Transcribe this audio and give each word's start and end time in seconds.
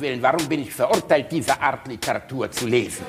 Willen, 0.00 0.22
warum 0.22 0.48
bin 0.48 0.62
ich 0.62 0.72
verurteilt, 0.72 1.30
diese 1.30 1.60
Art 1.60 1.86
Literatur 1.86 2.50
zu 2.50 2.66
lesen? 2.66 3.04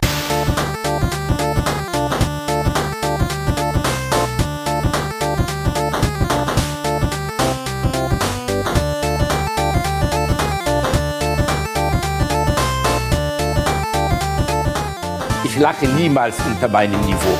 Ich 15.45 15.57
lache 15.57 15.87
niemals 15.87 16.35
unter 16.45 16.67
meinem 16.67 16.99
Niveau. 17.01 17.37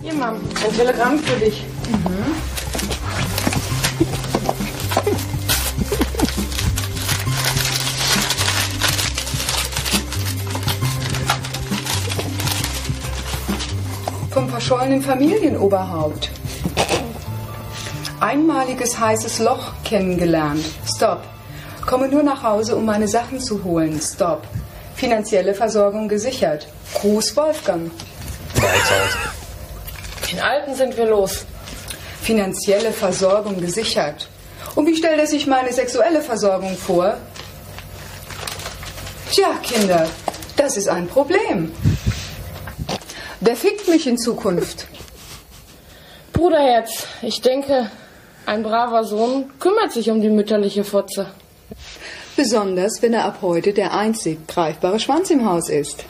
Hier, 0.00 0.14
Mom, 0.14 0.40
ein 0.64 0.74
Telegramm 0.74 1.18
für 1.18 1.36
dich. 1.36 1.64
Vom 2.02 2.65
verschollenen 14.66 15.00
Familienoberhaupt. 15.00 16.28
Einmaliges 18.18 18.98
heißes 18.98 19.38
Loch 19.38 19.74
kennengelernt. 19.84 20.64
Stop. 20.84 21.22
Komme 21.86 22.08
nur 22.08 22.24
nach 22.24 22.42
Hause, 22.42 22.74
um 22.74 22.84
meine 22.84 23.06
Sachen 23.06 23.38
zu 23.38 23.62
holen. 23.62 24.00
Stop. 24.02 24.42
Finanzielle 24.96 25.54
Versorgung 25.54 26.08
gesichert. 26.08 26.66
Gruß 26.94 27.36
Wolfgang. 27.36 27.92
Den 30.32 30.40
Alten 30.40 30.74
sind 30.74 30.96
wir 30.96 31.06
los. 31.06 31.46
Finanzielle 32.22 32.90
Versorgung 32.90 33.60
gesichert. 33.60 34.28
Und 34.74 34.88
wie 34.88 34.96
stellt 34.96 35.20
er 35.20 35.28
sich 35.28 35.46
meine 35.46 35.72
sexuelle 35.72 36.22
Versorgung 36.22 36.76
vor? 36.76 37.16
Tja, 39.30 39.50
Kinder, 39.62 40.08
das 40.56 40.76
ist 40.76 40.88
ein 40.88 41.06
Problem. 41.06 41.70
Wer 43.46 43.54
fickt 43.54 43.86
mich 43.86 44.08
in 44.08 44.18
Zukunft? 44.18 44.88
Bruderherz, 46.32 47.06
ich 47.22 47.40
denke, 47.40 47.88
ein 48.44 48.64
braver 48.64 49.04
Sohn 49.04 49.52
kümmert 49.60 49.92
sich 49.92 50.10
um 50.10 50.20
die 50.20 50.30
mütterliche 50.30 50.82
Fotze. 50.82 51.28
Besonders, 52.34 53.00
wenn 53.02 53.14
er 53.14 53.24
ab 53.24 53.38
heute 53.42 53.72
der 53.72 53.94
einzig 53.94 54.48
greifbare 54.48 54.98
Schwanz 54.98 55.30
im 55.30 55.48
Haus 55.48 55.68
ist. 55.68 56.04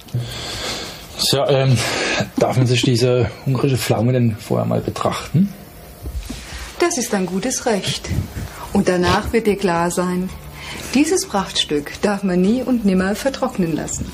Tja, 1.21 1.47
ähm, 1.51 1.77
darf 2.39 2.57
man 2.57 2.67
sich 2.67 2.81
diese 2.81 3.31
ungarische 3.45 3.77
Pflaume 3.77 4.15
denn 4.15 4.35
vorher 4.35 4.67
mal 4.67 4.81
betrachten? 4.81 5.53
Das 6.79 6.97
ist 6.97 7.13
ein 7.13 7.27
gutes 7.27 7.67
Recht. 7.67 8.09
Und 8.73 8.89
danach 8.89 9.35
wird 9.35 9.47
dir 9.47 9.59
klar 9.59 9.91
sein, 9.91 10.31
dieses 10.95 11.27
Prachtstück 11.27 12.01
darf 12.01 12.23
man 12.23 12.41
nie 12.41 12.63
und 12.63 12.87
nimmer 12.87 13.15
vertrocknen 13.15 13.77
lassen. 13.77 14.11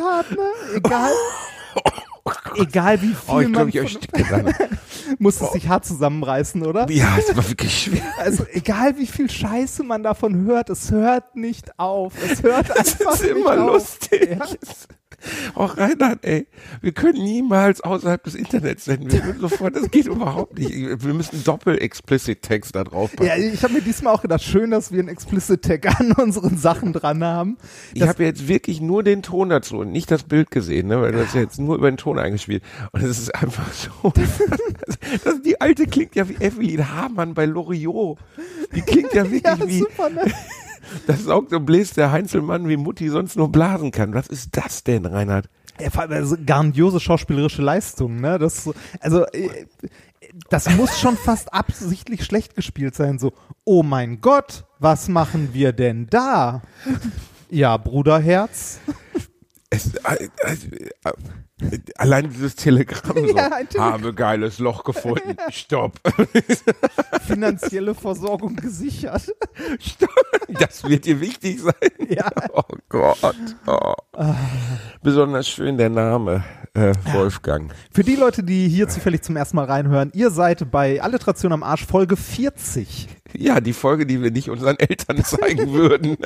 Es 0.00 0.04
hart, 0.06 0.30
ne? 0.30 0.76
Egal. 0.76 1.10
Egal 2.56 3.02
wie 3.02 3.08
viel 3.08 3.16
Oh, 3.28 3.40
ich 3.40 3.48
man 3.48 3.70
glaube, 3.70 3.86
ich 3.86 3.98
muss 5.18 5.40
es 5.40 5.52
sich 5.52 5.68
hart 5.68 5.84
zusammenreißen, 5.84 6.64
oder? 6.66 6.88
Ja, 6.90 7.16
es 7.18 7.34
war 7.36 7.48
wirklich 7.48 7.82
schwer. 7.84 8.02
Also 8.18 8.44
egal 8.52 8.96
wie 8.98 9.06
viel 9.06 9.30
Scheiße 9.30 9.82
man 9.82 10.02
davon 10.02 10.44
hört, 10.46 10.70
es 10.70 10.90
hört 10.90 11.36
nicht 11.36 11.78
auf. 11.78 12.12
Es 12.22 12.42
hört 12.42 12.70
einfach 12.76 13.14
ist 13.14 13.22
nicht 13.22 13.30
immer 13.30 13.52
auf. 13.64 13.72
lustig. 13.72 14.30
Ja. 14.38 14.46
Auch 15.54 15.76
Reinhard, 15.76 16.20
ey, 16.24 16.46
wir 16.80 16.92
können 16.92 17.22
niemals 17.22 17.80
außerhalb 17.80 18.22
des 18.24 18.34
Internets 18.34 18.84
senden. 18.86 19.12
Wir 19.12 19.24
würden 19.24 19.40
sofort, 19.40 19.76
das 19.76 19.90
geht 19.90 20.06
überhaupt 20.06 20.58
nicht. 20.58 20.70
Wir 20.72 21.14
müssen 21.14 21.42
Doppel-Explicit-Text 21.44 22.74
da 22.74 22.84
drauf 22.84 23.10
Ja, 23.20 23.30
packen. 23.30 23.50
ich 23.52 23.62
habe 23.62 23.74
mir 23.74 23.82
diesmal 23.82 24.14
auch 24.14 24.22
gedacht, 24.22 24.42
schön, 24.42 24.70
dass 24.70 24.92
wir 24.92 25.00
einen 25.00 25.08
Explicit 25.08 25.62
Tag 25.62 26.00
an 26.00 26.12
unseren 26.12 26.56
Sachen 26.56 26.92
dran 26.92 27.22
haben. 27.24 27.58
Ich 27.94 28.02
habe 28.02 28.24
jetzt 28.24 28.48
wirklich 28.48 28.80
nur 28.80 29.02
den 29.02 29.22
Ton 29.22 29.50
dazu 29.50 29.78
und 29.78 29.92
nicht 29.92 30.10
das 30.10 30.22
Bild 30.24 30.50
gesehen, 30.50 30.88
ne? 30.88 31.00
weil 31.00 31.12
du 31.12 31.24
hast 31.24 31.34
ja 31.34 31.40
jetzt 31.42 31.58
nur 31.58 31.76
über 31.76 31.90
den 31.90 31.96
Ton 31.96 32.18
eingespielt. 32.18 32.62
Und 32.92 33.02
es 33.02 33.18
ist 33.18 33.34
einfach 33.34 33.72
so. 33.72 33.90
das, 35.24 35.42
die 35.42 35.60
alte 35.60 35.86
klingt 35.86 36.14
ja 36.14 36.28
wie 36.28 36.36
Evelyn 36.36 36.94
Hamann 36.94 37.34
bei 37.34 37.44
Loriot. 37.46 38.18
Die 38.74 38.80
klingt 38.82 39.12
ja 39.12 39.24
wirklich 39.30 39.42
Ja, 39.44 39.58
wie. 39.68 39.78
super, 39.80 40.08
ne? 40.10 40.22
Das 41.06 41.24
saugt 41.24 41.52
und 41.52 41.64
bläst 41.66 41.96
der 41.96 42.12
Heinzelmann, 42.12 42.68
wie 42.68 42.76
Mutti 42.76 43.08
sonst 43.08 43.36
nur 43.36 43.50
blasen 43.50 43.90
kann. 43.90 44.14
Was 44.14 44.26
ist 44.28 44.56
das 44.56 44.84
denn, 44.84 45.06
Reinhard? 45.06 45.48
Ja, 45.80 45.88
also 46.08 46.36
grandiose 46.44 47.00
schauspielerische 47.00 47.62
Leistung, 47.62 48.20
ne? 48.20 48.38
Das, 48.38 48.64
so- 48.64 48.74
also, 49.00 49.24
äh, 49.26 49.66
das 50.50 50.68
muss 50.76 51.00
schon 51.00 51.16
fast 51.16 51.52
absichtlich 51.54 52.24
schlecht 52.24 52.54
gespielt 52.54 52.94
sein. 52.94 53.18
So, 53.18 53.32
oh 53.64 53.82
mein 53.82 54.20
Gott, 54.20 54.64
was 54.78 55.08
machen 55.08 55.50
wir 55.52 55.72
denn 55.72 56.06
da? 56.10 56.62
Ja, 57.50 57.76
Bruderherz. 57.78 58.78
Es, 59.72 59.94
äh, 59.94 60.28
äh, 60.42 61.78
allein 61.96 62.30
dieses 62.30 62.56
Telegramm 62.56 63.16
so. 63.28 63.36
Ja. 63.36 63.50
Habe 63.78 64.12
geiles 64.14 64.58
Loch 64.58 64.82
gefunden. 64.82 65.36
Stopp. 65.50 66.00
Finanzielle 67.26 67.94
Versorgung 67.94 68.56
gesichert. 68.56 69.32
Stopp. 69.78 70.10
Das 70.48 70.82
wird 70.84 71.04
dir 71.04 71.20
wichtig 71.20 71.60
sein. 71.60 72.08
Ja. 72.08 72.30
Oh 72.52 72.62
Gott. 72.88 73.36
Oh. 73.66 73.94
Besonders 75.02 75.48
schön 75.48 75.78
der 75.78 75.90
Name 75.90 76.44
äh, 76.74 76.92
Wolfgang. 77.12 77.72
Für 77.92 78.02
die 78.02 78.16
Leute, 78.16 78.42
die 78.42 78.68
hier 78.68 78.88
zufällig 78.88 79.22
zum 79.22 79.36
ersten 79.36 79.56
Mal 79.56 79.66
reinhören, 79.66 80.10
ihr 80.14 80.30
seid 80.30 80.70
bei 80.70 81.00
Alliteration 81.00 81.52
am 81.52 81.62
Arsch 81.62 81.86
Folge 81.86 82.16
40. 82.16 83.08
Ja, 83.36 83.60
die 83.60 83.72
Folge, 83.72 84.06
die 84.06 84.20
wir 84.22 84.30
nicht 84.30 84.50
unseren 84.50 84.78
Eltern 84.78 85.24
zeigen 85.24 85.72
würden. 85.72 86.16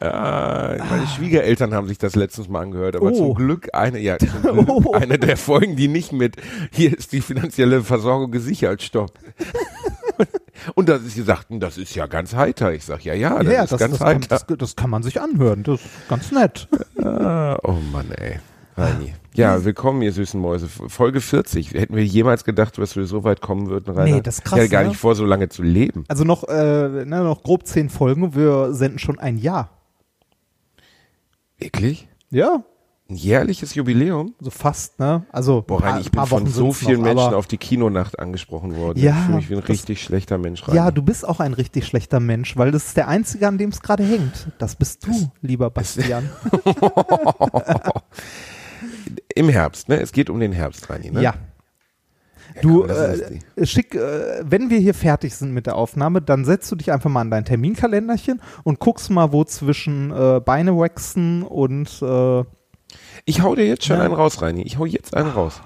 Ja, 0.00 0.76
meine 0.90 1.06
Schwiegereltern 1.06 1.74
haben 1.74 1.86
sich 1.88 1.98
das 1.98 2.14
letztens 2.16 2.48
mal 2.48 2.62
angehört, 2.62 2.96
aber 2.96 3.06
Oh. 3.06 3.14
zum 3.14 3.34
Glück 3.34 3.68
eine, 3.72 3.98
ja, 3.98 4.16
Glück 4.16 4.32
Oh. 4.68 4.92
eine 4.92 5.18
der 5.18 5.36
Folgen, 5.36 5.76
die 5.76 5.88
nicht 5.88 6.12
mit 6.12 6.36
hier 6.72 6.96
ist 6.96 7.12
die 7.12 7.20
finanzielle 7.20 7.82
Versorgung 7.82 8.30
gesichert, 8.30 8.82
stopp. 8.82 9.12
Und 10.74 10.88
da 10.88 10.98
sie 10.98 11.22
sagten, 11.22 11.60
das 11.60 11.76
ist 11.78 11.94
ja 11.94 12.06
ganz 12.06 12.34
heiter. 12.34 12.72
Ich 12.72 12.84
sag, 12.84 13.04
ja, 13.04 13.12
ja, 13.14 13.42
das 13.42 13.72
ist 13.72 13.78
ganz 13.78 13.92
das, 13.92 13.98
kann, 13.98 14.08
heiter. 14.08 14.26
das, 14.28 14.46
das 14.58 14.76
kann 14.76 14.88
man 14.90 15.02
sich 15.02 15.20
anhören. 15.20 15.62
Das 15.62 15.80
ist 15.80 16.08
ganz 16.08 16.30
nett. 16.32 16.68
Ah, 17.02 17.58
oh 17.62 17.76
Mann, 17.92 18.10
ey. 18.12 18.38
Reini. 18.76 19.14
Ja, 19.34 19.64
willkommen, 19.64 20.02
ihr 20.02 20.12
süßen 20.12 20.40
Mäuse. 20.40 20.68
Folge 20.68 21.20
40. 21.20 21.72
Hätten 21.74 21.94
wir 21.96 22.04
jemals 22.04 22.44
gedacht, 22.44 22.78
dass 22.78 22.96
wir 22.96 23.04
so 23.06 23.24
weit 23.24 23.40
kommen 23.40 23.68
würden, 23.68 23.94
Rainer? 23.94 24.16
Nee, 24.16 24.20
das 24.22 24.36
ist 24.38 24.44
krass, 24.44 24.58
Ich 24.58 24.62
hatte 24.64 24.70
gar 24.70 24.82
ne? 24.82 24.88
nicht 24.88 24.96
vor, 24.98 25.14
so 25.14 25.24
lange 25.24 25.48
zu 25.48 25.62
leben. 25.62 26.04
Also 26.08 26.24
noch, 26.24 26.44
äh, 26.48 27.04
ne, 27.04 27.22
noch 27.22 27.42
grob 27.42 27.66
zehn 27.66 27.88
Folgen. 27.90 28.34
Wir 28.34 28.72
senden 28.74 28.98
schon 28.98 29.18
ein 29.18 29.36
Jahr. 29.38 29.70
Wirklich? 31.64 32.08
Ja, 32.30 32.62
Ein 33.08 33.16
jährliches 33.16 33.74
Jubiläum? 33.74 34.34
so 34.38 34.50
fast, 34.50 34.98
ne? 34.98 35.24
Also 35.32 35.62
Boah, 35.62 35.80
paar- 35.80 35.90
Reini, 35.92 36.02
ich 36.02 36.10
bin 36.10 36.26
von 36.26 36.46
so 36.46 36.72
vielen 36.74 37.00
noch, 37.00 37.06
Menschen 37.14 37.32
auf 37.34 37.46
die 37.46 37.56
Kinonacht 37.56 38.18
angesprochen 38.18 38.76
worden. 38.76 38.98
Ja, 38.98 39.12
ich 39.12 39.16
fühle 39.24 39.36
mich 39.38 39.48
wie 39.50 39.54
ein 39.54 39.60
richtig 39.60 40.02
schlechter 40.02 40.36
Mensch, 40.36 40.66
Reini. 40.68 40.76
Ja, 40.76 40.90
du 40.90 41.00
bist 41.02 41.26
auch 41.26 41.40
ein 41.40 41.54
richtig 41.54 41.86
schlechter 41.86 42.20
Mensch, 42.20 42.56
weil 42.58 42.70
das 42.70 42.88
ist 42.88 42.96
der 42.98 43.08
einzige, 43.08 43.48
an 43.48 43.56
dem 43.56 43.70
es 43.70 43.80
gerade 43.80 44.04
hängt. 44.04 44.48
Das 44.58 44.76
bist 44.76 45.06
du, 45.06 45.30
lieber 45.40 45.70
Bastian. 45.70 46.28
Im 49.34 49.48
Herbst, 49.48 49.88
ne? 49.88 50.00
Es 50.00 50.12
geht 50.12 50.30
um 50.30 50.38
den 50.38 50.52
Herbst, 50.52 50.88
Reini, 50.90 51.10
ne? 51.10 51.22
Ja. 51.22 51.34
Du, 52.62 52.82
ist 52.84 53.22
äh, 53.56 53.66
schick, 53.66 53.94
äh, 53.94 54.42
wenn 54.44 54.70
wir 54.70 54.78
hier 54.78 54.94
fertig 54.94 55.34
sind 55.34 55.52
mit 55.52 55.66
der 55.66 55.76
Aufnahme, 55.76 56.22
dann 56.22 56.44
setzt 56.44 56.70
du 56.70 56.76
dich 56.76 56.92
einfach 56.92 57.10
mal 57.10 57.20
an 57.22 57.30
dein 57.30 57.44
Terminkalenderchen 57.44 58.40
und 58.62 58.78
guckst 58.78 59.10
mal, 59.10 59.32
wo 59.32 59.44
zwischen 59.44 60.10
äh, 60.12 60.40
Beine 60.44 60.76
wachsen 60.76 61.42
und 61.42 62.00
äh, 62.02 62.44
Ich 63.24 63.42
hau 63.42 63.54
dir 63.54 63.66
jetzt 63.66 63.84
schon 63.84 63.96
Ja. 63.96 64.04
einen 64.04 64.14
raus, 64.14 64.40
Reini. 64.40 64.62
Ich 64.62 64.78
hau 64.78 64.84
jetzt 64.86 65.14
einen 65.16 65.30
raus. 65.30 65.60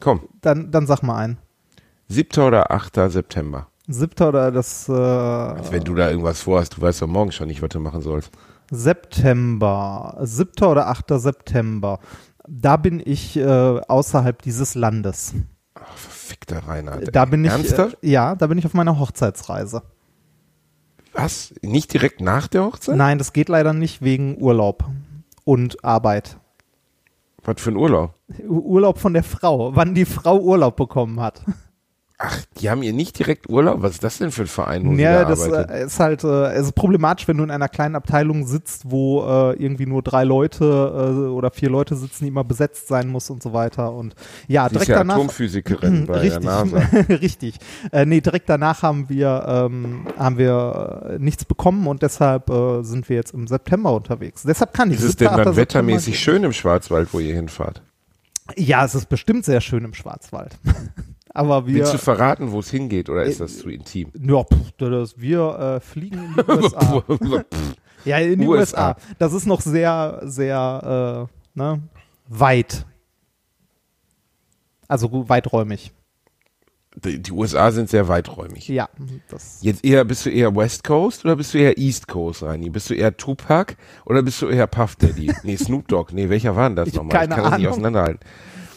Komm, 0.00 0.20
dann, 0.40 0.70
dann 0.70 0.86
sag 0.86 1.02
mal 1.02 1.16
ein. 1.16 1.38
7. 2.08 2.42
oder 2.44 2.70
8. 2.70 2.94
September. 3.08 3.68
Siebter 3.86 4.28
oder 4.28 4.52
das 4.52 4.88
äh, 4.88 4.92
Also 4.92 5.72
wenn 5.72 5.82
du 5.84 5.94
da 5.94 6.10
irgendwas 6.10 6.42
vorhast, 6.42 6.76
du 6.76 6.80
weißt 6.82 7.02
doch 7.02 7.06
morgen 7.08 7.32
schon 7.32 7.48
nicht, 7.48 7.60
was 7.62 7.70
du 7.70 7.80
machen 7.80 8.02
sollst. 8.02 8.30
September, 8.70 10.16
siebter 10.22 10.70
oder 10.70 10.86
achter 10.88 11.18
September. 11.18 11.98
Da 12.48 12.76
bin 12.76 13.02
ich 13.04 13.36
äh, 13.36 13.44
außerhalb 13.44 14.42
dieses 14.42 14.74
Landes. 14.74 15.34
Verfickter 16.40 16.68
Reinhard. 16.68 17.14
Da 17.14 17.24
bin 17.24 17.44
ich, 17.44 17.50
Ernsthaft? 17.50 17.98
Äh, 18.02 18.10
ja, 18.10 18.34
da 18.34 18.46
bin 18.46 18.58
ich 18.58 18.66
auf 18.66 18.74
meiner 18.74 18.98
Hochzeitsreise. 18.98 19.82
Was? 21.12 21.54
Nicht 21.62 21.92
direkt 21.92 22.20
nach 22.20 22.48
der 22.48 22.64
Hochzeit? 22.64 22.96
Nein, 22.96 23.18
das 23.18 23.32
geht 23.32 23.48
leider 23.48 23.72
nicht 23.72 24.02
wegen 24.02 24.40
Urlaub 24.40 24.84
und 25.44 25.84
Arbeit. 25.84 26.38
Was 27.42 27.60
für 27.60 27.70
ein 27.70 27.76
Urlaub? 27.76 28.14
Urlaub 28.46 28.98
von 28.98 29.12
der 29.12 29.24
Frau, 29.24 29.74
wann 29.74 29.94
die 29.94 30.04
Frau 30.04 30.38
Urlaub 30.38 30.76
bekommen 30.76 31.20
hat. 31.20 31.42
Ach, 32.22 32.38
die 32.60 32.68
haben 32.68 32.82
hier 32.82 32.92
nicht 32.92 33.18
direkt 33.18 33.48
Urlaub? 33.48 33.80
Was 33.80 33.92
ist 33.92 34.04
das 34.04 34.18
denn 34.18 34.30
für 34.30 34.42
ein 34.42 34.46
Verein, 34.46 34.86
wo 34.86 34.92
Ja, 34.92 35.22
da 35.22 35.30
das 35.30 35.46
äh, 35.46 35.86
ist 35.86 35.98
halt, 36.00 36.22
äh, 36.22 36.52
es 36.52 36.66
ist 36.66 36.74
problematisch, 36.74 37.26
wenn 37.26 37.38
du 37.38 37.44
in 37.44 37.50
einer 37.50 37.70
kleinen 37.70 37.96
Abteilung 37.96 38.46
sitzt, 38.46 38.90
wo 38.90 39.22
äh, 39.22 39.54
irgendwie 39.54 39.86
nur 39.86 40.02
drei 40.02 40.24
Leute 40.24 40.64
äh, 40.64 41.30
oder 41.30 41.50
vier 41.50 41.70
Leute 41.70 41.96
sitzen, 41.96 42.24
die 42.24 42.28
immer 42.28 42.44
besetzt 42.44 42.88
sein 42.88 43.08
muss 43.08 43.30
und 43.30 43.42
so 43.42 43.54
weiter. 43.54 43.94
Und 43.94 44.14
ja, 44.48 44.64
Sie 44.64 44.66
ist 44.66 44.72
direkt 44.74 44.88
ja 44.90 44.98
danach. 44.98 45.14
Atomphysikerin 45.14 46.06
bei 46.06 46.18
Richtig, 46.18 46.40
der 46.40 46.64
NASA. 46.64 46.78
richtig. 47.08 47.54
Äh, 47.90 48.04
nee, 48.04 48.20
direkt 48.20 48.50
danach 48.50 48.82
haben 48.82 49.08
wir 49.08 49.46
ähm, 49.48 50.06
haben 50.18 50.36
wir 50.36 51.12
äh, 51.12 51.18
nichts 51.18 51.46
bekommen 51.46 51.86
und 51.86 52.02
deshalb 52.02 52.50
äh, 52.50 52.82
sind 52.82 53.08
wir 53.08 53.16
jetzt 53.16 53.32
im 53.32 53.46
September 53.46 53.94
unterwegs. 53.94 54.42
Deshalb 54.42 54.74
kann 54.74 54.90
ich. 54.90 54.98
Ist 54.98 55.04
es 55.04 55.16
denn 55.16 55.28
7., 55.28 55.40
8. 55.40 55.46
dann 55.46 55.56
wettermäßig 55.56 56.20
schön 56.20 56.44
im 56.44 56.52
Schwarzwald, 56.52 57.14
wo 57.14 57.18
ihr 57.18 57.34
hinfahrt? 57.34 57.80
Ja, 58.56 58.84
es 58.84 58.94
ist 58.94 59.08
bestimmt 59.08 59.46
sehr 59.46 59.62
schön 59.62 59.86
im 59.86 59.94
Schwarzwald. 59.94 60.58
Aber 61.32 61.66
wir. 61.66 61.76
Willst 61.76 61.94
du 61.94 61.98
verraten, 61.98 62.50
wo 62.52 62.58
es 62.60 62.70
hingeht, 62.70 63.08
oder 63.08 63.22
ist 63.24 63.40
das 63.40 63.58
zu 63.58 63.68
intim? 63.70 64.10
ja, 64.20 64.42
pff, 64.42 64.72
das, 64.78 65.18
wir 65.20 65.58
äh, 65.58 65.80
fliegen 65.80 66.18
in 66.18 66.34
die 66.34 66.50
USA. 66.52 67.04
Ja, 68.04 68.18
in 68.18 68.40
die 68.40 68.46
USA. 68.46 68.88
USA. 68.90 68.96
Das 69.18 69.32
ist 69.32 69.46
noch 69.46 69.60
sehr, 69.60 70.20
sehr 70.24 71.28
äh, 71.30 71.58
ne, 71.58 71.82
weit. 72.28 72.84
Also 74.88 75.28
weiträumig. 75.28 75.92
Die, 77.04 77.22
die 77.22 77.30
USA 77.30 77.70
sind 77.70 77.88
sehr 77.88 78.08
weiträumig. 78.08 78.66
Ja, 78.66 78.88
das. 79.28 79.58
Jetzt 79.62 79.84
eher, 79.84 80.04
bist 80.04 80.26
du 80.26 80.30
eher 80.30 80.54
West 80.56 80.82
Coast 80.82 81.24
oder 81.24 81.36
bist 81.36 81.54
du 81.54 81.58
eher 81.58 81.78
East 81.78 82.08
Coast, 82.08 82.42
Reini? 82.42 82.68
Bist 82.68 82.90
du 82.90 82.94
eher 82.94 83.16
Tupac 83.16 83.76
oder 84.04 84.22
bist 84.22 84.42
du 84.42 84.48
eher 84.48 84.66
Puff 84.66 84.96
Daddy? 84.96 85.32
Nee, 85.44 85.56
Snoop 85.56 85.86
Dogg. 85.86 86.12
Nee, 86.12 86.28
welcher 86.28 86.56
war 86.56 86.68
denn 86.68 86.74
das 86.74 86.88
Ich 86.88 86.94
nochmal? 86.94 87.12
keine 87.12 87.26
ich 87.26 87.36
kann 87.36 87.44
das 87.44 87.52
nicht 87.52 87.60
Ahnung. 87.68 87.72
auseinanderhalten. 87.72 88.20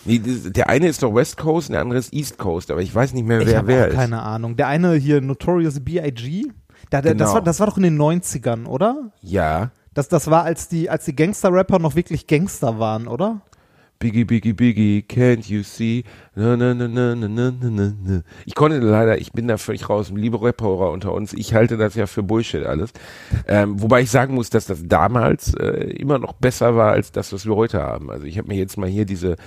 Nee, 0.05 0.19
der 0.19 0.69
eine 0.69 0.87
ist 0.87 1.01
doch 1.01 1.13
West 1.13 1.37
Coast 1.37 1.69
und 1.69 1.73
der 1.73 1.81
andere 1.81 1.99
ist 1.99 2.13
East 2.13 2.37
Coast, 2.37 2.71
aber 2.71 2.81
ich 2.81 2.93
weiß 2.93 3.13
nicht 3.13 3.25
mehr, 3.25 3.45
wer 3.45 3.67
wer 3.67 3.87
ist. 3.87 3.95
Keine 3.95 4.21
Ahnung. 4.21 4.55
Der 4.55 4.67
eine 4.67 4.95
hier 4.95 5.21
Notorious 5.21 5.79
B.I.G. 5.79 6.51
Da, 6.89 7.01
der, 7.01 7.13
genau. 7.13 7.25
das, 7.25 7.33
war, 7.33 7.41
das 7.41 7.59
war 7.59 7.67
doch 7.67 7.77
in 7.77 7.83
den 7.83 7.97
90ern, 7.99 8.65
oder? 8.65 9.11
Ja. 9.21 9.71
Das, 9.93 10.09
das 10.09 10.29
war, 10.29 10.43
als 10.43 10.67
die, 10.67 10.89
als 10.89 11.05
die 11.05 11.15
Gangster-Rapper 11.15 11.79
noch 11.79 11.95
wirklich 11.95 12.27
Gangster 12.27 12.79
waren, 12.79 13.07
oder? 13.07 13.41
Biggie, 13.99 14.25
Biggie, 14.25 14.51
Biggie, 14.51 15.05
can't 15.07 15.49
you 15.49 15.63
see? 15.63 16.03
Na, 16.35 16.57
na, 16.57 16.73
na, 16.73 16.89
na, 16.89 17.15
na, 17.15 17.27
na, 17.29 17.53
na, 17.61 17.93
na. 18.03 18.21
Ich 18.45 18.53
konnte 18.53 18.79
leider, 18.79 19.17
ich 19.17 19.31
bin 19.31 19.47
da 19.47 19.57
völlig 19.57 19.87
raus, 19.87 20.11
liebe 20.13 20.41
Rapper 20.41 20.91
unter 20.91 21.13
uns, 21.13 21.31
ich 21.31 21.53
halte 21.53 21.77
das 21.77 21.95
ja 21.95 22.05
für 22.05 22.21
Bullshit 22.21 22.65
alles. 22.65 22.91
Ähm, 23.47 23.81
wobei 23.81 24.01
ich 24.01 24.11
sagen 24.11 24.33
muss, 24.33 24.49
dass 24.49 24.65
das 24.65 24.83
damals 24.85 25.53
äh, 25.53 25.91
immer 25.95 26.19
noch 26.19 26.33
besser 26.33 26.75
war 26.75 26.91
als 26.91 27.13
das, 27.13 27.31
was 27.31 27.45
wir 27.45 27.55
heute 27.55 27.81
haben. 27.81 28.11
Also 28.11 28.25
ich 28.25 28.37
habe 28.37 28.49
mir 28.49 28.57
jetzt 28.57 28.77
mal 28.77 28.89
hier 28.89 29.05
diese 29.05 29.37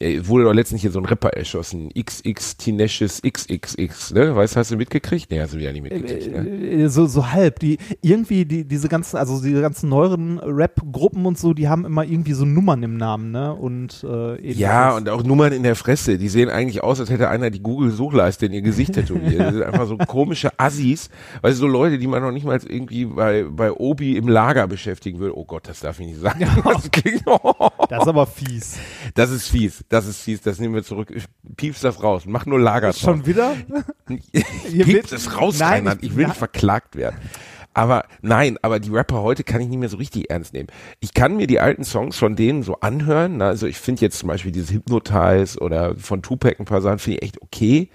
wurde 0.00 0.44
doch 0.44 0.52
letztens 0.54 0.80
hier 0.80 0.90
so 0.90 0.98
ein 0.98 1.04
Rapper 1.04 1.30
erschossen, 1.30 1.90
XX 1.94 2.56
Tenacious 2.56 3.20
XXX, 3.22 4.12
ne? 4.14 4.34
Weißt, 4.36 4.56
hast 4.56 4.70
du 4.70 4.76
mitgekriegt? 4.76 5.30
Nee, 5.30 5.40
hast 5.40 5.54
du 5.54 5.58
wieder 5.58 5.72
nicht 5.72 5.82
mitgekriegt, 5.82 6.32
ne? 6.32 6.48
Äh, 6.84 6.88
So, 6.88 7.06
so 7.06 7.30
halb. 7.30 7.58
Die, 7.60 7.78
irgendwie, 8.00 8.44
die, 8.44 8.64
diese 8.64 8.88
ganzen, 8.88 9.16
also 9.16 9.40
diese 9.42 9.60
ganzen 9.60 9.88
neueren 9.88 10.38
Rap-Gruppen 10.38 11.26
und 11.26 11.38
so, 11.38 11.54
die 11.54 11.68
haben 11.68 11.84
immer 11.84 12.04
irgendwie 12.04 12.32
so 12.32 12.44
Nummern 12.44 12.82
im 12.82 12.96
Namen, 12.96 13.30
ne? 13.30 13.54
Und 13.54 14.04
äh. 14.08 14.52
Ja, 14.52 14.96
und 14.96 15.08
auch 15.08 15.22
Nummern 15.22 15.52
in 15.52 15.62
der 15.62 15.76
Fresse. 15.76 16.18
Die 16.18 16.28
sehen 16.28 16.48
eigentlich 16.48 16.82
aus, 16.82 17.00
als 17.00 17.10
hätte 17.10 17.28
einer 17.28 17.50
die 17.50 17.62
Google-Suchleiste 17.62 18.46
in 18.46 18.52
ihr 18.52 18.62
Gesicht 18.62 18.94
tätowiert. 18.94 19.40
Das 19.40 19.54
sind 19.54 19.62
einfach 19.62 19.86
so 19.86 19.96
komische 19.96 20.50
Assis. 20.58 21.08
Weil 21.40 21.52
so 21.52 21.66
Leute, 21.66 21.98
die 21.98 22.06
man 22.06 22.22
noch 22.22 22.32
nicht 22.32 22.44
mal 22.44 22.58
irgendwie 22.66 23.04
bei, 23.06 23.44
bei 23.44 23.72
Obi 23.72 24.16
im 24.16 24.28
Lager 24.28 24.66
beschäftigen 24.66 25.18
würde. 25.18 25.36
Oh 25.36 25.44
Gott, 25.44 25.68
das 25.68 25.80
darf 25.80 26.00
ich 26.00 26.06
nicht 26.06 26.20
sagen. 26.20 26.46
Das, 26.64 26.90
klingt, 26.90 27.22
Das 27.88 28.02
ist 28.02 28.08
aber 28.08 28.26
fies. 28.26 28.78
das 29.14 29.30
ist 29.30 29.48
fies. 29.48 29.81
Das 29.88 30.06
ist 30.06 30.20
fies. 30.22 30.40
Das 30.40 30.58
nehmen 30.58 30.74
wir 30.74 30.82
zurück. 30.84 31.10
Ich 31.14 31.24
Piepst 31.56 31.84
das 31.84 32.02
raus. 32.02 32.22
Mach 32.26 32.46
nur 32.46 32.58
Lager. 32.60 32.92
Schon 32.92 33.26
wieder? 33.26 33.54
Piept 34.06 34.86
wird- 34.86 35.12
es 35.12 35.38
raus, 35.38 35.58
Nein, 35.58 35.72
Reinhard. 35.86 35.98
ich- 36.02 36.10
Ich 36.10 36.16
will 36.16 36.26
nicht 36.26 36.36
verklagt 36.38 36.96
werden. 36.96 37.16
Aber 37.74 38.04
nein, 38.20 38.58
aber 38.60 38.80
die 38.80 38.90
Rapper 38.90 39.22
heute 39.22 39.44
kann 39.44 39.62
ich 39.62 39.68
nicht 39.68 39.78
mehr 39.78 39.88
so 39.88 39.96
richtig 39.96 40.28
ernst 40.30 40.52
nehmen. 40.52 40.68
Ich 41.00 41.14
kann 41.14 41.36
mir 41.36 41.46
die 41.46 41.58
alten 41.58 41.84
Songs 41.84 42.18
von 42.18 42.36
denen 42.36 42.62
so 42.62 42.80
anhören. 42.80 43.38
ne? 43.38 43.46
Also 43.46 43.66
ich 43.66 43.78
finde 43.78 44.02
jetzt 44.02 44.18
zum 44.18 44.28
Beispiel 44.28 44.52
dieses 44.52 44.70
Hypnotize 44.72 45.58
oder 45.58 45.96
von 45.96 46.20
Tupac 46.20 46.56
ein 46.60 46.66
paar 46.66 46.82
Sachen 46.82 46.98
finde 46.98 47.18
ich 47.18 47.22
echt 47.24 47.40
okay. 47.40 47.88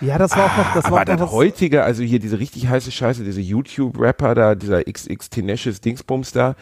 Ja, 0.00 0.18
das 0.18 0.32
war 0.34 0.46
auch 0.46 0.56
noch, 0.56 0.74
das 0.74 0.84
aber 0.86 0.96
war 0.96 1.02
auch 1.02 1.06
noch 1.08 1.16
das 1.26 1.30
heutige, 1.30 1.84
also 1.84 2.02
hier 2.02 2.18
diese 2.18 2.38
richtig 2.40 2.66
heiße 2.68 2.90
Scheiße, 2.90 3.22
diese 3.22 3.42
YouTube-Rapper 3.42 4.34
da, 4.34 4.54
dieser 4.56 4.82
XX 4.82 5.28
Tenacious 5.30 5.80
Dingsbums 5.82 6.32
da, 6.32 6.56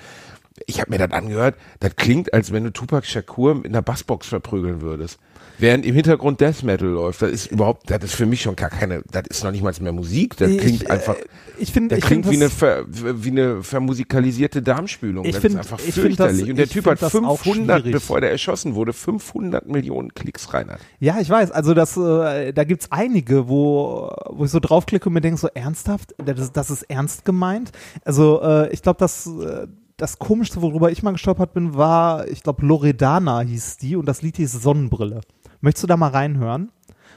ich 0.67 0.81
habe 0.81 0.91
mir 0.91 0.99
das 0.99 1.13
angehört, 1.13 1.57
das 1.81 1.97
klingt, 1.97 2.33
als 2.35 2.53
wenn 2.53 2.65
du 2.65 2.71
Tupac 2.73 3.07
Shakur 3.07 3.55
mit 3.55 3.67
einer 3.67 3.83
Bassbox 3.83 4.27
verprügeln 4.27 4.81
würdest. 4.81 5.19
Während 5.61 5.85
im 5.85 5.95
Hintergrund 5.97 6.41
Death 6.41 6.63
Metal 6.63 6.87
läuft, 6.89 7.21
das 7.21 7.33
ist 7.33 7.47
überhaupt, 7.51 7.91
das 7.91 8.05
ist 8.05 8.15
für 8.15 8.27
mich 8.27 8.43
schon 8.43 8.55
gar 8.55 8.71
keine, 8.71 9.03
das 9.11 9.25
ist 9.29 9.43
noch 9.43 9.51
nicht 9.51 9.63
mal 9.65 9.73
mehr 9.81 9.91
Musik, 9.93 10.37
das 10.37 10.51
Ich- 10.51 10.59
klingt 10.59 10.85
äh, 10.85 10.91
einfach, 10.91 11.17
ich 11.59 11.73
finde, 11.73 11.89
das 11.97 11.99
ich 11.99 12.05
klingt 12.05 12.27
find 12.27 12.33
wie, 12.33 12.37
eine 12.37 12.45
das- 12.49 12.55
ver, 12.55 12.85
wie 12.89 13.31
eine 13.31 13.63
vermusikalisierte 13.65 14.63
Darmspülung. 14.63 15.25
Ich 15.25 15.33
das 15.33 15.41
find- 15.41 15.55
ist 15.55 15.59
einfach 15.59 15.79
ich 15.85 15.95
find 15.95 15.97
das- 15.97 16.27
fürchterlich. 16.29 16.51
Und 16.51 16.57
der 16.57 16.65
ich 16.67 16.71
Typ 16.71 16.85
find 16.85 16.93
hat 16.93 17.03
das 17.03 17.15
auch 17.17 17.41
500, 17.41 17.81
schwierig. 17.81 17.93
bevor 17.93 18.21
der 18.21 18.31
erschossen 18.31 18.77
wurde, 18.77 18.93
500 18.93 19.67
Millionen 19.69 20.15
Klicks 20.15 20.55
rein 20.55 20.71
hat. 20.71 20.79
Ja, 21.01 21.19
ich 21.21 21.29
weiß. 21.29 21.51
Also 21.51 21.75
das, 21.75 21.97
äh, 21.97 22.53
da 22.53 22.63
gibt's 22.63 22.93
einige, 22.93 23.49
wo, 23.49 24.13
wo 24.31 24.45
ich 24.45 24.53
so 24.53 24.61
draufklicke 24.61 25.09
und 25.09 25.15
mir 25.15 25.21
denke, 25.21 25.41
so 25.41 25.49
ernsthaft, 25.53 26.15
das, 26.25 26.39
ist- 26.39 26.53
das 26.57 26.71
ist 26.71 26.83
ernst 26.89 27.25
gemeint. 27.25 27.73
Also 28.05 28.41
äh, 28.43 28.73
ich 28.73 28.81
glaube, 28.83 28.99
das, 29.01 29.27
äh, 29.27 29.67
das 29.99 30.19
Komischste, 30.19 30.63
worüber 30.63 30.91
ich 30.91 31.03
mal 31.03 31.13
gestolpert 31.13 31.53
bin, 31.53 31.75
war, 31.77 32.27
ich 32.29 32.43
glaube, 32.43 32.65
Loredana 32.65 33.41
hieß 33.41 33.77
die 33.79 33.97
und 33.97 34.07
das 34.07 34.23
Lied 34.23 34.37
hieß 34.37 34.53
Sonnenbrille. 34.53 35.21
Möchtest 35.61 35.83
du 35.83 35.87
da 35.89 35.97
mal 35.97 36.11
reinhören? 36.11 36.71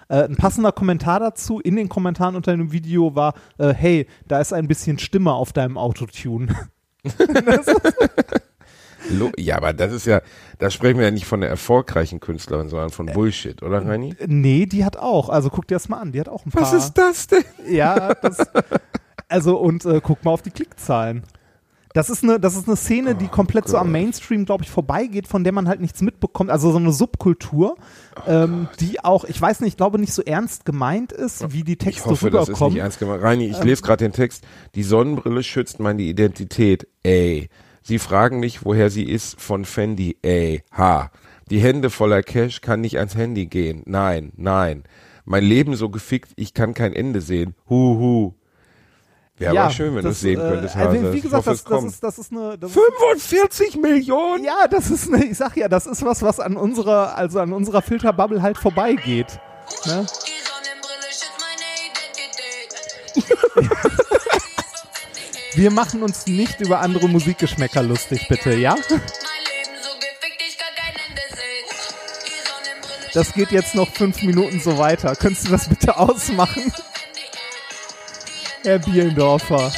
Äh, 0.09 0.23
ein 0.23 0.35
passender 0.35 0.71
Kommentar 0.71 1.19
dazu 1.19 1.59
in 1.59 1.75
den 1.75 1.89
Kommentaren 1.89 2.35
unter 2.35 2.51
dem 2.51 2.71
Video 2.71 3.15
war, 3.15 3.35
äh, 3.59 3.73
hey, 3.73 4.07
da 4.27 4.39
ist 4.39 4.51
ein 4.51 4.67
bisschen 4.67 4.97
Stimme 4.97 5.31
auf 5.31 5.53
deinem 5.53 5.77
Autotune. 5.77 6.53
Ja, 9.35 9.57
aber 9.57 9.73
das 9.73 9.91
ist 9.91 10.05
ja, 10.05 10.21
da 10.59 10.69
sprechen 10.69 10.99
wir 10.99 11.05
ja 11.05 11.11
nicht 11.11 11.25
von 11.25 11.41
der 11.41 11.49
erfolgreichen 11.49 12.19
Künstlerin, 12.19 12.69
sondern 12.69 12.91
von 12.91 13.07
Bullshit, 13.07 13.61
oder 13.63 13.83
Reini? 13.85 14.15
nee, 14.27 14.67
die 14.67 14.85
hat 14.85 14.95
auch. 14.95 15.29
Also 15.29 15.49
guck 15.49 15.67
dir 15.67 15.75
das 15.75 15.89
mal 15.89 15.97
an. 15.97 16.11
Die 16.11 16.19
hat 16.19 16.29
auch 16.29 16.45
ein 16.45 16.51
paar. 16.51 16.61
Was 16.61 16.73
ist 16.73 16.93
das 16.93 17.25
denn? 17.25 17.43
Ja, 17.67 18.13
das, 18.13 18.37
also 19.27 19.57
und 19.57 19.85
äh, 19.85 20.01
guck 20.03 20.23
mal 20.23 20.31
auf 20.31 20.43
die 20.43 20.51
Klickzahlen. 20.51 21.23
Das 21.93 22.09
ist 22.09 22.23
eine, 22.23 22.39
das 22.39 22.55
ist 22.55 22.67
eine 22.67 22.77
Szene, 22.77 23.15
die 23.15 23.27
komplett 23.27 23.67
so 23.67 23.77
am 23.77 23.91
Mainstream, 23.91 24.45
glaube 24.45 24.63
ich, 24.63 24.69
vorbeigeht, 24.69 25.27
von 25.27 25.43
der 25.43 25.51
man 25.53 25.67
halt 25.67 25.81
nichts 25.81 26.01
mitbekommt. 26.01 26.49
Also 26.49 26.71
so 26.71 26.77
eine 26.77 26.93
Subkultur, 26.93 27.75
ähm, 28.27 28.69
die 28.79 29.03
auch, 29.03 29.25
ich 29.25 29.41
weiß 29.41 29.59
nicht, 29.61 29.73
ich 29.73 29.77
glaube 29.77 29.99
nicht 29.99 30.13
so 30.13 30.21
ernst 30.21 30.65
gemeint 30.65 31.11
ist, 31.11 31.51
wie 31.51 31.63
die 31.63 31.73
Ich 31.73 31.77
Texte 31.79 32.09
hoffe, 32.09 32.29
das 32.29 32.43
ist 32.43 32.49
rüberkommen. 32.49 32.73
nicht 32.73 32.81
ernst 32.83 32.99
gemeint. 32.99 33.21
Reini, 33.21 33.47
ich 33.47 33.61
lese 33.63 33.81
gerade 33.81 34.05
den 34.05 34.13
Text. 34.13 34.43
Die 34.75 34.83
Sonnenbrille 34.83 35.43
schützt 35.43 35.79
meine 35.79 36.01
Identität. 36.01 36.87
Ey. 37.03 37.49
Sie 37.83 37.99
fragen 37.99 38.39
mich, 38.39 38.63
woher 38.63 38.89
sie 38.89 39.03
ist, 39.03 39.41
von 39.41 39.65
Fendi. 39.65 40.17
Ey. 40.21 40.63
Ha. 40.71 41.11
Die 41.49 41.59
Hände 41.59 41.89
voller 41.89 42.23
Cash 42.23 42.61
kann 42.61 42.79
nicht 42.79 42.97
ans 42.99 43.15
Handy 43.15 43.47
gehen. 43.47 43.81
Nein, 43.85 44.31
nein. 44.37 44.83
Mein 45.25 45.43
Leben 45.43 45.75
so 45.75 45.89
gefickt, 45.89 46.31
ich 46.35 46.53
kann 46.53 46.73
kein 46.73 46.93
Ende 46.93 47.21
sehen. 47.21 47.55
Hu, 47.69 47.97
hu. 47.99 48.33
Wäre 49.41 49.59
aber 49.59 49.71
schön, 49.71 49.95
wenn 49.95 50.03
du 50.03 50.09
das, 50.09 50.17
es 50.17 50.21
sehen 50.21 50.39
äh, 50.39 50.43
könntest, 50.49 50.75
also, 50.75 50.89
Hase. 50.89 51.13
Wie 51.13 51.17
Ich 51.17 51.23
gesagt, 51.23 51.45
hoffe, 51.47 51.49
das, 51.49 51.63
das, 51.63 51.83
ist, 51.83 52.03
das 52.03 52.17
ist 52.19 52.31
eine. 52.31 52.57
Das 52.57 52.69
ist, 52.71 52.79
45 52.79 53.77
Millionen? 53.77 54.43
ja, 54.43 54.67
das 54.69 54.89
ist 54.91 55.11
eine, 55.11 55.25
ich 55.25 55.37
sag 55.37 55.57
ja, 55.57 55.67
das 55.67 55.87
ist 55.87 56.03
was, 56.05 56.21
was 56.21 56.39
an 56.39 56.57
unserer, 56.57 57.17
also 57.17 57.39
an 57.39 57.51
unserer 57.51 57.81
Filterbubble 57.81 58.41
halt 58.41 58.57
vorbeigeht. 58.57 59.39
Ne? 59.85 60.05
Die 60.05 60.31
Sonnenbrille 60.45 61.09
schützt 61.09 61.31
meine 61.39 61.65
Identität. 63.57 63.95
Wir 65.55 65.71
machen 65.71 66.03
uns 66.03 66.27
nicht 66.27 66.61
über 66.61 66.79
andere 66.79 67.09
Musikgeschmäcker 67.09 67.83
lustig, 67.83 68.27
bitte, 68.29 68.53
ja? 68.53 68.75
Das 73.13 73.33
geht 73.33 73.51
jetzt 73.51 73.75
noch 73.75 73.89
fünf 73.89 74.21
Minuten 74.23 74.61
so 74.61 74.77
weiter. 74.77 75.15
Könntest 75.15 75.47
du 75.47 75.51
das 75.51 75.67
bitte 75.67 75.97
ausmachen? 75.97 76.71
Herr 78.63 78.79
Bielendorfer. 78.79 79.71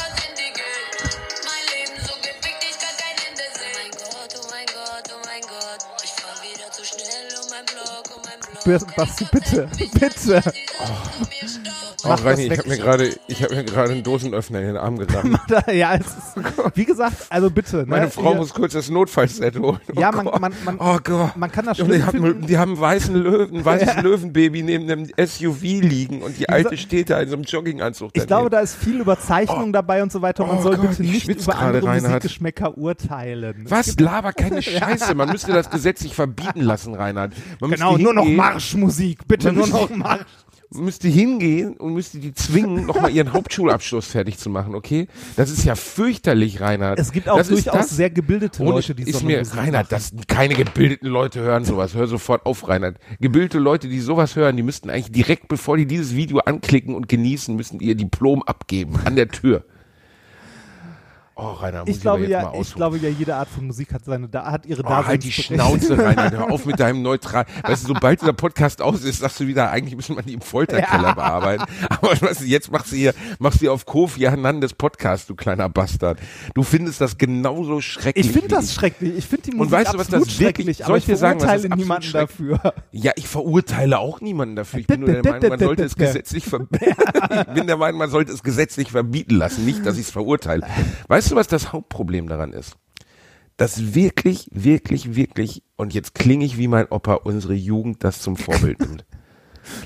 Basti, 8.96 9.28
bitte, 9.32 9.70
bitte. 9.78 10.42
Oh. 10.80 11.63
Mach 12.06 12.24
Reini, 12.26 12.48
ich 12.48 12.58
habe 12.60 12.70
mir 12.70 12.78
gerade, 12.78 13.10
ich 13.28 13.44
habe 13.44 13.56
mir 13.56 13.64
gerade 13.64 13.92
einen 13.92 14.04
Dosenöffner 14.04 14.60
in 14.62 14.68
den 14.68 14.78
Arm 14.78 14.98
gerammt. 14.98 15.40
ja, 15.74 15.96
es 15.96 16.06
ist, 16.08 16.76
wie 16.76 16.86
gesagt, 16.86 17.16
also 17.30 17.50
bitte. 17.50 17.86
Meine 17.88 18.06
ne, 18.06 18.12
Frau 18.12 18.32
ihr- 18.32 18.38
muss 18.38 18.54
kurz 18.54 18.74
das 18.74 18.90
Notfallset 18.90 19.58
holen. 19.60 19.80
Oh 19.96 20.00
Ja, 20.00 20.12
man- 20.12 20.26
Gott. 20.26 20.40
man- 20.42 20.54
man- 20.66 20.78
oh 20.80 20.98
Gott. 21.04 21.36
man 21.38 21.52
kann 21.52 21.66
das 21.66 21.80
Und 21.80 21.92
die, 21.92 22.04
haben, 22.04 22.46
die 22.46 22.58
haben 22.58 22.72
einen 22.74 22.82
weißen 22.82 23.16
Löwen, 23.16 23.58
ein 23.58 23.66
weißes 23.66 24.02
Löwenbaby 24.04 24.64
neben 24.64 24.90
einem 24.90 25.08
SUV 25.18 25.62
liegen 25.82 26.22
und 26.22 26.38
die 26.38 26.50
alte 26.50 26.78
steht 26.78 27.10
da 27.10 27.20
in 27.20 27.30
so 27.30 27.36
einem 27.36 27.44
Jogginganzug. 27.44 28.12
Ich 28.14 28.28
glaube, 28.28 28.50
da 28.50 28.60
ist 28.60 28.76
viel 28.76 29.00
Überzeichnung 29.00 29.72
dabei 29.74 30.04
und 30.04 30.12
so 30.12 30.22
weiter. 30.22 30.46
Man 30.46 30.58
Oh 30.60 30.62
soll 30.62 30.78
Gott, 30.78 30.90
bitte 30.92 31.04
ich 31.04 31.28
nicht 31.28 31.42
über 31.44 31.58
andere 31.58 31.86
Reinhard. 31.88 32.04
Musikgeschmäcker 32.24 32.78
urteilen. 32.78 33.66
Was? 33.70 34.00
Laber 34.00 34.34
keine 34.34 34.62
Scheiße. 34.62 35.16
Man 35.16 35.30
müsste 35.30 35.54
das 35.54 35.70
gesetzlich 35.70 36.14
verbieten 36.16 36.62
lassen, 36.62 36.94
Reinhard. 36.96 37.34
Man 37.60 37.72
Genau, 37.72 37.98
nur 37.98 38.14
noch 38.14 38.26
Marschmusik. 38.26 39.28
Bitte 39.28 39.52
nur 39.54 39.68
noch 39.68 39.90
Marsch. 39.90 40.22
Müsste 40.74 41.08
hingehen 41.08 41.74
und 41.76 41.94
müsste 41.94 42.20
die 42.20 42.34
zwingen, 42.34 42.86
nochmal 42.86 43.12
ihren 43.12 43.34
Hauptschulabschluss 43.34 44.08
fertig 44.08 44.38
zu 44.38 44.50
machen, 44.50 44.76
okay? 44.76 45.08
Das 45.36 45.50
ist 45.50 45.64
ja 45.64 45.76
fürchterlich, 45.76 46.62
Reinhard. 46.62 47.00
Es 47.00 47.12
gibt 47.12 47.30
auch 47.30 47.38
das 47.38 47.50
durchaus 47.50 47.74
das, 47.74 47.90
sehr 47.90 48.10
gebildete 48.10 48.64
Leute, 48.64 48.96
die 48.96 49.04
ist 49.04 49.20
so 49.20 49.26
mir, 49.26 49.40
Musik 49.40 49.58
Reinhard, 49.58 49.92
das 49.92 50.14
keine 50.28 50.56
gebildeten 50.56 51.08
Leute 51.08 51.42
hören 51.42 51.66
sowas. 51.66 51.94
Hör 51.94 52.08
sofort 52.08 52.46
auf, 52.46 52.68
Reinhard. 52.68 52.98
Gebildete 53.20 53.60
Leute, 53.60 53.88
die 53.88 54.00
sowas 54.00 54.36
hören, 54.36 54.58
die 54.58 54.64
müssten 54.64 54.90
eigentlich 54.90 55.12
direkt, 55.12 55.48
bevor 55.48 55.78
die 55.78 55.86
dieses 55.86 56.16
Video 56.16 56.40
anklicken 56.40 56.96
und 56.96 57.08
genießen, 57.08 57.56
müssen 57.56 57.80
ihr 57.80 57.96
Diplom 57.96 58.44
abgeben 58.44 59.00
an 59.06 59.16
der 59.16 59.30
Tür. 59.30 59.66
Oh, 61.36 61.52
Reinhard, 61.54 61.88
muss 61.88 61.96
Ich 61.96 62.02
glaube 62.02 62.22
jetzt 62.22 62.30
ja, 62.30 62.54
ich 62.60 62.76
glaube 62.76 62.98
ja, 63.00 63.10
jede 63.10 63.36
Art 63.36 63.50
von 63.50 63.66
Musik 63.66 63.92
hat 63.92 64.06
seine, 64.06 64.28
da 64.28 64.52
hat 64.52 64.68
ihre 64.68 64.84
Oh, 64.84 64.90
halt 64.90 65.24
die. 65.24 65.32
Schnauze, 65.32 65.98
Reinhard. 65.98 66.34
Hör 66.34 66.52
auf 66.52 66.66
mit 66.68 66.80
deinem 66.80 67.02
neutral. 67.02 67.46
Weißt 67.64 67.84
du, 67.84 67.88
sobald 67.88 68.22
dieser 68.22 68.34
Podcast 68.34 68.84
aus 68.84 69.04
ist, 69.04 69.20
sagst 69.20 69.40
du 69.40 69.48
wieder, 69.48 69.72
eigentlich 69.72 69.96
müssen 69.96 70.16
wir 70.16 70.22
die 70.22 70.34
im 70.34 70.42
Folterkeller 70.42 71.16
bearbeiten. 71.16 71.64
Aber 71.90 72.22
weißt 72.22 72.42
du, 72.42 72.46
jetzt 72.46 72.72
machst 72.72 72.92
du 72.92 72.96
hier, 72.98 73.14
machst 73.40 73.62
du 73.62 73.72
auf 73.72 73.86
Kofi 73.86 74.22
Hernandez 74.22 74.74
Podcast, 74.74 75.30
du 75.30 75.36
kleiner 75.36 75.70
Bastard. 75.70 76.20
Du 76.54 76.62
findest 76.62 77.02
das 77.02 77.18
genauso 77.18 77.82
schrecklich. 77.82 78.28
Ich 78.28 78.32
finde 78.32 78.50
das 78.50 78.74
schrecklich. 78.76 79.18
Ich 79.18 79.26
finde 79.26 79.52
die 79.52 79.58
Musik 79.58 79.72
weißt 79.72 79.94
du, 79.96 79.98
was 79.98 80.08
das 80.10 80.40
wirklich- 80.40 80.78
soll 80.78 80.98
ich 80.98 81.04
ich 81.04 81.06
dir 81.08 81.18
sagen, 81.18 81.42
was 81.42 81.62
das 81.64 81.76
niemanden 81.76 82.12
dafür. 82.12 82.60
Ja, 82.92 83.12
ich 83.16 83.28
verurteile 83.28 83.98
auch 83.98 84.22
niemanden 84.22 84.56
dafür. 84.56 84.82
Ich 84.82 84.88
bin 84.88 85.00
nur 85.00 85.10
der 85.10 85.24
Meinung, 85.24 85.50
man 85.50 85.60
sollte 85.60 85.84
es 85.84 85.96
gesetzlich 85.96 86.46
ver 86.46 86.68
ich 86.72 87.54
bin 87.54 87.66
der 87.68 87.78
Meinung, 87.78 87.98
man 87.98 88.10
sollte 88.12 88.32
es 88.32 88.44
gesetzlich 88.44 88.92
verbieten 88.92 89.36
lassen, 89.36 89.66
nicht, 89.66 89.84
dass 89.86 89.96
ich 89.98 90.06
es 90.06 90.12
verurteile. 90.12 90.68
Weißt 91.08 91.23
du, 91.32 91.36
was 91.36 91.48
das 91.48 91.74
Hauptproblem 91.74 92.28
daran 92.28 92.54
ist? 92.54 92.78
Dass 93.58 93.94
wirklich, 93.94 94.50
wirklich, 94.52 95.16
wirklich, 95.16 95.64
und 95.76 95.94
jetzt 95.94 96.16
klinge 96.16 96.46
ich 96.46 96.58
wie 96.58 96.68
mein 96.68 96.88
Opa, 96.88 97.16
unsere 97.16 97.54
Jugend 97.54 98.04
das 98.04 98.22
zum 98.22 98.36
Vorbild 98.36 98.80
nimmt. 98.80 99.06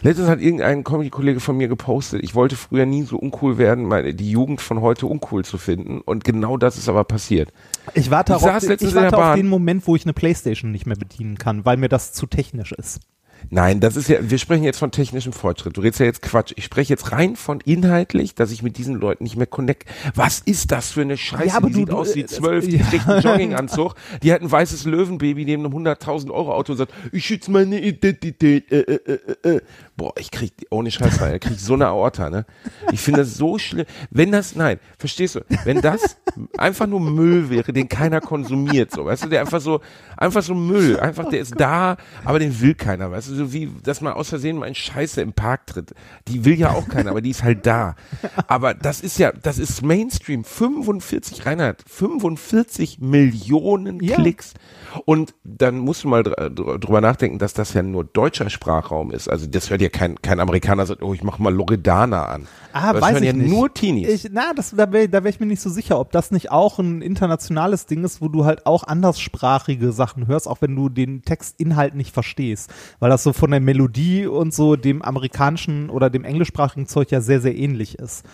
Letztens 0.02 0.28
hat 0.28 0.40
irgendein 0.40 0.84
Comedy-Kollege 0.84 1.40
von 1.40 1.58
mir 1.58 1.68
gepostet, 1.68 2.24
ich 2.24 2.36
wollte 2.36 2.56
früher 2.56 2.86
nie 2.86 3.04
so 3.04 3.18
uncool 3.18 3.58
werden, 3.58 3.86
meine, 3.86 4.14
die 4.14 4.32
Jugend 4.32 4.62
von 4.62 4.82
heute 4.82 5.06
uncool 5.06 5.46
zu 5.46 5.58
finden. 5.58 6.02
Und 6.02 6.24
genau 6.24 6.58
das 6.58 6.78
ist 6.78 6.90
aber 6.90 7.04
passiert. 7.04 7.52
Ich 7.94 8.10
warte, 8.10 8.34
Ich 8.34 8.44
auf, 8.44 8.64
ich 8.64 8.96
warte 8.96 9.18
auf 9.18 9.36
den 9.36 9.48
Moment, 9.48 9.86
wo 9.88 9.96
ich 9.96 10.06
eine 10.06 10.14
Playstation 10.14 10.72
nicht 10.72 10.86
mehr 10.86 10.98
bedienen 10.98 11.38
kann, 11.38 11.66
weil 11.66 11.78
mir 11.78 11.90
das 11.90 12.14
zu 12.14 12.26
technisch 12.26 12.72
ist. 12.72 13.00
Nein, 13.50 13.80
das 13.80 13.96
ist 13.96 14.10
ja, 14.10 14.18
wir 14.22 14.38
sprechen 14.40 14.64
jetzt 14.64 14.78
von 14.80 14.92
technischem 14.92 15.32
Fortschritt. 15.32 15.78
Du 15.78 15.82
redest 15.82 16.00
ja 16.02 16.06
jetzt 16.06 16.22
Quatsch. 16.22 16.52
Ich 16.58 16.66
spreche 16.66 16.92
jetzt 16.94 17.12
rein 17.14 17.36
von 17.36 17.62
inhaltlich, 17.62 18.36
dass 18.36 18.52
ich 18.52 18.62
mit 18.62 18.78
diesen 18.78 18.96
Leuten 18.96 19.24
nicht 19.24 19.38
mehr 19.38 19.48
connect. 19.48 19.86
Was 20.16 20.40
ist 20.40 20.72
das 20.72 20.92
für 20.92 21.02
eine 21.02 21.16
Scheiße? 21.18 21.48
Ja, 21.48 21.56
aber 21.56 21.68
die 21.68 21.74
du- 21.74 21.80
sieht 21.80 21.90
du- 21.92 21.98
aus 21.98 22.16
wie 22.16 22.22
äh, 22.22 22.26
zwölf, 22.26 22.68
die 22.68 22.78
ja. 22.78 22.86
trägt 22.86 23.08
einen 23.08 23.22
Jogginganzug, 23.22 23.96
die 24.22 24.34
hat 24.34 24.42
ein 24.42 24.52
weißes 24.52 24.84
Löwenbaby 24.86 25.46
neben 25.46 25.66
einem 25.66 25.74
100.000 25.74 26.30
Euro 26.32 26.54
Auto 26.54 26.74
und 26.74 26.78
sagt, 26.78 26.94
ich 27.12 27.26
schütze 27.26 27.50
meine 27.52 27.80
Identität. 27.82 28.72
Äh, 28.72 28.80
äh, 28.82 29.20
äh, 29.44 29.50
äh. 29.56 29.62
Boah, 29.98 30.14
ich 30.20 30.30
krieg, 30.30 30.54
ohne 30.70 30.92
Scheiß, 30.92 31.20
rein, 31.22 31.34
ich 31.36 31.42
krieg 31.42 31.60
so 31.60 31.74
eine 31.74 31.88
Aorta, 31.88 32.30
ne? 32.30 32.46
Ich 32.92 33.00
finde 33.02 33.22
das 33.22 33.34
so 33.36 33.58
schlimm. 33.58 33.88
Wenn 34.12 34.32
das, 34.32 34.56
nein, 34.56 34.80
verstehst 35.00 35.34
du, 35.36 35.40
wenn 35.66 35.82
das 35.82 36.18
einfach 36.56 36.86
nur 36.86 37.00
Müll 37.00 37.50
wäre, 37.50 37.74
den 37.74 37.90
keiner 37.90 38.22
konsumiert, 38.22 38.92
so, 38.92 39.06
weißt 39.06 39.24
du, 39.26 39.30
der 39.30 39.42
einfach 39.42 39.60
so, 39.60 39.82
einfach 40.16 40.44
so 40.44 40.54
Müll, 40.54 41.00
einfach, 41.00 41.28
der 41.30 41.40
ist 41.40 41.60
da, 41.60 41.98
aber 42.24 42.38
den 42.38 42.62
will 42.62 42.76
keiner, 42.76 43.10
weißt 43.10 43.30
du, 43.30 43.34
so 43.36 43.54
wie, 43.54 43.72
dass 43.82 44.00
man 44.02 44.14
aus 44.14 44.30
Versehen 44.30 44.58
mal 44.58 44.68
in 44.68 44.76
Scheiße 44.76 45.20
im 45.20 45.34
Park 45.34 45.66
tritt. 45.66 45.96
Die 46.28 46.46
will 46.46 46.60
ja 46.60 46.70
auch 46.74 46.88
keiner, 46.88 47.10
aber 47.10 47.22
die 47.22 47.32
ist 47.32 47.44
halt 47.44 47.66
da. 47.66 47.96
Aber 48.48 48.76
das 48.76 49.02
ist 49.02 49.18
ja, 49.18 49.32
das 49.32 49.58
ist 49.58 49.82
Mainstream. 49.82 50.44
45, 50.44 51.46
Reinhard, 51.48 51.84
45 51.88 53.00
Millionen 53.00 54.00
Ja. 54.04 54.16
Klicks. 54.16 54.54
Und 55.06 55.34
dann 55.44 55.80
musst 55.80 56.04
du 56.04 56.08
mal 56.08 56.24
dr- 56.24 56.50
drüber 56.80 57.02
nachdenken, 57.02 57.40
dass 57.40 57.54
das 57.54 57.74
ja 57.74 57.82
nur 57.84 58.04
deutscher 58.04 58.50
Sprachraum 58.50 59.12
ist. 59.12 59.28
Also 59.28 59.48
das 59.48 59.70
hört 59.70 59.82
ja 59.82 59.87
kein, 59.90 60.22
kein 60.22 60.40
Amerikaner 60.40 60.86
sagt, 60.86 61.02
oh, 61.02 61.14
ich 61.14 61.24
mach 61.24 61.40
mal 61.40 61.54
Loredana 61.54 62.26
an. 62.26 62.48
Ah, 62.74 62.94
das 62.94 63.02
weiß 63.02 63.18
ich 63.20 63.26
ja 63.26 63.34
nicht. 63.34 63.50
nur 63.50 63.74
Teenies. 63.74 64.26
Ich, 64.26 64.32
na, 64.32 64.54
das, 64.54 64.72
da 64.72 64.92
wäre 64.92 65.10
da 65.10 65.24
wär 65.24 65.30
ich 65.30 65.40
mir 65.40 65.46
nicht 65.46 65.62
so 65.62 65.70
sicher, 65.70 66.00
ob 66.00 66.12
das 66.12 66.32
nicht 66.32 66.52
auch 66.52 66.80
ein 66.80 67.02
internationales 67.02 67.86
Ding 67.86 68.04
ist, 68.04 68.22
wo 68.22 68.28
du 68.28 68.46
halt 68.46 68.66
auch 68.66 68.84
anderssprachige 68.84 69.92
Sachen 69.92 70.28
hörst, 70.28 70.48
auch 70.48 70.62
wenn 70.62 70.76
du 70.76 70.90
den 70.90 71.24
Textinhalt 71.24 71.96
nicht 71.96 72.14
verstehst. 72.14 72.72
Weil 73.00 73.10
das 73.10 73.24
so 73.24 73.34
von 73.34 73.52
der 73.52 73.60
Melodie 73.60 74.28
und 74.28 74.54
so 74.54 74.76
dem 74.76 75.02
amerikanischen 75.02 75.90
oder 75.90 76.10
dem 76.10 76.24
englischsprachigen 76.24 76.88
Zeug 76.88 77.12
ja 77.12 77.22
sehr, 77.22 77.42
sehr 77.42 77.56
ähnlich 77.56 77.98
ist. 77.98 78.26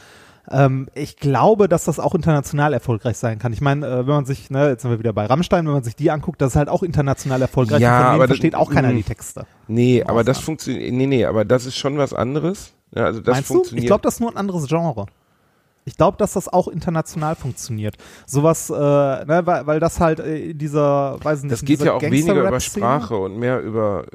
Ähm, 0.52 0.90
ich 0.94 1.18
glaube, 1.18 1.70
dass 1.70 1.86
das 1.86 2.00
auch 2.00 2.16
international 2.16 2.74
erfolgreich 2.74 3.18
sein 3.18 3.40
kann. 3.40 3.54
Ich 3.54 3.62
meine, 3.62 3.86
äh, 3.88 3.98
wenn 4.00 4.16
man 4.16 4.26
sich, 4.26 4.50
ne, 4.50 4.70
jetzt 4.70 4.82
sind 4.82 4.92
wir 4.92 5.00
wieder 5.00 5.14
bei 5.14 5.26
Rammstein, 5.26 5.66
wenn 5.66 5.74
man 5.74 5.84
sich 5.84 5.96
die 5.96 6.12
anguckt, 6.12 6.42
das 6.42 6.52
ist 6.52 6.56
halt 6.56 6.70
auch 6.70 6.84
international 6.84 7.42
erfolgreich. 7.42 7.82
Ja, 7.82 8.10
aber 8.10 8.24
das- 8.24 8.32
versteht 8.32 8.56
auch 8.56 8.70
keiner 8.70 8.90
mh. 8.90 8.96
die 8.96 9.04
Texte. 9.04 9.46
nee, 9.68 10.04
aber 10.04 10.24
das 10.24 10.40
funktioniert, 10.40 10.92
nee, 10.94 11.08
nee, 11.08 11.26
aber 11.26 11.46
das 11.46 11.66
ist 11.66 11.78
schon 11.78 11.98
was 11.98 12.14
anderes. 12.14 12.74
Ja, 12.96 13.06
also 13.06 13.22
das 13.22 13.36
Meinst 13.36 13.50
du? 13.50 13.54
funktioniert. 13.56 13.84
Ich 13.84 13.88
glaube, 13.88 14.02
das 14.02 14.16
ist 14.16 14.20
nur 14.20 14.32
ein 14.32 14.38
anderes 14.38 14.68
Genre. 14.68 15.06
Ich 15.86 15.98
glaube, 15.98 16.18
dass 16.18 16.34
das 16.34 16.48
auch 16.48 16.68
international 16.68 17.36
funktioniert. 17.36 17.96
Sowas, 18.26 18.70
äh, 18.70 18.74
ne, 18.74 19.42
weil, 19.46 19.68
weil 19.68 19.80
das 19.80 20.00
halt 20.00 20.20
äh, 20.20 20.52
in 20.52 20.58
dieser, 20.58 21.18
weiß 21.24 21.44
nicht, 21.44 21.52
das 21.52 21.66
geht 21.66 21.82
ja 21.82 21.94
auch 21.94 22.02
weniger 22.02 22.48
über 22.48 22.60
Sprache 22.60 23.18
und 23.18 23.38
mehr 23.38 23.60
über 23.62 24.06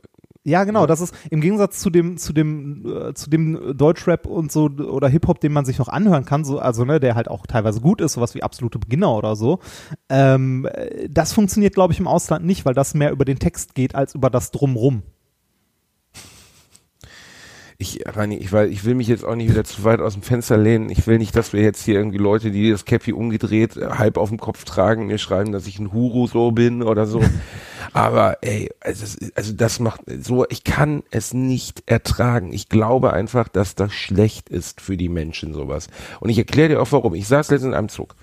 Ja, 0.48 0.64
genau. 0.64 0.86
Das 0.86 1.02
ist 1.02 1.14
im 1.30 1.42
Gegensatz 1.42 1.78
zu 1.78 1.90
dem, 1.90 2.16
zu 2.16 2.32
dem, 2.32 2.84
äh, 2.86 3.12
zu 3.12 3.28
dem 3.28 3.76
Deutschrap 3.76 4.26
und 4.26 4.50
so 4.50 4.64
oder 4.64 5.08
Hip-Hop, 5.08 5.40
den 5.40 5.52
man 5.52 5.66
sich 5.66 5.78
noch 5.78 5.88
anhören 5.88 6.24
kann, 6.24 6.44
so, 6.44 6.58
also 6.58 6.86
ne, 6.86 7.00
der 7.00 7.14
halt 7.14 7.28
auch 7.28 7.46
teilweise 7.46 7.82
gut 7.82 8.00
ist, 8.00 8.14
sowas 8.14 8.34
wie 8.34 8.42
absolute 8.42 8.78
Beginner 8.78 9.14
oder 9.14 9.36
so. 9.36 9.60
Ähm, 10.08 10.66
äh, 10.72 11.08
das 11.10 11.34
funktioniert, 11.34 11.74
glaube 11.74 11.92
ich, 11.92 12.00
im 12.00 12.08
Ausland 12.08 12.46
nicht, 12.46 12.64
weil 12.64 12.72
das 12.72 12.94
mehr 12.94 13.12
über 13.12 13.26
den 13.26 13.38
Text 13.38 13.74
geht 13.74 13.94
als 13.94 14.14
über 14.14 14.30
das 14.30 14.50
Drumrum. 14.50 15.02
Ich, 17.80 18.00
Rani, 18.06 18.38
ich, 18.38 18.50
weil, 18.52 18.72
ich 18.72 18.84
will 18.84 18.96
mich 18.96 19.06
jetzt 19.06 19.24
auch 19.24 19.36
nicht 19.36 19.50
wieder 19.50 19.62
zu 19.62 19.84
weit 19.84 20.00
aus 20.00 20.14
dem 20.14 20.22
Fenster 20.22 20.56
lehnen. 20.56 20.90
Ich 20.90 21.06
will 21.06 21.18
nicht, 21.18 21.36
dass 21.36 21.52
wir 21.52 21.62
jetzt 21.62 21.84
hier 21.84 21.94
irgendwie 21.94 22.18
Leute, 22.18 22.50
die 22.50 22.70
das 22.70 22.86
Cappy 22.86 23.12
umgedreht, 23.12 23.76
äh, 23.76 23.90
halb 23.90 24.16
auf 24.16 24.30
dem 24.30 24.38
Kopf 24.38 24.64
tragen, 24.64 25.06
mir 25.06 25.18
schreiben, 25.18 25.52
dass 25.52 25.66
ich 25.68 25.78
ein 25.78 25.92
Huru 25.92 26.26
so 26.26 26.50
bin 26.50 26.82
oder 26.82 27.06
so. 27.06 27.20
Aber 27.92 28.38
ey, 28.42 28.70
also 28.80 29.06
also 29.34 29.52
das 29.52 29.80
macht 29.80 30.02
so, 30.20 30.46
ich 30.48 30.64
kann 30.64 31.02
es 31.10 31.32
nicht 31.32 31.82
ertragen. 31.86 32.52
Ich 32.52 32.68
glaube 32.68 33.12
einfach, 33.12 33.48
dass 33.48 33.74
das 33.74 33.92
schlecht 33.92 34.48
ist 34.48 34.80
für 34.80 34.96
die 34.96 35.08
Menschen 35.08 35.54
sowas. 35.54 35.88
Und 36.20 36.28
ich 36.28 36.38
erkläre 36.38 36.68
dir 36.68 36.82
auch 36.82 36.92
warum. 36.92 37.14
Ich 37.14 37.28
saß 37.28 37.50
letztens 37.50 37.72
in 37.72 37.74
einem 37.74 37.88
Zug 37.88 38.14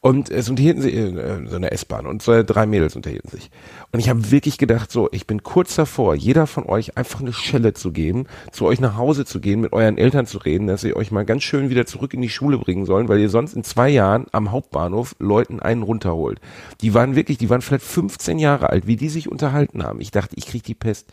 und 0.00 0.30
es 0.30 0.48
unterhielten 0.48 0.82
sich, 0.82 0.94
äh, 0.94 1.46
so 1.46 1.56
eine 1.56 1.70
S-Bahn 1.70 2.06
und 2.06 2.22
so 2.22 2.42
drei 2.42 2.66
Mädels 2.66 2.96
unterhielten 2.96 3.30
sich. 3.30 3.50
Und 3.92 4.00
ich 4.00 4.08
habe 4.08 4.30
wirklich 4.30 4.58
gedacht, 4.58 4.90
so, 4.90 5.08
ich 5.12 5.26
bin 5.26 5.42
kurz 5.42 5.76
davor, 5.76 6.14
jeder 6.14 6.46
von 6.46 6.66
euch 6.66 6.96
einfach 6.96 7.20
eine 7.20 7.32
Schelle 7.32 7.74
zu 7.74 7.92
geben, 7.92 8.26
zu 8.50 8.66
euch 8.66 8.80
nach 8.80 8.96
Hause 8.96 9.24
zu 9.24 9.40
gehen, 9.40 9.60
mit 9.60 9.72
euren 9.72 9.98
Eltern 9.98 10.26
zu 10.26 10.38
reden, 10.38 10.66
dass 10.66 10.80
sie 10.80 10.96
euch 10.96 11.10
mal 11.10 11.24
ganz 11.24 11.42
schön 11.42 11.70
wieder 11.70 11.86
zurück 11.86 12.14
in 12.14 12.20
die 12.20 12.28
Schule 12.28 12.58
bringen 12.58 12.86
sollen, 12.86 13.08
weil 13.08 13.20
ihr 13.20 13.30
sonst 13.30 13.54
in 13.54 13.64
zwei 13.64 13.88
Jahren 13.88 14.26
am 14.32 14.50
Hauptbahnhof 14.50 15.14
Leuten 15.18 15.60
einen 15.60 15.82
runterholt. 15.82 16.40
Die 16.80 16.94
waren 16.94 17.14
wirklich, 17.14 17.38
die 17.38 17.50
waren 17.50 17.62
vielleicht 17.62 17.84
15 17.84 18.38
Jahre 18.38 18.70
alt, 18.70 18.86
wie 18.86 18.96
die 18.96 19.03
sich 19.08 19.30
unterhalten 19.30 19.82
haben. 19.82 20.00
Ich 20.00 20.10
dachte, 20.10 20.36
ich 20.36 20.46
krieg 20.46 20.62
die 20.62 20.74
Pest. 20.74 21.12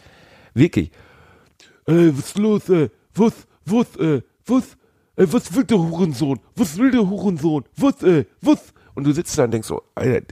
Wirklich. 0.54 0.92
Ey, 1.86 2.18
was 2.18 2.26
ist 2.26 2.38
los, 2.38 2.70
ey? 2.70 2.90
Was, 3.14 3.34
was, 3.66 3.96
ey? 3.98 4.24
Was, 4.46 4.78
ey, 5.16 5.34
was 5.34 5.56
will 5.56 5.64
der 5.64 5.80
Hurensohn? 5.80 6.40
Was 6.56 6.78
will 6.78 6.92
der 6.92 7.10
Hurensohn? 7.10 7.64
Was, 7.78 8.02
ey? 8.04 8.26
Was? 8.42 8.74
Und 8.94 9.06
du 9.06 9.12
sitzt 9.14 9.38
da 9.38 9.46
und 9.46 9.52
denkst 9.52 9.68
so, 9.68 9.82
Alter, 9.96 10.26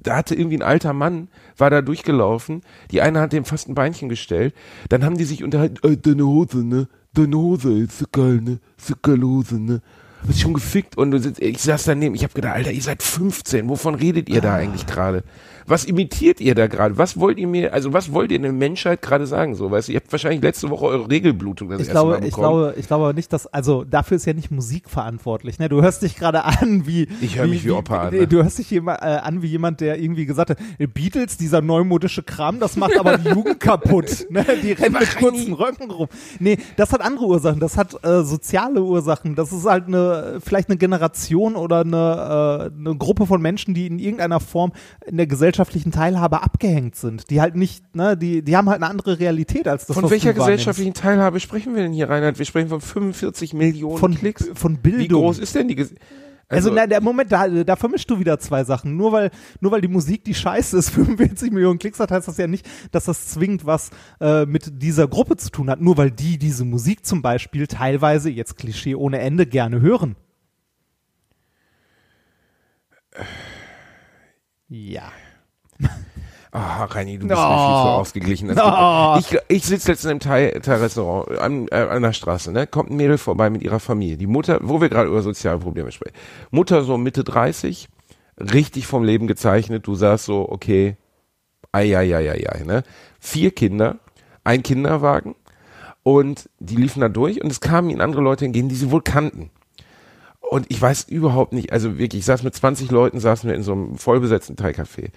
da 0.00 0.16
hatte 0.16 0.34
irgendwie 0.34 0.56
ein 0.56 0.62
alter 0.62 0.92
Mann, 0.92 1.28
war 1.56 1.70
da 1.70 1.82
durchgelaufen, 1.82 2.62
die 2.90 3.02
eine 3.02 3.20
hat 3.20 3.32
dem 3.32 3.44
fast 3.44 3.68
ein 3.68 3.74
Beinchen 3.74 4.08
gestellt, 4.08 4.54
dann 4.88 5.04
haben 5.04 5.18
die 5.18 5.24
sich 5.24 5.42
unterhalten, 5.44 5.76
ey, 5.82 5.96
deine 5.96 6.26
Hose, 6.26 6.58
ne? 6.64 6.88
Deine 7.14 7.36
Hose, 7.36 7.70
ey, 7.70 7.82
ist 7.82 7.98
so 7.98 8.04
geil, 8.10 8.40
ne? 8.40 8.60
Ist 8.76 8.88
so 8.88 8.94
geile 9.02 9.26
Hose, 9.26 9.60
ne? 9.60 9.82
Hast 10.26 10.40
schon 10.40 10.54
gefickt 10.54 10.96
und 10.96 11.12
du 11.12 11.20
sitzt, 11.20 11.40
ich 11.40 11.62
saß 11.62 11.84
daneben, 11.84 12.14
ich 12.14 12.24
hab 12.24 12.34
gedacht, 12.34 12.54
Alter, 12.54 12.72
ihr 12.72 12.82
seid 12.82 13.02
15, 13.02 13.68
wovon 13.68 13.94
redet 13.94 14.28
ihr 14.28 14.40
da 14.40 14.54
eigentlich 14.54 14.86
gerade? 14.86 15.22
Was 15.68 15.84
imitiert 15.84 16.40
ihr 16.40 16.54
da 16.54 16.66
gerade? 16.66 16.98
Was 16.98 17.18
wollt 17.20 17.38
ihr 17.38 17.46
mir, 17.46 17.72
also 17.72 17.92
was 17.92 18.12
wollt 18.12 18.30
ihr 18.30 18.36
in 18.36 18.42
der 18.42 18.52
Menschheit 18.52 19.02
gerade 19.02 19.26
sagen, 19.26 19.54
so, 19.54 19.70
weißt 19.70 19.88
du, 19.88 19.92
ihr 19.92 20.00
habt 20.00 20.10
wahrscheinlich 20.10 20.42
letzte 20.42 20.70
Woche 20.70 20.86
eure 20.86 21.10
Regelblutung 21.10 21.68
das 21.68 21.80
Ich 21.82 21.88
erste 21.88 21.92
glaube, 21.92 22.18
Mal 22.18 22.26
ich 22.26 22.34
glaube, 22.34 22.74
ich 22.76 22.86
glaube 22.86 23.14
nicht, 23.14 23.32
dass, 23.32 23.46
also 23.46 23.84
dafür 23.84 24.16
ist 24.16 24.26
ja 24.26 24.32
nicht 24.32 24.50
Musik 24.50 24.88
verantwortlich. 24.88 25.58
Ne? 25.58 25.68
Du 25.68 25.82
hörst 25.82 26.02
dich 26.02 26.16
gerade 26.16 26.44
an 26.44 26.86
wie. 26.86 27.08
Ich 27.20 27.38
höre 27.38 27.46
mich 27.46 27.64
wie 27.64 27.70
Opa 27.70 28.08
an, 28.08 28.14
ne? 28.14 28.26
Du 28.26 28.42
hörst 28.42 28.58
dich 28.58 28.70
jema- 28.70 29.00
äh, 29.02 29.18
an 29.18 29.42
wie 29.42 29.46
jemand, 29.48 29.80
der 29.80 29.98
irgendwie 30.00 30.26
gesagt 30.26 30.50
hat, 30.50 30.58
äh, 30.78 30.86
Beatles, 30.86 31.36
dieser 31.36 31.60
neumodische 31.60 32.22
Kram, 32.22 32.60
das 32.60 32.76
macht 32.76 32.98
aber 32.98 33.18
die 33.18 33.28
Jugend 33.28 33.60
kaputt. 33.60 34.26
Ne? 34.30 34.44
Die 34.62 34.72
rennen 34.72 34.96
mit 34.98 35.16
kurzen 35.18 35.52
Röcken 35.52 35.90
rum. 35.90 36.08
Nee, 36.38 36.58
das 36.76 36.92
hat 36.92 37.00
andere 37.00 37.26
Ursachen. 37.26 37.60
Das 37.60 37.76
hat 37.76 37.94
äh, 38.04 38.22
soziale 38.24 38.82
Ursachen. 38.82 39.34
Das 39.34 39.52
ist 39.52 39.64
halt 39.66 39.86
eine, 39.86 40.38
vielleicht 40.42 40.68
eine 40.68 40.78
Generation 40.78 41.56
oder 41.56 41.80
eine, 41.80 42.70
äh, 42.74 42.78
eine 42.78 42.96
Gruppe 42.96 43.26
von 43.26 43.40
Menschen, 43.42 43.74
die 43.74 43.86
in 43.86 43.98
irgendeiner 43.98 44.40
Form 44.40 44.72
in 45.06 45.16
der 45.16 45.26
gesellschaftlichen 45.58 45.92
Teilhabe 45.92 46.42
abgehängt 46.42 46.94
sind. 46.94 47.30
Die 47.30 47.40
halt 47.40 47.56
nicht, 47.56 47.96
ne, 47.96 48.16
die, 48.16 48.42
die 48.42 48.56
haben 48.56 48.68
halt 48.68 48.80
eine 48.82 48.90
andere 48.90 49.18
Realität 49.18 49.66
als 49.66 49.86
das, 49.86 49.96
Von 49.98 50.08
welcher 50.10 50.32
gesellschaftlichen 50.32 50.94
Teilhabe 50.94 51.40
sprechen 51.40 51.74
wir 51.74 51.82
denn 51.82 51.92
hier, 51.92 52.08
Reinhard? 52.08 52.38
Wir 52.38 52.46
sprechen 52.46 52.68
von 52.68 52.80
45 52.80 53.54
Millionen 53.54 53.98
von, 53.98 54.14
Klicks. 54.14 54.48
von 54.54 54.78
Bildung. 54.78 55.00
Wie 55.00 55.08
groß 55.08 55.38
ist 55.40 55.54
denn 55.54 55.66
die 55.68 55.74
Ges 55.74 55.94
Also, 56.48 56.72
na, 56.72 56.86
der 56.86 57.00
Moment, 57.00 57.32
da, 57.32 57.48
da 57.48 57.76
vermischst 57.76 58.08
du 58.08 58.20
wieder 58.20 58.38
zwei 58.38 58.62
Sachen. 58.62 58.96
Nur 58.96 59.10
weil, 59.12 59.30
nur 59.60 59.72
weil 59.72 59.80
die 59.80 59.88
Musik 59.88 60.24
die 60.24 60.34
Scheiße 60.34 60.78
ist, 60.78 60.90
45 60.94 61.50
Millionen 61.50 61.80
Klicks 61.80 61.98
hat, 61.98 62.12
heißt 62.12 62.28
das 62.28 62.36
ja 62.36 62.46
nicht, 62.46 62.68
dass 62.92 63.06
das 63.06 63.26
zwingend 63.28 63.66
was 63.66 63.90
äh, 64.20 64.46
mit 64.46 64.82
dieser 64.82 65.08
Gruppe 65.08 65.36
zu 65.36 65.50
tun 65.50 65.70
hat. 65.70 65.80
Nur 65.80 65.96
weil 65.96 66.12
die 66.12 66.38
diese 66.38 66.64
Musik 66.64 67.04
zum 67.04 67.20
Beispiel 67.20 67.66
teilweise, 67.66 68.30
jetzt 68.30 68.56
Klischee 68.56 68.94
ohne 68.94 69.18
Ende, 69.18 69.46
gerne 69.46 69.80
hören. 69.80 70.14
Ja. 74.68 75.10
Ah, 76.50 76.84
Reini, 76.86 77.18
du 77.18 77.28
bist 77.28 77.38
Oh. 77.38 77.42
mir 77.42 77.56
viel 77.56 77.82
zu 77.82 77.88
ausgeglichen. 77.90 78.58
Oh. 78.58 79.16
nicht. 79.16 79.32
Ich, 79.34 79.38
ich 79.58 79.64
sitze 79.66 79.90
letztens 79.92 80.12
im 80.12 80.18
Thai- 80.18 80.58
Thai-Restaurant 80.62 81.38
an, 81.38 81.68
äh, 81.70 81.74
an 81.76 82.02
der 82.02 82.14
Straße, 82.14 82.50
ne? 82.52 82.66
Kommt 82.66 82.90
ein 82.90 82.96
Mädel 82.96 83.18
vorbei 83.18 83.50
mit 83.50 83.62
ihrer 83.62 83.80
Familie. 83.80 84.16
Die 84.16 84.26
Mutter, 84.26 84.58
wo 84.62 84.80
wir 84.80 84.88
gerade 84.88 85.08
über 85.10 85.20
soziale 85.20 85.58
Probleme 85.58 85.92
sprechen. 85.92 86.14
Mutter 86.50 86.84
so 86.84 86.96
Mitte 86.96 87.22
30, 87.22 87.88
richtig 88.38 88.86
vom 88.86 89.04
Leben 89.04 89.26
gezeichnet. 89.26 89.86
Du 89.86 89.94
sagst 89.94 90.24
so, 90.24 90.48
okay, 90.50 90.96
ei, 91.70 91.94
ei, 91.94 92.16
ei, 92.16 92.30
ei, 92.30 92.46
ei, 92.50 92.64
ne? 92.64 92.82
Vier 93.20 93.50
Kinder, 93.50 93.96
ein 94.42 94.62
Kinderwagen 94.62 95.34
und 96.02 96.48
die 96.60 96.76
liefen 96.76 97.00
da 97.02 97.10
durch 97.10 97.42
und 97.44 97.50
es 97.52 97.60
kamen 97.60 97.90
ihnen 97.90 98.00
andere 98.00 98.22
Leute 98.22 98.46
entgegen, 98.46 98.70
die 98.70 98.74
sie 98.74 98.90
wohl 98.90 99.02
kannten. 99.02 99.50
Und 100.40 100.64
ich 100.70 100.80
weiß 100.80 101.04
überhaupt 101.08 101.52
nicht, 101.52 101.72
also 101.74 101.98
wirklich, 101.98 102.20
ich 102.20 102.24
saß 102.26 102.42
mit 102.42 102.54
20 102.54 102.90
Leuten, 102.90 103.20
saßen 103.20 103.50
wir 103.50 103.54
in 103.54 103.62
so 103.62 103.72
einem 103.72 103.98
vollbesetzten 103.98 104.56
Thai-Café. 104.56 105.10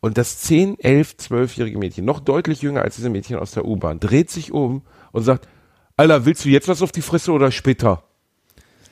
Und 0.00 0.16
das 0.16 0.38
10, 0.40 0.78
11, 0.78 1.16
12-jährige 1.18 1.78
Mädchen, 1.78 2.04
noch 2.04 2.20
deutlich 2.20 2.62
jünger 2.62 2.82
als 2.82 2.96
diese 2.96 3.10
Mädchen 3.10 3.36
aus 3.36 3.50
der 3.50 3.64
U-Bahn, 3.64 3.98
dreht 3.98 4.30
sich 4.30 4.52
um 4.52 4.82
und 5.12 5.22
sagt, 5.22 5.48
Alter, 5.96 6.24
willst 6.24 6.44
du 6.44 6.48
jetzt 6.48 6.68
was 6.68 6.82
auf 6.82 6.92
die 6.92 7.02
Fresse 7.02 7.32
oder 7.32 7.50
später? 7.50 8.04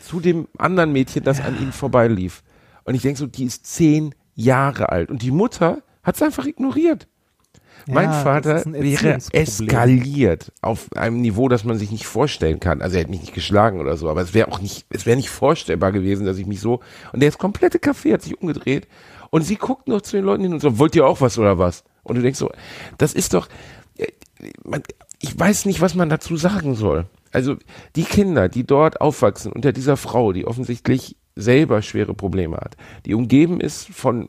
Zu 0.01 0.19
dem 0.19 0.49
anderen 0.59 0.93
Mädchen, 0.93 1.23
das 1.23 1.41
an 1.41 1.57
ihnen 1.61 1.73
vorbeilief. 1.73 2.43
Und 2.85 2.95
ich 2.95 3.03
denke 3.03 3.19
so, 3.19 3.27
die 3.27 3.45
ist 3.45 3.67
zehn 3.67 4.15
Jahre 4.35 4.91
alt. 4.91 5.11
Und 5.11 5.23
die 5.23 5.31
Mutter 5.31 5.83
hat 6.03 6.17
es 6.17 6.23
einfach 6.23 6.47
ignoriert. 6.47 7.07
mein 7.87 8.09
das 8.09 8.23
Vater 8.23 8.65
wäre 8.67 9.19
eskaliert 9.33 10.53
auf 10.63 10.93
einem 10.97 11.21
Niveau, 11.21 11.49
das 11.49 11.65
man 11.65 11.79
sich 11.79 11.93
nicht 11.93 12.07
vorstellen 12.07 12.59
kann. 12.59 12.83
Also 12.83 12.97
er 12.97 13.05
hat 13.05 13.11
mich 13.11 13.21
nicht 13.21 13.35
geschlagen 13.35 13.81
oder 13.81 13.97
so, 13.97 14.09
aber 14.09 14.23
es 14.23 14.35
wäre 14.35 14.51
auch 14.51 14.61
nicht, 14.61 14.87
es 14.91 15.07
wäre 15.07 15.17
nicht 15.17 15.31
vorstellbar 15.31 15.93
gewesen, 15.93 16.27
dass 16.27 16.39
ich 16.39 16.47
mich 16.47 16.61
so, 16.61 16.81
und 17.13 17.21
der 17.21 17.29
ist 17.29 17.39
komplette 17.39 17.79
Kaffee 17.79 18.13
hat 18.13 18.23
sich 18.23 18.41
umgedreht 18.41 18.89
und 19.30 19.42
sie 19.42 19.56
guckt 19.56 19.88
noch 19.88 20.02
zu 20.02 20.16
den 20.16 20.25
Leuten 20.25 20.42
hin 20.42 20.52
und 20.52 20.61
so, 20.61 20.78
wollt 20.78 20.95
ihr 20.97 21.06
auch 21.06 21.21
was 21.21 21.38
oder 21.38 21.59
was? 21.59 21.85
Und 22.02 22.16
du 22.16 22.23
denkst 22.23 22.38
so, 22.38 22.50
das 22.99 23.12
ist 23.12 23.35
doch, 23.35 23.49
äh, 23.97 24.06
ich 25.21 25.38
weiß 25.38 25.66
nicht, 25.66 25.80
was 25.80 25.95
man 25.95 26.09
dazu 26.09 26.37
sagen 26.37 26.75
soll. 26.75 27.06
Also 27.33 27.56
die 27.97 28.04
Kinder, 28.04 28.49
die 28.49 28.64
dort 28.64 29.00
aufwachsen 29.00 29.52
unter 29.52 29.73
dieser 29.73 29.97
Frau, 29.97 30.33
die 30.33 30.47
offensichtlich 30.47 31.16
selber 31.35 31.83
schwere 31.83 32.14
Probleme 32.14 32.56
hat, 32.56 32.76
die 33.04 33.14
umgeben 33.14 33.61
ist 33.61 33.88
von 33.88 34.28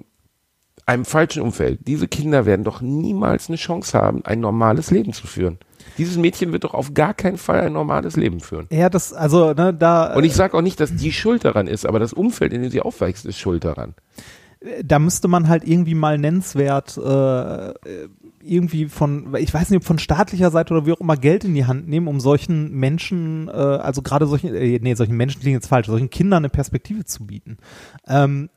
einem 0.86 1.06
falschen 1.06 1.42
Umfeld. 1.42 1.82
Diese 1.86 2.08
Kinder 2.08 2.46
werden 2.46 2.64
doch 2.64 2.82
niemals 2.82 3.50
eine 3.50 3.58
Chance 3.58 3.98
haben, 3.98 4.26
ein 4.26 4.40
normales 4.40 4.90
Leben 4.90 5.14
zu 5.14 5.28
führen. 5.28 5.60
Dieses 5.98 6.18
Mädchen 6.18 6.52
wird 6.54 6.64
doch 6.64 6.74
auf 6.74 6.94
gar 6.94 7.14
keinen 7.14 7.38
Fall 7.38 7.62
ein 7.62 7.74
normales 7.74 8.16
Leben 8.16 8.40
führen. 8.40 8.68
Ja, 8.72 8.90
das, 8.90 9.14
also, 9.14 9.54
ne, 9.54 9.74
da. 9.74 10.14
Und 10.16 10.24
ich 10.24 10.34
sage 10.34 10.56
auch 10.56 10.62
nicht, 10.62 10.80
dass 10.80 10.96
die 10.96 11.12
schuld 11.12 11.44
daran 11.46 11.68
ist, 11.68 11.86
aber 11.86 12.00
das 12.00 12.14
Umfeld, 12.14 12.54
in 12.54 12.62
dem 12.62 12.72
sie 12.72 12.82
aufwächst, 12.82 13.26
ist 13.26 13.38
schuld 13.38 13.64
daran. 13.64 13.96
Da 14.84 15.00
müsste 15.00 15.28
man 15.28 15.48
halt 15.48 15.68
irgendwie 15.68 15.96
mal 15.96 16.18
nennenswert 16.18 16.98
äh, 16.98 17.74
irgendwie 18.42 18.88
von, 18.88 19.36
ich 19.36 19.54
weiß 19.54 19.70
nicht, 19.70 19.78
ob 19.78 19.84
von 19.84 20.00
staatlicher 20.00 20.52
Seite 20.52 20.74
oder 20.74 20.86
wie 20.86 20.94
auch 20.94 21.02
immer 21.02 21.18
Geld 21.18 21.44
in 21.44 21.54
die 21.54 21.66
Hand 21.66 21.88
nehmen, 21.88 22.08
um 22.08 22.20
solchen 22.20 22.72
Menschen, 22.72 23.48
äh, 23.50 23.52
also 23.52 24.02
gerade 24.02 24.26
solchen, 24.26 24.54
äh, 24.56 24.80
nee, 24.82 24.94
solchen 24.96 25.18
Menschen 25.18 25.42
klingt 25.42 25.56
jetzt 25.56 25.68
falsch, 25.68 25.88
solchen 25.88 26.10
Kindern 26.10 26.40
eine 26.40 26.50
Perspektive 26.50 27.06
zu 27.06 27.26
bieten. 27.26 27.58
Ähm, 28.08 28.50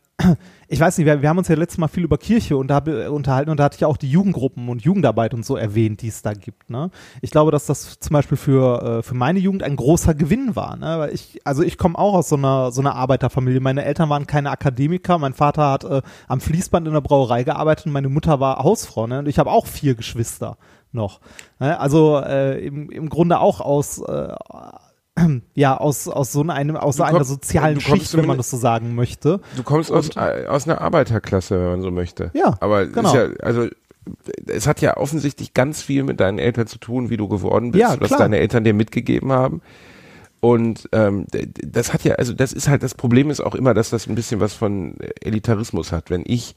ich 0.69 0.79
weiß 0.79 0.99
nicht, 0.99 1.07
wir, 1.07 1.23
wir 1.23 1.29
haben 1.29 1.39
uns 1.39 1.49
ja 1.49 1.57
letztes 1.57 1.79
Mal 1.79 1.89
viel 1.89 2.05
über 2.05 2.19
Kirche 2.19 2.55
da, 2.65 2.79
unterhalten 3.09 3.51
und 3.51 3.59
da 3.59 3.65
hatte 3.65 3.75
ich 3.75 3.81
ja 3.81 3.89
auch 3.89 3.97
die 3.97 4.11
Jugendgruppen 4.11 4.69
und 4.69 4.83
Jugendarbeit 4.83 5.35
und 5.35 5.45
so 5.45 5.57
erwähnt, 5.57 6.03
die 6.03 6.09
es 6.09 6.23
da 6.23 6.33
gibt. 6.33 6.71
Ne? 6.71 6.91
Ich 7.23 7.31
glaube, 7.31 7.51
dass 7.51 7.67
das 7.67 7.99
zum 7.99 8.13
Beispiel 8.13 8.37
für, 8.37 8.99
äh, 8.99 9.03
für 9.03 9.15
meine 9.15 9.39
Jugend 9.39 9.63
ein 9.63 9.77
großer 9.77 10.15
Gewinn 10.15 10.55
war. 10.57 10.77
Ne? 10.77 10.99
Weil 10.99 11.15
ich, 11.15 11.41
also 11.45 11.63
ich 11.63 11.79
komme 11.79 11.99
auch 11.99 12.15
aus 12.15 12.29
so 12.29 12.37
einer, 12.37 12.71
so 12.73 12.81
einer 12.81 12.95
Arbeiterfamilie. 12.95 13.61
Meine 13.61 13.85
Eltern 13.85 14.09
waren 14.11 14.27
keine 14.27 14.51
Akademiker. 14.51 15.19
Mein 15.19 15.35
Vater 15.35 15.71
hat 15.71 15.85
äh, 15.85 16.03
am 16.29 16.41
Fließband 16.41 16.87
in 16.87 16.95
der 16.95 17.01
Brauerei 17.01 17.45
gearbeitet 17.45 17.87
und 17.87 17.93
meine 17.93 18.09
Mutter 18.09 18.41
war 18.41 18.63
Hausfrau. 18.63 19.07
Ne? 19.07 19.21
Und 19.21 19.29
ich 19.29 19.39
habe 19.39 19.51
auch 19.51 19.67
vier 19.67 19.95
Geschwister 19.95 20.57
noch. 20.93 21.21
Ne? 21.59 21.79
Also 21.79 22.21
äh, 22.21 22.65
im, 22.65 22.91
im 22.91 23.09
Grunde 23.09 23.41
auch 23.41 23.61
aus 23.61 24.01
äh, 24.01 24.35
ja, 25.55 25.77
aus, 25.77 26.09
aus 26.09 26.33
so 26.33 26.43
einem, 26.43 26.77
aus 26.77 26.97
so 26.97 27.03
einer 27.03 27.25
sozialen 27.25 27.81
Schicht, 27.81 28.17
wenn 28.17 28.27
man 28.27 28.37
das 28.37 28.51
so 28.51 28.57
sagen 28.57 28.95
möchte. 28.95 29.41
Du 29.57 29.63
kommst 29.63 29.91
aus, 29.91 30.17
aus 30.17 30.69
einer 30.69 30.81
Arbeiterklasse, 30.81 31.61
wenn 31.61 31.71
man 31.71 31.83
so 31.83 31.91
möchte. 31.91 32.31
Ja, 32.35 32.57
Aber 32.61 32.83
es 32.83 32.93
genau. 32.93 33.15
ja, 33.15 33.29
also 33.41 33.69
es 34.47 34.67
hat 34.67 34.81
ja 34.81 34.97
offensichtlich 34.97 35.55
ganz 35.55 35.83
viel 35.83 36.05
mit 36.05 36.21
deinen 36.21 36.39
Eltern 36.39 36.67
zu 36.67 36.79
tun, 36.79 37.11
wie 37.11 37.17
du 37.17 37.29
geworden 37.29 37.73
bist, 37.73 37.83
Ja, 37.83 38.01
was 38.01 38.11
deine 38.11 38.39
Eltern 38.39 38.65
dir 38.65 38.75
mitgegeben 38.75 39.33
haben. 39.33 39.61
Und 40.41 40.89
ähm, 40.93 41.27
das 41.31 41.93
hat 41.93 42.03
ja, 42.05 42.15
also 42.15 42.33
das 42.33 42.53
ist 42.53 42.69
halt, 42.69 42.83
das 42.83 42.95
Problem 42.95 43.29
ist 43.29 43.41
auch 43.41 43.55
immer, 43.55 43.75
dass 43.75 43.91
das 43.91 44.07
ein 44.07 44.15
bisschen 44.15 44.41
was 44.41 44.55
von 44.55 44.97
Elitarismus 45.21 45.93
hat. 45.93 46.11
Wenn 46.11 46.23
ich 46.27 46.57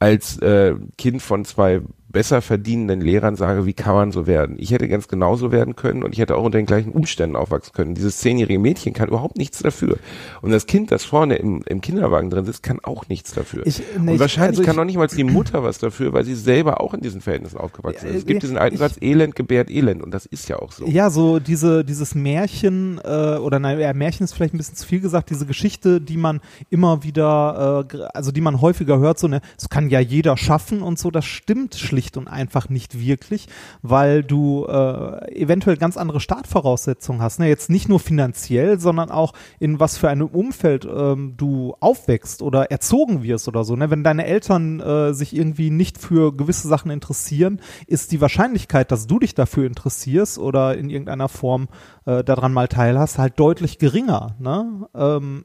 als 0.00 0.38
äh, 0.38 0.74
Kind 0.98 1.22
von 1.22 1.44
zwei 1.44 1.82
besser 2.12 2.42
verdienenden 2.42 3.00
Lehrern 3.00 3.36
sage, 3.36 3.64
wie 3.66 3.72
kann 3.72 3.94
man 3.94 4.12
so 4.12 4.26
werden? 4.26 4.56
Ich 4.58 4.70
hätte 4.70 4.86
ganz 4.88 5.08
genauso 5.08 5.50
werden 5.50 5.76
können 5.76 6.02
und 6.02 6.12
ich 6.12 6.18
hätte 6.20 6.36
auch 6.36 6.44
unter 6.44 6.58
den 6.58 6.66
gleichen 6.66 6.92
Umständen 6.92 7.36
aufwachsen 7.36 7.72
können. 7.72 7.94
Dieses 7.94 8.18
zehnjährige 8.18 8.58
Mädchen 8.58 8.92
kann 8.92 9.08
überhaupt 9.08 9.38
nichts 9.38 9.60
dafür. 9.60 9.96
Und 10.42 10.50
das 10.50 10.66
Kind, 10.66 10.90
das 10.92 11.04
vorne 11.04 11.36
im, 11.36 11.62
im 11.66 11.80
Kinderwagen 11.80 12.30
drin 12.30 12.44
sitzt, 12.44 12.62
kann 12.62 12.78
auch 12.82 13.08
nichts 13.08 13.32
dafür. 13.32 13.66
Ich- 13.66 13.78
nee, 13.98 14.08
und 14.10 14.14
ich- 14.14 14.20
wahrscheinlich 14.20 14.58
also 14.58 14.62
kann 14.64 14.72
ich- 14.74 14.76
noch 14.76 14.84
nicht 14.84 14.96
mal 14.98 15.06
die 15.06 15.24
Mutter 15.24 15.62
was 15.64 15.78
dafür, 15.78 16.12
weil 16.12 16.24
sie 16.24 16.34
selber 16.34 16.80
auch 16.80 16.92
in 16.94 17.00
diesen 17.00 17.20
Verhältnissen 17.20 17.56
aufgewachsen 17.58 18.08
ist. 18.08 18.16
Es 18.16 18.26
gibt 18.26 18.42
diesen 18.42 18.58
alten 18.58 18.74
ich- 18.74 18.80
Satz, 18.80 18.96
Elend 19.00 19.34
gebärt 19.34 19.70
Elend 19.70 20.02
und 20.02 20.12
das 20.12 20.26
ist 20.26 20.48
ja 20.48 20.58
auch 20.58 20.72
so. 20.72 20.86
Ja, 20.86 21.08
so 21.10 21.38
diese, 21.38 21.84
dieses 21.84 22.14
Märchen, 22.14 23.00
äh, 23.04 23.36
oder 23.36 23.58
nein, 23.58 23.80
ja, 23.80 23.92
Märchen 23.94 24.24
ist 24.24 24.34
vielleicht 24.34 24.54
ein 24.54 24.58
bisschen 24.58 24.76
zu 24.76 24.86
viel 24.86 25.00
gesagt, 25.00 25.30
diese 25.30 25.46
Geschichte, 25.46 26.00
die 26.00 26.16
man 26.18 26.40
immer 26.68 27.02
wieder, 27.04 27.86
äh, 27.90 27.98
also 28.12 28.32
die 28.32 28.40
man 28.40 28.60
häufiger 28.60 28.98
hört, 28.98 29.18
so, 29.18 29.28
ne, 29.28 29.40
das 29.56 29.68
kann 29.68 29.88
ja 29.88 30.00
jeder 30.00 30.36
schaffen 30.36 30.82
und 30.82 30.98
so, 30.98 31.10
das 31.10 31.24
stimmt 31.24 31.74
schlicht 31.74 32.01
und 32.16 32.28
einfach 32.28 32.68
nicht 32.68 32.98
wirklich, 32.98 33.46
weil 33.82 34.22
du 34.22 34.66
äh, 34.66 35.40
eventuell 35.40 35.76
ganz 35.76 35.96
andere 35.96 36.20
Startvoraussetzungen 36.20 37.22
hast. 37.22 37.38
Ne? 37.38 37.48
Jetzt 37.48 37.70
nicht 37.70 37.88
nur 37.88 38.00
finanziell, 38.00 38.78
sondern 38.78 39.10
auch 39.10 39.32
in 39.58 39.80
was 39.80 39.96
für 39.96 40.08
einem 40.08 40.26
Umfeld 40.26 40.84
ähm, 40.84 41.34
du 41.36 41.74
aufwächst 41.80 42.42
oder 42.42 42.70
erzogen 42.70 43.22
wirst 43.22 43.48
oder 43.48 43.64
so. 43.64 43.76
Ne? 43.76 43.90
Wenn 43.90 44.04
deine 44.04 44.26
Eltern 44.26 44.80
äh, 44.80 45.14
sich 45.14 45.34
irgendwie 45.34 45.70
nicht 45.70 45.98
für 45.98 46.36
gewisse 46.36 46.68
Sachen 46.68 46.90
interessieren, 46.90 47.60
ist 47.86 48.12
die 48.12 48.20
Wahrscheinlichkeit, 48.20 48.90
dass 48.90 49.06
du 49.06 49.18
dich 49.18 49.34
dafür 49.34 49.66
interessierst 49.66 50.38
oder 50.38 50.76
in 50.76 50.90
irgendeiner 50.90 51.28
Form 51.28 51.68
äh, 52.06 52.24
daran 52.24 52.52
mal 52.52 52.68
teilhast, 52.68 53.18
halt 53.18 53.38
deutlich 53.38 53.78
geringer. 53.78 54.36
Ne? 54.38 54.88
Ähm, 54.94 55.44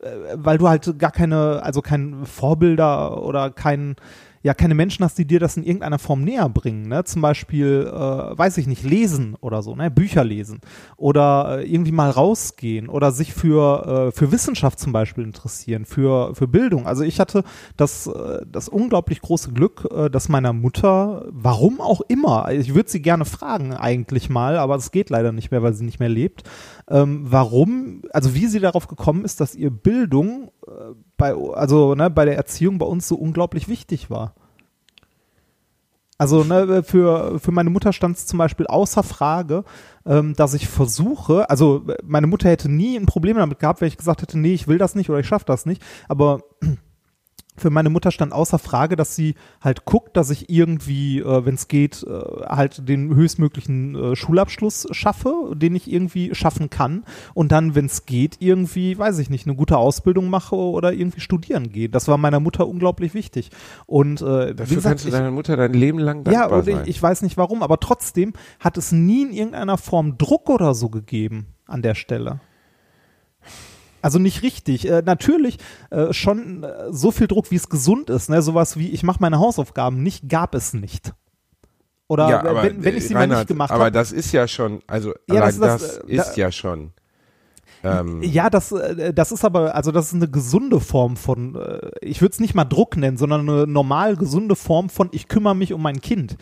äh, 0.00 0.08
weil 0.34 0.58
du 0.58 0.68
halt 0.68 0.98
gar 0.98 1.10
keine, 1.10 1.62
also 1.62 1.82
kein 1.82 2.24
Vorbilder 2.24 3.22
oder 3.22 3.50
kein, 3.50 3.96
ja, 4.42 4.54
keine 4.54 4.74
Menschen 4.74 5.04
hast, 5.04 5.18
die 5.18 5.26
dir 5.26 5.38
das 5.38 5.58
in 5.58 5.64
irgendeiner 5.64 5.98
Form 5.98 6.22
näher 6.22 6.48
bringen, 6.48 6.88
ne? 6.88 7.04
Zum 7.04 7.20
Beispiel, 7.20 7.86
äh, 7.86 7.92
weiß 7.92 8.56
ich 8.56 8.66
nicht, 8.66 8.82
lesen 8.82 9.36
oder 9.40 9.62
so, 9.62 9.76
ne? 9.76 9.90
Bücher 9.90 10.24
lesen 10.24 10.60
oder 10.96 11.58
äh, 11.60 11.70
irgendwie 11.70 11.92
mal 11.92 12.08
rausgehen 12.10 12.88
oder 12.88 13.12
sich 13.12 13.34
für, 13.34 14.08
äh, 14.08 14.12
für 14.12 14.32
Wissenschaft 14.32 14.78
zum 14.78 14.92
Beispiel 14.92 15.24
interessieren, 15.24 15.84
für, 15.84 16.34
für 16.34 16.48
Bildung. 16.48 16.86
Also 16.86 17.02
ich 17.02 17.20
hatte 17.20 17.44
das, 17.76 18.06
äh, 18.06 18.40
das 18.50 18.70
unglaublich 18.70 19.20
große 19.20 19.52
Glück, 19.52 19.86
äh, 19.94 20.08
dass 20.08 20.30
meiner 20.30 20.54
Mutter, 20.54 21.26
warum 21.28 21.82
auch 21.82 22.00
immer, 22.08 22.50
ich 22.50 22.74
würde 22.74 22.88
sie 22.88 23.02
gerne 23.02 23.26
fragen 23.26 23.74
eigentlich 23.74 24.30
mal, 24.30 24.56
aber 24.56 24.76
es 24.76 24.90
geht 24.90 25.10
leider 25.10 25.32
nicht 25.32 25.50
mehr, 25.50 25.62
weil 25.62 25.74
sie 25.74 25.84
nicht 25.84 26.00
mehr 26.00 26.08
lebt, 26.08 26.44
ähm, 26.90 27.24
warum, 27.24 28.02
also 28.12 28.34
wie 28.34 28.46
sie 28.46 28.60
darauf 28.60 28.88
gekommen 28.88 29.24
ist, 29.24 29.40
dass 29.40 29.54
ihr 29.54 29.70
Bildung 29.70 30.50
äh, 30.66 30.70
bei, 31.16 31.32
also 31.34 31.94
ne, 31.94 32.10
bei 32.10 32.24
der 32.24 32.36
Erziehung 32.36 32.78
bei 32.78 32.86
uns 32.86 33.06
so 33.06 33.14
unglaublich 33.14 33.68
wichtig 33.68 34.10
war. 34.10 34.34
Also 36.18 36.44
ne, 36.44 36.82
für, 36.82 37.38
für 37.38 37.52
meine 37.52 37.70
Mutter 37.70 37.94
stand 37.94 38.16
es 38.18 38.26
zum 38.26 38.38
Beispiel 38.38 38.66
außer 38.66 39.02
Frage, 39.02 39.64
ähm, 40.04 40.34
dass 40.34 40.52
ich 40.52 40.68
versuche, 40.68 41.48
also 41.48 41.86
meine 42.02 42.26
Mutter 42.26 42.50
hätte 42.50 42.70
nie 42.70 42.98
ein 42.98 43.06
Problem 43.06 43.38
damit 43.38 43.58
gehabt, 43.58 43.80
wenn 43.80 43.88
ich 43.88 43.96
gesagt 43.96 44.20
hätte, 44.20 44.38
nee, 44.38 44.52
ich 44.52 44.68
will 44.68 44.76
das 44.76 44.94
nicht 44.94 45.08
oder 45.08 45.20
ich 45.20 45.26
schaffe 45.26 45.46
das 45.46 45.64
nicht, 45.64 45.82
aber 46.08 46.40
für 47.60 47.70
meine 47.70 47.90
Mutter 47.90 48.10
stand 48.10 48.32
außer 48.32 48.58
Frage, 48.58 48.96
dass 48.96 49.14
sie 49.14 49.34
halt 49.60 49.84
guckt, 49.84 50.16
dass 50.16 50.30
ich 50.30 50.50
irgendwie, 50.50 51.20
äh, 51.20 51.44
wenn 51.44 51.54
es 51.54 51.68
geht, 51.68 52.02
äh, 52.02 52.10
halt 52.46 52.88
den 52.88 53.14
höchstmöglichen 53.14 53.94
äh, 53.94 54.16
Schulabschluss 54.16 54.88
schaffe, 54.90 55.52
den 55.54 55.74
ich 55.74 55.90
irgendwie 55.90 56.34
schaffen 56.34 56.70
kann. 56.70 57.04
Und 57.34 57.52
dann, 57.52 57.74
wenn 57.74 57.86
es 57.86 58.06
geht, 58.06 58.36
irgendwie, 58.40 58.98
weiß 58.98 59.18
ich 59.18 59.30
nicht, 59.30 59.46
eine 59.46 59.56
gute 59.56 59.76
Ausbildung 59.76 60.30
mache 60.30 60.56
oder 60.56 60.92
irgendwie 60.92 61.20
studieren 61.20 61.70
gehe. 61.70 61.88
Das 61.88 62.08
war 62.08 62.18
meiner 62.18 62.40
Mutter 62.40 62.66
unglaublich 62.66 63.14
wichtig. 63.14 63.50
Und 63.86 64.22
äh, 64.22 64.54
Dafür 64.54 64.76
gesagt, 64.76 64.84
kannst 64.84 65.04
du 65.04 65.08
ich, 65.08 65.14
deiner 65.14 65.30
Mutter 65.30 65.56
dein 65.56 65.74
Leben 65.74 65.98
lang 65.98 66.24
ja, 66.26 66.40
dankbar 66.40 66.58
und 66.58 66.64
sein. 66.64 66.82
ich, 66.84 66.96
ich 66.96 67.02
weiß 67.02 67.22
nicht 67.22 67.36
warum, 67.36 67.62
aber 67.62 67.78
trotzdem 67.78 68.32
hat 68.58 68.78
es 68.78 68.92
nie 68.92 69.22
in 69.22 69.32
irgendeiner 69.32 69.78
Form 69.78 70.18
Druck 70.18 70.48
oder 70.48 70.74
so 70.74 70.88
gegeben 70.88 71.46
an 71.66 71.82
der 71.82 71.94
Stelle. 71.94 72.40
Also 74.02 74.18
nicht 74.18 74.42
richtig. 74.42 74.88
Äh, 74.88 75.02
natürlich 75.04 75.58
äh, 75.90 76.12
schon 76.12 76.64
äh, 76.64 76.86
so 76.90 77.10
viel 77.10 77.26
Druck, 77.26 77.50
wie 77.50 77.56
es 77.56 77.68
gesund 77.68 78.10
ist. 78.10 78.30
Ne? 78.30 78.42
Sowas 78.42 78.76
wie, 78.76 78.88
ich 78.90 79.02
mache 79.02 79.18
meine 79.20 79.38
Hausaufgaben 79.38 80.02
nicht, 80.02 80.28
gab 80.28 80.54
es 80.54 80.72
nicht. 80.74 81.12
Oder 82.08 82.28
ja, 82.28 82.40
aber, 82.44 82.62
wenn, 82.64 82.82
wenn 82.82 82.96
ich 82.96 83.04
sie 83.06 83.12
äh, 83.12 83.14
mal 83.14 83.20
nicht 83.26 83.30
Reinhard, 83.34 83.48
gemacht 83.48 83.70
Aber 83.70 83.84
habe. 83.84 83.92
das 83.92 84.10
ist 84.10 84.32
ja 84.32 84.48
schon, 84.48 84.80
also 84.86 85.12
Ja, 85.28 85.40
das 85.46 85.58
das, 85.58 85.82
ist 85.82 85.96
das, 85.98 85.98
äh, 86.08 86.16
da- 86.16 86.22
ist 86.22 86.36
ja 86.36 86.50
schon. 86.52 86.92
Ähm, 87.82 88.22
Ja, 88.22 88.50
das, 88.50 88.72
äh, 88.72 89.14
das 89.14 89.32
ist 89.32 89.44
aber, 89.44 89.74
also 89.74 89.92
das 89.92 90.08
ist 90.08 90.14
eine 90.14 90.28
gesunde 90.28 90.80
Form 90.80 91.16
von, 91.16 91.54
äh, 91.54 91.90
ich 92.02 92.20
würde 92.20 92.32
es 92.32 92.40
nicht 92.40 92.54
mal 92.54 92.64
Druck 92.64 92.96
nennen, 92.96 93.16
sondern 93.16 93.48
eine 93.48 93.66
normal 93.66 94.16
gesunde 94.16 94.56
Form 94.56 94.90
von, 94.90 95.08
ich 95.12 95.28
kümmere 95.28 95.54
mich 95.56 95.72
um 95.72 95.80
mein 95.82 96.00
Kind. 96.00 96.36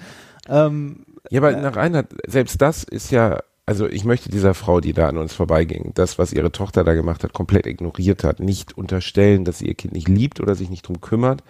Ähm, 0.48 1.04
Ja, 1.30 1.40
aber 1.40 1.52
nach 1.52 1.76
Reinhard, 1.76 2.06
selbst 2.26 2.60
das 2.62 2.82
ist 2.82 3.10
ja, 3.10 3.38
also 3.68 3.86
ich 3.86 4.06
möchte 4.06 4.30
dieser 4.30 4.54
Frau, 4.54 4.80
die 4.80 4.94
da 4.94 5.10
an 5.10 5.18
uns 5.18 5.34
vorbeiging, 5.34 5.92
das, 5.92 6.18
was 6.18 6.32
ihre 6.32 6.50
Tochter 6.50 6.84
da 6.84 6.94
gemacht 6.94 7.22
hat, 7.22 7.34
komplett 7.34 7.66
ignoriert 7.66 8.24
hat, 8.24 8.40
nicht 8.40 8.78
unterstellen, 8.78 9.44
dass 9.44 9.58
sie 9.58 9.66
ihr 9.66 9.74
Kind 9.74 9.92
nicht 9.92 10.08
liebt 10.08 10.40
oder 10.40 10.54
sich 10.54 10.70
nicht 10.70 10.88
drum 10.88 11.02
kümmert. 11.02 11.44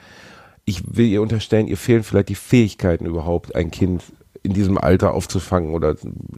Ich 0.65 0.97
will 0.97 1.07
ihr 1.07 1.23
unterstellen, 1.23 1.69
ihr 1.69 1.77
fehlen 1.77 2.03
vielleicht 2.03 2.31
die 2.31 2.35
Fähigkeiten 2.35 3.07
überhaupt, 3.07 3.55
ein 3.55 3.71
Kind 3.71 4.03
in 4.43 4.53
diesem 4.53 4.79
Alter 4.79 5.15
aufzufangen 5.15 5.73
oder 5.73 5.95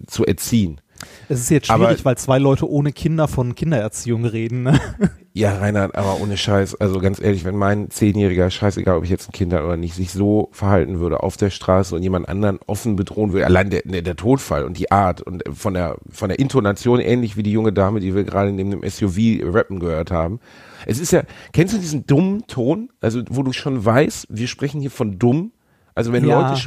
zu 0.06 0.26
erziehen. 0.26 0.82
Es 1.28 1.40
ist 1.40 1.50
jetzt 1.50 1.70
Aber- 1.70 1.86
schwierig, 1.86 2.04
weil 2.04 2.16
zwei 2.18 2.38
Leute 2.38 2.68
ohne 2.70 2.92
Kinder 2.92 3.28
von 3.28 3.54
Kindererziehung 3.54 4.24
reden. 4.24 4.62
Ne? 4.64 4.80
Ja, 5.32 5.58
Reinhard, 5.58 5.94
aber 5.94 6.20
ohne 6.20 6.36
Scheiß, 6.36 6.74
also 6.80 6.98
ganz 6.98 7.20
ehrlich, 7.20 7.44
wenn 7.44 7.54
mein 7.54 7.88
Zehnjähriger, 7.88 8.50
scheißegal, 8.50 8.96
ob 8.96 9.04
ich 9.04 9.10
jetzt 9.10 9.28
ein 9.28 9.32
Kind 9.32 9.52
habe 9.52 9.64
oder 9.64 9.76
nicht, 9.76 9.94
sich 9.94 10.10
so 10.10 10.48
verhalten 10.50 10.98
würde 10.98 11.22
auf 11.22 11.36
der 11.36 11.50
Straße 11.50 11.94
und 11.94 12.02
jemand 12.02 12.28
anderen 12.28 12.58
offen 12.66 12.96
bedrohen 12.96 13.32
würde, 13.32 13.46
allein 13.46 13.70
der, 13.70 13.82
der, 13.84 14.02
der 14.02 14.16
Todfall 14.16 14.64
und 14.64 14.76
die 14.76 14.90
Art 14.90 15.20
und 15.20 15.44
von 15.52 15.74
der, 15.74 15.98
von 16.10 16.30
der 16.30 16.40
Intonation 16.40 16.98
ähnlich 16.98 17.36
wie 17.36 17.44
die 17.44 17.52
junge 17.52 17.72
Dame, 17.72 18.00
die 18.00 18.12
wir 18.12 18.24
gerade 18.24 18.50
neben 18.50 18.72
dem 18.72 18.82
SUV 18.82 19.18
rappen 19.54 19.78
gehört 19.78 20.10
haben. 20.10 20.40
Es 20.84 20.98
ist 20.98 21.12
ja, 21.12 21.22
kennst 21.52 21.74
du 21.74 21.78
diesen 21.78 22.06
dummen 22.08 22.44
Ton? 22.48 22.88
Also, 23.00 23.22
wo 23.30 23.44
du 23.44 23.52
schon 23.52 23.84
weißt, 23.84 24.26
wir 24.30 24.48
sprechen 24.48 24.80
hier 24.80 24.90
von 24.90 25.16
dumm. 25.20 25.52
Also, 25.94 26.12
wenn 26.12 26.24
Ja, 26.26 26.50
Leute, 26.50 26.62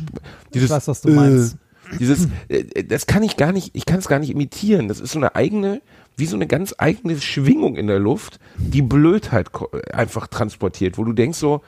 dieses, 0.53 0.69
weiß, 0.69 0.87
was 0.87 1.01
du 1.01 1.09
meinst. 1.11 1.57
Dieses, 1.99 2.27
äh, 2.49 2.83
das 2.83 3.05
kann 3.07 3.23
ich 3.23 3.37
gar 3.37 3.51
nicht, 3.51 3.71
ich 3.73 3.85
kann 3.85 3.99
es 3.99 4.07
gar 4.07 4.19
nicht 4.19 4.29
imitieren. 4.29 4.87
Das 4.87 4.99
ist 4.99 5.11
so 5.11 5.19
eine 5.19 5.35
eigene, 5.35 5.81
wie 6.17 6.25
so 6.25 6.35
eine 6.35 6.47
ganz 6.47 6.75
eigene 6.77 7.19
Schwingung 7.19 7.75
in 7.75 7.87
der 7.87 7.99
Luft, 7.99 8.39
die 8.57 8.81
Blödheit 8.81 9.51
ko- 9.51 9.69
einfach 9.91 10.27
transportiert, 10.27 10.97
wo 10.97 11.03
du 11.03 11.13
denkst 11.13 11.37
so, 11.39 11.61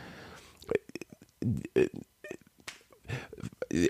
äh, 1.75 1.81
äh, 1.81 1.89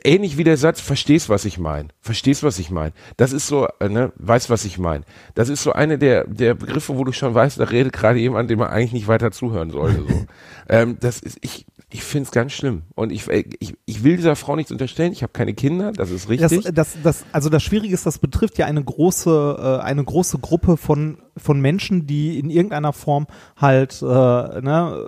ähnlich 0.04 0.38
wie 0.38 0.44
der 0.44 0.58
Satz, 0.58 0.80
verstehst, 0.82 1.30
was 1.30 1.46
ich 1.46 1.58
meine. 1.58 1.90
Verstehst, 2.02 2.44
was 2.44 2.60
ich 2.60 2.72
meine. 2.72 2.94
Das 3.18 3.34
ist 3.34 3.48
so, 3.48 3.68
äh, 3.80 3.90
ne, 3.90 4.12
weißt, 4.16 4.50
was 4.50 4.66
ich 4.66 4.78
meine. 4.78 5.04
Das 5.36 5.50
ist 5.50 5.64
so 5.64 5.74
eine 5.74 5.98
der, 5.98 6.26
der 6.26 6.54
Begriffe, 6.56 6.98
wo 6.98 7.04
du 7.04 7.12
schon 7.12 7.34
weißt, 7.34 7.60
da 7.60 7.66
redet 7.66 7.94
gerade 7.94 8.20
jemand, 8.20 8.50
dem 8.50 8.60
man 8.60 8.70
eigentlich 8.70 8.94
nicht 8.94 9.08
weiter 9.08 9.32
zuhören 9.32 9.72
sollte. 9.72 10.04
So. 10.08 10.26
ähm, 10.70 10.98
das 11.00 11.20
ist, 11.20 11.38
ich, 11.42 11.66
ich 11.96 12.04
finde 12.04 12.26
es 12.26 12.32
ganz 12.32 12.52
schlimm. 12.52 12.82
Und 12.94 13.14
ich, 13.14 13.30
äh, 13.30 13.46
ich, 13.60 13.76
ich 13.86 14.04
will 14.04 14.18
dieser 14.18 14.36
Frau 14.36 14.58
nichts 14.58 14.70
unterstellen. 14.70 15.14
Ich 15.14 15.24
habe 15.24 15.32
keine 15.32 15.54
Kinder, 15.54 15.94
das 15.94 16.12
ist 16.12 16.26
Das, 16.30 16.52
richtig. 16.52 16.74
das, 16.74 16.98
das, 17.02 17.26
also 17.32 17.48
das 17.48 17.64
Schwierige 17.64 17.94
ist, 17.94 18.06
das 18.06 18.20
betrifft 18.20 18.58
ja 18.58 18.66
eine 18.66 18.84
große, 18.84 19.80
äh, 19.82 19.82
eine 19.82 20.04
große 20.04 20.40
Gruppe 20.40 20.76
von, 20.76 21.20
von 21.38 21.62
Menschen, 21.62 22.06
die 22.06 22.38
in 22.38 22.50
irgendeiner 22.50 22.92
Form 22.92 23.28
halt 23.56 24.02
äh, 24.02 24.06
ne, 24.06 25.08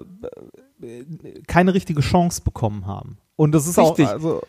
äh, 0.82 1.04
keine 1.45 1.73
richtige 1.73 2.00
Chance 2.00 2.41
bekommen 2.41 2.88
haben. 2.88 3.17
Und 3.36 3.52
das 3.52 3.67
ist 3.67 3.78
Richtig. 3.78 4.08
auch, 4.08 4.12
also, 4.13 4.41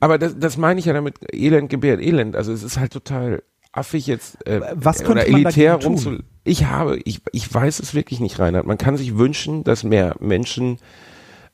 Aber 0.00 0.16
das, 0.16 0.38
das 0.38 0.56
meine 0.56 0.80
ich 0.80 0.86
ja 0.86 0.94
damit, 0.94 1.16
Elend 1.30 1.68
gebärt 1.68 2.00
Elend. 2.00 2.36
Also 2.36 2.52
es 2.52 2.62
ist 2.62 2.78
halt 2.78 2.94
total 2.94 3.42
affig 3.72 4.06
jetzt 4.06 4.46
äh, 4.46 4.62
Was 4.74 5.00
oder 5.00 5.20
könnte 5.20 5.30
man 5.32 5.42
elitär 5.42 5.74
rumzu. 5.74 6.20
Ich 6.44 6.64
habe, 6.64 6.98
ich, 7.04 7.20
ich 7.32 7.52
weiß 7.52 7.80
es 7.80 7.94
wirklich 7.94 8.18
nicht, 8.18 8.38
Reinhard. 8.38 8.66
Man 8.66 8.78
kann 8.78 8.96
sich 8.96 9.18
wünschen, 9.18 9.62
dass 9.62 9.84
mehr 9.84 10.16
Menschen, 10.20 10.78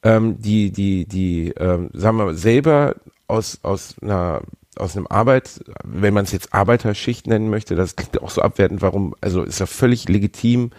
ähm, 0.02 0.40
die, 0.40 0.70
die, 0.70 1.06
die, 1.06 1.50
ähm, 1.58 1.90
sagen 1.92 2.16
wir 2.18 2.26
mal, 2.26 2.34
selber 2.34 2.96
aus, 3.26 3.58
aus 3.62 3.96
einer 4.00 4.40
aus 4.76 4.96
einem 4.96 5.08
Arbeit, 5.08 5.60
wenn 5.82 6.14
man 6.14 6.22
es 6.24 6.30
jetzt 6.30 6.54
Arbeiterschicht 6.54 7.26
nennen 7.26 7.50
möchte, 7.50 7.74
das 7.74 7.96
klingt 7.96 8.22
auch 8.22 8.30
so 8.30 8.42
abwertend, 8.42 8.80
warum, 8.80 9.12
also 9.20 9.42
ist 9.42 9.58
ja 9.58 9.66
völlig 9.66 10.08
legitim, 10.08 10.70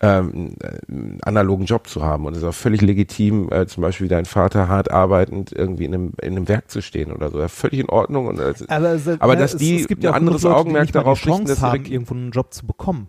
ähm, 0.00 0.54
einen 0.88 1.18
analogen 1.22 1.64
Job 1.64 1.88
zu 1.88 2.02
haben 2.04 2.26
und 2.26 2.32
es 2.36 2.38
ist 2.42 2.48
auch 2.48 2.54
völlig 2.54 2.80
legitim, 2.80 3.50
äh, 3.50 3.66
zum 3.66 3.82
Beispiel 3.82 4.04
wie 4.04 4.08
dein 4.08 4.24
Vater 4.24 4.68
hart 4.68 4.92
arbeitend 4.92 5.50
irgendwie 5.52 5.84
in 5.84 5.94
einem, 5.94 6.12
in 6.22 6.36
einem 6.36 6.46
Werk 6.48 6.70
zu 6.70 6.80
stehen 6.80 7.10
oder 7.10 7.30
so. 7.30 7.40
Ja, 7.40 7.48
völlig 7.48 7.80
in 7.80 7.88
Ordnung. 7.88 8.28
Und, 8.28 8.38
äh, 8.38 8.54
aber, 8.68 8.90
es- 8.92 9.08
aber 9.08 9.34
ne, 9.34 9.40
dass 9.40 9.54
es, 9.54 9.58
die 9.58 9.80
es 9.80 9.88
gibt 9.88 10.02
ein 10.02 10.04
ja 10.04 10.10
auch 10.10 10.14
anderes 10.14 10.42
Leute, 10.42 10.56
Augenmerk 10.56 10.92
darauf 10.92 11.18
die 11.20 11.24
Chance 11.26 11.40
richten, 11.40 11.48
dass 11.60 11.60
haben, 11.60 11.84
irgendwo 11.86 12.14
einen 12.14 12.30
Job 12.30 12.54
zu 12.54 12.66
bekommen. 12.66 13.08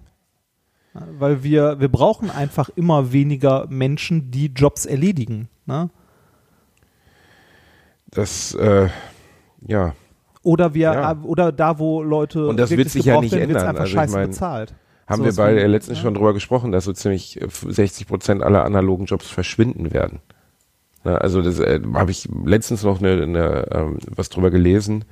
Weil 0.94 1.42
wir, 1.44 1.80
wir 1.80 1.88
brauchen 1.90 2.30
einfach 2.30 2.70
immer 2.76 3.14
weniger 3.14 3.66
Menschen, 3.70 4.30
die 4.32 4.48
Jobs 4.48 4.86
erledigen. 4.86 5.48
Ne? 5.66 5.90
das, 8.10 8.54
äh, 8.56 8.90
ja, 9.68 9.94
Oder 10.44 10.74
wir, 10.74 10.92
Ja. 10.92 11.12
äh, 11.12 11.16
oder 11.24 11.52
da, 11.52 11.78
wo 11.78 12.02
Leute 12.02 12.48
Und 12.48 12.58
das 12.60 12.72
wird 12.72 12.90
sich 12.90 13.06
ja 13.06 13.22
nicht 13.22 13.32
ändern. 13.34 13.58
einfach 13.58 13.82
Also 13.82 13.84
ich 13.86 13.92
scheiße 13.94 14.18
mein, 14.18 14.28
bezahlt. 14.30 14.74
haben 15.08 15.20
Sowas 15.22 15.38
wir 15.38 15.44
beide 15.44 15.58
wie- 15.58 15.62
ja 15.62 15.68
letztens 15.68 16.00
ja. 16.00 16.04
schon 16.04 16.16
drüber 16.16 16.34
gesprochen, 16.34 16.72
dass 16.72 16.86
so 16.86 16.94
ziemlich 16.94 17.40
äh, 17.40 17.48
60 17.48 18.08
Prozent 18.08 18.42
aller 18.42 18.66
analogen 18.66 19.06
Jobs 19.06 19.30
verschwinden 19.30 19.94
werden. 19.94 20.20
Na, 21.04 21.16
also 21.16 21.42
das 21.44 21.60
äh, 21.60 21.80
habe 21.94 22.10
ich 22.12 22.28
letztens 22.44 22.84
noch 22.84 23.00
eine, 23.00 23.22
eine, 23.22 23.68
ähm, 23.72 24.00
was 24.16 24.30
drüber 24.30 24.50
gelesen. 24.50 25.06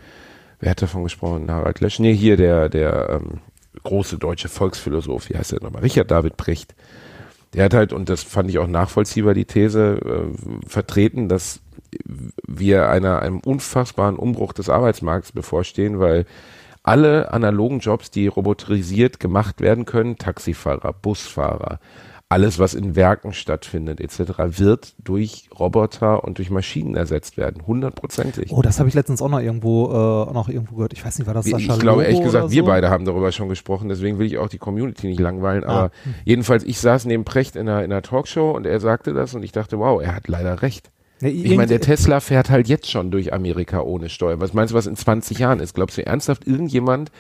Wer 0.59 0.71
hat 0.71 0.81
davon 0.81 1.03
gesprochen? 1.03 1.49
Harald 1.51 1.79
Lesch? 1.79 1.99
Nee, 1.99 2.13
hier 2.15 2.35
der, 2.35 2.67
der 2.69 3.09
ähm, 3.21 3.39
große 3.84 4.17
deutsche 4.17 4.49
Volksphilosoph, 4.49 5.29
wie 5.29 5.38
heißt 5.38 5.51
der 5.51 5.63
nochmal? 5.63 5.82
Richard 5.82 6.12
David 6.12 6.38
Precht. 6.38 6.75
Der 7.53 7.65
hat 7.65 7.73
halt, 7.73 7.93
und 7.93 8.10
das 8.10 8.23
fand 8.23 8.49
ich 8.49 8.60
auch 8.60 8.67
nachvollziehbar, 8.67 9.34
die 9.34 9.45
These 9.45 9.99
äh, 10.03 10.67
vertreten, 10.67 11.29
dass 11.29 11.62
wir 12.47 12.89
einer, 12.89 13.21
einem 13.21 13.39
unfassbaren 13.39 14.17
Umbruch 14.17 14.53
des 14.53 14.69
Arbeitsmarkts 14.69 15.32
bevorstehen, 15.32 15.99
weil 15.99 16.25
alle 16.84 17.34
analogen 17.34 17.79
Jobs, 17.79 18.12
die 18.12 18.27
roboterisiert 18.27 19.19
gemacht 19.19 19.62
werden 19.62 19.86
können, 19.86 20.17
Taxifahrer, 20.17 20.93
Busfahrer, 20.93 21.79
alles, 22.31 22.59
was 22.59 22.75
in 22.75 22.95
Werken 22.95 23.33
stattfindet, 23.33 23.99
etc., 23.99 24.59
wird 24.59 24.93
durch 25.03 25.49
Roboter 25.59 26.23
und 26.23 26.37
durch 26.37 26.51
Maschinen 26.51 26.95
ersetzt 26.95 27.37
werden. 27.37 27.65
Hundertprozentig. 27.65 28.51
Oh, 28.51 28.61
das 28.61 28.77
habe 28.77 28.87
ich 28.87 28.93
letztens 28.93 29.23
auch 29.23 29.29
noch 29.29 29.39
irgendwo, 29.39 29.87
äh, 29.87 30.33
noch 30.33 30.47
irgendwo 30.47 30.75
gehört. 30.75 30.93
Ich 30.93 31.03
weiß 31.03 31.17
nicht, 31.17 31.25
war 31.25 31.33
das 31.33 31.45
Sascha 31.45 31.73
ich 31.73 31.79
glaube, 31.79 32.03
ehrlich 32.03 32.21
gesagt, 32.21 32.51
wir 32.51 32.61
so? 32.61 32.67
beide 32.67 32.91
haben 32.91 33.03
darüber 33.03 33.31
schon 33.31 33.49
gesprochen, 33.49 33.89
deswegen 33.89 34.19
will 34.19 34.27
ich 34.27 34.37
auch 34.37 34.47
die 34.47 34.59
Community 34.59 35.07
nicht 35.07 35.19
langweilen. 35.19 35.63
Ah. 35.63 35.67
Aber 35.69 35.91
jedenfalls, 36.23 36.63
ich 36.63 36.79
saß 36.79 37.05
neben 37.05 37.25
Precht 37.25 37.55
in 37.55 37.67
einer, 37.67 37.83
in 37.83 37.91
einer 37.91 38.03
Talkshow 38.03 38.51
und 38.51 38.67
er 38.67 38.79
sagte 38.79 39.13
das 39.13 39.33
und 39.33 39.41
ich 39.41 39.51
dachte, 39.51 39.79
wow, 39.79 39.99
er 39.99 40.13
hat 40.13 40.27
leider 40.27 40.61
recht. 40.61 40.91
Ja, 41.21 41.29
Ich 41.29 41.49
meine, 41.55 41.67
der 41.67 41.81
Tesla 41.81 42.19
fährt 42.19 42.51
halt 42.51 42.67
jetzt 42.67 42.91
schon 42.91 43.09
durch 43.09 43.33
Amerika 43.33 43.81
ohne 43.81 44.07
Steuer. 44.07 44.39
Was 44.39 44.53
meinst 44.53 44.71
du, 44.71 44.77
was 44.77 44.85
in 44.85 44.95
20 44.95 45.39
Jahren 45.39 45.59
ist? 45.59 45.73
Glaubst 45.73 45.97
du 45.97 46.05
ernsthaft, 46.05 46.45
irgendjemand 46.47 47.11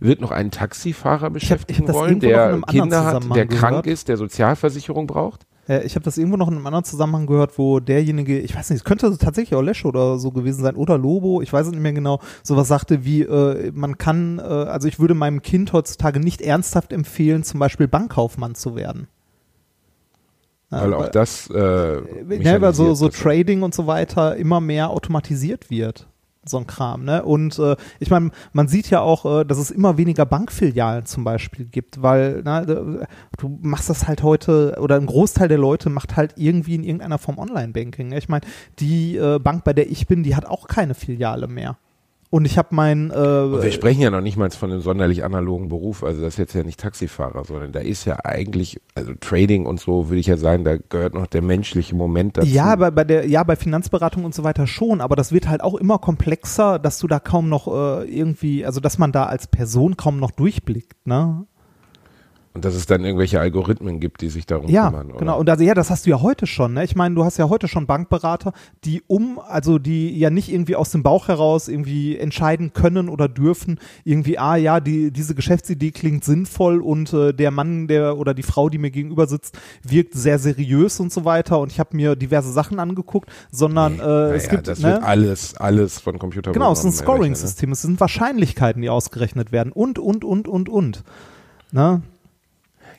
wird 0.00 0.20
noch 0.20 0.30
einen 0.30 0.50
Taxifahrer 0.50 1.30
beschäftigen 1.30 1.86
das 1.86 1.94
wollen, 1.94 2.20
irgendwo 2.20 2.36
noch 2.36 2.54
in 2.54 2.60
der 2.60 2.82
Kinder 2.82 3.04
hat, 3.04 3.36
der 3.36 3.46
krank 3.46 3.70
gehört. 3.70 3.86
ist, 3.86 4.08
der 4.08 4.16
Sozialversicherung 4.16 5.06
braucht? 5.06 5.46
Äh, 5.68 5.84
ich 5.84 5.94
habe 5.94 6.04
das 6.04 6.18
irgendwo 6.18 6.36
noch 6.36 6.48
in 6.48 6.54
einem 6.54 6.66
anderen 6.66 6.84
Zusammenhang 6.84 7.26
gehört, 7.26 7.58
wo 7.58 7.80
derjenige, 7.80 8.38
ich 8.38 8.56
weiß 8.56 8.70
nicht, 8.70 8.78
es 8.78 8.84
könnte 8.84 9.16
tatsächlich 9.18 9.56
auch 9.56 9.62
Lesche 9.62 9.86
oder 9.86 10.18
so 10.18 10.32
gewesen 10.32 10.62
sein 10.62 10.74
oder 10.74 10.98
Lobo, 10.98 11.40
ich 11.42 11.52
weiß 11.52 11.66
es 11.66 11.72
nicht 11.72 11.82
mehr 11.82 11.92
genau, 11.92 12.20
sowas 12.42 12.68
sagte 12.68 13.04
wie, 13.04 13.22
äh, 13.22 13.70
man 13.72 13.98
kann, 13.98 14.38
äh, 14.38 14.42
also 14.42 14.88
ich 14.88 14.98
würde 14.98 15.14
meinem 15.14 15.42
Kind 15.42 15.72
heutzutage 15.72 16.18
nicht 16.18 16.40
ernsthaft 16.40 16.92
empfehlen, 16.92 17.44
zum 17.44 17.60
Beispiel 17.60 17.86
Bankkaufmann 17.86 18.54
zu 18.54 18.74
werden. 18.74 19.06
Weil 20.70 20.94
auch 20.94 21.08
das 21.08 21.50
äh, 21.50 22.42
ja, 22.42 22.60
weil 22.60 22.74
so, 22.74 22.94
so. 22.94 23.08
Trading 23.08 23.62
und 23.62 23.74
so 23.74 23.88
weiter 23.88 24.36
immer 24.36 24.60
mehr 24.60 24.90
automatisiert 24.90 25.68
wird. 25.68 26.06
So 26.44 26.56
ein 26.56 26.66
Kram, 26.66 27.04
ne? 27.04 27.22
Und 27.22 27.58
äh, 27.58 27.76
ich 27.98 28.08
meine, 28.10 28.30
man 28.54 28.66
sieht 28.66 28.88
ja 28.88 29.00
auch, 29.00 29.40
äh, 29.40 29.44
dass 29.44 29.58
es 29.58 29.70
immer 29.70 29.98
weniger 29.98 30.24
Bankfilialen 30.24 31.04
zum 31.04 31.22
Beispiel 31.22 31.66
gibt, 31.66 32.02
weil 32.02 32.42
ne, 32.42 33.06
du 33.38 33.58
machst 33.60 33.90
das 33.90 34.08
halt 34.08 34.22
heute, 34.22 34.78
oder 34.80 34.96
ein 34.96 35.04
Großteil 35.04 35.48
der 35.48 35.58
Leute 35.58 35.90
macht 35.90 36.16
halt 36.16 36.34
irgendwie 36.36 36.76
in 36.76 36.84
irgendeiner 36.84 37.18
Form 37.18 37.38
Online-Banking. 37.38 38.08
Ne? 38.08 38.18
Ich 38.18 38.30
meine, 38.30 38.46
die 38.78 39.16
äh, 39.18 39.38
Bank, 39.38 39.64
bei 39.64 39.74
der 39.74 39.90
ich 39.90 40.06
bin, 40.06 40.22
die 40.22 40.34
hat 40.34 40.46
auch 40.46 40.66
keine 40.66 40.94
Filiale 40.94 41.46
mehr. 41.46 41.76
Und 42.32 42.44
ich 42.44 42.56
habe 42.58 42.68
mein, 42.70 43.10
Und 43.10 43.16
wir 43.16 43.64
äh, 43.64 43.72
sprechen 43.72 44.02
ja 44.02 44.10
noch 44.10 44.20
nicht 44.20 44.36
mal 44.36 44.48
von 44.50 44.70
einem 44.70 44.80
sonderlich 44.80 45.24
analogen 45.24 45.68
Beruf. 45.68 46.04
Also 46.04 46.22
das 46.22 46.34
ist 46.34 46.38
jetzt 46.38 46.54
ja 46.54 46.62
nicht 46.62 46.78
Taxifahrer, 46.78 47.44
sondern 47.44 47.72
da 47.72 47.80
ist 47.80 48.04
ja 48.04 48.18
eigentlich, 48.24 48.80
also 48.94 49.14
Trading 49.18 49.66
und 49.66 49.80
so 49.80 50.08
würde 50.08 50.20
ich 50.20 50.28
ja 50.28 50.36
sagen, 50.36 50.62
da 50.62 50.76
gehört 50.76 51.14
noch 51.14 51.26
der 51.26 51.42
menschliche 51.42 51.96
Moment 51.96 52.36
dazu. 52.36 52.48
ja, 52.48 52.76
bei, 52.76 52.92
bei 52.92 53.02
der, 53.02 53.26
ja, 53.26 53.42
bei 53.42 53.56
Finanzberatung 53.56 54.24
und 54.24 54.32
so 54.32 54.44
weiter 54.44 54.68
schon, 54.68 55.00
aber 55.00 55.16
das 55.16 55.32
wird 55.32 55.48
halt 55.48 55.60
auch 55.60 55.74
immer 55.74 55.98
komplexer, 55.98 56.78
dass 56.78 57.00
du 57.00 57.08
da 57.08 57.18
kaum 57.18 57.48
noch 57.48 57.66
äh, 57.66 58.04
irgendwie, 58.04 58.64
also 58.64 58.78
dass 58.78 58.96
man 58.96 59.10
da 59.10 59.24
als 59.24 59.48
Person 59.48 59.96
kaum 59.96 60.20
noch 60.20 60.30
durchblickt, 60.30 61.04
ne? 61.08 61.46
Und 62.52 62.64
dass 62.64 62.74
es 62.74 62.86
dann 62.86 63.04
irgendwelche 63.04 63.38
Algorithmen 63.38 64.00
gibt, 64.00 64.22
die 64.22 64.28
sich 64.28 64.44
darum 64.44 64.68
Ja, 64.68 64.90
kümmern. 64.90 65.10
oder? 65.10 65.18
genau. 65.20 65.38
Und 65.38 65.48
also, 65.48 65.62
ja, 65.62 65.72
das 65.72 65.88
hast 65.88 66.04
du 66.06 66.10
ja 66.10 66.20
heute 66.20 66.48
schon. 66.48 66.74
Ne? 66.74 66.82
Ich 66.82 66.96
meine, 66.96 67.14
du 67.14 67.24
hast 67.24 67.36
ja 67.38 67.48
heute 67.48 67.68
schon 67.68 67.86
Bankberater, 67.86 68.52
die 68.84 69.02
um, 69.06 69.38
also 69.38 69.78
die 69.78 70.18
ja 70.18 70.30
nicht 70.30 70.50
irgendwie 70.52 70.74
aus 70.74 70.90
dem 70.90 71.04
Bauch 71.04 71.28
heraus 71.28 71.68
irgendwie 71.68 72.18
entscheiden 72.18 72.72
können 72.72 73.08
oder 73.08 73.28
dürfen, 73.28 73.78
irgendwie, 74.02 74.36
ah 74.36 74.56
ja, 74.56 74.80
die, 74.80 75.12
diese 75.12 75.36
Geschäftsidee 75.36 75.92
klingt 75.92 76.24
sinnvoll 76.24 76.80
und 76.80 77.12
äh, 77.12 77.32
der 77.32 77.52
Mann, 77.52 77.86
der 77.86 78.18
oder 78.18 78.34
die 78.34 78.42
Frau, 78.42 78.68
die 78.68 78.78
mir 78.78 78.90
gegenüber 78.90 79.28
sitzt, 79.28 79.56
wirkt 79.84 80.14
sehr 80.14 80.40
seriös 80.40 80.98
und 80.98 81.12
so 81.12 81.24
weiter. 81.24 81.60
Und 81.60 81.70
ich 81.70 81.78
habe 81.78 81.94
mir 81.96 82.16
diverse 82.16 82.50
Sachen 82.50 82.80
angeguckt, 82.80 83.30
sondern 83.52 84.00
äh, 84.00 84.02
Naja, 84.02 84.34
es 84.34 84.48
gibt 84.48 84.66
das 84.66 84.80
ne? 84.80 84.88
wird 84.94 85.02
alles, 85.04 85.56
alles 85.56 86.00
von 86.00 86.18
Computer 86.18 86.50
Genau, 86.50 86.72
es 86.72 86.80
ist 86.80 86.84
ein 86.84 86.88
irgendwelche, 86.88 87.12
ne? 87.12 87.16
Scoring-System, 87.36 87.70
es 87.72 87.82
sind 87.82 88.00
Wahrscheinlichkeiten, 88.00 88.82
die 88.82 88.90
ausgerechnet 88.90 89.52
werden 89.52 89.70
und, 89.70 90.00
und, 90.00 90.24
und, 90.24 90.48
und, 90.48 90.68
und. 90.68 91.04
Ne? 91.70 92.02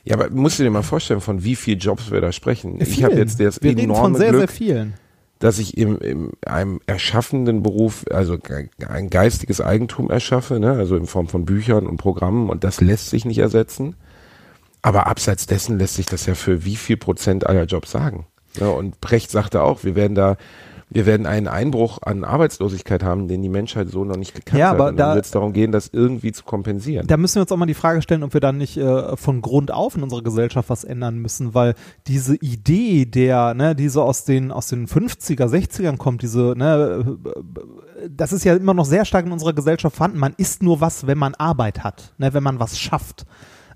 Ja, 0.04 0.16
aber 0.16 0.30
musst 0.30 0.58
du 0.58 0.64
dir 0.64 0.70
mal 0.70 0.82
vorstellen, 0.82 1.20
von 1.20 1.44
wie 1.44 1.56
viel 1.56 1.78
Jobs 1.78 2.10
wir 2.10 2.20
da 2.20 2.32
sprechen. 2.32 2.80
Ich 2.80 2.88
Vielen. 2.88 3.04
habe 3.04 3.14
jetzt 3.16 3.38
das 3.38 3.62
Wir 3.62 3.70
reden 3.70 3.82
enorme 3.82 4.02
von 4.02 4.14
sehr, 4.16 4.30
Glück, 4.30 4.40
sehr 4.40 4.56
vielen. 4.56 4.94
dass 5.38 5.58
ich 5.58 5.76
im, 5.76 5.98
im 5.98 6.32
einem 6.44 6.80
erschaffenden 6.86 7.62
Beruf, 7.62 8.04
also 8.10 8.36
ein 8.88 9.10
geistiges 9.10 9.60
Eigentum 9.60 10.10
erschaffe, 10.10 10.58
ne? 10.58 10.72
also 10.72 10.96
in 10.96 11.06
Form 11.06 11.28
von 11.28 11.44
Büchern 11.44 11.86
und 11.86 11.98
Programmen 11.98 12.50
und 12.50 12.64
das 12.64 12.80
lässt 12.80 13.10
sich 13.10 13.24
nicht 13.24 13.38
ersetzen. 13.38 13.94
Aber 14.82 15.06
abseits 15.06 15.46
dessen 15.46 15.78
lässt 15.78 15.94
sich 15.94 16.06
das 16.06 16.26
ja 16.26 16.34
für 16.34 16.64
wie 16.64 16.74
viel 16.74 16.96
Prozent 16.96 17.46
aller 17.46 17.64
Jobs 17.64 17.92
sagen. 17.92 18.26
Ja, 18.58 18.66
und 18.66 19.00
Brecht 19.00 19.30
sagte 19.30 19.62
auch, 19.62 19.84
wir 19.84 19.94
werden 19.94 20.16
da, 20.16 20.36
wir 20.92 21.06
werden 21.06 21.26
einen 21.26 21.48
Einbruch 21.48 21.98
an 22.02 22.24
Arbeitslosigkeit 22.24 23.02
haben, 23.02 23.28
den 23.28 23.42
die 23.42 23.48
Menschheit 23.48 23.88
so 23.88 24.04
noch 24.04 24.16
nicht 24.16 24.34
gekannt 24.34 24.58
Ja, 24.60 24.68
hat. 24.68 24.74
aber 24.76 24.88
und 24.90 24.96
dann 24.98 25.10
da- 25.10 25.14
wird 25.16 25.24
es 25.24 25.30
darum 25.30 25.52
gehen, 25.52 25.72
das 25.72 25.88
irgendwie 25.92 26.32
zu 26.32 26.44
kompensieren. 26.44 27.06
Da 27.06 27.16
müssen 27.16 27.36
wir 27.36 27.42
uns 27.42 27.52
auch 27.52 27.56
mal 27.56 27.66
die 27.66 27.74
Frage 27.74 28.02
stellen, 28.02 28.22
ob 28.22 28.34
wir 28.34 28.40
dann 28.40 28.58
nicht 28.58 28.76
äh, 28.76 29.16
von 29.16 29.42
Grund 29.42 29.70
auf 29.70 29.96
in 29.96 30.02
unserer 30.02 30.22
Gesellschaft 30.22 30.68
was 30.70 30.84
ändern 30.84 31.18
müssen, 31.18 31.54
weil 31.54 31.74
diese 32.06 32.36
Idee 32.36 33.04
der, 33.06 33.54
ne, 33.54 33.74
die 33.74 33.88
so 33.88 34.02
aus 34.02 34.24
den, 34.24 34.50
aus 34.52 34.68
den 34.68 34.86
50er, 34.86 35.46
60ern 35.46 35.96
kommt, 35.96 36.22
diese, 36.22 36.54
ne, 36.56 37.18
das 38.10 38.32
ist 38.32 38.44
ja 38.44 38.54
immer 38.54 38.74
noch 38.74 38.84
sehr 38.84 39.04
stark 39.04 39.26
in 39.26 39.32
unserer 39.32 39.52
Gesellschaft 39.52 39.96
vorhanden. 39.96 40.18
Man 40.18 40.34
ist 40.36 40.62
nur 40.62 40.80
was, 40.80 41.06
wenn 41.06 41.18
man 41.18 41.34
Arbeit 41.34 41.84
hat, 41.84 42.12
ne, 42.18 42.34
wenn 42.34 42.42
man 42.42 42.60
was 42.60 42.78
schafft. 42.78 43.24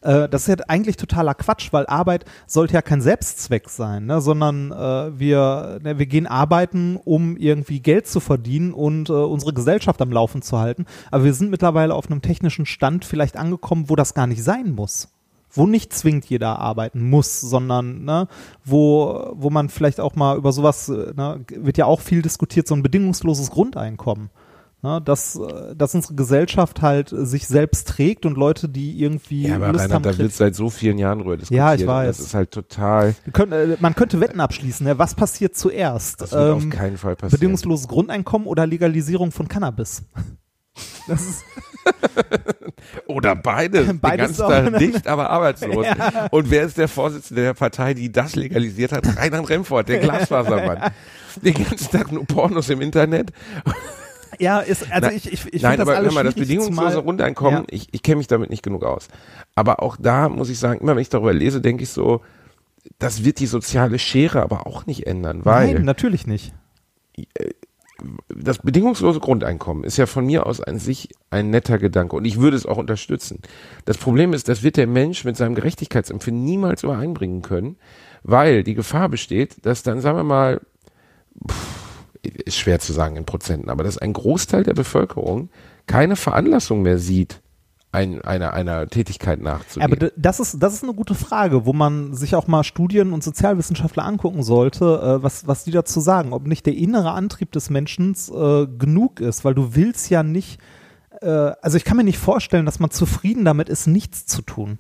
Äh, 0.03 0.29
Das 0.29 0.43
ist 0.43 0.49
ja 0.49 0.65
eigentlich 0.69 0.97
totaler 0.97 1.35
Quatsch, 1.35 1.73
weil 1.73 1.87
Arbeit 1.87 2.25
sollte 2.47 2.75
ja 2.75 2.83
kein 2.83 3.01
Selbstzweck 3.01 3.69
sein, 3.69 4.07
ne, 4.07 4.21
sondern 4.21 4.73
äh, 4.73 5.19
wir, 5.19 5.79
ne, 5.83 5.99
wir 5.99 6.07
gehen 6.07 6.27
arbeiten, 6.27 6.97
um 7.05 7.37
irgendwie 7.37 7.81
Geld 7.81 8.07
zu 8.07 8.21
verdienen 8.21 8.73
und 8.73 9.09
äh, 9.09 9.13
unsere 9.13 9.53
Gesellschaft 9.53 10.01
am 10.03 10.13
Laufen 10.13 10.43
zu 10.43 10.59
halten. 10.59 10.87
Aber 11.11 11.25
wir 11.25 11.35
sind 11.35 11.51
mittlerweile 11.51 11.95
auf 11.95 12.11
einem 12.11 12.23
technischen 12.23 12.67
Stand 12.67 13.05
vielleicht 13.05 13.37
angekommen, 13.37 13.89
wo 13.89 13.97
das 13.97 14.15
gar 14.15 14.27
nicht 14.27 14.43
sein 14.43 14.73
muss. 14.73 15.09
Wo 15.51 15.67
nicht 15.67 15.95
zwingend 15.95 16.27
jeder 16.27 16.59
arbeiten 16.59 17.09
muss, 17.09 17.41
sondern 17.41 18.05
ne, 18.05 18.29
wo, 18.65 19.33
wo 19.35 19.49
man 19.49 19.69
vielleicht 19.69 20.01
auch 20.01 20.15
mal 20.15 20.37
über 20.37 20.53
sowas, 20.53 20.89
äh, 20.89 21.15
ne, 21.17 21.41
wird 21.49 21.79
ja 21.79 21.87
auch 21.87 22.01
viel 22.01 22.21
diskutiert, 22.21 22.67
so 22.69 22.75
ein 22.75 22.83
bedingungsloses 22.83 23.51
Grundeinkommen. 23.51 24.31
Ne, 24.83 25.01
dass, 25.03 25.37
äh, 25.37 25.75
dass 25.75 25.95
unsere 25.95 26.15
Gesellschaft 26.15 26.83
halt 26.83 27.11
äh, 27.11 27.25
sich 27.25 27.47
selbst 27.49 27.89
trägt 27.89 28.27
und 28.27 28.37
Leute, 28.37 28.69
die 28.69 29.01
irgendwie 29.01 29.49
ja, 29.49 29.57
aber 29.57 29.69
Lust 29.69 29.85
Reinhard, 29.85 30.05
haben, 30.07 30.13
da 30.13 30.19
wird 30.19 30.33
seit 30.33 30.55
so 30.55 30.69
vielen 30.69 30.99
Jahren 30.99 31.21
drüber 31.21 31.39
diskutiert. 31.39 31.59
Ja, 31.59 31.75
ich 31.75 31.87
weiß. 31.87 32.19
Das 32.19 32.27
ist 32.27 32.35
halt 32.35 32.51
total, 32.51 33.15
können, 33.33 33.53
äh, 33.53 33.77
man 33.81 33.95
könnte 33.95 34.21
Wetten 34.21 34.39
abschließen. 34.39 34.87
Ne? 34.87 34.99
Was 34.99 35.15
passiert 35.15 35.57
zuerst? 35.57 36.21
das 36.21 36.33
wird 36.33 36.53
auf 36.53 36.63
Ähm, 36.63 36.71
keinen 36.71 36.99
Fall 36.99 37.17
passieren. 37.17 37.41
bedingungsloses 37.41 37.89
Grundeinkommen 37.89 38.47
oder 38.47 38.67
Legalisierung 38.67 39.33
von 39.33 39.49
Cannabis? 39.49 40.03
Das 41.09 41.23
ist, 41.23 41.43
Oder 43.07 43.35
beides. 43.43 43.87
Den 43.87 44.01
Beides 44.01 44.39
ganzen 44.39 44.43
auch. 44.43 44.49
Tag 44.73 44.79
dicht, 44.79 45.07
aber 45.07 45.31
arbeitslos. 45.31 45.87
Und 46.31 46.51
wer 46.51 46.65
ist 46.65 46.79
der 46.79 46.89
Vorsitzende 46.89 47.43
der 47.43 47.55
Partei, 47.55 47.95
die 47.95 48.13
das 48.13 48.37
legalisiert 48.37 48.93
hat? 48.93 49.17
Reinhard 49.17 49.49
Remford, 49.49 49.89
der 49.89 50.01
Glasfasermann. 50.01 50.91
Den 51.43 51.55
ganzen 51.55 51.91
Tag 51.91 52.13
nur 52.13 52.25
Pornos 52.27 52.69
im 52.71 52.81
Internet. 52.81 53.33
Ja, 54.39 54.61
ist, 54.61 54.91
also 54.91 55.09
Nein, 55.09 55.17
ich, 55.17 55.33
ich, 55.33 55.55
ich 55.55 55.63
Nein, 55.63 55.79
das 55.79 55.89
aber 55.89 56.03
hör 56.03 56.13
mal, 56.13 56.25
das 56.25 56.35
bedingungslose 56.35 57.03
Grundeinkommen, 57.03 57.61
Ja. 57.61 57.67
ich, 57.71 57.89
ich 57.93 58.03
kenne 58.03 58.17
mich 58.17 58.27
damit 58.27 58.51
nicht 58.51 58.63
genug 58.63 58.85
aus. 58.85 59.09
Aber 59.55 59.83
auch 59.83 59.97
da 59.99 60.29
muss 60.29 60.49
ich 60.51 60.59
sagen, 60.59 60.81
immer 60.81 60.95
wenn 60.95 61.03
ich 61.03 61.09
darüber 61.09 61.33
lese, 61.33 61.61
denke 61.61 61.83
ich 61.83 61.91
so, 61.91 62.21
das 62.99 63.25
wird 63.25 63.41
die 63.41 63.47
soziale 63.47 63.99
Schere 63.99 64.43
aber 64.43 64.67
auch 64.67 64.87
nicht 64.87 65.07
ändern, 65.07 65.45
weil 65.45 65.75
Nein, 65.75 65.85
natürlich 65.85 66.27
nicht. 66.27 66.53
das 68.29 68.59
bedingungslose 68.59 69.21
Grundeinkommen 69.21 69.83
ist 69.85 69.97
ja 69.97 70.07
von 70.07 70.27
mir 70.27 70.47
aus 70.47 70.61
an 70.61 70.79
sich 70.79 71.09
ein 71.31 71.51
netter 71.51 71.79
Gedanke 71.79 72.15
und 72.15 72.25
ich 72.25 72.39
würde 72.39 72.57
es 72.57 72.67
auch 72.67 72.77
unterstützen. 72.77 73.41
Das 73.87 73.97
Problem 73.99 74.33
ist, 74.35 74.49
das 74.49 74.63
wird 74.63 74.77
der 74.77 74.87
Mensch 74.87 75.25
mit 75.25 75.37
seinem 75.37 75.55
Gerechtigkeitsempfinden 75.55 76.45
niemals 76.45 76.83
übereinbringen 76.83 77.43
können, 77.43 77.77
weil 78.23 78.63
die 78.65 78.75
Gefahr 78.75 79.09
besteht, 79.09 79.65
dass 79.65 79.83
dann, 79.83 80.01
sagen 80.01 80.19
wir 80.19 80.25
mal, 80.25 80.61
pff, 81.49 81.86
ist 82.27 82.59
schwer 82.59 82.79
zu 82.79 82.93
sagen 82.93 83.17
in 83.17 83.25
Prozenten, 83.25 83.71
aber 83.71 83.85
dass 83.85 83.99
ein 83.99 84.13
Großteil 84.13 84.63
der 84.63 84.75
Bevölkerung 84.75 85.51
keine 85.87 86.17
Veranlassung 86.17 86.83
mehr 86.83 86.99
sieht, 86.99 87.41
ein, 87.93 88.21
einer, 88.21 88.53
einer 88.53 88.87
Tätigkeit 88.89 89.41
nachzugehen. 89.41 89.91
Aber 89.91 90.11
das 90.17 90.39
ist, 90.39 90.63
das 90.63 90.75
ist 90.75 90.83
eine 90.83 90.93
gute 90.93 91.15
Frage, 91.15 91.65
wo 91.65 91.73
man 91.73 92.13
sich 92.15 92.35
auch 92.35 92.47
mal 92.47 92.63
Studien 92.63 93.13
und 93.13 93.25
Sozialwissenschaftler 93.25 94.05
angucken 94.05 94.43
sollte, 94.43 94.85
äh, 94.85 95.23
was, 95.23 95.47
was 95.47 95.65
die 95.65 95.71
dazu 95.71 96.01
sagen, 96.01 96.33
ob 96.33 96.47
nicht 96.47 96.67
der 96.67 96.75
innere 96.75 97.13
Antrieb 97.13 97.53
des 97.53 97.71
Menschen 97.71 98.15
äh, 98.35 98.67
genug 98.67 99.21
ist, 99.21 99.45
weil 99.45 99.55
du 99.55 99.75
willst 99.75 100.11
ja 100.11 100.23
nicht, 100.23 100.61
äh, 101.23 101.29
also 101.29 101.79
ich 101.79 101.85
kann 101.85 101.97
mir 101.97 102.05
nicht 102.05 102.19
vorstellen, 102.19 102.67
dass 102.67 102.81
man 102.81 102.91
zufrieden 102.91 103.45
damit 103.47 103.71
ist, 103.71 103.87
nichts 103.87 104.27
zu 104.27 104.43
tun. 104.43 104.79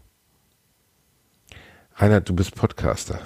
Reinhard, 1.94 2.28
du 2.28 2.34
bist 2.34 2.54
Podcaster. 2.54 3.20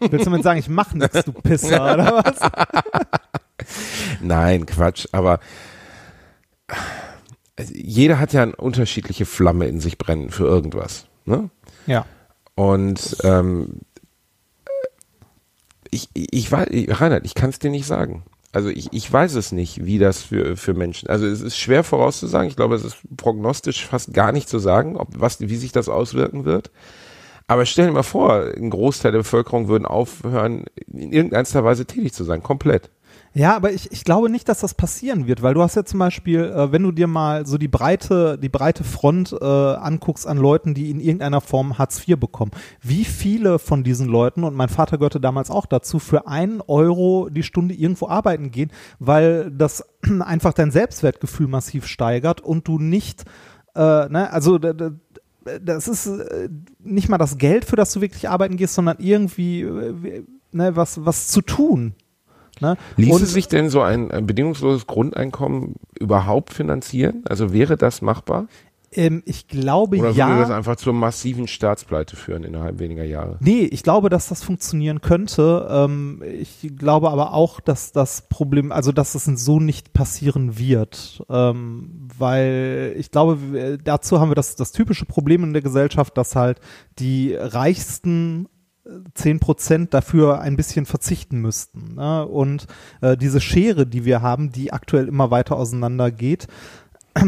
Willst 0.00 0.26
du 0.26 0.30
mir 0.30 0.42
sagen, 0.42 0.58
ich 0.58 0.68
mach 0.68 0.92
nichts, 0.94 1.24
du 1.24 1.32
Pisser, 1.32 1.94
oder 1.94 2.22
was? 2.24 2.38
Nein, 4.20 4.66
Quatsch, 4.66 5.06
aber 5.12 5.40
also 7.56 7.74
jeder 7.74 8.18
hat 8.18 8.32
ja 8.32 8.42
eine 8.42 8.56
unterschiedliche 8.56 9.26
Flamme 9.26 9.66
in 9.66 9.80
sich 9.80 9.98
brennen 9.98 10.30
für 10.30 10.44
irgendwas. 10.44 11.06
Ne? 11.24 11.50
Ja. 11.86 12.06
Und 12.54 13.16
ähm, 13.24 13.80
ich, 15.90 16.08
ich 16.14 16.50
weiß, 16.50 16.68
Reinhard, 17.00 17.24
ich 17.24 17.34
kann 17.34 17.50
es 17.50 17.58
dir 17.58 17.70
nicht 17.70 17.86
sagen. 17.86 18.24
Also 18.52 18.68
ich, 18.68 18.92
ich 18.92 19.10
weiß 19.10 19.34
es 19.34 19.52
nicht, 19.52 19.84
wie 19.84 19.98
das 19.98 20.22
für, 20.22 20.56
für 20.56 20.74
Menschen. 20.74 21.08
Also 21.08 21.26
es 21.26 21.40
ist 21.40 21.56
schwer 21.56 21.84
vorauszusagen. 21.84 22.48
Ich 22.48 22.56
glaube, 22.56 22.74
es 22.74 22.84
ist 22.84 22.98
prognostisch 23.16 23.86
fast 23.86 24.12
gar 24.12 24.32
nicht 24.32 24.48
zu 24.48 24.58
sagen, 24.58 24.96
ob 24.96 25.08
was, 25.12 25.40
wie 25.40 25.56
sich 25.56 25.72
das 25.72 25.88
auswirken 25.88 26.44
wird. 26.44 26.70
Aber 27.46 27.66
stell 27.66 27.86
dir 27.86 27.92
mal 27.92 28.02
vor, 28.02 28.52
ein 28.56 28.70
Großteil 28.70 29.12
der 29.12 29.18
Bevölkerung 29.18 29.68
würden 29.68 29.86
aufhören, 29.86 30.64
in 30.92 31.12
irgendeiner 31.12 31.64
Weise 31.64 31.84
tätig 31.86 32.12
zu 32.12 32.24
sein, 32.24 32.42
komplett. 32.42 32.90
Ja, 33.34 33.56
aber 33.56 33.72
ich, 33.72 33.90
ich 33.92 34.04
glaube 34.04 34.28
nicht, 34.28 34.48
dass 34.50 34.60
das 34.60 34.74
passieren 34.74 35.26
wird, 35.26 35.42
weil 35.42 35.54
du 35.54 35.62
hast 35.62 35.74
ja 35.74 35.84
zum 35.84 35.98
Beispiel, 35.98 36.40
äh, 36.40 36.70
wenn 36.70 36.82
du 36.82 36.92
dir 36.92 37.06
mal 37.06 37.46
so 37.46 37.56
die 37.56 37.68
breite, 37.68 38.36
die 38.36 38.50
breite 38.50 38.84
Front 38.84 39.34
äh, 39.40 39.44
anguckst 39.44 40.26
an 40.26 40.36
Leuten, 40.36 40.74
die 40.74 40.90
in 40.90 41.00
irgendeiner 41.00 41.40
Form 41.40 41.78
Hartz 41.78 42.06
IV 42.06 42.18
bekommen, 42.18 42.50
wie 42.82 43.06
viele 43.06 43.58
von 43.58 43.84
diesen 43.84 44.06
Leuten, 44.06 44.44
und 44.44 44.54
mein 44.54 44.68
Vater 44.68 44.98
gehörte 44.98 45.20
damals 45.20 45.50
auch 45.50 45.64
dazu, 45.64 45.98
für 45.98 46.26
einen 46.26 46.60
Euro 46.60 47.30
die 47.30 47.42
Stunde 47.42 47.74
irgendwo 47.74 48.06
arbeiten 48.06 48.50
gehen, 48.50 48.70
weil 48.98 49.50
das 49.50 49.82
einfach 50.20 50.52
dein 50.52 50.70
Selbstwertgefühl 50.70 51.48
massiv 51.48 51.86
steigert 51.86 52.42
und 52.42 52.68
du 52.68 52.78
nicht, 52.78 53.24
äh, 53.74 53.80
ne, 53.80 54.30
also 54.30 54.58
das 55.62 55.88
ist 55.88 56.06
äh, 56.06 56.48
nicht 56.78 57.08
mal 57.08 57.18
das 57.18 57.38
Geld, 57.38 57.64
für 57.64 57.76
das 57.76 57.92
du 57.92 58.00
wirklich 58.00 58.28
arbeiten 58.28 58.56
gehst, 58.56 58.74
sondern 58.74 58.96
irgendwie 58.98 59.62
äh, 59.62 60.24
ne, 60.52 60.76
was, 60.76 61.04
was 61.04 61.28
zu 61.28 61.40
tun. 61.40 61.94
Ne? 62.60 62.76
Ließe 62.96 63.12
Und- 63.14 63.26
sich 63.26 63.48
denn 63.48 63.70
so 63.70 63.80
ein, 63.80 64.10
ein 64.10 64.26
bedingungsloses 64.26 64.86
Grundeinkommen 64.86 65.76
überhaupt 65.98 66.52
finanzieren? 66.52 67.22
Also 67.28 67.52
wäre 67.52 67.76
das 67.76 68.02
machbar? 68.02 68.46
Ähm, 68.94 69.22
ich 69.24 69.48
glaube 69.48 69.96
Oder 69.96 70.14
würde 70.14 70.38
das 70.40 70.48
ja. 70.50 70.56
einfach 70.56 70.76
zur 70.76 70.92
massiven 70.92 71.48
Staatspleite 71.48 72.14
führen 72.14 72.44
innerhalb 72.44 72.78
weniger 72.78 73.04
Jahre? 73.04 73.38
Nee, 73.40 73.64
ich 73.64 73.82
glaube, 73.82 74.10
dass 74.10 74.28
das 74.28 74.42
funktionieren 74.42 75.00
könnte. 75.00 75.66
Ähm, 75.70 76.22
ich 76.22 76.70
glaube 76.76 77.10
aber 77.10 77.32
auch, 77.32 77.60
dass 77.60 77.92
das 77.92 78.28
Problem, 78.28 78.70
also 78.70 78.92
dass 78.92 79.14
es 79.14 79.24
so 79.24 79.60
nicht 79.60 79.92
passieren 79.94 80.58
wird. 80.58 81.24
Ähm, 81.30 82.08
weil 82.18 82.94
ich 82.98 83.10
glaube, 83.10 83.78
dazu 83.82 84.20
haben 84.20 84.30
wir 84.30 84.34
das, 84.34 84.56
das 84.56 84.72
typische 84.72 85.06
Problem 85.06 85.44
in 85.44 85.52
der 85.54 85.62
Gesellschaft, 85.62 86.16
dass 86.18 86.36
halt 86.36 86.60
die 86.98 87.34
reichsten 87.34 88.46
äh, 88.84 88.90
10 89.14 89.40
Prozent 89.40 89.94
dafür 89.94 90.40
ein 90.40 90.56
bisschen 90.56 90.84
verzichten 90.84 91.38
müssten. 91.38 91.94
Ne? 91.94 92.26
Und 92.26 92.66
äh, 93.00 93.16
diese 93.16 93.40
Schere, 93.40 93.86
die 93.86 94.04
wir 94.04 94.20
haben, 94.20 94.52
die 94.52 94.72
aktuell 94.72 95.08
immer 95.08 95.30
weiter 95.30 95.56
auseinander 95.56 96.10
geht, 96.10 96.46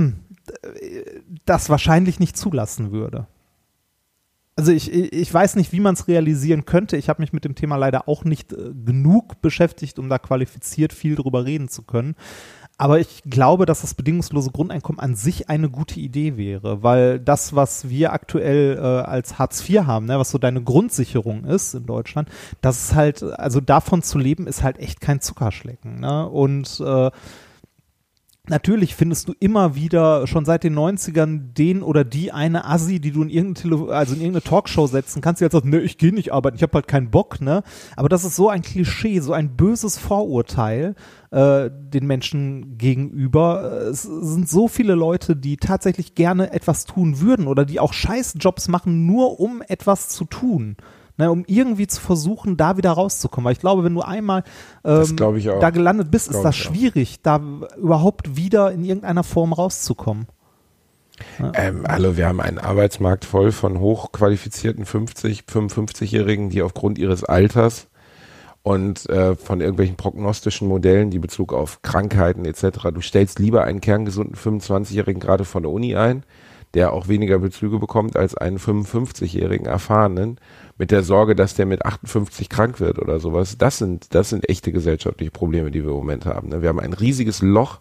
das 1.44 1.68
wahrscheinlich 1.68 2.20
nicht 2.20 2.37
zulassen 2.37 2.92
würde. 2.92 3.27
Also 4.57 4.70
ich, 4.70 4.92
ich 4.92 5.35
weiß 5.35 5.57
nicht, 5.57 5.73
wie 5.73 5.81
man 5.81 5.94
es 5.94 6.07
realisieren 6.07 6.64
könnte. 6.64 6.97
Ich 6.97 7.09
habe 7.09 7.23
mich 7.23 7.33
mit 7.33 7.44
dem 7.44 7.57
Thema 7.57 7.75
leider 7.75 8.09
auch 8.09 8.25
nicht 8.25 8.53
äh, 8.53 8.73
genug 8.73 9.42
beschäftigt, 9.42 9.99
um 9.99 10.09
da 10.09 10.18
qualifiziert 10.18 10.92
viel 10.92 11.16
drüber 11.16 11.44
reden 11.44 11.68
zu 11.68 11.83
können. 11.83 12.14
Aber 12.77 12.99
ich 12.99 13.23
glaube, 13.25 13.66
dass 13.66 13.83
das 13.83 13.94
bedingungslose 13.94 14.51
Grundeinkommen 14.51 14.99
an 14.99 15.14
sich 15.14 15.49
eine 15.49 15.70
gute 15.70 16.01
Idee 16.01 16.37
wäre, 16.37 16.83
weil 16.83 17.20
das, 17.20 17.55
was 17.55 17.88
wir 17.88 18.12
aktuell 18.12 18.77
äh, 18.77 18.81
als 18.81 19.38
Hartz 19.38 19.68
IV 19.68 19.87
haben, 19.87 20.07
ne, 20.07 20.18
was 20.18 20.31
so 20.31 20.38
deine 20.38 20.62
Grundsicherung 20.62 21.44
ist 21.44 21.75
in 21.75 21.87
Deutschland, 21.87 22.29
das 22.62 22.85
ist 22.85 22.94
halt, 22.94 23.23
also 23.23 23.61
davon 23.61 24.03
zu 24.03 24.18
leben, 24.18 24.49
ist 24.49 24.64
halt 24.64 24.79
echt 24.79 25.01
kein 25.01 25.20
Zuckerschlecken. 25.20 26.01
Ne? 26.01 26.29
Und 26.29 26.81
äh, 26.81 27.11
Natürlich 28.47 28.95
findest 28.95 29.27
du 29.27 29.33
immer 29.41 29.75
wieder 29.75 30.27
schon 30.27 30.45
seit 30.45 30.65
den 30.65 30.79
90ern 30.79 31.55
den 31.55 31.83
oder 31.83 32.05
die 32.05 32.31
eine 32.31 32.67
Assi, 32.67 33.01
die 33.01 33.11
du 33.11 33.23
in 33.23 33.31
irgendeine, 33.31 33.77
Tele 33.77 33.95
also 33.95 34.13
in 34.15 34.21
irgendeine 34.21 34.43
Talkshow 34.43 34.87
setzen 34.87 35.23
kannst, 35.23 35.41
die 35.41 35.47
halt 35.47 35.53
sagt, 35.53 35.65
ne, 35.65 35.81
ich 35.81 35.97
gehe 35.97 36.13
nicht 36.13 36.35
arbeiten, 36.35 36.57
ich 36.57 36.63
habe 36.63 36.75
halt 36.75 36.87
keinen 36.87 37.11
Bock, 37.11 37.41
ne? 37.41 37.63
Aber 37.97 38.11
das 38.11 38.23
ist 38.23 38.37
so 38.37 38.51
ein 38.51 38.61
Klischee, 38.61 39.21
so 39.21 39.33
ein 39.33 39.57
böses 39.57 39.97
Vorurteil 39.97 40.95
äh, 41.31 41.71
den 41.73 42.07
Menschen 42.07 42.77
gegenüber. 42.77 43.89
Es 43.89 44.03
sind 44.03 44.47
so 44.47 44.69
viele 44.69 44.95
Leute, 44.95 45.37
die 45.37 45.57
tatsächlich 45.57 46.15
gerne 46.15 46.53
etwas 46.53 46.85
tun 46.85 47.21
würden 47.21 47.47
oder 47.47 47.65
die 47.65 47.81
auch 47.81 47.95
Scheißjobs 47.95 48.69
machen, 48.69 49.07
nur 49.07 49.41
um 49.41 49.63
etwas 49.67 50.11
zu 50.11 50.27
tun. 50.27 50.77
Ne, 51.16 51.31
um 51.31 51.44
irgendwie 51.46 51.87
zu 51.87 52.00
versuchen, 52.00 52.57
da 52.57 52.77
wieder 52.77 52.90
rauszukommen. 52.90 53.44
Weil 53.44 53.53
ich 53.53 53.61
glaube, 53.61 53.85
wenn 53.85 53.94
du 53.94 54.03
einmal 54.03 54.42
ähm, 54.85 55.16
da 55.16 55.70
gelandet 55.70 56.11
bist, 56.11 56.29
ist 56.29 56.42
das 56.42 56.57
ich 56.57 56.66
auch. 56.66 56.74
schwierig, 56.74 57.22
da 57.22 57.40
überhaupt 57.77 58.37
wieder 58.37 58.72
in 58.72 58.85
irgendeiner 58.85 59.22
Form 59.22 59.53
rauszukommen. 59.53 60.27
Ähm, 61.55 61.85
hallo, 61.88 62.16
wir 62.16 62.27
haben 62.27 62.40
einen 62.40 62.59
Arbeitsmarkt 62.59 63.24
voll 63.24 63.53
von 63.53 63.79
hochqualifizierten 63.79 64.85
50, 64.85 65.44
55-Jährigen, 65.48 66.50
die 66.50 66.62
aufgrund 66.62 66.98
ihres 66.98 67.22
Alters 67.22 67.87
und 68.64 69.09
äh, 69.09 69.37
von 69.37 69.61
irgendwelchen 69.61 69.96
prognostischen 69.96 70.66
Modellen, 70.66 71.11
die 71.11 71.18
Bezug 71.18 71.53
auf 71.53 71.83
Krankheiten 71.83 72.44
etc. 72.44 72.88
Du 72.92 73.00
stellst 73.00 73.38
lieber 73.38 73.62
einen 73.62 73.81
kerngesunden 73.81 74.35
25-Jährigen 74.35 75.20
gerade 75.20 75.44
von 75.44 75.62
der 75.62 75.70
Uni 75.70 75.94
ein, 75.94 76.24
der 76.72 76.92
auch 76.92 77.07
weniger 77.07 77.38
Bezüge 77.38 77.79
bekommt 77.79 78.16
als 78.16 78.35
einen 78.35 78.59
55-Jährigen 78.59 79.66
Erfahrenen, 79.66 80.38
mit 80.79 80.91
der 80.91 81.03
Sorge, 81.03 81.35
dass 81.37 81.55
der 81.55 81.67
mit 81.67 81.85
58 81.87 82.49
krank 82.49 82.81
wird 82.81 82.99
oder 82.99 83.21
sowas. 83.21 83.57
Das 83.59 83.79
sind, 83.79 84.15
das 84.15 84.31
sind 84.31 84.49
echte 84.49 84.73
gesellschaftliche 84.73 85.31
Probleme, 85.31 85.71
die 85.71 85.83
wir 85.83 85.91
im 85.91 85.97
Moment 85.97 86.27
haben. 86.27 86.49
ne? 86.49 86.63
Wir 86.63 86.69
haben 86.69 86.81
ein 86.81 86.93
riesiges 86.93 87.43
Loch 87.43 87.79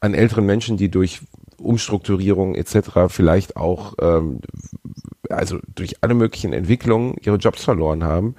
an 0.00 0.14
älteren 0.14 0.44
Menschen, 0.46 0.76
die 0.76 0.90
durch 0.90 1.20
Umstrukturierung 1.58 2.54
etc. 2.54 3.08
vielleicht 3.08 3.56
auch, 3.56 3.94
ähm, 4.00 4.40
also 5.28 5.58
durch 5.74 6.02
alle 6.02 6.14
möglichen 6.14 6.52
Entwicklungen 6.52 7.16
ihre 7.22 7.36
Jobs 7.36 7.64
verloren 7.64 8.04
haben. 8.04 8.34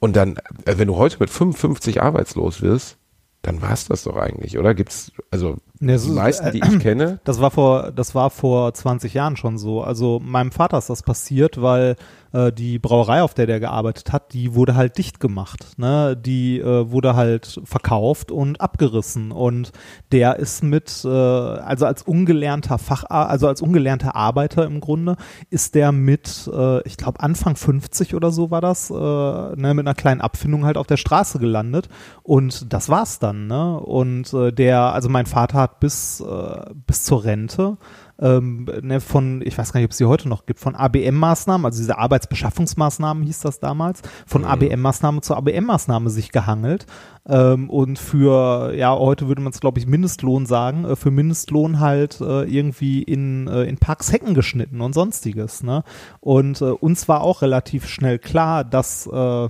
Und 0.00 0.16
dann, 0.16 0.36
äh, 0.64 0.74
wenn 0.76 0.88
du 0.88 0.96
heute 0.96 1.16
mit 1.20 1.30
55 1.30 2.02
arbeitslos 2.02 2.62
wirst, 2.62 2.96
dann 3.42 3.62
war's 3.62 3.86
das 3.86 4.02
doch 4.02 4.16
eigentlich, 4.16 4.58
oder? 4.58 4.74
Gibt's, 4.74 5.12
also 5.30 5.56
es 5.74 5.78
die 5.80 5.92
ist- 5.92 6.08
meisten, 6.08 6.50
die 6.52 6.60
äh, 6.60 6.68
ich 6.68 6.78
kenne, 6.80 7.20
Das 7.24 7.40
war 7.40 7.50
vor, 7.52 7.92
das 7.92 8.14
war 8.14 8.30
vor 8.30 8.74
20 8.74 9.14
Jahren 9.14 9.36
schon 9.36 9.58
so. 9.58 9.82
Also 9.82 10.18
meinem 10.20 10.50
Vater 10.50 10.78
ist 10.78 10.90
das 10.90 11.02
passiert, 11.04 11.62
weil 11.62 11.96
äh, 12.32 12.52
die 12.52 12.78
Brauerei, 12.78 13.22
auf 13.22 13.34
der 13.34 13.46
der 13.46 13.60
gearbeitet 13.60 14.12
hat, 14.12 14.32
die 14.32 14.54
wurde 14.54 14.74
halt 14.74 14.98
dicht 14.98 15.20
gemacht. 15.20 15.78
Ne? 15.78 16.16
Die 16.16 16.58
äh, 16.58 16.90
wurde 16.90 17.16
halt 17.16 17.60
verkauft 17.64 18.30
und 18.30 18.60
abgerissen. 18.60 19.32
Und 19.32 19.72
der 20.12 20.36
ist 20.36 20.62
mit, 20.62 21.04
äh, 21.04 21.08
also 21.08 21.86
als 21.86 22.02
ungelernter 22.02 22.78
Fach, 22.78 23.04
also 23.04 23.48
als 23.48 23.62
ungelernter 23.62 24.14
Arbeiter 24.14 24.64
im 24.64 24.80
Grunde, 24.80 25.16
ist 25.50 25.74
der 25.74 25.92
mit, 25.92 26.50
äh, 26.52 26.82
ich 26.86 26.96
glaube 26.96 27.20
Anfang 27.20 27.56
50 27.56 28.14
oder 28.14 28.30
so 28.30 28.50
war 28.50 28.60
das, 28.60 28.90
äh, 28.90 28.94
ne, 28.94 29.74
mit 29.74 29.86
einer 29.86 29.94
kleinen 29.94 30.20
Abfindung 30.20 30.64
halt 30.64 30.76
auf 30.76 30.86
der 30.86 30.96
Straße 30.96 31.38
gelandet. 31.38 31.88
Und 32.22 32.72
das 32.72 32.88
war's 32.88 33.18
dann. 33.18 33.46
Ne? 33.46 33.78
Und 33.80 34.32
äh, 34.34 34.52
der, 34.52 34.92
also 34.92 35.08
mein 35.08 35.26
Vater 35.26 35.58
hat 35.58 35.80
bis, 35.80 36.20
äh, 36.20 36.60
bis 36.86 37.04
zur 37.04 37.24
Rente 37.24 37.78
ähm, 38.20 38.66
ne, 38.82 39.00
von, 39.00 39.42
ich 39.44 39.56
weiß 39.56 39.72
gar 39.72 39.80
nicht, 39.80 39.86
ob 39.86 39.92
es 39.92 39.98
die 39.98 40.04
heute 40.04 40.28
noch 40.28 40.46
gibt, 40.46 40.60
von 40.60 40.74
ABM-Maßnahmen, 40.74 41.64
also 41.64 41.78
diese 41.78 41.98
Arbeitsbeschaffungsmaßnahmen 41.98 43.22
hieß 43.22 43.40
das 43.40 43.60
damals, 43.60 44.02
von 44.26 44.44
ABM-Maßnahme 44.44 45.20
zu 45.20 45.36
ABM-Maßnahme 45.36 46.10
sich 46.10 46.32
gehangelt. 46.32 46.86
Ähm, 47.28 47.70
und 47.70 47.98
für, 47.98 48.74
ja, 48.74 48.96
heute 48.96 49.28
würde 49.28 49.42
man 49.42 49.52
es, 49.52 49.60
glaube 49.60 49.78
ich, 49.78 49.86
Mindestlohn 49.86 50.46
sagen, 50.46 50.84
äh, 50.84 50.96
für 50.96 51.10
Mindestlohn 51.10 51.78
halt 51.78 52.20
äh, 52.20 52.44
irgendwie 52.44 53.02
in, 53.02 53.46
äh, 53.46 53.64
in 53.64 53.78
Parks 53.78 54.12
Hecken 54.12 54.34
geschnitten 54.34 54.80
und 54.80 54.94
sonstiges. 54.94 55.62
Ne? 55.62 55.84
Und 56.20 56.60
äh, 56.60 56.64
uns 56.64 57.08
war 57.08 57.20
auch 57.20 57.42
relativ 57.42 57.86
schnell 57.86 58.18
klar, 58.18 58.64
dass 58.64 59.06
äh, 59.06 59.48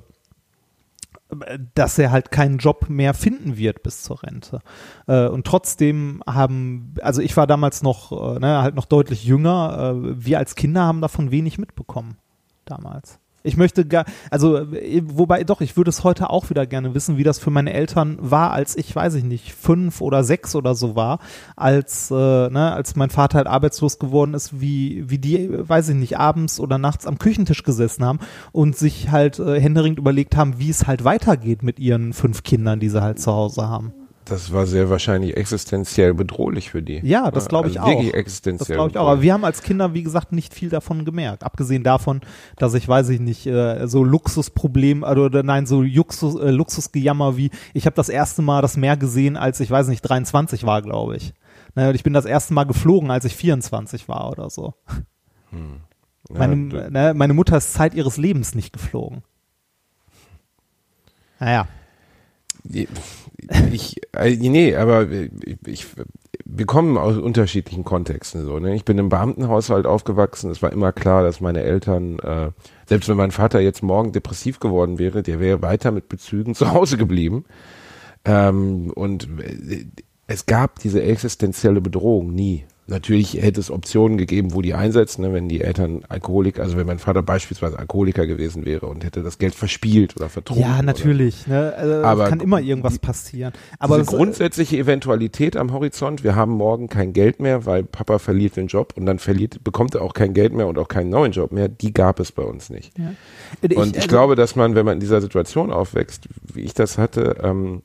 dass 1.75 1.99
er 1.99 2.11
halt 2.11 2.31
keinen 2.31 2.59
Job 2.59 2.89
mehr 2.89 3.13
finden 3.13 3.57
wird 3.57 3.83
bis 3.83 4.03
zur 4.03 4.23
Rente. 4.23 4.61
Äh, 5.07 5.29
und 5.29 5.47
trotzdem 5.47 6.23
haben, 6.27 6.95
also 7.03 7.21
ich 7.21 7.37
war 7.37 7.47
damals 7.47 7.83
noch, 7.83 8.13
äh, 8.37 8.39
ne, 8.39 8.63
halt 8.63 8.75
noch 8.75 8.87
deutlich 8.87 9.25
jünger. 9.25 9.95
Äh, 9.95 10.25
wir 10.25 10.39
als 10.39 10.55
Kinder 10.55 10.83
haben 10.85 11.01
davon 11.01 11.31
wenig 11.31 11.59
mitbekommen 11.59 12.17
damals. 12.65 13.21
Ich 13.45 13.57
möchte 13.57 13.85
gar, 13.87 14.05
also 14.31 14.59
äh, 14.59 15.03
wobei 15.05 15.45
doch, 15.45 15.61
ich 15.61 15.77
würde 15.77 15.91
es 15.91 16.03
heute 16.03 16.31
auch 16.31 16.51
wieder 16.51 16.67
gerne 16.67 16.95
wissen, 16.95 17.17
wie 17.17 17.23
das 17.23 17.39
für 17.39 17.51
meine 17.51 17.73
Eltern 17.73 18.19
war, 18.21 18.53
als 18.53 18.77
ich, 18.77 18.95
weiß 18.95 19.15
ich 19.15 19.25
nicht, 19.25 19.53
fünf 19.53 20.01
oder 20.01 20.25
sechs 20.25 20.57
oder 20.57 20.75
so 20.75 20.97
war, 20.97 21.21
als, 21.55 22.11
äh, 22.11 22.15
ne, 22.15 22.73
als 22.73 22.97
mein 22.97 23.11
Vater 23.11 23.39
halt 23.39 23.47
arbeitslos 23.47 23.99
geworden 23.99 24.35
ist, 24.35 24.61
wie, 24.61 25.09
wie 25.09 25.19
die, 25.19 25.49
weiß 25.51 25.91
ich 25.91 25.97
nicht, 25.97 26.19
abends 26.19 26.59
oder 26.59 26.79
nachts 26.79 27.07
am 27.07 27.19
Küchentisch 27.19 27.63
gesessen 27.63 28.05
haben 28.05 28.19
und 28.53 28.77
sich 28.77 29.11
halt 29.11 29.39
äh, 29.39 29.61
händeringend 29.61 29.99
überlegt 29.99 30.37
haben, 30.37 30.59
wie 30.59 30.71
es 30.71 30.87
halt 30.87 31.05
weitergeht 31.05 31.63
mit 31.63 31.79
ihren 31.79 32.13
fünf 32.13 32.43
Kindern, 32.43 32.81
die 32.81 32.89
sie 32.89 33.03
halt 33.03 33.21
zu 33.21 33.33
Hause 33.33 33.69
haben. 33.69 33.93
Das 34.29 34.53
war 34.53 34.67
sehr 34.67 34.91
wahrscheinlich 34.91 35.37
existenziell 35.37 36.15
bedrohlich 36.15 36.71
für 36.71 36.83
die. 36.83 37.01
Ja, 37.03 37.31
das 37.31 37.49
glaube 37.49 37.69
ich 37.69 37.81
also 37.81 37.91
Wirklich 37.91 38.13
auch. 38.13 38.19
existenziell. 38.19 38.59
Das 38.59 38.77
glaube 38.77 38.91
ich 38.91 38.99
auch. 38.99 39.09
Aber 39.09 39.23
wir 39.23 39.33
haben 39.33 39.45
als 39.45 39.63
Kinder, 39.63 39.95
wie 39.95 40.03
gesagt, 40.03 40.33
nicht 40.33 40.55
viel 40.55 40.69
davon 40.69 41.05
gemerkt. 41.05 41.45
Abgesehen 41.45 41.83
davon, 41.83 42.21
dass 42.57 42.75
ich, 42.75 42.87
weiß 42.87 43.09
ich 43.11 43.21
nicht, 43.21 43.47
äh, 43.47 43.87
so 43.87 44.05
Luxusproblem 44.05 45.03
oder, 45.03 45.27
oder 45.27 45.43
nein, 45.43 45.67
so 45.67 45.83
Luxus, 45.83 46.41
äh, 46.41 46.51
Luxusgejammer 46.51 47.37
wie, 47.37 47.51
ich 47.75 47.87
habe 47.87 47.97
das 47.97 48.09
erste 48.09 48.43
Mal 48.43 48.63
das 48.63 48.77
Meer 48.77 48.97
gesehen, 48.97 49.37
als 49.37 49.61
ich, 49.61 49.71
weiß 49.71 49.89
nicht, 49.89 50.03
23 50.03 50.65
war, 50.65 50.83
glaube 50.83 51.17
ich. 51.17 51.35
Und 51.75 51.95
ich 51.95 52.03
bin 52.03 52.13
das 52.13 52.25
erste 52.25 52.55
Mal 52.55 52.65
geflogen, 52.65 53.11
als 53.11 53.25
ich 53.25 53.37
24 53.37 54.09
war 54.09 54.31
oder 54.31 54.51
so. 54.51 54.75
Ja, 55.53 55.59
Meine, 56.39 56.57
ne, 56.91 57.15
meine 57.15 57.35
Mutter 57.35 57.57
ist 57.57 57.73
Zeit 57.73 57.95
ihres 57.95 58.17
Lebens 58.17 58.55
nicht 58.55 58.73
geflogen. 58.73 59.23
Naja. 61.41 61.69
Ich, 63.73 64.01
äh, 64.15 64.37
nee, 64.37 64.75
aber 64.75 65.07
ich, 65.67 65.87
wir 66.45 66.67
kommen 66.67 66.97
aus 66.97 67.17
unterschiedlichen 67.17 67.85
Kontexten 67.85 68.45
so. 68.45 68.59
Ne? 68.59 68.75
Ich 68.75 68.85
bin 68.85 68.99
im 68.99 69.09
Beamtenhaushalt 69.09 69.87
aufgewachsen. 69.87 70.51
Es 70.51 70.63
war 70.63 70.73
immer 70.73 70.93
klar, 70.93 71.23
dass 71.23 71.41
meine 71.41 71.63
Eltern, 71.63 72.19
äh, 72.19 72.51
selbst 72.87 73.09
wenn 73.09 73.17
mein 73.17 73.31
Vater 73.31 73.61
jetzt 73.61 73.83
morgen 73.83 74.13
depressiv 74.13 74.59
geworden 74.61 74.99
wäre, 74.99 75.23
der 75.23 75.41
wäre 75.41 75.63
weiter 75.63 75.91
mit 75.91 76.09
Bezügen 76.09 76.55
zu 76.57 76.73
Hause 76.73 76.97
geblieben. 76.97 77.45
Ähm, 78.25 78.91
und 78.95 79.29
äh, 79.41 79.87
es 80.27 80.47
gab 80.47 80.79
diese 80.81 81.03
existenzielle 81.03 81.81
Bedrohung 81.81 82.35
nie. 82.35 82.65
Natürlich 82.91 83.35
hätte 83.35 83.61
es 83.61 83.71
Optionen 83.71 84.17
gegeben, 84.17 84.55
wo 84.55 84.63
die 84.63 84.73
einsetzen, 84.73 85.21
ne, 85.21 85.35
wenn 85.35 85.47
die 85.47 85.61
Eltern 85.61 86.05
Alkoholiker, 86.09 86.63
also 86.63 86.79
wenn 86.79 86.87
mein 86.87 86.99
Vater 86.99 87.23
beispielsweise 87.23 87.79
Alkoholiker 87.79 88.27
gewesen 88.27 88.65
wäre 88.65 88.87
und 88.87 89.05
hätte 89.05 89.23
das 89.23 89.37
Geld 89.37 89.55
verspielt 89.55 90.17
oder 90.17 90.31
vertrunken. 90.31 90.65
Ja, 90.65 90.75
oder 90.77 90.83
natürlich. 90.85 91.47
Ne? 91.47 91.75
Also, 91.77 91.95
Aber 92.03 92.25
es 92.25 92.31
kann 92.31 92.41
immer 92.41 92.61
irgendwas 92.61 92.99
passieren. 92.99 93.53
Aber 93.79 93.99
diese 93.99 94.17
grundsätzliche 94.17 94.79
Eventualität 94.79 95.55
am 95.59 95.71
Horizont, 95.73 96.25
wir 96.25 96.35
haben 96.35 96.53
morgen 96.53 96.89
kein 96.89 97.13
Geld 97.13 97.41
mehr, 97.41 97.67
weil 97.67 97.85
Papa 97.85 98.19
verliert 98.19 98.57
den 98.57 98.69
Job 98.69 98.95
und 98.97 99.05
dann 99.05 99.19
verliert, 99.19 99.63
bekommt 99.63 99.95
er 99.95 100.01
auch 100.01 100.15
kein 100.15 100.33
Geld 100.33 100.55
mehr 100.55 100.67
und 100.67 100.79
auch 100.79 100.89
keinen 100.89 101.11
neuen 101.11 101.33
Job 101.33 101.53
mehr, 101.53 101.69
die 101.69 101.93
gab 101.93 102.21
es 102.21 102.33
bei 102.33 102.43
uns 102.43 102.71
nicht. 102.71 102.93
äh, 102.99 103.75
und 103.75 103.91
ich 103.91 103.97
also- 103.97 104.09
glaube, 104.09 104.35
dass 104.35 104.57
man, 104.57 104.75
wenn 104.75 104.87
man 104.87 104.95
in 104.95 105.01
dieser 105.01 105.21
Situation 105.21 105.71
aufwächst, 105.71 106.27
wie 106.55 106.63
ich 106.63 106.73
das 106.73 106.97
hatte, 106.97 107.37
ähm, 107.43 107.83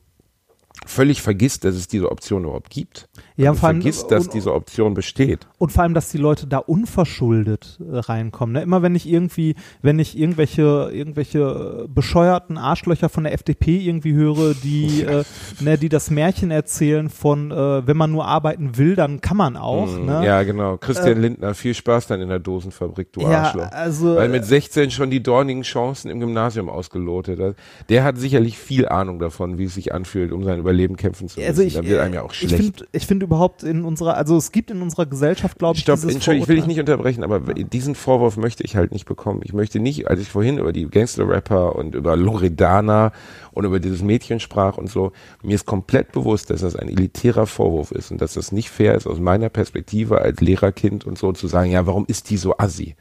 völlig 0.85 1.21
vergisst, 1.21 1.65
dass 1.65 1.75
es 1.75 1.87
diese 1.87 2.11
Option 2.11 2.43
überhaupt 2.43 2.69
gibt. 2.69 3.07
Ja, 3.35 3.51
und 3.51 3.57
vor 3.57 3.69
allem- 3.69 3.81
vergisst, 3.81 4.11
dass 4.11 4.25
und- 4.27 4.33
diese 4.33 4.53
Option 4.53 4.93
besteht. 4.93 5.47
Und 5.57 5.71
vor 5.71 5.83
allem, 5.83 5.93
dass 5.93 6.09
die 6.09 6.17
Leute 6.17 6.45
da 6.47 6.57
unverschuldet 7.03 7.79
äh, 7.81 7.97
reinkommen. 7.97 8.53
Ne? 8.53 8.61
Immer 8.61 8.81
wenn 8.81 8.95
ich 8.95 9.07
irgendwie, 9.09 9.55
wenn 9.81 9.99
ich 9.99 10.17
irgendwelche, 10.17 10.89
irgendwelche 10.93 11.83
äh, 11.83 11.87
bescheuerten 11.87 12.57
Arschlöcher 12.57 13.09
von 13.09 13.23
der 13.23 13.33
FDP 13.33 13.77
irgendwie 13.77 14.13
höre, 14.13 14.53
die, 14.53 15.01
äh, 15.07 15.23
ne, 15.59 15.77
die 15.77 15.89
das 15.89 16.09
Märchen 16.11 16.51
erzählen 16.51 17.09
von, 17.09 17.51
äh, 17.51 17.85
wenn 17.87 17.97
man 17.97 18.11
nur 18.11 18.25
arbeiten 18.25 18.77
will, 18.77 18.95
dann 18.95 19.21
kann 19.21 19.37
man 19.37 19.57
auch. 19.57 19.87
Mm, 19.87 20.03
Ne? 20.05 20.25
Ja, 20.25 20.43
genau. 20.43 20.77
Christian 20.77 21.21
Lindner, 21.21 21.53
viel 21.53 21.73
Spaß 21.73 22.07
dann 22.07 22.19
in 22.21 22.29
der 22.29 22.39
Dosenfabrik, 22.39 23.11
du 23.13 23.21
Ja, 23.21 23.43
Arschloch. 23.43 23.71
also, 23.71 24.15
Weil 24.15 24.29
mit 24.29 24.45
16 24.45 24.91
schon 24.91 25.09
die 25.09 25.23
dornigen 25.23 25.63
Chancen 25.63 26.09
im 26.11 26.19
Gymnasium 26.19 26.67
ausgelotet 26.69 27.39
hat. 27.39 27.55
Der 27.89 28.03
hat 28.03 28.17
sicherlich 28.17 28.57
viel 28.57 28.87
Ahnung 28.87 29.19
davon, 29.19 29.57
wie 29.57 29.63
es 29.65 29.75
sich 29.75 29.93
anfühlt, 29.93 30.31
um 30.31 30.43
sein 30.43 30.59
Überleben 30.59 30.97
kämpfen 30.97 31.27
zu 31.29 31.39
müssen. 31.39 31.49
Also 31.49 31.61
ich, 31.63 31.73
da 31.75 31.83
wird 31.85 31.99
einem 31.99 32.13
ja 32.13 32.21
auch 32.23 32.31
ich 32.33 32.39
schlecht. 32.39 32.55
finde, 32.55 32.85
ich 32.91 33.07
finde 33.07 33.22
überhaupt 33.23 33.63
in 33.63 33.83
unserer, 33.83 34.15
also 34.17 34.37
es 34.37 34.51
gibt 34.51 34.69
in 34.69 34.81
unserer 34.81 35.05
Gesellschaft, 35.05 35.57
glaube 35.57 35.77
ich, 35.77 35.83
Stopp, 35.83 36.03
Entschuldigung, 36.03 36.43
ich 36.43 36.47
will 36.47 36.55
dich 36.57 36.67
nicht 36.67 36.79
unterbrechen, 36.79 37.23
aber 37.23 37.39
diesen 37.53 37.95
Vorwurf 37.95 38.37
möchte 38.37 38.63
ich 38.63 38.75
halt 38.75 38.91
nicht 38.91 39.05
bekommen. 39.05 39.41
Ich 39.43 39.53
möchte 39.53 39.79
nicht, 39.79 40.07
als 40.07 40.19
ich 40.19 40.29
vorhin 40.29 40.57
über 40.57 40.73
die 40.73 40.85
Gangster-Rapper 40.85 41.75
und 41.75 41.95
über 41.95 42.15
Loredana 42.15 43.11
und 43.51 43.65
über 43.65 43.79
dieses 43.79 44.01
Mädchen 44.01 44.39
sprach 44.39 44.77
und 44.77 44.89
so, 44.89 45.11
mir 45.41 45.55
ist 45.55 45.65
komplett 45.65 46.11
bewusst, 46.11 46.49
dass 46.49 46.61
das 46.61 46.75
ein 46.75 46.89
elitärer 46.89 47.47
Vorwurf 47.47 47.91
ist 47.91 48.11
und 48.11 48.21
dass 48.21 48.33
das 48.33 48.51
nicht 48.51 48.69
fair 48.69 48.95
ist 48.95 49.07
aus 49.07 49.19
meiner 49.19 49.49
Perspektive 49.49 50.21
als 50.21 50.41
Lehrerkind 50.41 51.05
und 51.05 51.17
so 51.17 51.31
zu 51.31 51.47
sagen, 51.47 51.71
ja, 51.71 51.87
warum 51.87 52.05
ist 52.07 52.29
die 52.29 52.37
so 52.37 52.57
assi? 52.57 52.95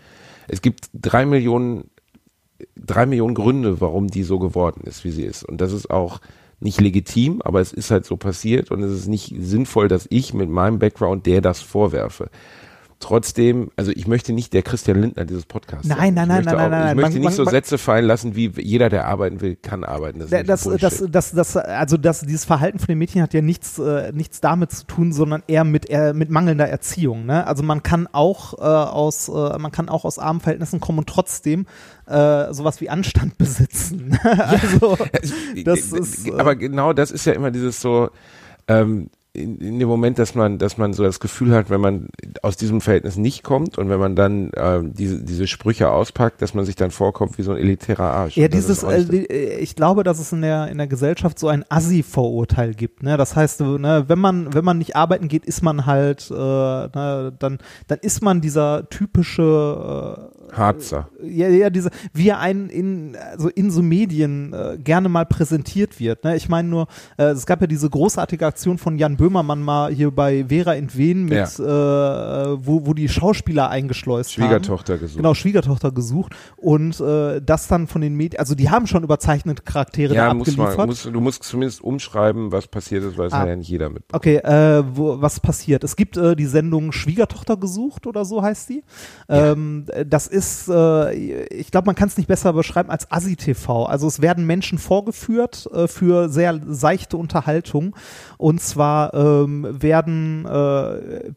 Es 0.49 0.63
gibt 0.63 0.89
drei 0.95 1.27
Millionen, 1.27 1.91
drei 2.77 3.07
Millionen 3.07 3.35
Gründe, 3.35 3.81
warum 3.81 4.09
die 4.09 4.23
so 4.23 4.39
geworden 4.39 4.83
ist, 4.85 5.05
wie 5.05 5.11
sie 5.11 5.25
ist. 5.25 5.45
Und 5.45 5.61
das 5.61 5.73
ist 5.73 5.91
auch 5.91 6.21
nicht 6.63 6.81
legitim, 6.81 7.43
aber 7.43 7.61
es 7.61 7.73
ist 7.73 7.91
halt 7.91 8.05
so 8.05 8.17
passiert 8.17 8.71
und 8.71 8.83
es 8.83 8.93
ist 8.93 9.09
nicht 9.09 9.35
sinnvoll, 9.39 9.89
dass 9.89 10.07
ich 10.11 10.35
mit 10.35 10.49
meinem 10.49 10.79
Background 10.79 11.27
der 11.27 11.41
das 11.41 11.61
vorwerfe. 11.61 12.31
Trotzdem, 13.03 13.73
also 13.75 13.91
ich 13.91 14.07
möchte 14.07 14.33
nicht 14.33 14.53
der 14.53 14.63
Christian 14.63 15.01
Lindner 15.01 15.25
dieses 15.25 15.45
Podcasts 15.45 15.89
Nein, 15.89 16.15
nein, 16.15 16.29
nein, 16.29 16.45
nein, 16.45 16.55
auch, 16.55 16.59
nein, 16.61 16.71
nein, 16.71 16.97
Ich 16.97 17.03
möchte 17.03 17.19
nicht 17.19 17.35
so 17.35 17.45
Sätze 17.45 17.77
fallen 17.77 18.05
lassen, 18.05 18.37
wie 18.37 18.53
jeder, 18.57 18.89
der 18.91 19.09
arbeiten 19.09 19.41
will, 19.41 19.57
kann 19.57 19.83
arbeiten. 19.83 20.21
Das, 20.21 20.31
ist 20.31 20.83
Das, 20.83 21.05
das, 21.11 21.33
das, 21.33 21.57
also 21.57 21.97
das, 21.97 22.21
dieses 22.21 22.45
Verhalten 22.45 22.79
von 22.79 22.87
den 22.87 22.99
Mädchen 22.99 23.21
hat 23.21 23.35
ja 23.35 23.43
nichts, 23.43 23.81
äh, 23.81 24.13
nichts 24.13 24.41
damit 24.41 24.71
zu 24.71 24.87
tun, 24.87 25.13
sondern 25.13 25.43
eher 25.49 25.65
mit, 25.65 25.89
mit 26.15 26.31
mangelnder 26.31 26.69
Erziehung. 26.69 27.27
Ne? 27.27 27.45
Also 27.45 27.65
man 27.65 27.83
kann 27.83 28.07
auch 28.13 28.55
äh, 28.57 28.63
aus, 28.63 29.29
äh, 29.29 29.59
man 29.59 29.73
kann 29.73 29.89
auch 29.89 30.05
aus 30.05 30.21
armen 30.21 30.41
Verhältnissen 30.41 30.79
kommen 30.79 31.01
und 31.01 31.09
trotzdem 31.09 31.67
sowas 32.05 32.81
wie 32.81 32.91
Anstand 32.91 33.39
besitzen. 33.39 34.19
also 34.23 34.99
das 35.65 35.93
ist, 35.93 36.31
aber 36.31 36.57
genau 36.57 36.93
das 36.93 37.11
ist 37.11 37.25
ja 37.25 37.33
immer 37.33 37.51
dieses 37.51 37.81
so, 37.81 38.11
ähm, 38.69 39.09
in, 39.35 39.59
in 39.59 39.79
dem 39.79 39.89
Moment, 39.89 40.19
dass 40.19 40.35
man, 40.35 40.59
dass 40.59 40.77
man 40.77 40.93
so 40.93 41.03
das 41.03 41.19
Gefühl 41.19 41.55
hat, 41.55 41.71
wenn 41.71 41.81
man 41.81 42.09
aus 42.43 42.59
diesem 42.59 42.83
Verhältnis 42.83 43.17
nicht 43.17 43.43
kommt 43.43 43.79
und 43.79 43.89
wenn 43.89 43.99
man 43.99 44.15
dann 44.15 44.51
ähm, 44.57 44.93
diese, 44.93 45.23
diese 45.23 45.47
Sprüche 45.47 45.91
auspackt, 45.91 46.43
dass 46.43 46.53
man 46.53 46.67
sich 46.67 46.77
dann 46.77 46.91
vorkommt 46.91 47.39
wie 47.39 47.43
so 47.43 47.53
ein 47.53 47.59
elitärer 47.59 48.13
Arsch. 48.13 48.37
Ja, 48.37 48.49
dieses, 48.49 48.83
äh, 48.83 49.01
äh, 49.01 49.59
ich 49.59 49.75
glaube, 49.75 50.05
dass 50.05 50.19
es 50.19 50.33
in 50.33 50.43
der, 50.43 50.69
in 50.69 50.77
der 50.77 50.87
Gesellschaft 50.87 51.39
so 51.39 51.49
ein 51.49 51.65
Assi-Vorurteil 51.69 52.75
gibt. 52.75 53.03
Ne? 53.03 53.17
Das 53.17 53.35
heißt, 53.35 53.59
so, 53.59 53.79
ne, 53.79 54.05
wenn 54.07 54.19
man, 54.19 54.53
wenn 54.53 54.65
man 54.65 54.77
nicht 54.77 54.97
arbeiten 54.97 55.29
geht, 55.29 55.47
ist 55.47 55.63
man 55.63 55.87
halt, 55.87 56.31
äh, 56.31 56.35
ne, 56.35 57.33
dann, 57.39 57.59
dann 57.87 57.99
ist 58.01 58.23
man 58.23 58.43
dieser 58.43 58.89
typische, 58.91 60.31
Harzer. 60.53 61.09
äh, 61.23 61.31
ja, 61.31 61.49
ja, 61.49 61.71
diese, 61.71 61.91
wie 62.13 62.29
er 62.29 62.39
einen 62.39 62.69
in, 62.69 63.17
also 63.17 63.49
in 63.49 63.71
so 63.71 63.83
Medien 63.83 64.53
äh, 64.53 64.77
gerne 64.79 65.09
mal 65.09 65.25
präsentiert 65.25 65.99
wird. 65.99 66.25
Ne? 66.25 66.37
Ich 66.37 66.51
meine 66.51 66.69
nur, 66.69 66.87
äh, 67.17 67.25
es 67.25 67.47
gab 67.47 67.63
ja 67.63 67.67
diese 67.67 67.89
großartige 67.89 68.47
Aktion 68.47 68.77
von 68.77 68.99
Jan 68.99 69.17
Böhmermann 69.23 69.63
mal 69.63 69.93
hier 69.95 70.11
bei 70.11 70.47
Vera 70.49 70.73
in 70.73 70.93
Wien 70.95 71.27
mit, 71.27 71.33
äh, 71.61 71.63
wo, 71.63 72.87
wo 72.87 72.93
die 72.93 73.09
Schauspieler 73.09 73.69
eingeschleust 73.71 74.31
haben. 74.37 74.43
Schwiegertochter 74.49 74.99
gesucht. 74.99 75.17
Genau, 75.17 75.35
Schwiegertochter 75.35 75.93
gesucht 75.93 76.35
und 76.57 76.99
äh, 76.99 77.41
das 77.41 77.69
dann 77.69 77.87
von 77.87 78.01
den 78.01 78.17
Medien, 78.17 78.41
also 78.41 78.57
die 78.57 78.69
haben 78.71 78.89
schon 78.89 79.05
überzeichnete 79.05 79.63
Charaktere 79.63 80.15
da 80.15 80.27
Ja, 80.29 80.35
muss 80.35 80.49
abgeliefert. 80.49 80.77
mal, 80.77 80.87
muss, 80.87 81.03
du 81.05 81.21
musst 81.21 81.45
zumindest 81.45 81.83
umschreiben, 81.83 82.51
was 82.51 82.67
passiert 82.67 83.05
ist, 83.05 83.17
weil 83.17 83.29
es 83.29 83.33
Ah. 83.33 83.47
ja 83.47 83.55
nicht 83.55 83.69
jeder 83.69 83.91
mit. 83.91 84.03
Okay, 84.13 84.39
äh, 84.39 84.83
wo, 84.93 85.21
was 85.23 85.39
passiert? 85.39 85.85
Es 85.85 85.95
gibt 85.95 86.17
äh, 86.17 86.35
die 86.35 86.47
Sendung 86.47 86.91
Schwiegertochter 86.91 87.57
gesucht 87.57 88.09
oder 88.09 88.25
so 88.25 88.43
heißt 88.43 88.71
die. 88.71 88.83
Ähm, 89.29 89.87
das 90.05 90.27
ist, 90.27 90.69
äh, 90.69 91.13
ich 91.15 91.71
glaube, 91.71 91.87
man 91.87 91.95
kann 91.95 92.09
es 92.09 92.17
nicht 92.17 92.27
besser 92.27 92.53
beschreiben 92.55 92.91
als 92.91 93.09
Asi-TV. 93.13 93.85
Also 93.87 94.09
es 94.09 94.21
werden 94.21 94.47
Menschen 94.47 94.79
vorgeführt 94.79 95.69
äh, 95.73 95.87
für 95.87 96.29
sehr 96.29 96.59
seichte 96.67 97.17
Unterhaltung. 97.17 97.95
Und 98.37 98.61
zwar 98.61 99.12
ähm, 99.13 99.67
werden, 99.83 100.47
äh, 100.47 101.33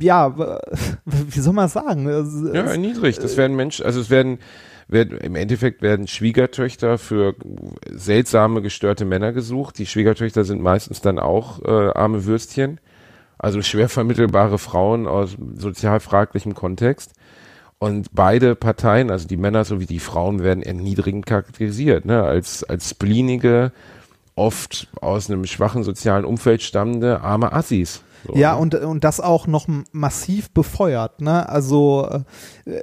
ja, 0.00 0.34
wie 1.04 1.40
soll 1.40 1.54
man 1.54 1.68
sagen? 1.68 2.06
Es- 2.08 2.42
Ja, 2.54 2.64
es- 2.64 2.78
niedrig. 2.78 3.18
Das 3.18 3.36
werden 3.36 3.56
Menschen, 3.56 3.84
also 3.84 4.00
es 4.00 4.10
werden, 4.10 4.38
werden, 4.88 5.18
im 5.18 5.34
Endeffekt 5.34 5.82
werden 5.82 6.06
Schwiegertöchter 6.06 6.98
für 6.98 7.34
seltsame, 7.90 8.62
gestörte 8.62 9.04
Männer 9.04 9.32
gesucht. 9.32 9.78
Die 9.78 9.86
Schwiegertöchter 9.86 10.44
sind 10.44 10.62
meistens 10.62 11.00
dann 11.00 11.18
auch 11.18 11.62
äh, 11.64 11.90
arme 11.94 12.24
Würstchen, 12.24 12.80
also 13.38 13.62
schwer 13.62 13.88
vermittelbare 13.88 14.58
Frauen 14.58 15.06
aus 15.06 15.36
sozial 15.56 16.00
fraglichem 16.00 16.54
Kontext. 16.54 17.12
Und 17.80 18.08
beide 18.12 18.56
Parteien, 18.56 19.08
also 19.10 19.28
die 19.28 19.36
Männer 19.36 19.64
sowie 19.64 19.86
die 19.86 20.00
Frauen, 20.00 20.42
werden 20.42 20.64
erniedrigend 20.64 21.26
charakterisiert, 21.26 22.06
ne? 22.06 22.24
als, 22.24 22.64
als 22.64 22.90
spleenige, 22.90 23.70
oft 24.38 24.88
aus 25.00 25.28
einem 25.28 25.44
schwachen 25.44 25.82
sozialen 25.82 26.24
Umfeld 26.24 26.62
stammende 26.62 27.20
arme 27.20 27.52
Assis. 27.52 28.02
So, 28.26 28.34
Ja, 28.34 28.54
ne? 28.54 28.60
und, 28.60 28.74
und 28.74 29.04
das 29.04 29.20
auch 29.20 29.46
noch 29.46 29.66
massiv 29.92 30.50
befeuert, 30.50 31.20
ne? 31.20 31.48
Also 31.48 32.08
äh, 32.64 32.80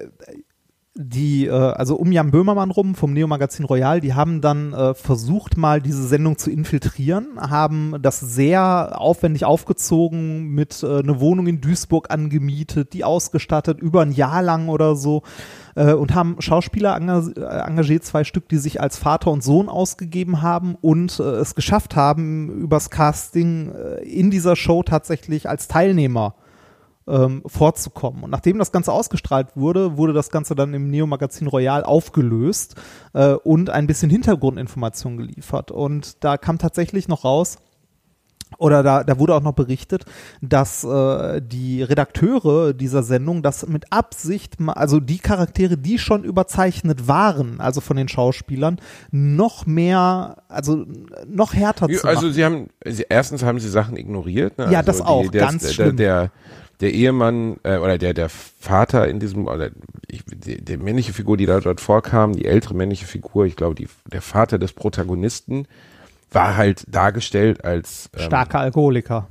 die, 0.97 1.47
äh, 1.47 1.51
also 1.51 1.97
um 1.97 2.11
Jan 2.11 2.31
Böhmermann 2.31 2.71
rum 2.71 2.95
vom 2.95 3.11
Neo-Magazin 3.11 3.65
Royal, 3.65 3.99
die 3.99 4.13
haben 4.13 4.39
dann 4.39 4.71
äh, 4.71 4.93
versucht, 4.93 5.57
mal 5.57 5.81
diese 5.81 6.07
Sendung 6.07 6.37
zu 6.37 6.49
infiltrieren, 6.49 7.37
haben 7.37 7.95
das 8.01 8.21
sehr 8.21 8.93
aufwendig 8.99 9.43
aufgezogen, 9.43 10.47
mit 10.47 10.83
äh, 10.83 10.99
eine 10.99 11.19
Wohnung 11.19 11.47
in 11.47 11.59
Duisburg 11.59 12.11
angemietet, 12.11 12.93
die 12.93 13.03
ausgestattet, 13.03 13.81
über 13.81 14.03
ein 14.03 14.13
Jahr 14.13 14.41
lang 14.41 14.69
oder 14.69 14.95
so 14.95 15.23
äh, 15.75 15.93
und 15.93 16.15
haben 16.15 16.37
Schauspieler 16.39 16.97
äh, 16.97 17.67
engagiert, 17.67 18.03
zwei 18.03 18.23
Stück, 18.23 18.49
die 18.49 18.57
sich 18.57 18.81
als 18.81 18.97
Vater 18.97 19.31
und 19.31 19.43
Sohn 19.43 19.69
ausgegeben 19.69 20.41
haben 20.41 20.75
und 20.75 21.19
äh, 21.19 21.23
es 21.23 21.55
geschafft 21.55 21.95
haben, 21.95 22.49
übers 22.49 22.89
Casting 22.89 23.71
äh, 23.71 24.03
in 24.03 24.31
dieser 24.31 24.55
Show 24.55 24.83
tatsächlich 24.83 25.47
als 25.49 25.67
Teilnehmer 25.67 26.35
ähm, 27.07 27.43
vorzukommen. 27.45 28.23
Und 28.23 28.31
nachdem 28.31 28.57
das 28.57 28.71
Ganze 28.71 28.91
ausgestrahlt 28.91 29.49
wurde, 29.55 29.97
wurde 29.97 30.13
das 30.13 30.29
Ganze 30.29 30.55
dann 30.55 30.73
im 30.73 30.89
Neo-Magazin 30.89 31.47
Royal 31.47 31.83
aufgelöst 31.83 32.75
äh, 33.13 33.33
und 33.33 33.69
ein 33.69 33.87
bisschen 33.87 34.09
Hintergrundinformation 34.09 35.17
geliefert. 35.17 35.71
Und 35.71 36.23
da 36.23 36.37
kam 36.37 36.57
tatsächlich 36.57 37.07
noch 37.07 37.23
raus, 37.23 37.57
oder 38.57 38.83
da, 38.83 39.03
da 39.03 39.19
wurde 39.19 39.35
auch 39.35 39.41
noch 39.41 39.53
berichtet, 39.53 40.05
dass 40.41 40.83
äh, 40.83 41.41
die 41.41 41.83
Redakteure 41.83 42.73
dieser 42.73 43.03
Sendung 43.03 43.41
das 43.41 43.67
mit 43.67 43.91
Absicht, 43.91 44.55
also 44.67 44.99
die 44.99 45.17
Charaktere, 45.17 45.77
die 45.77 45.97
schon 45.99 46.23
überzeichnet 46.23 47.07
waren, 47.07 47.59
also 47.59 47.81
von 47.81 47.97
den 47.97 48.07
Schauspielern, 48.07 48.79
noch 49.11 49.65
mehr, 49.65 50.37
also 50.47 50.85
noch 51.27 51.53
härter 51.53 51.89
Ja, 51.89 51.99
zu 51.99 52.07
also 52.07 52.21
machen. 52.23 52.33
sie 52.33 52.45
haben, 52.45 52.67
sie, 52.85 53.05
erstens 53.09 53.43
haben 53.43 53.59
sie 53.59 53.69
Sachen 53.69 53.97
ignoriert. 53.97 54.57
Ne? 54.57 54.65
Ja, 54.71 54.79
also 54.79 54.91
das 54.91 55.01
auch, 55.01 55.27
der, 55.27 55.41
ganz 55.41 55.63
der, 55.63 55.73
schlimm. 55.73 55.97
Der, 55.97 56.21
der, 56.21 56.31
der 56.81 56.93
Ehemann 56.93 57.57
äh, 57.63 57.77
oder 57.77 57.97
der, 57.97 58.13
der 58.13 58.29
Vater 58.29 59.07
in 59.07 59.19
diesem, 59.19 59.47
oder 59.47 59.69
ich, 60.07 60.23
die, 60.25 60.63
die 60.63 60.77
männliche 60.77 61.13
Figur, 61.13 61.37
die 61.37 61.45
da 61.45 61.59
dort 61.59 61.81
vorkam, 61.81 62.33
die 62.33 62.45
ältere 62.45 62.73
männliche 62.73 63.05
Figur, 63.05 63.45
ich 63.45 63.55
glaube, 63.55 63.75
die, 63.75 63.87
der 64.11 64.21
Vater 64.21 64.59
des 64.59 64.73
Protagonisten, 64.73 65.67
war 66.31 66.57
halt 66.57 66.83
dargestellt 66.87 67.63
als 67.63 68.09
ähm, 68.15 68.23
Starker 68.23 68.59
Alkoholiker. 68.59 69.27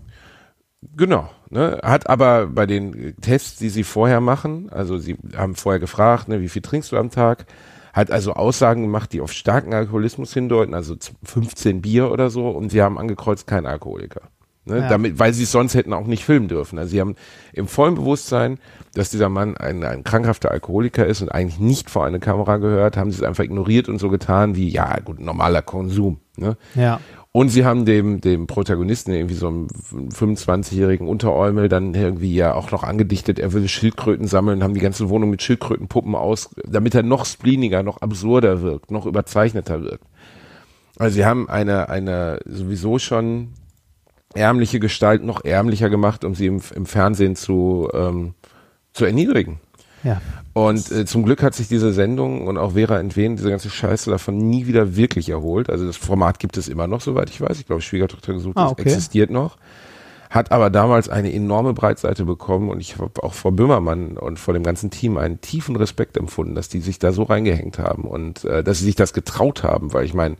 Genau. 0.96 1.28
Ne? 1.50 1.78
Hat 1.82 2.08
aber 2.08 2.46
bei 2.46 2.66
den 2.66 3.14
Tests, 3.20 3.56
die 3.58 3.68
sie 3.68 3.84
vorher 3.84 4.20
machen, 4.20 4.68
also 4.70 4.98
sie 4.98 5.16
haben 5.36 5.54
vorher 5.54 5.80
gefragt, 5.80 6.28
ne, 6.28 6.40
wie 6.40 6.48
viel 6.48 6.62
trinkst 6.62 6.92
du 6.92 6.96
am 6.96 7.10
Tag, 7.10 7.46
hat 7.92 8.10
also 8.10 8.32
Aussagen 8.34 8.82
gemacht, 8.82 9.12
die 9.12 9.20
auf 9.20 9.32
starken 9.32 9.72
Alkoholismus 9.72 10.34
hindeuten, 10.34 10.74
also 10.74 10.96
z- 10.96 11.14
15 11.22 11.80
Bier 11.80 12.10
oder 12.10 12.28
so, 12.28 12.48
und 12.50 12.70
sie 12.70 12.82
haben 12.82 12.98
angekreuzt 12.98 13.46
kein 13.46 13.66
Alkoholiker. 13.66 14.22
Ne? 14.64 14.80
Ja. 14.80 14.88
Damit, 14.88 15.18
weil 15.18 15.32
sie 15.32 15.44
es 15.44 15.52
sonst 15.52 15.74
hätten 15.74 15.92
auch 15.92 16.06
nicht 16.06 16.24
filmen 16.24 16.48
dürfen. 16.48 16.78
Also 16.78 16.90
sie 16.90 17.00
haben 17.00 17.14
im 17.52 17.68
vollen 17.68 17.94
Bewusstsein, 17.94 18.58
dass 18.94 19.10
dieser 19.10 19.28
Mann 19.28 19.56
ein, 19.56 19.84
ein 19.84 20.02
krankhafter 20.04 20.50
Alkoholiker 20.50 21.06
ist 21.06 21.22
und 21.22 21.28
eigentlich 21.30 21.60
nicht 21.60 21.88
vor 21.88 22.04
eine 22.04 22.18
Kamera 22.18 22.56
gehört, 22.56 22.96
haben 22.96 23.10
sie 23.12 23.18
es 23.18 23.22
einfach 23.22 23.44
ignoriert 23.44 23.88
und 23.88 23.98
so 23.98 24.08
getan 24.08 24.56
wie, 24.56 24.68
ja 24.68 24.98
gut, 25.00 25.20
normaler 25.20 25.62
Konsum. 25.62 26.18
Ne? 26.36 26.56
Ja. 26.74 27.00
Und 27.32 27.48
sie 27.48 27.64
haben 27.64 27.84
dem, 27.84 28.20
dem 28.20 28.46
Protagonisten, 28.46 29.12
irgendwie 29.12 29.34
so 29.34 29.48
einem 29.48 29.66
25-jährigen 29.66 31.08
Unteräumel, 31.08 31.68
dann 31.68 31.92
irgendwie 31.92 32.32
ja 32.32 32.54
auch 32.54 32.70
noch 32.70 32.84
angedichtet, 32.84 33.40
er 33.40 33.52
würde 33.52 33.66
Schildkröten 33.66 34.28
sammeln, 34.28 34.62
haben 34.62 34.74
die 34.74 34.80
ganze 34.80 35.08
Wohnung 35.08 35.30
mit 35.30 35.42
Schildkrötenpuppen 35.42 36.14
aus, 36.14 36.50
damit 36.64 36.94
er 36.94 37.02
noch 37.02 37.26
spleeniger, 37.26 37.82
noch 37.82 38.02
absurder 38.02 38.62
wirkt, 38.62 38.92
noch 38.92 39.04
überzeichneter 39.04 39.82
wirkt. 39.82 40.04
Also 40.96 41.16
sie 41.16 41.24
haben 41.24 41.48
eine, 41.48 41.88
eine 41.88 42.38
sowieso 42.44 43.00
schon 43.00 43.54
ärmliche 44.34 44.78
Gestalt 44.78 45.24
noch 45.24 45.44
ärmlicher 45.44 45.90
gemacht, 45.90 46.24
um 46.24 46.36
sie 46.36 46.46
im, 46.46 46.60
im 46.74 46.86
Fernsehen 46.86 47.34
zu, 47.34 47.88
ähm, 47.92 48.34
zu 48.92 49.04
erniedrigen. 49.04 49.58
Ja. 50.04 50.20
Und 50.54 50.90
äh, 50.92 51.04
zum 51.04 51.24
Glück 51.24 51.42
hat 51.42 51.54
sich 51.54 51.66
diese 51.66 51.92
Sendung 51.92 52.46
und 52.46 52.58
auch 52.58 52.72
Vera 52.72 52.98
Entwen, 53.00 53.36
diese 53.36 53.50
ganze 53.50 53.70
Scheiße 53.70 54.08
davon 54.08 54.38
nie 54.38 54.66
wieder 54.66 54.94
wirklich 54.96 55.28
erholt. 55.28 55.68
Also 55.68 55.84
das 55.84 55.96
Format 55.96 56.38
gibt 56.38 56.56
es 56.56 56.68
immer 56.68 56.86
noch, 56.86 57.00
soweit 57.00 57.28
ich 57.28 57.40
weiß. 57.40 57.58
Ich 57.58 57.66
glaube, 57.66 57.82
Schwiegertochter 57.82 58.32
gesucht 58.32 58.56
Ah, 58.56 58.68
okay. 58.68 58.82
existiert 58.82 59.30
noch. 59.30 59.56
Hat 60.30 60.52
aber 60.52 60.70
damals 60.70 61.08
eine 61.08 61.32
enorme 61.32 61.74
Breitseite 61.74 62.24
bekommen 62.24 62.68
und 62.70 62.80
ich 62.80 62.98
habe 62.98 63.22
auch 63.22 63.34
vor 63.34 63.52
Böhmermann 63.52 64.16
und 64.16 64.38
vor 64.38 64.54
dem 64.54 64.62
ganzen 64.62 64.90
Team 64.90 65.16
einen 65.16 65.40
tiefen 65.40 65.74
Respekt 65.76 66.16
empfunden, 66.16 66.54
dass 66.54 66.68
die 66.68 66.80
sich 66.80 66.98
da 67.00 67.12
so 67.12 67.24
reingehängt 67.24 67.78
haben 67.80 68.04
und 68.04 68.44
äh, 68.44 68.62
dass 68.62 68.78
sie 68.78 68.84
sich 68.84 68.96
das 68.96 69.12
getraut 69.12 69.64
haben, 69.64 69.92
weil 69.92 70.04
ich 70.04 70.14
meine, 70.14 70.36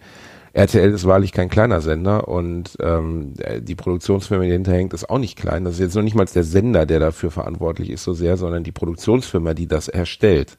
RTL 0.55 0.93
ist 0.93 1.05
wahrlich 1.05 1.33
kein 1.33 1.49
kleiner 1.49 1.81
Sender 1.81 2.29
und 2.29 2.77
ähm, 2.81 3.35
äh, 3.39 3.61
die 3.61 3.75
Produktionsfirma, 3.75 4.45
die 4.45 4.53
hinterhängt, 4.53 4.95
ist 4.95 5.11
auch 5.11 5.19
nicht 5.19 5.37
klein. 5.37 5.65
Das 5.65 5.75
ist 5.75 5.81
jetzt 5.81 5.97
noch 5.97 6.03
nicht 6.03 6.15
mal 6.15 6.27
der 6.27 6.45
Sender, 6.45 6.87
der 6.87 7.01
dafür 7.01 7.33
verantwortlich 7.33 7.91
ist 7.91 8.05
so 8.05 8.13
sehr, 8.13 8.37
sondern 8.37 8.63
die 8.63 8.71
Produktionsfirma, 8.71 9.53
die 9.53 9.67
das 9.67 9.89
erstellt. 9.89 10.57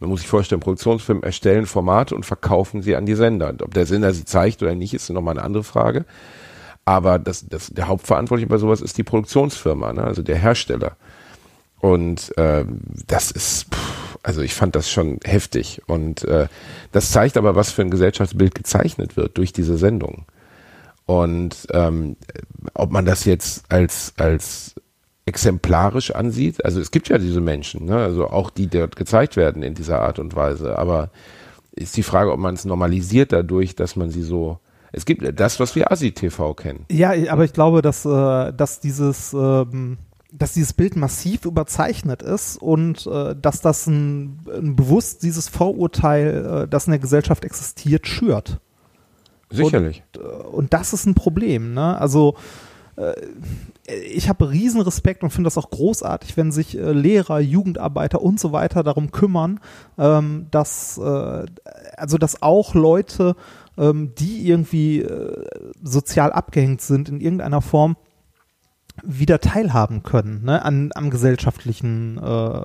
Man 0.00 0.08
muss 0.08 0.20
sich 0.20 0.30
vorstellen, 0.30 0.62
Produktionsfirmen 0.62 1.22
erstellen 1.22 1.66
Formate 1.66 2.14
und 2.14 2.24
verkaufen 2.24 2.80
sie 2.80 2.96
an 2.96 3.04
die 3.04 3.14
Sender. 3.14 3.50
Und 3.50 3.62
ob 3.62 3.74
der 3.74 3.84
Sender 3.84 4.14
sie 4.14 4.24
zeigt 4.24 4.62
oder 4.62 4.74
nicht, 4.74 4.94
ist 4.94 5.10
nochmal 5.10 5.36
eine 5.36 5.44
andere 5.44 5.64
Frage. 5.64 6.06
Aber 6.86 7.18
das, 7.18 7.46
das, 7.46 7.68
der 7.68 7.88
Hauptverantwortliche 7.88 8.48
bei 8.48 8.56
sowas 8.58 8.80
ist 8.80 8.96
die 8.96 9.04
Produktionsfirma, 9.04 9.92
ne? 9.92 10.04
also 10.04 10.22
der 10.22 10.36
Hersteller. 10.36 10.96
Und 11.80 12.36
äh, 12.38 12.64
das 13.06 13.30
ist, 13.30 13.74
pff, 13.74 14.03
also 14.24 14.40
ich 14.40 14.54
fand 14.54 14.74
das 14.74 14.90
schon 14.90 15.20
heftig. 15.24 15.82
Und 15.86 16.24
äh, 16.24 16.48
das 16.92 17.12
zeigt 17.12 17.36
aber, 17.36 17.54
was 17.54 17.70
für 17.70 17.82
ein 17.82 17.90
Gesellschaftsbild 17.90 18.54
gezeichnet 18.54 19.16
wird 19.16 19.38
durch 19.38 19.52
diese 19.52 19.76
Sendung. 19.76 20.24
Und 21.06 21.66
ähm, 21.70 22.16
ob 22.72 22.90
man 22.90 23.04
das 23.04 23.26
jetzt 23.26 23.70
als, 23.70 24.14
als 24.16 24.74
exemplarisch 25.26 26.10
ansieht, 26.10 26.64
also 26.64 26.80
es 26.80 26.90
gibt 26.90 27.08
ja 27.08 27.18
diese 27.18 27.42
Menschen, 27.42 27.84
ne? 27.84 27.96
also 27.96 28.28
auch 28.28 28.50
die 28.50 28.68
dort 28.68 28.96
gezeigt 28.96 29.36
werden 29.36 29.62
in 29.62 29.74
dieser 29.74 30.00
Art 30.00 30.18
und 30.18 30.34
Weise, 30.34 30.78
aber 30.78 31.10
ist 31.72 31.96
die 31.96 32.02
Frage, 32.02 32.32
ob 32.32 32.38
man 32.38 32.54
es 32.54 32.64
normalisiert 32.64 33.32
dadurch, 33.32 33.76
dass 33.76 33.96
man 33.96 34.10
sie 34.10 34.22
so 34.22 34.58
es 34.96 35.06
gibt 35.06 35.40
das, 35.40 35.58
was 35.58 35.74
wir 35.74 35.90
Asi-TV 35.90 36.54
kennen. 36.54 36.86
Ja, 36.88 37.12
aber 37.28 37.44
ich 37.44 37.52
glaube, 37.52 37.82
dass, 37.82 38.04
äh, 38.04 38.52
dass 38.52 38.78
dieses 38.78 39.34
ähm, 39.34 39.98
dass 40.36 40.52
dieses 40.52 40.72
Bild 40.72 40.96
massiv 40.96 41.44
überzeichnet 41.44 42.22
ist 42.22 42.60
und 42.60 43.06
äh, 43.06 43.36
dass 43.40 43.60
das 43.60 43.86
ein, 43.86 44.40
ein 44.52 44.74
bewusst 44.74 45.22
dieses 45.22 45.48
Vorurteil, 45.48 46.64
äh, 46.64 46.68
das 46.68 46.86
in 46.86 46.90
der 46.90 46.98
Gesellschaft 46.98 47.44
existiert, 47.44 48.06
schürt. 48.06 48.58
Sicherlich. 49.50 50.02
Und, 50.16 50.22
äh, 50.22 50.26
und 50.26 50.72
das 50.72 50.92
ist 50.92 51.06
ein 51.06 51.14
Problem. 51.14 51.72
Ne? 51.74 51.96
Also 51.98 52.34
äh, 52.96 53.14
ich 53.86 54.28
habe 54.28 54.50
riesen 54.50 54.80
Respekt 54.80 55.22
und 55.22 55.30
finde 55.30 55.46
das 55.46 55.58
auch 55.58 55.70
großartig, 55.70 56.36
wenn 56.36 56.50
sich 56.50 56.76
äh, 56.76 56.92
Lehrer, 56.92 57.38
Jugendarbeiter 57.38 58.20
und 58.20 58.40
so 58.40 58.50
weiter 58.50 58.82
darum 58.82 59.12
kümmern, 59.12 59.60
ähm, 59.98 60.46
dass 60.50 60.98
äh, 60.98 61.46
also 61.96 62.18
dass 62.18 62.42
auch 62.42 62.74
Leute, 62.74 63.36
ähm, 63.78 64.14
die 64.18 64.48
irgendwie 64.48 65.00
äh, 65.00 65.46
sozial 65.80 66.32
abgehängt 66.32 66.80
sind 66.80 67.08
in 67.08 67.20
irgendeiner 67.20 67.60
Form, 67.60 67.96
wieder 69.02 69.40
teilhaben 69.40 70.02
können 70.02 70.44
ne, 70.44 70.64
an, 70.64 70.90
am 70.94 71.10
gesellschaftlichen 71.10 72.18
äh, 72.18 72.62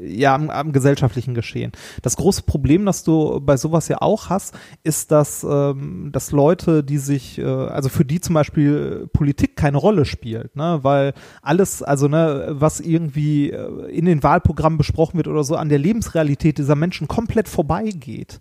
ja, 0.00 0.34
am, 0.34 0.50
am 0.50 0.72
gesellschaftlichen 0.72 1.34
Geschehen. 1.34 1.72
Das 2.02 2.16
große 2.16 2.42
Problem, 2.42 2.86
das 2.86 3.02
du 3.02 3.40
bei 3.40 3.56
sowas 3.56 3.88
ja 3.88 4.00
auch 4.00 4.30
hast, 4.30 4.56
ist, 4.84 5.10
dass, 5.10 5.44
ähm, 5.48 6.10
dass 6.12 6.30
Leute, 6.30 6.84
die 6.84 6.98
sich, 6.98 7.38
äh, 7.38 7.44
also 7.44 7.88
für 7.88 8.04
die 8.04 8.20
zum 8.20 8.34
Beispiel 8.34 9.08
Politik 9.12 9.56
keine 9.56 9.78
Rolle 9.78 10.04
spielt, 10.04 10.54
ne, 10.56 10.78
weil 10.82 11.14
alles, 11.42 11.82
also 11.82 12.08
ne, 12.08 12.48
was 12.50 12.80
irgendwie 12.80 13.50
äh, 13.50 13.90
in 13.90 14.04
den 14.04 14.22
Wahlprogrammen 14.22 14.78
besprochen 14.78 15.16
wird 15.16 15.28
oder 15.28 15.44
so, 15.44 15.56
an 15.56 15.68
der 15.68 15.78
Lebensrealität 15.78 16.58
dieser 16.58 16.76
Menschen 16.76 17.08
komplett 17.08 17.48
vorbeigeht. 17.48 18.38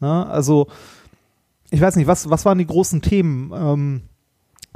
Ne? 0.00 0.26
Also, 0.26 0.68
ich 1.70 1.80
weiß 1.80 1.96
nicht, 1.96 2.06
was, 2.06 2.30
was 2.30 2.44
waren 2.44 2.58
die 2.58 2.66
großen 2.66 3.02
Themen? 3.02 3.52
Ähm, 3.54 4.02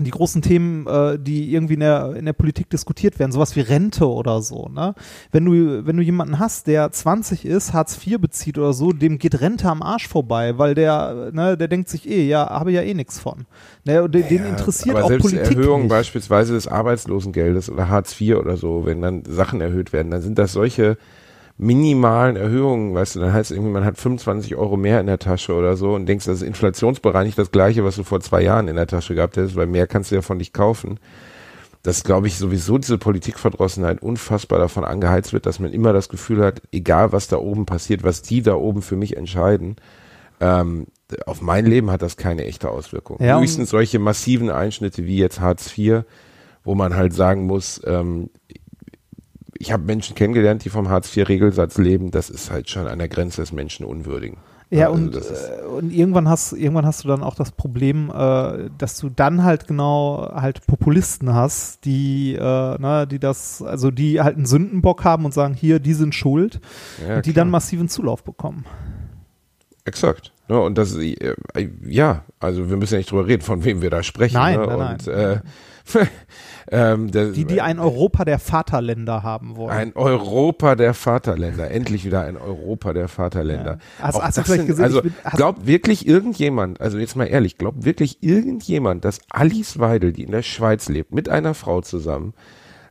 die 0.05 0.11
großen 0.11 0.43
Themen, 0.43 0.87
äh, 0.87 1.19
die 1.19 1.53
irgendwie 1.53 1.75
in 1.75 1.81
der, 1.81 2.15
in 2.17 2.25
der 2.25 2.33
Politik 2.33 2.71
diskutiert 2.71 3.19
werden, 3.19 3.33
sowas 3.33 3.57
wie 3.57 3.61
Rente 3.61 4.09
oder 4.09 4.43
so, 4.43 4.69
ne? 4.69 4.95
Wenn 5.31 5.45
du, 5.45 5.87
wenn 5.87 5.97
du 5.97 6.03
jemanden 6.03 6.39
hast, 6.39 6.67
der 6.67 6.91
20 6.91 7.45
ist, 7.45 7.73
Hartz 7.73 7.99
IV 8.05 8.21
bezieht 8.21 8.59
oder 8.59 8.73
so, 8.73 8.93
dem 8.93 9.19
geht 9.19 9.41
Rente 9.41 9.69
am 9.69 9.83
Arsch 9.83 10.09
vorbei, 10.09 10.59
weil 10.59 10.75
der, 10.75 11.31
ne, 11.33 11.57
der 11.57 11.69
denkt 11.69 11.89
sich 11.89 12.09
eh, 12.09 12.27
ja, 12.27 12.49
habe 12.49 12.73
ja 12.73 12.83
eh 12.83 12.95
nichts 12.95 13.19
von. 13.19 13.47
Ne, 13.85 14.03
und 14.03 14.15
den, 14.15 14.29
den 14.29 14.45
interessiert 14.45 14.97
aber 14.97 15.05
auch 15.05 15.09
selbst 15.09 15.31
Politik 15.31 15.59
Erhöhung 15.59 15.83
nicht. 15.83 15.91
beispielsweise 15.91 16.53
des 16.55 16.69
Arbeitslosengeldes 16.69 17.71
oder 17.71 17.89
Hartz 17.89 18.21
IV 18.21 18.37
oder 18.37 18.57
so, 18.57 18.85
wenn 18.85 19.03
dann 19.03 19.25
Sachen 19.25 19.61
erhöht 19.61 19.93
werden, 19.93 20.11
dann 20.11 20.23
sind 20.23 20.39
das 20.39 20.53
solche 20.53 20.97
minimalen 21.63 22.35
Erhöhungen, 22.37 22.93
weißt 22.93 23.15
du, 23.15 23.21
dann 23.21 23.33
heißt 23.33 23.53
es 23.53 23.57
irgendwie, 23.57 23.73
man 23.73 23.85
hat 23.85 23.97
25 23.97 24.57
Euro 24.57 24.77
mehr 24.77 25.01
in 25.01 25.07
der 25.07 25.21
Tasche 25.21 25.55
oder 25.55 25.77
so 25.77 25.95
und 25.95 26.07
denkst, 26.07 26.27
das 26.27 26.43
ist 26.43 26.47
inflationsbereinigt 26.49 27.39
das 27.39 27.53
gleiche, 27.53 27.85
was 27.85 27.95
du 27.97 28.03
vor 28.03 28.21
zwei 28.21 28.43
Jahren 28.43 28.67
in 28.67 28.77
der 28.77 28.89
Tasche 28.89 29.15
gehabt 29.15 29.37
hättest, 29.37 29.55
weil 29.55 29.69
mehr 29.69 29.87
kannst 29.87 30.11
du 30.11 30.17
ja 30.17 30.23
von 30.23 30.39
nicht 30.39 30.53
kaufen. 30.53 30.99
Dass, 31.85 32.05
glaube 32.05 32.29
ich, 32.29 32.37
sowieso 32.37 32.79
diese 32.79 32.99
Politikverdrossenheit 32.99 34.03
unfassbar 34.03 34.59
davon 34.59 34.85
angeheizt 34.85 35.33
wird, 35.33 35.47
dass 35.47 35.59
man 35.59 35.73
immer 35.73 35.93
das 35.93 36.09
Gefühl 36.09 36.45
hat, 36.45 36.63
egal 36.71 37.13
was 37.13 37.27
da 37.27 37.39
oben 37.39 37.67
passiert, 37.67 38.05
was 38.05 38.23
die 38.23 38.43
da 38.43 38.55
oben 38.55 38.83
für 38.83 38.97
mich 38.97 39.17
entscheiden, 39.17 39.77
ähm, 40.41 40.87
auf 41.27 41.43
mein 41.43 41.67
Leben 41.67 41.91
hat 41.91 42.03
das 42.03 42.17
keine 42.17 42.45
echte 42.45 42.71
Auswirkung. 42.71 43.19
Ja, 43.21 43.39
Höchstens 43.39 43.71
solche 43.71 43.99
massiven 43.99 44.51
Einschnitte 44.51 45.07
wie 45.07 45.19
jetzt 45.19 45.41
Hartz 45.41 45.77
IV, 45.77 46.03
wo 46.65 46.75
man 46.75 46.97
halt 46.97 47.15
sagen 47.15 47.47
muss, 47.47 47.81
ähm, 47.85 48.31
ich 49.63 49.71
habe 49.71 49.85
Menschen 49.85 50.17
kennengelernt, 50.17 50.65
die 50.65 50.71
vom 50.71 50.89
Hartz-IV-Regelsatz 50.89 51.79
leben. 51.79 52.11
Das 52.11 52.31
ist 52.31 52.51
halt 52.51 52.69
schon 52.69 52.89
an 52.89 52.99
der 52.99 53.09
Grenze 53.09 53.43
des 53.43 53.53
Menschenunwürdigen. 53.53 54.39
Ja, 54.71 54.91
Also 54.91 54.97
und, 54.97 55.15
äh, 55.15 55.65
und 55.67 55.93
irgendwann 55.93 56.29
hast, 56.29 56.53
irgendwann 56.53 56.85
hast 56.85 57.05
du 57.05 57.09
dann 57.09 57.23
auch 57.23 57.37
das 57.37 57.53
Problem, 57.53 58.11
äh, 58.11 58.71
dass 58.77 58.99
du 58.99 59.09
dann 59.09 59.45
halt 59.45 59.69
genau 59.69 60.29
halt 60.35 60.67
Populisten 60.67 61.33
hast, 61.33 61.85
die, 61.85 62.35
äh, 62.35 62.41
ne, 62.41 63.07
die 63.09 63.21
das, 63.21 63.63
also 63.63 63.93
die 63.93 64.21
halt 64.21 64.35
einen 64.35 64.47
Sündenbock 64.47 65.05
haben 65.05 65.25
und 65.25 65.33
sagen, 65.33 65.55
hier, 65.55 65.79
die 65.79 65.95
sind 65.95 66.13
schuld 66.17 66.61
Ja, 67.07 67.17
und 67.17 67.27
die 67.27 67.33
klar. 67.33 67.45
dann 67.45 67.51
massiven 67.53 67.89
Zulauf 67.89 68.25
bekommen. 68.25 68.65
Exakt. 69.85 70.33
Ja, 70.49 70.57
und 70.57 70.77
das, 70.77 70.97
äh, 70.97 71.35
ja, 71.87 72.25
also 72.41 72.69
wir 72.69 72.77
müssen 72.77 72.95
ja 72.95 72.99
nicht 72.99 73.13
drüber 73.13 73.29
reden, 73.29 73.43
von 73.43 73.63
wem 73.65 73.81
wir 73.81 73.91
da 73.91 74.03
sprechen. 74.03 74.35
Nein, 74.35 74.59
ne? 74.59 74.67
nein, 74.67 74.97
und, 74.97 75.07
nein. 75.07 75.43
Äh, 76.71 76.93
ähm, 76.93 77.11
der, 77.11 77.31
Die, 77.33 77.45
die 77.45 77.61
ein 77.61 77.79
Europa 77.79 78.25
der 78.25 78.39
Vaterländer 78.39 79.23
haben 79.23 79.57
wollen. 79.57 79.71
Ein 79.77 79.93
Europa 79.97 80.75
der 80.75 80.95
Vaterländer. 80.95 81.71
Endlich 81.71 82.05
wieder 82.05 82.23
ein 82.23 82.37
Europa 82.37 82.93
der 82.93 83.09
Vaterländer. 83.09 83.79
Ja. 83.99 84.05
Hast- 84.07 84.23
hast 84.23 84.39
du 84.39 84.43
vielleicht 84.43 84.61
sind- 84.61 84.67
gesehen, 84.69 84.85
Also 84.85 85.03
bin- 85.03 85.15
glaubt 85.35 85.67
wirklich 85.67 86.07
irgendjemand, 86.07 86.81
also 86.81 86.99
jetzt 86.99 87.17
mal 87.17 87.25
ehrlich, 87.27 87.59
glaubt 87.59 87.85
wirklich 87.85 88.23
irgendjemand, 88.23 89.05
dass 89.05 89.21
Alice 89.31 89.79
Weidel, 89.79 90.13
die 90.13 90.23
in 90.25 90.31
der 90.33 90.43
Schweiz 90.43 90.89
lebt, 90.89 91.13
mit 91.15 91.29
einer 91.29 91.55
Frau 91.55 91.81
zusammen, 91.81 92.35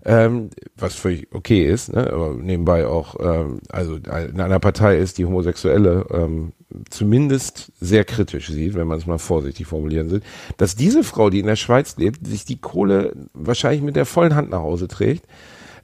ähm, 0.06 0.50
was 0.76 0.96
völlig 0.96 1.28
okay 1.34 1.66
ist, 1.66 1.94
ne, 1.94 2.12
aber 2.12 2.34
nebenbei 2.34 2.88
auch, 2.88 3.16
ähm, 3.20 3.62
also 3.70 3.96
in 3.96 4.40
einer 4.40 4.60
Partei 4.60 4.98
ist, 4.98 5.18
die 5.18 5.26
Homosexuelle 5.26 6.06
ähm, 6.12 6.54
zumindest 6.90 7.72
sehr 7.80 8.04
kritisch 8.04 8.50
sieht, 8.50 8.76
wenn 8.76 8.88
man 8.88 8.98
es 8.98 9.06
mal 9.06 9.20
vorsichtig 9.20 9.68
formulieren 9.68 10.10
will, 10.10 10.22
dass 10.58 10.76
diese 10.76 11.04
Frau, 11.04 11.30
die 11.30 11.40
in 11.40 11.48
der 11.48 11.56
Schweiz 11.56 11.98
lebt, 11.98 12.26
sich 12.26 12.46
die 12.46 12.60
Kohle 12.60 13.14
wahrscheinlich 13.34 13.82
mit 13.82 13.96
der 13.96 14.06
vollen 14.06 14.36
Hand 14.36 14.50
nach 14.50 14.62
Hause 14.62 14.88
trägt, 14.88 15.28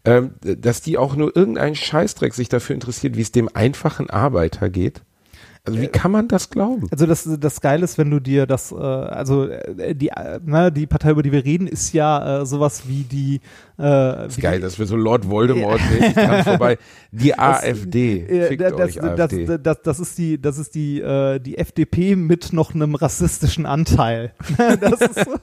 ähm, 0.06 0.32
dass 0.42 0.82
die 0.82 0.98
auch 0.98 1.16
nur 1.16 1.36
irgendein 1.36 1.76
Scheißdreck 1.76 2.34
sich 2.34 2.50
dafür 2.50 2.76
interessiert, 2.76 3.18
wie 3.18 3.22
es 3.22 3.32
dem 3.32 3.50
einfachen 3.54 4.10
Arbeiter 4.10 4.70
geht. 4.70 5.02
Also 5.68 5.82
wie 5.82 5.88
kann 5.88 6.12
man 6.12 6.28
das 6.28 6.50
glauben? 6.50 6.88
Also 6.92 7.06
das, 7.06 7.30
das 7.40 7.62
Geile 7.62 7.84
ist, 7.84 7.98
wenn 7.98 8.10
du 8.10 8.20
dir 8.20 8.46
das, 8.48 8.72
äh, 8.72 8.76
also 8.76 9.48
äh, 9.48 9.94
die, 9.96 10.10
äh, 10.10 10.40
ne, 10.46 10.72
die 10.72 10.88
Partei, 10.88 11.12
über 11.12 11.24
die 11.24 11.32
wir 11.32 11.44
reden, 11.46 11.68
ist 11.68 11.94
ja 11.94 12.42
äh, 12.42 12.46
sowas 12.46 12.84
wie 12.88 13.04
die, 13.04 13.42
äh, 13.78 14.28
ist 14.28 14.38
wie 14.38 14.42
geil, 14.42 14.60
dass 14.62 14.80
wir 14.80 14.86
so 14.86 14.96
Lord 14.96 15.30
Voldemort 15.30 15.82
mäßig 15.92 16.14
dran 16.16 16.44
vorbei. 16.44 16.78
Die 17.12 17.38
AfD. 17.40 18.20
Äh, 18.28 18.48
Fickt 18.48 18.62
das, 18.62 18.74
euch, 18.74 18.96
das, 18.96 19.04
AfD. 19.04 19.46
das, 19.46 19.62
das, 19.64 19.82
das 19.82 20.00
ist 20.00 20.18
die, 20.18 20.40
das 20.42 20.58
ist 20.58 20.76
die, 20.76 21.00
äh, 21.00 21.40
die 21.40 21.58
FDP 21.58 22.16
mit 22.16 22.52
noch 22.54 22.76
einem 22.76 22.96
rassistischen 22.96 23.66
Anteil. 23.66 24.34
das 24.82 25.02
ist 25.02 25.16
so, 25.16 25.36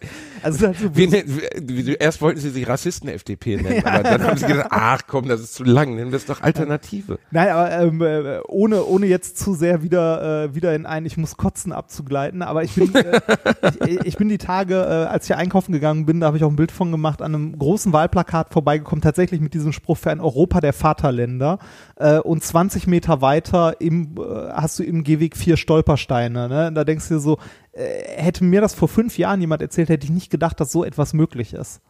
also 0.43 0.57
ist 0.59 0.63
halt 0.67 0.79
so, 0.79 0.97
Wie, 0.97 1.07
ne- 1.07 1.25
wie, 1.27 1.87
wie, 1.87 1.95
erst 1.95 2.21
wollten 2.21 2.39
sie 2.39 2.51
sich 2.51 2.69
Rassisten-FDP 2.69 3.57
nennen, 3.57 3.85
aber 3.85 4.03
dann 4.03 4.23
haben 4.25 4.37
sie 4.37 4.47
gedacht, 4.47 4.69
ach 4.71 5.03
komm, 5.07 5.27
das 5.27 5.41
ist 5.41 5.55
zu 5.55 5.65
lang, 5.65 5.95
nennen 5.97 6.11
wir 6.13 6.17
es 6.19 6.27
doch 6.27 6.43
Alternative. 6.43 7.19
Nein, 7.31 7.49
aber 7.49 7.71
ähm, 7.73 8.01
äh, 8.03 8.41
ohne, 8.47 8.85
ohne 8.85 9.07
jetzt 9.07 9.39
zu 9.39 9.55
sehr 9.55 9.83
wieder, 9.83 10.14
äh, 10.23 10.55
wieder 10.55 10.75
in 10.75 10.87
ein 10.87 11.07
Ich 11.07 11.17
muss 11.17 11.37
kotzen 11.37 11.73
abzugleiten, 11.73 12.43
aber 12.43 12.63
ich 12.63 12.75
bin, 12.75 12.95
äh, 12.95 13.21
ich, 13.87 14.01
ich 14.05 14.17
bin 14.17 14.29
die 14.29 14.39
Tage, 14.39 14.75
äh, 14.75 15.07
als 15.07 15.25
ich 15.25 15.29
hier 15.29 15.39
einkaufen 15.39 15.73
gegangen 15.73 16.07
bin, 16.07 16.21
da 16.21 16.29
habe 16.29 16.37
ich 16.37 16.45
auch 16.45 16.51
ein 16.51 16.57
Bild 16.57 16.73
von 16.73 16.91
gemacht, 16.91 17.23
an 17.23 17.35
einem 17.35 17.59
großen 17.59 17.93
Wahlplakat 17.93 18.53
vorbeigekommen, 18.53 19.03
tatsächlich 19.03 19.41
mit 19.41 19.55
diesem 19.55 19.73
Spruch 19.73 19.99
für 19.99 20.11
ein 20.11 20.21
Europa 20.21 20.61
der 20.61 20.73
Vaterländer. 20.73 21.59
Äh, 21.97 22.19
und 22.19 22.43
20 22.43 22.87
Meter 22.87 23.21
weiter 23.21 23.81
im, 23.81 24.17
äh, 24.19 24.51
hast 24.53 24.79
du 24.79 24.83
im 24.83 25.05
Gehweg 25.05 25.37
vier 25.37 25.57
Stolpersteine. 25.57 26.49
Ne? 26.49 26.73
Da 26.73 26.85
denkst 26.85 27.09
du 27.09 27.15
dir 27.15 27.21
so, 27.21 27.39
äh, 27.73 28.05
hätte 28.17 28.45
mir 28.45 28.61
das 28.61 28.75
vor 28.75 28.89
fünf 28.89 29.19
Jahren 29.19 29.41
jemand 29.41 29.63
erzählt, 29.63 29.89
hätte 29.89 30.05
ich 30.05 30.13
nicht 30.13 30.31
gedacht, 30.31 30.61
dass 30.61 30.73
so 30.73 30.85
etwas 30.85 31.13
möglich 31.13 31.55
ist. 31.55 31.81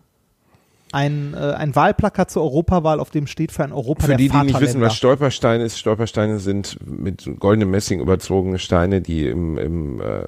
Ein, 0.95 1.35
äh, 1.35 1.39
ein 1.39 1.75
Wahlplakat 1.75 2.31
zur 2.31 2.43
Europawahl, 2.45 3.01
auf 3.01 3.11
dem 3.11 3.27
steht 3.27 3.51
für 3.51 3.65
ein 3.65 3.73
Europa 3.73 4.07
Für 4.07 4.15
die, 4.15 4.29
die 4.29 4.39
nicht 4.39 4.61
wissen, 4.61 4.81
was 4.81 4.95
Stolperstein 4.95 5.61
ist, 5.61 5.77
Stolpersteine 5.77 6.39
sind 6.39 6.79
mit 6.87 7.29
goldenem 7.41 7.73
Messing 7.73 7.99
überzogene 7.99 8.61
Steine, 8.61 9.01
die 9.01 9.27
im, 9.27 9.59
im, 9.59 10.01
äh, 10.01 10.27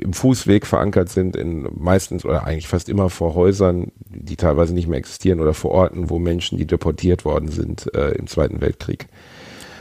im 0.00 0.12
Fußweg 0.12 0.66
verankert 0.66 1.08
sind, 1.08 1.34
in 1.34 1.68
meistens 1.76 2.24
oder 2.24 2.44
eigentlich 2.46 2.68
fast 2.68 2.88
immer 2.88 3.10
vor 3.10 3.34
Häusern, 3.34 3.90
die 4.08 4.36
teilweise 4.36 4.72
nicht 4.72 4.86
mehr 4.86 5.00
existieren 5.00 5.40
oder 5.40 5.52
vor 5.52 5.72
Orten, 5.72 6.10
wo 6.10 6.20
Menschen, 6.20 6.58
die 6.58 6.66
deportiert 6.66 7.24
worden 7.24 7.48
sind 7.48 7.92
äh, 7.94 8.10
im 8.12 8.28
Zweiten 8.28 8.60
Weltkrieg, 8.60 9.08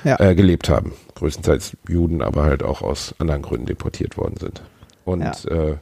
Ja. 0.04 0.20
äh, 0.20 0.34
gelebt 0.34 0.68
haben. 0.68 0.94
Größtenteils 1.14 1.78
Juden, 1.88 2.24
aber 2.24 2.44
halt 2.44 2.64
auch 2.64 2.82
aus 2.82 3.14
anderen 3.20 3.44
Gründen 3.44 3.68
deportiert 3.68 4.18
worden 4.18 4.38
sind. 4.38 4.64
Und 5.06 5.22
Ja. 5.22 5.52
äh, 5.52 5.76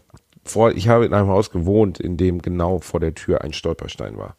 vor, 0.45 0.71
ich 0.71 0.87
habe 0.87 1.05
in 1.05 1.13
einem 1.13 1.27
Haus 1.27 1.49
gewohnt, 1.51 1.99
in 1.99 2.17
dem 2.17 2.41
genau 2.41 2.79
vor 2.79 2.99
der 2.99 3.15
Tür 3.15 3.41
ein 3.41 3.51
Stolperstein 3.51 4.17
war. 4.17 4.35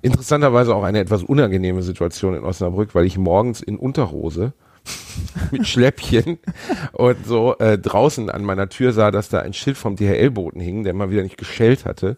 Interessanterweise 0.00 0.74
auch 0.74 0.84
eine 0.84 1.00
etwas 1.00 1.22
unangenehme 1.22 1.82
Situation 1.82 2.34
in 2.34 2.44
Osnabrück, 2.44 2.94
weil 2.94 3.04
ich 3.04 3.18
morgens 3.18 3.60
in 3.60 3.76
Unterhose 3.76 4.52
mit 5.50 5.66
Schläppchen 5.66 6.38
und 6.92 7.26
so 7.26 7.56
äh, 7.58 7.78
draußen 7.78 8.30
an 8.30 8.44
meiner 8.44 8.68
Tür 8.68 8.92
sah, 8.92 9.10
dass 9.10 9.28
da 9.28 9.40
ein 9.40 9.52
Schild 9.52 9.76
vom 9.76 9.96
DHL-Boten 9.96 10.60
hing, 10.60 10.84
der 10.84 10.94
mal 10.94 11.10
wieder 11.10 11.22
nicht 11.22 11.36
geschellt 11.36 11.84
hatte. 11.84 12.16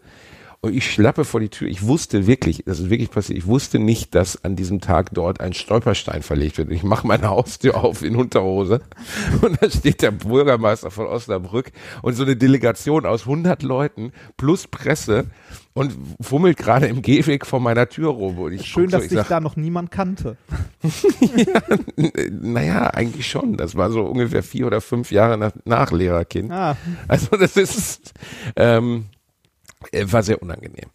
Und 0.63 0.75
ich 0.75 0.91
schlappe 0.91 1.25
vor 1.25 1.39
die 1.39 1.49
Tür. 1.49 1.67
Ich 1.67 1.87
wusste 1.87 2.27
wirklich, 2.27 2.61
das 2.67 2.79
ist 2.79 2.91
wirklich 2.91 3.09
passiert, 3.09 3.39
ich 3.39 3.47
wusste 3.47 3.79
nicht, 3.79 4.13
dass 4.13 4.43
an 4.45 4.55
diesem 4.55 4.79
Tag 4.79 5.09
dort 5.11 5.41
ein 5.41 5.53
Stolperstein 5.53 6.21
verlegt 6.21 6.59
wird. 6.59 6.69
Ich 6.69 6.83
mache 6.83 7.07
meine 7.07 7.29
Haustür 7.29 7.83
auf 7.83 8.03
in 8.03 8.15
Unterhose 8.15 8.81
und 9.41 9.59
da 9.59 9.71
steht 9.71 10.03
der 10.03 10.11
Bürgermeister 10.11 10.91
von 10.91 11.07
Osnabrück 11.07 11.71
und 12.03 12.13
so 12.13 12.21
eine 12.21 12.35
Delegation 12.35 13.07
aus 13.07 13.21
100 13.21 13.63
Leuten 13.63 14.11
plus 14.37 14.67
Presse 14.67 15.25
und 15.73 15.95
fummelt 16.21 16.57
gerade 16.57 16.85
im 16.85 17.01
Gehweg 17.01 17.47
vor 17.47 17.59
meiner 17.59 17.89
Tür 17.89 18.09
rum. 18.09 18.37
Und 18.37 18.53
ich 18.53 18.67
Schön, 18.67 18.87
so, 18.87 18.97
dass 18.97 19.05
ich 19.05 19.09
dich 19.09 19.17
sag, 19.17 19.29
da 19.29 19.39
noch 19.39 19.55
niemand 19.55 19.89
kannte. 19.89 20.37
naja, 22.29 22.85
eigentlich 22.91 23.27
schon. 23.27 23.57
Das 23.57 23.75
war 23.75 23.89
so 23.89 24.03
ungefähr 24.03 24.43
vier 24.43 24.67
oder 24.67 24.79
fünf 24.79 25.11
Jahre 25.11 25.39
nach, 25.39 25.53
nach 25.65 25.91
Lehrerkind. 25.91 26.51
Ah, 26.51 26.77
Also 27.07 27.35
das 27.35 27.57
ist 27.57 28.13
ähm, 28.55 29.05
äh, 29.05 29.20
war 30.05 30.23
sehr 30.23 30.41
unangenehm. 30.41 30.89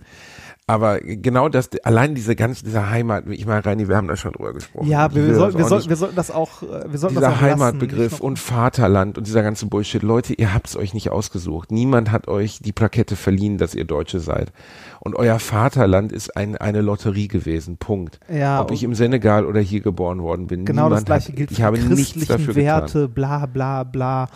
Aber 0.69 0.99
genau 0.99 1.49
das, 1.49 1.71
allein 1.85 2.17
diese 2.17 2.35
ganze, 2.35 2.65
diese 2.65 2.91
Heimat, 2.91 3.25
ich 3.29 3.47
meine, 3.47 3.65
Reini, 3.65 3.87
wir 3.87 3.97
haben 3.97 4.09
da 4.09 4.17
schon 4.17 4.33
drüber 4.33 4.53
gesprochen. 4.53 4.89
ja, 4.89 5.07
Ich 5.07 5.15
wir, 5.15 5.23
will 5.23 5.29
wir, 5.29 5.29
das 5.35 5.39
soll, 5.39 5.55
wir, 5.55 5.65
auch 5.65 5.69
soll, 5.69 5.79
nicht- 5.79 5.89
wir 5.91 5.97
sollten 5.97 6.17
das 6.17 6.31
auch, 6.33 6.63
äh, 6.65 6.67
wir 6.67 6.99
sollten 6.99 7.15
das 7.15 7.23
dieser 7.25 7.29
auch 7.29 7.31
lassen. 7.41 7.41
Heimatbegriff 7.63 8.21
und 8.21 8.41
Vaterland 8.41 9.17
und 9.17 9.29
dieser 9.29 9.45
ganze 9.45 9.67
Bullshit. 9.67 10.03
Leute, 10.03 10.35
ihr 10.35 10.53
habt 10.55 10.67
es 10.67 10.75
euch 10.77 10.93
nicht 10.93 11.11
ausgesucht. 11.11 11.71
Niemand 11.71 12.11
hat 12.11 12.27
euch 12.27 12.59
die 12.61 12.73
Plakette 12.73 13.15
verliehen, 13.15 13.59
dass 13.59 13.77
ihr 13.77 13.85
Deutsche 13.85 14.19
seid. 14.19 14.53
Und 14.99 15.15
euer 15.15 15.39
Vaterland 15.39 16.11
ist 16.11 16.37
ein, 16.37 16.57
eine 16.57 16.81
Lotterie 16.81 17.29
gewesen. 17.29 17.77
Punkt. 17.77 18.19
Ja, 18.29 18.61
Ob 18.61 18.73
ich 18.73 18.83
im 18.83 18.97
Senegal 18.97 19.47
oder 19.47 19.61
hier 19.61 19.83
geboren 19.83 20.21
worden 20.21 20.49
bin. 20.49 20.65
Genau 20.65 20.91
das 20.91 21.05
gleiche 21.05 21.29
hat, 21.29 21.37
gilt 21.37 21.51
ich 21.53 21.59
für 21.59 21.63
habe 21.63 21.79
die 21.79 21.87
nichts 21.95 22.27
dafür 22.27 22.57
Werte, 22.57 23.07
bla 23.09 23.47
bla 23.47 23.85
bla. 23.85 24.27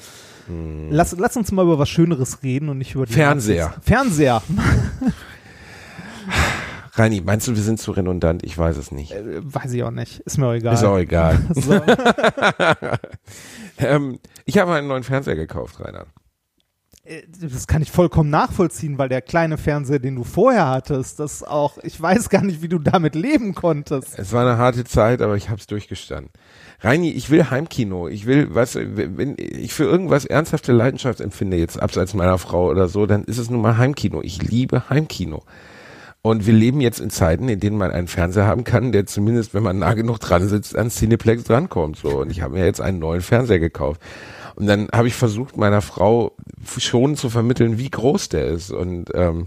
Lass, 0.90 1.16
lass 1.18 1.36
uns 1.36 1.52
mal 1.52 1.62
über 1.64 1.78
was 1.78 1.88
Schöneres 1.88 2.42
reden 2.42 2.68
und 2.68 2.78
nicht 2.78 2.94
über 2.94 3.06
die 3.06 3.12
Fernseher. 3.12 3.66
Nazis. 3.66 3.84
Fernseher. 3.84 4.42
Reini, 6.92 7.20
meinst 7.20 7.46
du, 7.48 7.54
wir 7.54 7.62
sind 7.62 7.80
zu 7.80 7.92
redundant? 7.92 8.42
Ich 8.44 8.58
weiß 8.58 8.76
es 8.76 8.90
nicht. 8.90 9.12
Äh, 9.12 9.40
Weiß 9.42 9.72
ich 9.72 9.82
auch 9.84 9.90
nicht. 9.90 10.20
Ist 10.20 10.38
mir 10.38 10.48
auch 10.48 10.52
egal. 10.54 10.74
Ist 10.74 10.84
auch 10.84 10.98
egal. 10.98 11.38
Ähm, 13.82 14.18
ich 14.44 14.58
habe 14.58 14.74
einen 14.74 14.88
neuen 14.88 15.02
Fernseher 15.04 15.36
gekauft, 15.36 15.80
Rainer. 15.80 16.04
Äh, 17.10 17.22
Das 17.40 17.66
kann 17.66 17.82
ich 17.82 17.90
vollkommen 17.90 18.30
nachvollziehen, 18.30 18.98
weil 18.98 19.08
der 19.08 19.20
kleine 19.20 19.58
Fernseher, 19.58 19.98
den 19.98 20.16
du 20.16 20.24
vorher 20.24 20.68
hattest, 20.68 21.18
das 21.18 21.42
auch, 21.42 21.78
ich 21.82 22.00
weiß 22.00 22.28
gar 22.28 22.42
nicht, 22.42 22.62
wie 22.62 22.68
du 22.68 22.78
damit 22.78 23.14
leben 23.14 23.54
konntest. 23.54 24.18
Es 24.18 24.32
war 24.32 24.46
eine 24.46 24.58
harte 24.58 24.84
Zeit, 24.84 25.20
aber 25.20 25.36
ich 25.36 25.48
habe 25.50 25.60
es 25.60 25.66
durchgestanden. 25.66 26.30
Reini, 26.80 27.10
ich 27.10 27.28
will 27.30 27.50
Heimkino. 27.50 28.08
Ich 28.08 28.24
will, 28.26 28.54
du, 28.54 28.74
wenn 28.76 29.36
ich 29.38 29.74
für 29.74 29.84
irgendwas 29.84 30.24
ernsthafte 30.24 30.72
Leidenschaft 30.72 31.20
empfinde, 31.20 31.56
jetzt 31.56 31.80
abseits 31.80 32.14
meiner 32.14 32.38
Frau 32.38 32.68
oder 32.70 32.88
so, 32.88 33.06
dann 33.06 33.24
ist 33.24 33.38
es 33.38 33.50
nun 33.50 33.60
mal 33.60 33.76
Heimkino. 33.76 34.22
Ich 34.22 34.42
liebe 34.42 34.88
Heimkino. 34.88 35.42
Und 36.22 36.46
wir 36.46 36.52
leben 36.52 36.80
jetzt 36.82 37.00
in 37.00 37.08
Zeiten, 37.08 37.48
in 37.48 37.60
denen 37.60 37.78
man 37.78 37.90
einen 37.90 38.08
Fernseher 38.08 38.46
haben 38.46 38.64
kann, 38.64 38.92
der 38.92 39.06
zumindest, 39.06 39.54
wenn 39.54 39.62
man 39.62 39.78
nah 39.78 39.94
genug 39.94 40.18
dran 40.18 40.48
sitzt, 40.48 40.76
an 40.76 40.90
Cineplex 40.90 41.44
drankommt. 41.44 41.96
So. 41.96 42.20
Und 42.20 42.30
ich 42.30 42.42
habe 42.42 42.54
mir 42.54 42.64
jetzt 42.66 42.80
einen 42.80 42.98
neuen 42.98 43.22
Fernseher 43.22 43.58
gekauft. 43.58 44.02
Und 44.56 44.66
dann 44.66 44.88
habe 44.92 45.08
ich 45.08 45.14
versucht, 45.14 45.56
meiner 45.56 45.80
Frau 45.80 46.36
schon 46.76 47.16
zu 47.16 47.30
vermitteln, 47.30 47.78
wie 47.78 47.90
groß 47.90 48.28
der 48.28 48.46
ist. 48.48 48.70
Und 48.70 49.06
ähm, 49.14 49.46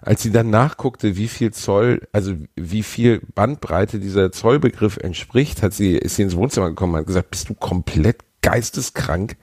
als 0.00 0.22
sie 0.22 0.30
dann 0.30 0.50
nachguckte, 0.50 1.16
wie 1.16 1.28
viel 1.28 1.52
Zoll, 1.52 2.02
also 2.12 2.34
wie 2.54 2.84
viel 2.84 3.20
Bandbreite 3.34 3.98
dieser 3.98 4.30
Zollbegriff 4.30 4.98
entspricht, 4.98 5.62
hat 5.62 5.72
sie, 5.74 5.96
ist 5.96 6.16
sie 6.16 6.22
ins 6.22 6.36
Wohnzimmer 6.36 6.68
gekommen 6.68 6.94
und 6.94 7.00
hat 7.00 7.06
gesagt, 7.06 7.30
bist 7.30 7.48
du 7.48 7.54
komplett 7.54 8.18
geisteskrank? 8.42 9.36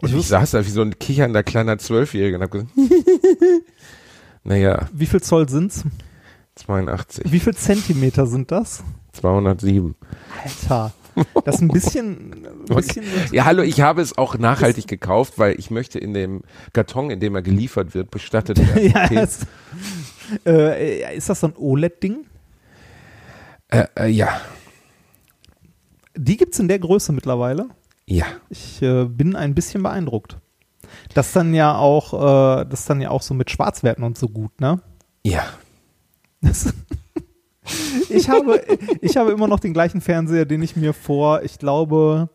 Und 0.00 0.10
Ich 0.10 0.16
ich, 0.16 0.26
saß 0.28 0.52
da 0.52 0.64
wie 0.64 0.70
so 0.70 0.82
ein 0.82 0.98
kichernder 0.98 1.42
kleiner 1.42 1.78
Zwölfjähriger 1.78 2.36
und 2.36 2.42
hab 2.42 2.50
gesagt, 2.50 2.70
naja, 4.48 4.88
Wie 4.92 5.06
viel 5.06 5.22
Zoll 5.22 5.48
sind's? 5.48 5.84
82, 6.56 7.30
Wie 7.30 7.38
viel 7.40 7.54
Zentimeter 7.54 8.26
sind 8.26 8.50
das? 8.50 8.82
207. 9.12 9.94
Alter. 10.44 10.92
Das 11.44 11.56
ist 11.56 11.62
ein 11.62 11.68
bisschen, 11.68 12.32
ein 12.70 12.76
bisschen 12.76 13.04
Ja, 13.32 13.44
hallo, 13.44 13.62
ich 13.62 13.80
habe 13.80 14.00
es 14.02 14.16
auch 14.16 14.38
nachhaltig 14.38 14.86
gekauft, 14.86 15.34
weil 15.36 15.58
ich 15.58 15.70
möchte 15.70 15.98
in 15.98 16.14
dem 16.14 16.42
Karton, 16.72 17.10
in 17.10 17.18
dem 17.18 17.34
er 17.34 17.42
geliefert 17.42 17.94
wird, 17.94 18.10
bestattet 18.12 18.58
werden. 18.74 18.90
ja, 18.90 19.04
Okay? 19.04 19.16
es, 19.18 19.40
äh, 20.46 21.16
ist 21.16 21.28
das 21.28 21.40
so 21.40 21.48
ein 21.48 21.54
OLED-Ding? 21.56 22.24
Äh, 23.68 23.86
äh, 23.96 24.06
ja, 24.08 24.40
Die 26.16 26.36
gibt's 26.36 26.58
in 26.60 26.68
der 26.68 26.78
Größe 26.78 27.12
mittlerweile. 27.12 27.68
ja. 28.06 28.26
Ich 28.48 28.80
äh, 28.82 29.04
bin 29.04 29.34
ein 29.36 29.54
bisschen 29.54 29.82
beeindruckt. 29.82 30.36
Das 31.14 31.32
dann 31.32 31.54
ja 31.54 31.76
auch, 31.76 32.60
äh, 32.60 32.64
das 32.66 32.84
dann 32.84 33.00
ja 33.00 33.10
auch 33.10 33.22
so 33.22 33.34
mit 33.34 33.50
Schwarzwerten 33.50 34.04
und 34.04 34.18
so 34.18 34.28
gut, 34.28 34.60
ne? 34.60 34.80
Ja. 35.24 35.44
Das 36.40 36.72
ich 38.08 38.28
habe, 38.28 38.64
ich 39.00 39.16
habe 39.16 39.32
immer 39.32 39.48
noch 39.48 39.60
den 39.60 39.72
gleichen 39.72 40.00
Fernseher, 40.00 40.44
den 40.44 40.62
ich 40.62 40.76
mir 40.76 40.94
vor, 40.94 41.42
ich 41.42 41.58
glaube, 41.58 42.30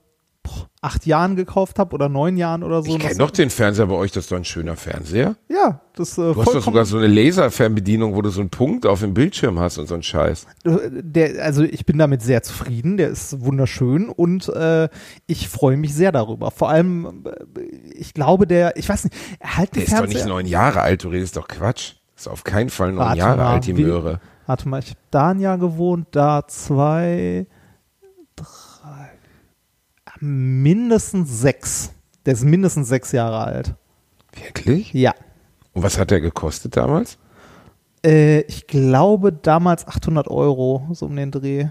acht 0.81 1.05
Jahren 1.05 1.35
gekauft 1.35 1.79
habe 1.79 1.93
oder 1.93 2.09
neun 2.09 2.35
Jahren 2.35 2.63
oder 2.63 2.83
so. 2.83 2.95
Ich 2.95 2.99
kenne 2.99 3.15
doch 3.15 3.31
den 3.31 3.49
Fernseher 3.49 3.87
bei 3.87 3.95
euch, 3.95 4.11
das 4.11 4.25
ist 4.25 4.31
doch 4.31 4.37
ein 4.37 4.45
schöner 4.45 4.75
Fernseher. 4.75 5.35
Ja, 5.47 5.81
das 5.95 6.17
äh, 6.17 6.33
Du 6.33 6.41
hast 6.41 6.53
doch 6.53 6.61
sogar 6.61 6.85
so 6.85 6.97
eine 6.97 7.07
Laserfernbedienung, 7.07 8.15
wo 8.15 8.21
du 8.21 8.29
so 8.29 8.41
einen 8.41 8.49
Punkt 8.49 8.85
auf 8.85 8.99
dem 8.99 9.13
Bildschirm 9.13 9.59
hast 9.59 9.77
und 9.77 9.87
so 9.87 9.93
einen 9.93 10.03
Scheiß. 10.03 10.45
der, 10.65 11.43
also 11.43 11.63
ich 11.63 11.85
bin 11.85 11.97
damit 11.97 12.21
sehr 12.21 12.43
zufrieden, 12.43 12.97
der 12.97 13.09
ist 13.09 13.41
wunderschön 13.41 14.09
und 14.09 14.49
äh, 14.49 14.89
ich 15.25 15.47
freue 15.47 15.77
mich 15.77 15.93
sehr 15.93 16.11
darüber. 16.11 16.51
Vor 16.51 16.69
allem, 16.69 17.23
äh, 17.25 17.61
ich 17.93 18.13
glaube, 18.13 18.45
der, 18.45 18.75
ich 18.75 18.89
weiß 18.89 19.05
nicht, 19.05 19.15
halt 19.41 19.75
Der 19.75 19.83
ist 19.83 19.93
doch 19.93 20.07
nicht 20.07 20.25
neun 20.25 20.45
Jahre 20.45 20.81
alt, 20.81 21.03
du 21.03 21.09
redest 21.09 21.37
doch 21.37 21.47
Quatsch. 21.47 21.93
Ist 22.15 22.27
auf 22.27 22.43
keinen 22.43 22.69
Fall 22.69 22.91
neun 22.91 23.05
Warte 23.05 23.19
Jahre 23.19 23.37
mal, 23.37 23.53
alt, 23.53 23.65
die 23.65 23.73
Möhre. 23.73 24.19
Warte 24.45 24.67
mal, 24.67 24.79
ich 24.79 24.89
habe 24.89 24.99
da 25.11 25.29
ein 25.29 25.39
Jahr 25.39 25.57
gewohnt, 25.57 26.07
da 26.11 26.47
zwei, 26.47 27.47
mindestens 30.23 31.41
sechs. 31.41 31.91
Der 32.25 32.33
ist 32.33 32.43
mindestens 32.43 32.87
sechs 32.87 33.11
Jahre 33.11 33.39
alt. 33.39 33.75
Wirklich? 34.33 34.93
Ja. 34.93 35.13
Und 35.73 35.83
was 35.83 35.97
hat 35.97 36.11
der 36.11 36.21
gekostet 36.21 36.77
damals? 36.77 37.17
Äh, 38.05 38.41
ich 38.41 38.67
glaube 38.67 39.33
damals 39.33 39.87
800 39.87 40.27
Euro, 40.27 40.87
so 40.91 41.07
um 41.07 41.15
den 41.15 41.31
Dreh. 41.31 41.67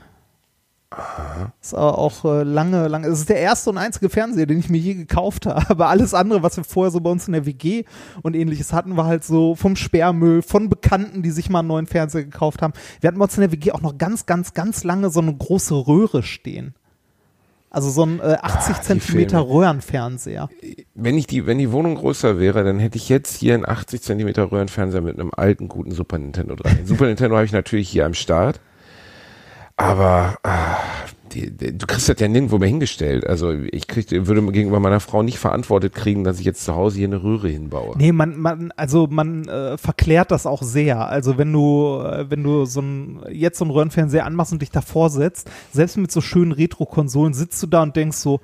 Ist 1.63 1.75
aber 1.75 1.97
auch 1.97 2.25
äh, 2.27 2.43
lange, 2.43 2.87
lange. 2.89 3.07
Es 3.07 3.21
ist 3.21 3.31
der 3.31 3.39
erste 3.39 3.71
und 3.71 3.79
einzige 3.79 4.11
Fernseher, 4.11 4.45
den 4.45 4.59
ich 4.59 4.69
mir 4.69 4.77
je 4.77 4.95
gekauft 4.95 5.47
habe. 5.47 5.87
Alles 5.87 6.13
andere, 6.13 6.43
was 6.43 6.59
wir 6.59 6.65
vorher 6.65 6.91
so 6.91 7.01
bei 7.01 7.11
uns 7.11 7.27
in 7.27 7.33
der 7.33 7.47
WG 7.47 7.85
und 8.21 8.37
ähnliches 8.37 8.75
hatten, 8.75 8.99
war 8.99 9.07
halt 9.07 9.25
so 9.25 9.55
vom 9.55 9.77
Sperrmüll, 9.77 10.43
von 10.43 10.69
Bekannten, 10.69 11.23
die 11.23 11.31
sich 11.31 11.49
mal 11.49 11.61
einen 11.61 11.69
neuen 11.69 11.87
Fernseher 11.87 12.25
gekauft 12.25 12.61
haben. 12.61 12.75
Wir 13.01 13.09
hatten 13.09 13.19
bei 13.19 13.25
uns 13.25 13.37
in 13.39 13.41
der 13.41 13.53
WG 13.53 13.73
auch 13.73 13.81
noch 13.81 13.97
ganz, 13.97 14.27
ganz, 14.27 14.53
ganz 14.53 14.85
lange 14.85 15.09
so 15.09 15.21
eine 15.21 15.35
große 15.35 15.75
Röhre 15.75 16.23
stehen. 16.23 16.75
Also 17.75 17.89
so 17.89 18.05
ein 18.05 18.21
äh, 18.21 18.37
80 18.43 18.77
Ah, 18.77 18.83
Zentimeter 18.83 19.39
Filme. 19.39 19.51
Röhrenfernseher. 19.55 20.51
Wenn 20.95 21.17
ich 21.17 21.27
die, 21.27 21.47
wenn 21.47 21.57
die 21.57 21.73
Wohnung 21.73 21.95
größer 21.95 22.39
wäre, 22.39 22.65
dann 22.65 22.79
hätte 22.79 22.99
ich 22.99 23.09
jetzt 23.09 23.35
hier 23.39 23.55
einen 23.55 23.67
80 23.67 24.03
Zentimeter 24.03 24.53
Röhrenfernseher 24.53 25.01
mit 25.01 25.19
einem 25.19 25.31
alten, 25.35 25.69
guten 25.69 25.93
Super 25.93 26.19
Nintendo 26.19 26.55
dran. 26.55 26.81
Super 26.85 27.07
Nintendo 27.07 27.35
habe 27.37 27.47
ich 27.47 27.53
natürlich 27.53 27.89
hier 27.89 28.05
am 28.05 28.13
Start. 28.13 28.61
Aber 29.77 30.37
ah, 30.43 30.77
die, 31.35 31.51
die, 31.51 31.77
du 31.77 31.87
kriegst 31.87 32.09
das 32.09 32.19
ja 32.21 32.29
nirgendwo 32.29 32.59
mehr 32.59 32.69
hingestellt. 32.69 33.27
Also 33.27 33.53
ich 33.53 33.87
krieg, 33.87 34.11
würde 34.11 34.43
gegenüber 34.53 34.81
meiner 34.81 35.01
Frau 35.01 35.23
nicht 35.23 35.39
verantwortet 35.39 35.95
kriegen, 35.95 36.25
dass 36.25 36.39
ich 36.39 36.45
jetzt 36.45 36.65
zu 36.65 36.75
Hause 36.75 36.99
hier 36.99 37.09
eine 37.09 37.23
Röhre 37.23 37.49
hinbaue. 37.49 37.97
Nee, 37.97 38.13
man, 38.13 38.39
man, 38.39 38.73
also 38.77 39.07
man 39.11 39.49
äh, 39.49 39.77
verklärt 39.79 40.31
das 40.31 40.47
auch 40.47 40.63
sehr. 40.63 41.09
Also 41.09 41.39
wenn 41.39 41.53
du, 41.53 42.01
äh, 42.01 42.31
wenn 42.31 42.43
du 42.43 42.65
so 42.65 42.81
ein, 42.81 43.21
jetzt 43.31 43.59
so 43.59 43.65
einen 43.65 43.73
Röhrenfernseher 43.73 44.27
anmachst 44.27 44.53
und 44.53 44.63
dich 44.63 44.71
davor 44.71 45.11
setzt, 45.11 45.51
selbst 45.73 45.97
mit 45.97 46.13
so 46.13 46.21
schönen 46.21 46.53
Retro-Konsolen 46.53 47.35
sitzt 47.35 47.63
du 47.63 47.67
da 47.67 47.83
und 47.83 47.97
denkst 47.97 48.19
so, 48.19 48.41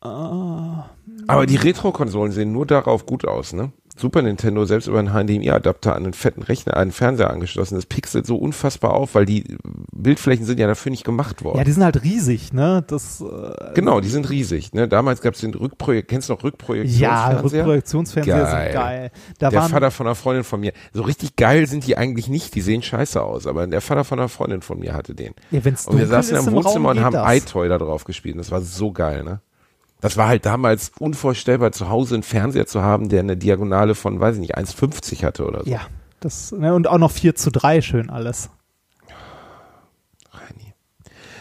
Aber 0.00 1.46
die 1.46 1.56
Retro-Konsolen 1.56 2.32
sehen 2.32 2.52
nur 2.52 2.66
darauf 2.66 3.04
gut 3.04 3.26
aus, 3.26 3.52
ne? 3.52 3.72
Super 4.00 4.22
Nintendo 4.22 4.64
selbst 4.64 4.86
über 4.86 4.98
einen 4.98 5.10
HDMI-Adapter 5.10 5.94
an 5.94 6.04
einen 6.04 6.12
fetten 6.14 6.42
Rechner, 6.42 6.74
an 6.74 6.82
einen 6.82 6.92
Fernseher 6.92 7.30
angeschlossen. 7.30 7.74
Das 7.74 7.86
pixelt 7.86 8.26
so 8.26 8.36
unfassbar 8.36 8.94
auf, 8.94 9.14
weil 9.14 9.26
die 9.26 9.56
Bildflächen 9.92 10.46
sind 10.46 10.58
ja 10.58 10.66
dafür 10.66 10.90
nicht 10.90 11.04
gemacht 11.04 11.44
worden. 11.44 11.58
ja, 11.58 11.64
die 11.64 11.72
sind 11.72 11.84
halt 11.84 12.02
riesig, 12.02 12.52
ne? 12.52 12.82
Das, 12.86 13.20
äh, 13.20 13.74
genau, 13.74 14.00
die 14.00 14.08
sind 14.08 14.30
riesig. 14.30 14.72
Ne? 14.72 14.88
Damals 14.88 15.20
gab 15.20 15.34
es 15.34 15.40
den 15.40 15.54
Rückprojekt, 15.54 16.08
kennst 16.08 16.28
du 16.28 16.32
noch 16.32 16.40
ja, 16.40 16.48
Rückprojektionsfernseher? 16.48 17.60
Rückprojektionsfernseher 17.60 18.36
Geil. 18.36 18.64
sind 18.64 18.80
geil. 18.80 19.10
Da 19.38 19.50
der 19.50 19.62
Vater 19.62 19.90
von 19.90 20.06
einer 20.06 20.14
Freundin 20.14 20.44
von 20.44 20.60
mir. 20.60 20.72
So 20.92 21.02
richtig 21.02 21.36
geil 21.36 21.66
sind 21.66 21.86
die 21.86 21.96
eigentlich 21.96 22.28
nicht, 22.28 22.54
die 22.54 22.60
sehen 22.62 22.82
scheiße 22.82 23.22
aus, 23.22 23.46
aber 23.46 23.66
der 23.66 23.80
Vater 23.80 24.04
von 24.04 24.18
einer 24.18 24.28
Freundin 24.28 24.62
von 24.62 24.78
mir 24.78 24.94
hatte 24.94 25.14
den. 25.14 25.34
ja, 25.50 25.64
wenn's 25.64 25.86
Und 25.86 25.98
wir 25.98 26.06
saßen 26.06 26.36
ist 26.36 26.46
im 26.46 26.54
Wohnzimmer 26.54 26.90
und 26.90 27.00
haben 27.00 27.12
das. 27.12 27.36
iToy 27.36 27.68
da 27.68 27.78
drauf 27.78 28.04
gespielt. 28.04 28.38
Das 28.38 28.50
war 28.50 28.60
so 28.60 28.92
geil, 28.92 29.24
ne? 29.24 29.40
Das 30.00 30.16
war 30.16 30.28
halt 30.28 30.46
damals 30.46 30.92
unvorstellbar, 30.98 31.72
zu 31.72 31.88
Hause 31.90 32.14
einen 32.14 32.22
Fernseher 32.22 32.66
zu 32.66 32.82
haben, 32.82 33.08
der 33.08 33.20
eine 33.20 33.36
Diagonale 33.36 33.94
von, 33.94 34.18
weiß 34.20 34.36
ich 34.36 34.40
nicht, 34.40 34.56
1,50 34.56 35.24
hatte 35.24 35.46
oder 35.46 35.64
so. 35.64 35.70
Ja, 35.70 35.80
das, 36.20 36.52
ne, 36.52 36.74
und 36.74 36.86
auch 36.88 36.98
noch 36.98 37.10
4 37.10 37.34
zu 37.34 37.50
3 37.50 37.80
schön 37.82 38.08
alles. 38.10 38.48
Reini. 40.32 40.72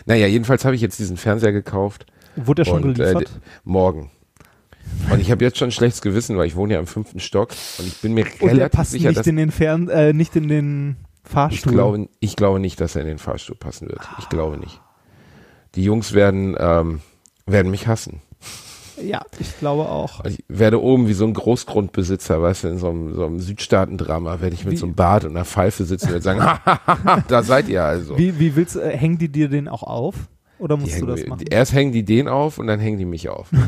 Naja, 0.06 0.28
jedenfalls 0.28 0.66
habe 0.66 0.76
ich 0.76 0.82
jetzt 0.82 1.00
diesen 1.00 1.18
Fernseher 1.18 1.52
gekauft. 1.52 2.06
Wurde 2.36 2.64
er 2.64 2.66
schon 2.66 2.84
und, 2.84 2.94
geliefert? 2.96 3.30
d- 3.30 3.40
morgen. 3.64 4.12
Und 5.12 5.20
ich 5.20 5.30
habe 5.32 5.44
jetzt 5.44 5.58
schon 5.58 5.70
ein 5.70 5.72
schlechtes 5.72 6.02
Gewissen, 6.02 6.38
weil 6.38 6.48
ich 6.48 6.56
wohne 6.56 6.74
ja 6.74 6.80
im 6.80 6.88
fünften 6.88 7.20
Stock 7.20 7.50
und 7.78 7.88
ich 7.88 7.98
bin 8.02 8.14
mir 8.14 8.26
und 8.40 8.50
er 8.50 8.56
relativ 8.56 8.72
passt 8.78 8.92
sicher, 8.92 9.10
nicht 9.10 9.20
dass 9.20 9.28
in 9.28 9.36
den 9.36 9.52
Fern, 9.52 9.88
äh, 9.90 10.14
nicht 10.14 10.36
in 10.36 10.48
den 10.48 10.98
ich 11.24 11.30
Fahrstuhl. 11.32 11.72
glaube, 11.74 12.10
ich 12.20 12.36
glaube 12.36 12.60
nicht, 12.60 12.82
dass 12.82 12.96
er 12.96 13.02
in 13.04 13.08
den 13.08 13.18
Fahrstuhl 13.20 13.56
passen 13.56 13.88
wird. 13.88 14.02
Ich 14.18 14.30
glaube 14.30 14.58
nicht. 14.58 14.82
Die 15.76 15.84
Jungs 15.84 16.14
werden, 16.14 16.56
ähm, 16.60 17.02
werden 17.46 17.70
mich 17.70 17.86
hassen. 17.88 18.22
Ja, 19.04 19.22
ich 19.40 19.58
glaube 19.60 19.90
auch. 19.90 20.24
Ich 20.26 20.44
werde 20.48 20.82
oben 20.82 21.08
wie 21.08 21.14
so 21.14 21.26
ein 21.26 21.34
Großgrundbesitzer, 21.34 22.42
weißt 22.42 22.64
du, 22.64 22.68
in 22.70 22.78
so 22.78 22.90
einem, 22.90 23.14
so 23.14 23.26
einem 23.26 23.40
Südstaatendrama, 23.40 24.42
werde 24.42 24.56
ich 24.56 24.66
mit 24.66 24.74
Wie- 24.74 24.78
so 24.78 24.86
einem 24.86 24.96
Bart 24.96 25.26
und 25.26 25.32
einer 25.32 25.46
Pfeife 25.46 25.86
sitzen 25.86 26.14
und 26.14 26.22
sagen, 26.22 26.40
da 27.28 27.44
seid 27.44 27.68
ihr 27.70 27.84
also. 27.84 28.18
Wie, 28.18 28.40
wie 28.40 28.56
willst 28.56 28.76
äh, 28.76 28.96
hängen 28.96 29.18
die 29.18 29.30
dir 29.32 29.50
den 29.50 29.68
auch 29.68 29.84
auf? 29.84 30.16
Oder 30.60 30.76
Die 30.76 30.82
musst 30.82 30.94
du 30.94 30.98
hängen, 30.98 31.08
das 31.16 31.26
machen? 31.28 31.46
Erst 31.50 31.74
hängen 31.74 31.92
die 31.94 32.04
den 32.04 32.28
auf 32.28 32.58
und 32.58 32.68
dann 32.68 32.80
hängen 32.82 32.98
die 32.98 33.06
mich 33.06 33.30
auf. 33.30 33.50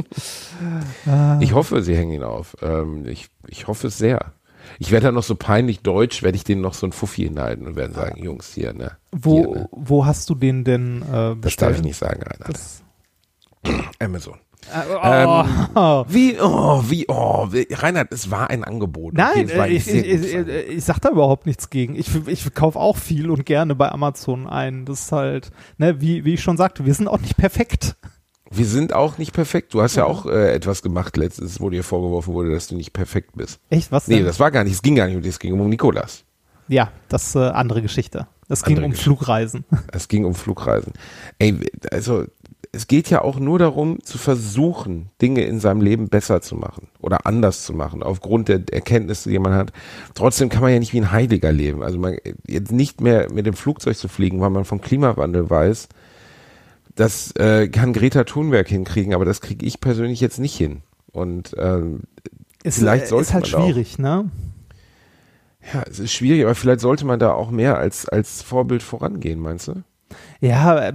ich 1.40 1.54
hoffe, 1.54 1.82
sie 1.82 1.96
hängen 1.96 2.12
ihn 2.12 2.22
auf. 2.22 2.56
Ähm, 2.62 3.06
ich, 3.06 3.28
ich 3.48 3.66
hoffe 3.66 3.88
es 3.88 3.98
sehr. 3.98 4.32
Ich 4.78 4.92
werde 4.92 5.06
dann 5.06 5.14
noch 5.14 5.22
so 5.24 5.34
peinlich 5.34 5.80
deutsch, 5.80 6.22
werde 6.22 6.36
ich 6.36 6.44
denen 6.44 6.60
noch 6.60 6.74
so 6.74 6.86
ein 6.86 6.92
Fuffi 6.92 7.22
hinhalten 7.22 7.66
und 7.66 7.76
werde 7.76 7.94
sagen, 7.94 8.22
Jungs, 8.22 8.52
hier, 8.54 8.72
ne? 8.72 8.92
Wo, 9.10 9.36
Hier, 9.38 9.48
ne? 9.48 9.68
wo 9.72 10.06
hast 10.06 10.30
du 10.30 10.34
den 10.34 10.62
denn 10.64 11.02
äh, 11.02 11.34
bestellt? 11.34 11.42
Das 11.44 11.56
darf 11.56 11.76
ich 11.76 11.82
nicht 11.82 11.96
sagen, 11.96 12.22
Reinhard. 12.22 12.54
Das, 12.54 12.82
Amazon. 13.98 14.34
äh, 14.72 15.26
oh. 15.74 16.04
Wie, 16.08 16.36
oh, 16.40 16.82
wie, 16.86 17.06
oh, 17.08 17.48
wie, 17.50 17.66
Reinhard, 17.70 18.12
es 18.12 18.30
war 18.30 18.50
ein 18.50 18.62
Angebot. 18.64 19.14
Nein, 19.14 19.46
Okay, 19.50 19.76
es 19.76 19.88
äh, 19.88 19.98
ich, 19.98 20.04
ich, 20.04 20.04
ich, 20.24 20.36
Angebot. 20.36 20.64
ich 20.70 20.84
sag 20.84 20.98
da 21.00 21.10
überhaupt 21.10 21.46
nichts 21.46 21.70
gegen. 21.70 21.94
Ich, 21.96 22.08
ich 22.26 22.54
kaufe 22.54 22.78
auch 22.78 22.96
viel 22.96 23.30
und 23.30 23.46
gerne 23.46 23.74
bei 23.74 23.90
Amazon 23.90 24.46
ein. 24.46 24.84
Das 24.84 25.02
ist 25.04 25.12
halt, 25.12 25.50
ne, 25.78 26.00
wie, 26.00 26.24
wie 26.24 26.34
ich 26.34 26.42
schon 26.42 26.56
sagte, 26.56 26.84
wir 26.86 26.94
sind 26.94 27.08
auch 27.08 27.20
nicht 27.20 27.36
perfekt. 27.36 27.96
Wir 28.52 28.66
sind 28.66 28.92
auch 28.92 29.16
nicht 29.16 29.32
perfekt. 29.32 29.72
Du 29.74 29.80
hast 29.80 29.94
ja 29.96 30.04
auch 30.04 30.26
äh, 30.26 30.52
etwas 30.52 30.82
gemacht 30.82 31.16
letztens, 31.16 31.60
wo 31.60 31.70
dir 31.70 31.84
vorgeworfen 31.84 32.34
wurde, 32.34 32.50
dass 32.50 32.66
du 32.66 32.74
nicht 32.74 32.92
perfekt 32.92 33.30
bist. 33.36 33.60
Echt, 33.70 33.92
was 33.92 34.08
Nee, 34.08 34.16
denn? 34.16 34.24
das 34.26 34.40
war 34.40 34.50
gar 34.50 34.64
nicht, 34.64 34.72
es 34.74 34.82
ging 34.82 34.96
gar 34.96 35.06
nicht 35.06 35.14
um 35.16 35.22
dich, 35.22 35.30
es 35.30 35.38
ging 35.38 35.52
um 35.58 35.68
Nikolas. 35.68 36.24
ja, 36.68 36.90
das 37.08 37.28
ist 37.28 37.34
äh, 37.36 37.38
andere 37.50 37.80
Geschichte. 37.80 38.26
Das 38.48 38.64
ging 38.64 38.82
um. 38.82 38.92
Flugreisen. 38.92 39.64
Es 39.92 40.08
ging 40.08 40.24
um 40.24 40.34
Flugreisen. 40.34 40.92
Ey, 41.38 41.60
also 41.92 42.24
es 42.72 42.86
geht 42.86 43.10
ja 43.10 43.22
auch 43.22 43.38
nur 43.40 43.58
darum, 43.58 44.02
zu 44.04 44.16
versuchen, 44.16 45.10
Dinge 45.20 45.42
in 45.42 45.58
seinem 45.58 45.80
Leben 45.80 46.08
besser 46.08 46.40
zu 46.40 46.54
machen 46.54 46.86
oder 47.00 47.26
anders 47.26 47.64
zu 47.64 47.72
machen, 47.72 48.02
aufgrund 48.02 48.48
der 48.48 48.62
Erkenntnisse, 48.70 49.28
die 49.28 49.38
man 49.40 49.54
hat. 49.54 49.72
Trotzdem 50.14 50.48
kann 50.48 50.62
man 50.62 50.72
ja 50.72 50.78
nicht 50.78 50.92
wie 50.92 51.00
ein 51.00 51.10
Heiliger 51.10 51.50
leben. 51.50 51.82
Also 51.82 51.98
man 51.98 52.16
jetzt 52.46 52.70
nicht 52.70 53.00
mehr 53.00 53.30
mit 53.32 53.46
dem 53.46 53.54
Flugzeug 53.54 53.96
zu 53.96 54.06
fliegen, 54.08 54.40
weil 54.40 54.50
man 54.50 54.64
vom 54.64 54.80
Klimawandel 54.80 55.50
weiß. 55.50 55.88
Das 56.94 57.32
äh, 57.36 57.68
kann 57.68 57.92
Greta 57.92 58.24
Thunberg 58.24 58.68
hinkriegen, 58.68 59.14
aber 59.14 59.24
das 59.24 59.40
kriege 59.40 59.66
ich 59.66 59.80
persönlich 59.80 60.20
jetzt 60.20 60.38
nicht 60.38 60.56
hin. 60.56 60.82
Und 61.12 61.54
ähm, 61.58 62.02
Ist, 62.62 62.78
Vielleicht 62.78 63.04
äh, 63.06 63.08
sollte 63.08 63.28
ist 63.28 63.34
halt 63.34 63.42
man 63.44 63.50
da 63.52 63.58
auch- 63.58 63.64
schwierig, 63.64 63.98
ne? 63.98 64.30
ja, 65.74 65.82
es 65.90 65.98
ist 65.98 66.12
schwierig, 66.12 66.44
aber 66.44 66.54
vielleicht 66.54 66.80
sollte 66.80 67.04
man 67.04 67.18
da 67.18 67.32
auch 67.32 67.50
mehr 67.50 67.78
als, 67.78 68.08
als 68.08 68.42
Vorbild 68.42 68.82
vorangehen, 68.82 69.40
meinst 69.40 69.68
du? 69.68 69.82
Ja, 70.40 70.88
äh, 70.88 70.92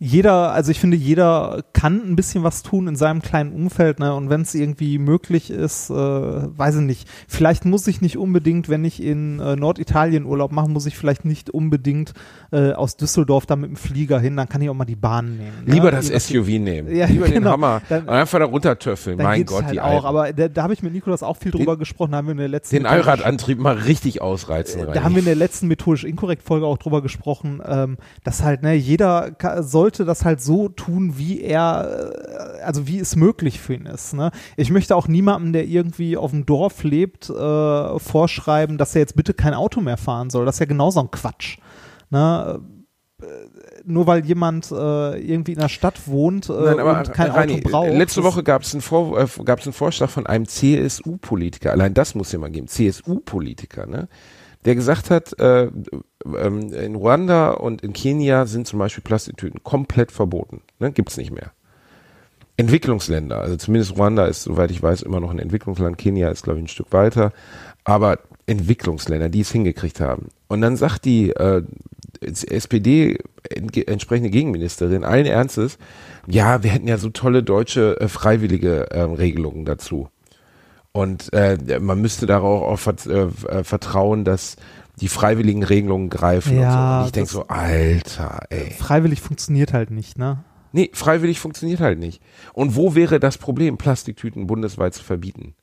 jeder, 0.00 0.52
also 0.52 0.70
ich 0.70 0.78
finde, 0.78 0.96
jeder 0.96 1.64
kann 1.72 2.00
ein 2.08 2.14
bisschen 2.14 2.44
was 2.44 2.62
tun 2.62 2.86
in 2.86 2.94
seinem 2.94 3.20
kleinen 3.20 3.52
Umfeld, 3.52 3.98
ne? 3.98 4.14
Und 4.14 4.30
wenn 4.30 4.42
es 4.42 4.54
irgendwie 4.54 4.96
möglich 4.98 5.50
ist, 5.50 5.90
äh, 5.90 5.94
weiß 5.94 6.76
ich 6.76 6.82
nicht. 6.82 7.08
Vielleicht 7.26 7.64
muss 7.64 7.86
ich 7.88 8.00
nicht 8.00 8.16
unbedingt, 8.16 8.68
wenn 8.68 8.84
ich 8.84 9.02
in 9.02 9.40
äh, 9.40 9.56
Norditalien 9.56 10.24
Urlaub 10.24 10.52
mache, 10.52 10.68
muss 10.70 10.86
ich 10.86 10.96
vielleicht 10.96 11.24
nicht 11.24 11.50
unbedingt 11.50 12.12
äh, 12.52 12.72
aus 12.72 12.96
Düsseldorf 12.96 13.46
da 13.46 13.56
mit 13.56 13.70
dem 13.70 13.76
Flieger 13.76 14.20
hin, 14.20 14.36
dann 14.36 14.48
kann 14.48 14.62
ich 14.62 14.70
auch 14.70 14.74
mal 14.74 14.84
die 14.84 14.94
Bahn 14.94 15.36
nehmen. 15.36 15.64
ne? 15.66 15.74
Lieber 15.74 15.90
das 15.90 16.06
Lieber- 16.08 16.20
SUV 16.20 16.46
nehmen. 16.60 16.94
Ja, 16.94 17.06
Lieber 17.06 17.24
den 17.26 17.34
genau. 17.34 17.50
Hammer. 17.52 17.82
Dann- 17.88 18.08
einfach 18.08 18.38
da 18.38 18.44
runtertöffeln. 18.44 19.18
Mein 19.18 19.44
Gott, 19.46 19.64
halt 19.64 19.74
die 19.74 19.80
auch, 19.80 19.86
Alten. 20.04 20.06
aber 20.06 20.32
da, 20.32 20.48
da 20.48 20.62
habe 20.62 20.74
ich 20.74 20.82
mit 20.82 20.92
Nikolas 20.92 21.24
auch 21.24 21.36
viel 21.36 21.50
drüber 21.50 21.76
gesprochen, 21.76 22.12
da 22.12 22.18
haben 22.18 22.26
wir 22.28 22.32
in 22.32 22.38
der 22.38 22.48
letzten 22.48 22.76
Den 22.76 22.86
Allradantrieb 22.86 23.58
mal 23.58 23.74
richtig 23.76 24.22
ausreizen. 24.22 24.80
da 24.82 24.86
Reini. 24.88 25.00
haben 25.00 25.14
wir 25.14 25.20
in 25.20 25.24
der 25.26 25.34
letzten 25.34 25.66
methodisch 25.66 26.04
inkorrekt 26.04 26.42
Folge 26.44 26.66
auch 26.66 26.78
drüber 26.78 27.02
gesprochen, 27.02 27.60
ähm, 27.66 27.96
dass 28.22 28.44
halt 28.44 28.62
ne 28.62 28.74
jeder 28.74 29.32
ka- 29.32 29.62
sollte 29.88 30.04
das 30.04 30.26
halt 30.26 30.42
so 30.42 30.68
tun, 30.68 31.14
wie 31.16 31.40
er, 31.40 32.12
äh, 32.58 32.62
also 32.62 32.86
wie 32.86 32.98
es 32.98 33.16
möglich 33.16 33.58
für 33.58 33.72
ihn 33.72 33.86
ist. 33.86 34.12
Ne? 34.12 34.30
Ich 34.58 34.70
möchte 34.70 34.94
auch 34.94 35.08
niemandem, 35.08 35.54
der 35.54 35.64
irgendwie 35.66 36.18
auf 36.18 36.30
dem 36.32 36.44
Dorf 36.44 36.84
lebt, 36.84 37.30
äh, 37.30 37.98
vorschreiben, 37.98 38.76
dass 38.76 38.94
er 38.94 39.00
jetzt 39.00 39.16
bitte 39.16 39.32
kein 39.32 39.54
Auto 39.54 39.80
mehr 39.80 39.96
fahren 39.96 40.28
soll. 40.28 40.44
Das 40.44 40.56
ist 40.56 40.60
ja 40.60 40.66
genauso 40.66 41.00
ein 41.00 41.10
Quatsch. 41.10 41.56
Ne? 42.10 42.60
Äh, 43.22 43.24
Nur 43.86 44.06
weil 44.06 44.26
jemand 44.26 44.70
äh, 44.70 45.18
irgendwie 45.18 45.52
in 45.52 45.58
der 45.58 45.70
Stadt 45.70 46.06
wohnt 46.06 46.50
äh, 46.50 46.52
Nein, 46.52 46.80
aber 46.80 46.98
und 46.98 47.12
kein 47.14 47.30
Reini, 47.30 47.54
Auto 47.54 47.70
braucht. 47.70 47.92
letzte 47.92 48.22
Woche 48.24 48.42
gab 48.42 48.62
es 48.62 48.74
einen, 48.74 48.82
Vor 48.82 49.18
äh, 49.18 49.26
einen 49.26 49.72
Vorschlag 49.72 50.10
von 50.10 50.26
einem 50.26 50.46
CSU-Politiker, 50.46 51.70
allein 51.70 51.94
das 51.94 52.14
muss 52.14 52.30
ja 52.30 52.38
mal 52.38 52.50
geben, 52.50 52.68
CSU-Politiker, 52.68 53.86
ne? 53.86 54.08
Der 54.64 54.74
gesagt 54.74 55.10
hat, 55.10 55.38
äh, 55.38 55.70
ähm, 56.24 56.72
in 56.72 56.94
Ruanda 56.94 57.50
und 57.50 57.82
in 57.82 57.92
Kenia 57.92 58.46
sind 58.46 58.66
zum 58.66 58.78
Beispiel 58.78 59.04
Plastiktüten 59.04 59.62
komplett 59.62 60.12
verboten, 60.12 60.62
ne? 60.78 60.92
gibt's 60.92 61.16
nicht 61.16 61.30
mehr. 61.30 61.52
Entwicklungsländer, 62.56 63.40
also 63.40 63.56
zumindest 63.56 63.96
Ruanda 63.96 64.26
ist, 64.26 64.42
soweit 64.42 64.72
ich 64.72 64.82
weiß, 64.82 65.02
immer 65.02 65.20
noch 65.20 65.30
ein 65.30 65.38
Entwicklungsland, 65.38 65.96
Kenia 65.96 66.28
ist, 66.28 66.42
glaube 66.42 66.58
ich, 66.58 66.64
ein 66.64 66.68
Stück 66.68 66.92
weiter, 66.92 67.32
aber 67.84 68.18
Entwicklungsländer, 68.46 69.28
die 69.28 69.42
es 69.42 69.52
hingekriegt 69.52 70.00
haben. 70.00 70.28
Und 70.48 70.60
dann 70.60 70.76
sagt 70.76 71.04
die 71.04 71.30
äh, 71.30 71.62
SPD 72.20 73.18
entsprechende 73.86 74.30
Gegenministerin 74.30 75.04
allen 75.04 75.26
Ernstes, 75.26 75.78
ja, 76.26 76.62
wir 76.62 76.70
hätten 76.70 76.88
ja 76.88 76.98
so 76.98 77.10
tolle 77.10 77.42
deutsche 77.42 78.00
äh, 78.00 78.08
freiwillige 78.08 78.90
äh, 78.90 79.02
Regelungen 79.02 79.64
dazu. 79.64 80.08
Und 80.92 81.32
äh, 81.32 81.78
man 81.80 82.00
müsste 82.00 82.26
darauf 82.26 82.62
auch 82.62 82.78
vert 82.78 83.06
äh, 83.06 83.24
äh, 83.24 83.64
vertrauen, 83.64 84.24
dass 84.24 84.56
die 85.00 85.08
freiwilligen 85.08 85.62
Regelungen 85.62 86.10
greifen 86.10 86.58
Ja, 86.58 86.68
und 86.68 86.72
so. 86.72 87.00
Und 87.00 87.06
ich 87.06 87.12
denke 87.12 87.30
so, 87.30 87.46
Alter, 87.48 88.40
ey. 88.50 88.70
Freiwillig 88.72 89.20
funktioniert 89.20 89.72
halt 89.72 89.90
nicht, 89.90 90.18
ne? 90.18 90.44
Nee, 90.72 90.90
freiwillig 90.92 91.40
funktioniert 91.40 91.80
halt 91.80 91.98
nicht. 91.98 92.22
Und 92.52 92.76
wo 92.76 92.94
wäre 92.94 93.20
das 93.20 93.38
Problem, 93.38 93.78
Plastiktüten 93.78 94.46
bundesweit 94.46 94.94
zu 94.94 95.02
verbieten? 95.02 95.54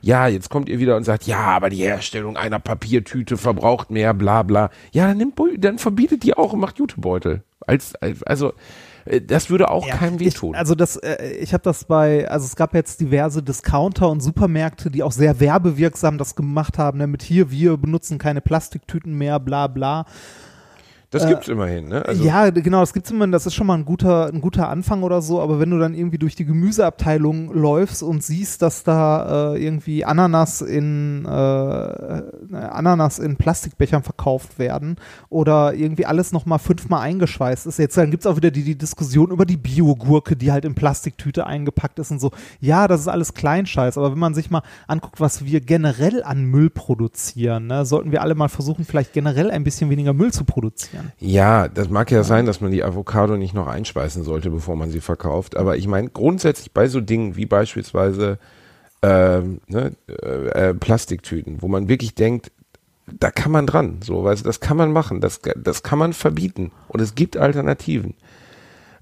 Ja, 0.00 0.26
jetzt 0.28 0.50
kommt 0.50 0.68
ihr 0.68 0.78
wieder 0.78 0.96
und 0.96 1.04
sagt, 1.04 1.24
ja, 1.24 1.40
aber 1.40 1.70
die 1.70 1.82
Herstellung 1.82 2.36
einer 2.36 2.58
Papiertüte 2.58 3.36
verbraucht 3.36 3.90
mehr, 3.90 4.14
bla 4.14 4.42
bla. 4.42 4.70
Ja, 4.92 5.08
dann 5.08 5.18
nimmt, 5.18 5.38
dann 5.58 5.78
verbietet 5.78 6.22
die 6.22 6.34
auch 6.34 6.52
und 6.52 6.60
macht 6.60 6.78
Jutebeutel. 6.78 7.42
Als, 7.66 7.94
als 7.96 8.22
also 8.22 8.52
das 9.26 9.50
würde 9.50 9.70
auch 9.70 9.88
keinem 9.88 10.20
wehtun. 10.20 10.54
Ich, 10.54 10.58
also 10.58 10.74
das, 10.74 10.96
äh, 10.96 11.32
ich 11.40 11.52
habe 11.52 11.62
das 11.62 11.84
bei, 11.84 12.28
also 12.28 12.46
es 12.46 12.56
gab 12.56 12.74
jetzt 12.74 13.00
diverse 13.00 13.42
Discounter 13.42 14.08
und 14.10 14.20
Supermärkte, 14.20 14.90
die 14.90 15.02
auch 15.02 15.12
sehr 15.12 15.40
werbewirksam 15.40 16.18
das 16.18 16.34
gemacht 16.34 16.78
haben, 16.78 16.98
ne, 16.98 17.06
mit 17.06 17.22
hier, 17.22 17.50
wir 17.50 17.76
benutzen 17.76 18.18
keine 18.18 18.40
Plastiktüten 18.40 19.14
mehr, 19.16 19.40
bla 19.40 19.66
bla. 19.66 20.04
Das 21.10 21.26
gibt's 21.26 21.48
immerhin, 21.48 21.88
ne? 21.88 22.04
Also, 22.04 22.22
ja, 22.22 22.50
genau, 22.50 22.80
das 22.80 22.92
gibt's 22.92 23.10
immer, 23.10 23.26
das 23.28 23.46
ist 23.46 23.54
schon 23.54 23.66
mal 23.66 23.74
ein 23.74 23.86
guter, 23.86 24.26
ein 24.26 24.42
guter 24.42 24.68
Anfang 24.68 25.02
oder 25.02 25.22
so, 25.22 25.40
aber 25.40 25.58
wenn 25.58 25.70
du 25.70 25.78
dann 25.78 25.94
irgendwie 25.94 26.18
durch 26.18 26.34
die 26.34 26.44
Gemüseabteilung 26.44 27.50
läufst 27.54 28.02
und 28.02 28.22
siehst, 28.22 28.60
dass 28.60 28.84
da 28.84 29.54
äh, 29.54 29.64
irgendwie 29.64 30.04
Ananas 30.04 30.60
in 30.60 31.24
äh, 31.24 31.28
Ananas 31.28 33.18
in 33.18 33.36
Plastikbechern 33.36 34.02
verkauft 34.02 34.58
werden 34.58 34.96
oder 35.30 35.72
irgendwie 35.72 36.04
alles 36.04 36.32
nochmal 36.32 36.58
fünfmal 36.58 37.00
eingeschweißt 37.00 37.66
ist, 37.66 37.78
jetzt 37.78 37.96
dann 37.96 38.10
gibt's 38.10 38.26
auch 38.26 38.36
wieder 38.36 38.50
die, 38.50 38.62
die 38.62 38.76
Diskussion 38.76 39.30
über 39.30 39.46
die 39.46 39.56
Biogurke, 39.56 40.36
die 40.36 40.52
halt 40.52 40.66
in 40.66 40.74
Plastiktüte 40.74 41.46
eingepackt 41.46 41.98
ist 42.00 42.10
und 42.10 42.20
so. 42.20 42.32
Ja, 42.60 42.86
das 42.86 43.00
ist 43.00 43.08
alles 43.08 43.32
Kleinscheiß, 43.32 43.96
aber 43.96 44.12
wenn 44.12 44.18
man 44.18 44.34
sich 44.34 44.50
mal 44.50 44.62
anguckt, 44.86 45.20
was 45.20 45.42
wir 45.46 45.62
generell 45.62 46.22
an 46.22 46.44
Müll 46.44 46.68
produzieren, 46.68 47.66
ne, 47.66 47.86
sollten 47.86 48.12
wir 48.12 48.20
alle 48.20 48.34
mal 48.34 48.48
versuchen, 48.48 48.84
vielleicht 48.84 49.14
generell 49.14 49.50
ein 49.50 49.64
bisschen 49.64 49.88
weniger 49.88 50.12
Müll 50.12 50.34
zu 50.34 50.44
produzieren. 50.44 50.97
Ja, 51.18 51.68
das 51.68 51.88
mag 51.88 52.10
ja 52.10 52.22
sein, 52.22 52.46
dass 52.46 52.60
man 52.60 52.70
die 52.70 52.84
Avocado 52.84 53.36
nicht 53.36 53.54
noch 53.54 53.66
einspeisen 53.66 54.24
sollte, 54.24 54.50
bevor 54.50 54.76
man 54.76 54.90
sie 54.90 55.00
verkauft. 55.00 55.56
Aber 55.56 55.76
ich 55.76 55.86
meine, 55.86 56.08
grundsätzlich 56.08 56.72
bei 56.72 56.88
so 56.88 57.00
Dingen 57.00 57.36
wie 57.36 57.46
beispielsweise 57.46 58.38
ähm, 59.02 59.60
ne, 59.68 59.92
äh, 60.08 60.70
äh, 60.70 60.74
Plastiktüten, 60.74 61.62
wo 61.62 61.68
man 61.68 61.88
wirklich 61.88 62.14
denkt, 62.14 62.50
da 63.06 63.30
kann 63.30 63.52
man 63.52 63.66
dran, 63.66 64.00
so, 64.02 64.24
weißt 64.24 64.44
das 64.44 64.60
kann 64.60 64.76
man 64.76 64.92
machen, 64.92 65.20
das, 65.20 65.40
das 65.56 65.82
kann 65.82 65.98
man 65.98 66.12
verbieten. 66.12 66.72
Und 66.88 67.00
es 67.00 67.14
gibt 67.14 67.36
Alternativen. 67.36 68.14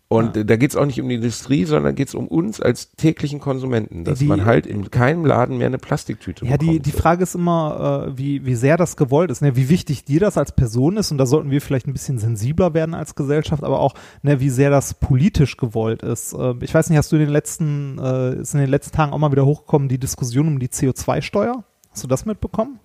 Und 0.09 0.37
äh, 0.37 0.45
da 0.45 0.55
geht's 0.55 0.77
auch 0.77 0.87
nicht 0.87 1.01
um 1.01 1.09
die 1.09 1.17
Industrie, 1.17 1.65
sondern 1.65 1.97
geht's 1.97 2.15
um 2.15 2.29
uns 2.29 2.61
als 2.61 2.93
täglichen 2.93 3.41
Konsumenten, 3.41 4.05
dass 4.05 4.21
Die- 4.21 4.27
man 4.27 4.45
halt 4.45 4.65
in 4.65 4.89
keinem 4.93 5.25
Laden 5.27 5.59
mehr 5.59 5.67
eine 5.67 5.79
Plastiktüte 5.79 6.47
Ja, 6.47 6.57
die, 6.57 6.67
bekommt. 6.67 6.87
die 6.87 6.93
Frage 6.93 7.23
ist 7.25 7.35
immer, 7.35 8.07
äh, 8.07 8.17
wie, 8.17 8.47
wie 8.47 8.55
sehr 8.55 8.77
das 8.77 8.97
gewollt 8.97 9.33
ist, 9.33 9.43
ne? 9.43 9.57
wie 9.57 9.69
wichtig 9.69 10.05
dir 10.05 10.21
das 10.21 10.39
als 10.39 10.53
Person 10.53 10.97
ist 10.97 11.11
und 11.11 11.19
da 11.19 11.27
sollten 11.27 11.51
wir 11.51 11.61
vielleicht 11.61 11.89
ein 11.89 11.93
bisschen 11.93 12.19
sensibler 12.19 12.73
werden 12.73 12.95
als 12.95 13.17
Gesellschaft, 13.17 13.65
aber 13.65 13.81
auch, 13.81 13.95
ne, 14.23 14.39
wie 14.39 14.51
sehr 14.51 14.71
das 14.71 14.95
politisch 14.95 15.57
gewollt 15.57 16.03
ist. 16.05 16.35
Äh, 16.35 16.55
ich 16.61 16.73
weiß 16.73 16.89
nicht, 16.89 16.99
hast 16.99 17.11
du 17.11 17.17
in 17.17 17.23
den 17.23 17.31
letzten, 17.31 17.99
äh, 17.99 18.37
ist 18.41 18.55
in 18.55 18.61
den 18.61 18.71
letzten 18.71 18.95
Tagen 18.95 19.13
auch 19.13 19.19
mal 19.19 19.33
wieder 19.33 19.45
hochgekommen, 19.45 19.89
die 19.89 19.99
Diskussion 19.99 20.47
um 20.47 20.61
die 20.61 20.69
CO2-Steuer? 20.69 21.65
Hast 21.91 22.05
du 22.05 22.07
das 22.09 22.25
mitbekommen? 22.27 22.79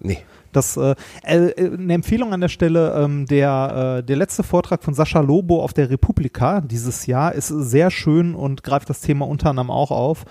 Nee. 0.00 0.18
Das 0.52 0.76
äh, 0.76 0.94
äh, 1.22 1.52
eine 1.56 1.94
Empfehlung 1.94 2.32
an 2.32 2.40
der 2.40 2.48
Stelle, 2.48 2.94
ähm, 2.94 3.26
der, 3.26 3.98
äh, 3.98 4.02
der 4.02 4.16
letzte 4.16 4.42
Vortrag 4.42 4.82
von 4.82 4.94
Sascha 4.94 5.20
Lobo 5.20 5.62
auf 5.62 5.72
der 5.72 5.90
Republika 5.90 6.60
dieses 6.60 7.06
Jahr 7.06 7.34
ist 7.34 7.48
sehr 7.48 7.90
schön 7.90 8.34
und 8.34 8.62
greift 8.62 8.90
das 8.90 9.00
Thema 9.00 9.26
unter 9.26 9.50
anderem 9.50 9.70
auch 9.70 9.90
auf. 9.90 10.24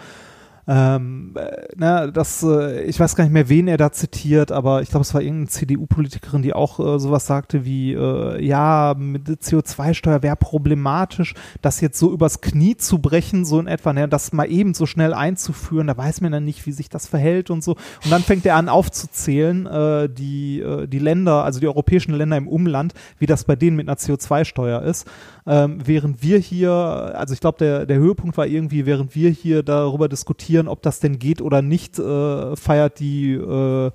Ähm, 0.67 1.33
äh, 1.35 1.67
na, 1.75 2.07
das, 2.07 2.41
äh, 2.41 2.83
ich 2.85 2.99
weiß 2.99 3.15
gar 3.15 3.23
nicht 3.23 3.33
mehr, 3.33 3.49
wen 3.49 3.67
er 3.67 3.77
da 3.77 3.91
zitiert, 3.91 4.51
aber 4.51 4.81
ich 4.81 4.89
glaube, 4.89 5.03
es 5.03 5.13
war 5.13 5.21
irgendeine 5.21 5.49
CDU-Politikerin, 5.49 6.41
die 6.41 6.53
auch 6.53 6.79
äh, 6.79 6.99
sowas 6.99 7.27
sagte 7.27 7.65
wie, 7.65 7.93
äh, 7.93 8.43
ja, 8.43 8.95
mit 8.97 9.27
der 9.27 9.35
CO2-Steuer 9.35 10.23
wäre 10.23 10.35
problematisch, 10.35 11.35
das 11.61 11.81
jetzt 11.81 11.99
so 11.99 12.11
übers 12.11 12.41
Knie 12.41 12.77
zu 12.77 12.97
brechen, 12.97 13.45
so 13.45 13.59
in 13.59 13.67
etwa, 13.67 13.93
ne, 13.93 14.07
das 14.07 14.33
mal 14.33 14.49
eben 14.49 14.73
so 14.73 14.87
schnell 14.87 15.13
einzuführen, 15.13 15.85
da 15.85 15.95
weiß 15.95 16.21
man 16.21 16.31
dann 16.31 16.45
nicht, 16.45 16.65
wie 16.65 16.71
sich 16.71 16.89
das 16.89 17.05
verhält 17.05 17.51
und 17.51 17.63
so. 17.63 17.73
Und 18.03 18.09
dann 18.09 18.23
fängt 18.23 18.45
er 18.47 18.55
an 18.55 18.67
aufzuzählen, 18.67 19.67
äh, 19.67 20.09
die, 20.09 20.61
äh, 20.61 20.87
die 20.87 20.99
Länder, 20.99 21.43
also 21.43 21.59
die 21.59 21.67
europäischen 21.67 22.15
Länder 22.15 22.37
im 22.37 22.47
Umland, 22.47 22.95
wie 23.19 23.27
das 23.27 23.43
bei 23.43 23.55
denen 23.55 23.77
mit 23.77 23.87
einer 23.87 23.97
CO2-Steuer 23.97 24.81
ist. 24.81 25.07
Ähm, 25.47 25.79
während 25.85 26.23
wir 26.23 26.39
hier, 26.39 26.71
also 26.71 27.33
ich 27.33 27.39
glaube, 27.39 27.59
der, 27.59 27.85
der 27.85 27.97
Höhepunkt 27.97 28.35
war 28.37 28.47
irgendwie, 28.47 28.85
während 28.85 29.13
wir 29.13 29.29
hier 29.29 29.61
darüber 29.61 30.09
diskutieren, 30.09 30.67
ob 30.67 30.81
das 30.81 30.99
denn 30.99 31.19
geht 31.19 31.41
oder 31.41 31.61
nicht, 31.61 31.99
äh, 31.99 32.55
feiert 32.55 32.99
die, 32.99 33.33
äh, 33.33 33.91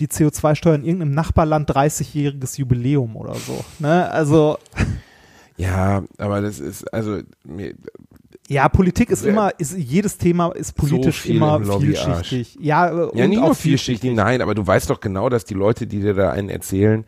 die 0.00 0.08
CO2-Steuer 0.08 0.74
in 0.74 0.84
irgendeinem 0.84 1.14
Nachbarland 1.14 1.70
30-jähriges 1.70 2.58
Jubiläum 2.58 3.16
oder 3.16 3.34
so. 3.34 3.64
Ne? 3.78 4.10
Also, 4.10 4.58
Ja, 5.58 6.04
aber 6.18 6.40
das 6.40 6.60
ist, 6.60 6.84
also, 6.94 7.18
mir, 7.44 7.74
ja, 8.48 8.68
Politik 8.68 9.10
ist 9.10 9.26
immer, 9.26 9.50
ist, 9.58 9.76
jedes 9.76 10.16
Thema 10.16 10.52
ist 10.52 10.74
politisch 10.74 11.20
viel 11.20 11.36
immer 11.36 11.56
im 11.56 11.80
vielschichtig. 11.80 12.56
Ja, 12.60 12.88
äh, 12.88 13.18
ja, 13.18 13.26
nicht 13.26 13.40
auch 13.40 13.46
nur 13.46 13.54
vielschichtig, 13.56 14.14
nein, 14.14 14.40
aber 14.40 14.54
du 14.54 14.66
weißt 14.66 14.88
doch 14.88 15.00
genau, 15.00 15.28
dass 15.28 15.44
die 15.44 15.54
Leute, 15.54 15.88
die 15.88 16.00
dir 16.00 16.14
da 16.14 16.30
einen 16.30 16.48
erzählen, 16.48 17.04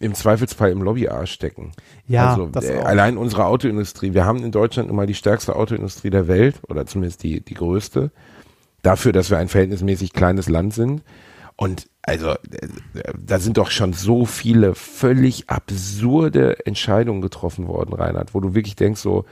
im 0.00 0.14
Zweifelsfall 0.14 0.70
im 0.72 0.82
Lobbyarsch 0.82 1.30
stecken. 1.30 1.72
Ja, 2.08 2.30
also 2.30 2.46
das 2.46 2.64
äh, 2.64 2.78
auch. 2.78 2.86
allein 2.86 3.16
unsere 3.16 3.44
Autoindustrie. 3.44 4.14
Wir 4.14 4.24
haben 4.24 4.42
in 4.42 4.50
Deutschland 4.50 4.90
immer 4.90 5.06
die 5.06 5.14
stärkste 5.14 5.54
Autoindustrie 5.54 6.10
der 6.10 6.26
Welt 6.26 6.56
oder 6.68 6.86
zumindest 6.86 7.22
die 7.22 7.40
die 7.40 7.54
größte. 7.54 8.10
Dafür, 8.82 9.12
dass 9.12 9.30
wir 9.30 9.36
ein 9.38 9.48
verhältnismäßig 9.48 10.12
kleines 10.14 10.48
Land 10.48 10.72
sind. 10.74 11.02
Und 11.56 11.88
also 12.02 12.30
äh, 12.30 12.36
da 13.18 13.38
sind 13.38 13.58
doch 13.58 13.70
schon 13.70 13.92
so 13.92 14.24
viele 14.24 14.74
völlig 14.74 15.50
absurde 15.50 16.64
Entscheidungen 16.64 17.20
getroffen 17.20 17.68
worden, 17.68 17.92
Reinhard, 17.94 18.34
wo 18.34 18.40
du 18.40 18.54
wirklich 18.54 18.76
denkst 18.76 19.00
so, 19.02 19.26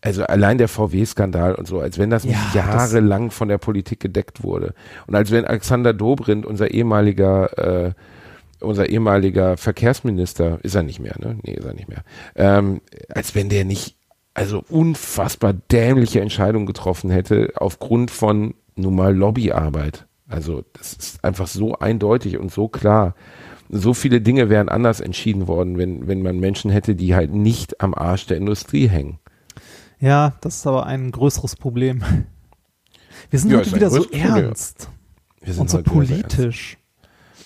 also 0.00 0.22
allein 0.24 0.58
der 0.58 0.68
VW-Skandal 0.68 1.54
und 1.56 1.66
so, 1.66 1.80
als 1.80 1.98
wenn 1.98 2.10
das 2.10 2.22
Ja, 2.24 2.30
nicht 2.30 2.54
das- 2.54 2.54
jahrelang 2.92 3.30
von 3.32 3.48
der 3.48 3.58
Politik 3.58 3.98
gedeckt 4.00 4.44
wurde. 4.44 4.74
Und 5.08 5.16
als 5.16 5.30
wenn 5.32 5.44
Alexander 5.44 5.92
Dobrindt, 5.92 6.46
unser 6.46 6.70
ehemaliger 6.70 7.86
äh, 7.86 7.92
unser 8.64 8.88
ehemaliger 8.88 9.56
Verkehrsminister, 9.56 10.58
ist 10.62 10.74
er 10.74 10.82
nicht 10.82 11.00
mehr, 11.00 11.16
ne? 11.18 11.38
Nee, 11.42 11.52
ist 11.54 11.64
er 11.64 11.74
nicht 11.74 11.88
mehr. 11.88 12.02
Ähm, 12.34 12.80
als 13.08 13.34
wenn 13.34 13.48
der 13.48 13.64
nicht, 13.64 13.96
also 14.34 14.64
unfassbar 14.68 15.52
dämliche 15.52 16.20
Entscheidungen 16.20 16.66
getroffen 16.66 17.10
hätte 17.10 17.52
aufgrund 17.56 18.10
von 18.10 18.54
nun 18.76 18.96
mal 18.96 19.14
Lobbyarbeit. 19.14 20.06
Also 20.28 20.64
das 20.72 20.94
ist 20.94 21.24
einfach 21.24 21.46
so 21.46 21.78
eindeutig 21.78 22.38
und 22.38 22.50
so 22.50 22.68
klar. 22.68 23.14
So 23.68 23.94
viele 23.94 24.20
Dinge 24.20 24.50
wären 24.50 24.68
anders 24.68 25.00
entschieden 25.00 25.46
worden, 25.48 25.78
wenn, 25.78 26.06
wenn 26.06 26.22
man 26.22 26.38
Menschen 26.38 26.70
hätte, 26.70 26.94
die 26.94 27.14
halt 27.14 27.32
nicht 27.32 27.80
am 27.80 27.94
Arsch 27.94 28.26
der 28.26 28.36
Industrie 28.36 28.88
hängen. 28.88 29.18
Ja, 30.00 30.34
das 30.40 30.56
ist 30.56 30.66
aber 30.66 30.86
ein 30.86 31.10
größeres 31.12 31.56
Problem. 31.56 32.02
Wir 33.30 33.38
sind 33.38 33.50
Ja, 33.52 33.58
heute 33.58 33.74
wieder 33.74 33.90
so 33.90 34.02
Problem. 34.02 34.20
ernst 34.22 34.90
Wir 35.40 35.58
und 35.58 35.70
so 35.70 35.82
politisch. 35.82 36.78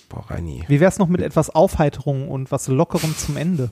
Boah, 0.09 0.25
Reini. 0.29 0.65
Wie 0.69 0.81
wär's 0.81 0.99
noch 0.99 1.09
mit 1.09 1.21
etwas 1.21 1.51
Aufheiterung 1.51 2.29
und 2.29 2.51
was 2.51 2.69
Lockerem 2.69 3.15
zum 3.17 3.37
Ende? 3.37 3.71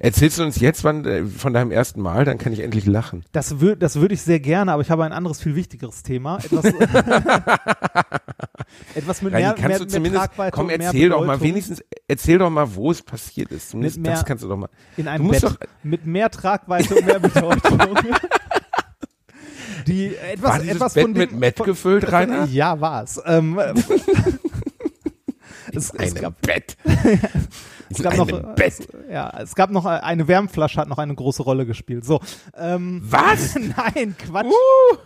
Erzählst 0.00 0.38
du 0.38 0.42
uns 0.42 0.58
jetzt 0.58 0.82
wann, 0.82 1.04
äh, 1.04 1.24
von 1.24 1.52
deinem 1.52 1.70
ersten 1.70 2.00
Mal, 2.00 2.24
dann 2.24 2.38
kann 2.38 2.52
ich 2.52 2.60
endlich 2.60 2.86
lachen. 2.86 3.24
Das 3.32 3.60
würde 3.60 3.76
das 3.76 3.96
würde 3.96 4.14
ich 4.14 4.22
sehr 4.22 4.40
gerne, 4.40 4.72
aber 4.72 4.82
ich 4.82 4.90
habe 4.90 5.04
ein 5.04 5.12
anderes, 5.12 5.40
viel 5.40 5.54
wichtigeres 5.54 6.02
Thema. 6.02 6.38
Etwas, 6.38 6.64
etwas 8.94 9.22
mit 9.22 9.32
Reini, 9.34 9.44
mehr, 9.44 9.54
kannst 9.54 9.68
mehr, 9.68 9.78
du 9.78 9.84
mehr 9.84 9.88
zumindest, 9.94 10.24
Tragweite 10.24 10.54
komm, 10.54 10.66
und 10.66 10.78
mehr 10.78 10.86
erzähl 10.88 11.08
doch 11.10 11.24
mal, 11.24 11.40
wenigstens, 11.40 11.82
erzähl 12.08 12.38
doch 12.38 12.50
mal, 12.50 12.74
wo 12.74 12.90
es 12.90 13.02
passiert 13.02 13.52
ist. 13.52 13.70
Zumindest 13.70 13.98
Mit 13.98 14.06
mehr- 14.06 14.14
das 14.14 14.24
kannst 14.24 14.42
du 14.44 14.48
doch 14.48 14.56
mal. 14.56 14.68
in 14.96 15.06
einem 15.06 15.28
Bett 15.28 15.42
doch- 15.44 15.56
mit 15.82 16.06
mehr 16.06 16.30
Tragweite 16.30 16.96
und 16.96 17.06
mehr 17.06 17.20
Bedeutung. 17.20 17.78
Die 19.86 20.14
etwas, 20.16 20.50
War 20.50 20.64
etwas 20.64 20.94
Bett 20.94 21.02
von 21.04 21.14
dem, 21.14 21.20
mit 21.20 21.32
Matt 21.40 21.64
gefüllt, 21.64 22.10
Rainer? 22.12 22.44
Ja, 22.46 22.78
war 22.80 23.04
es. 23.04 23.20
Ähm, 23.24 23.58
es, 25.78 25.90
es 25.98 26.14
gab, 26.14 26.40
Bett. 26.42 26.76
es 27.90 28.02
gab 28.02 28.16
noch, 28.16 28.54
Bett. 28.54 28.88
Ja, 29.10 29.32
es 29.40 29.54
gab 29.54 29.70
noch 29.70 29.86
eine 29.86 30.28
Wärmflasche, 30.28 30.80
hat 30.80 30.88
noch 30.88 30.98
eine 30.98 31.14
große 31.14 31.42
Rolle 31.42 31.66
gespielt. 31.66 32.04
So, 32.04 32.20
ähm, 32.56 33.02
Was? 33.04 33.54
Nein, 33.76 34.14
Quatsch. 34.18 34.46
Uh, 34.46 34.96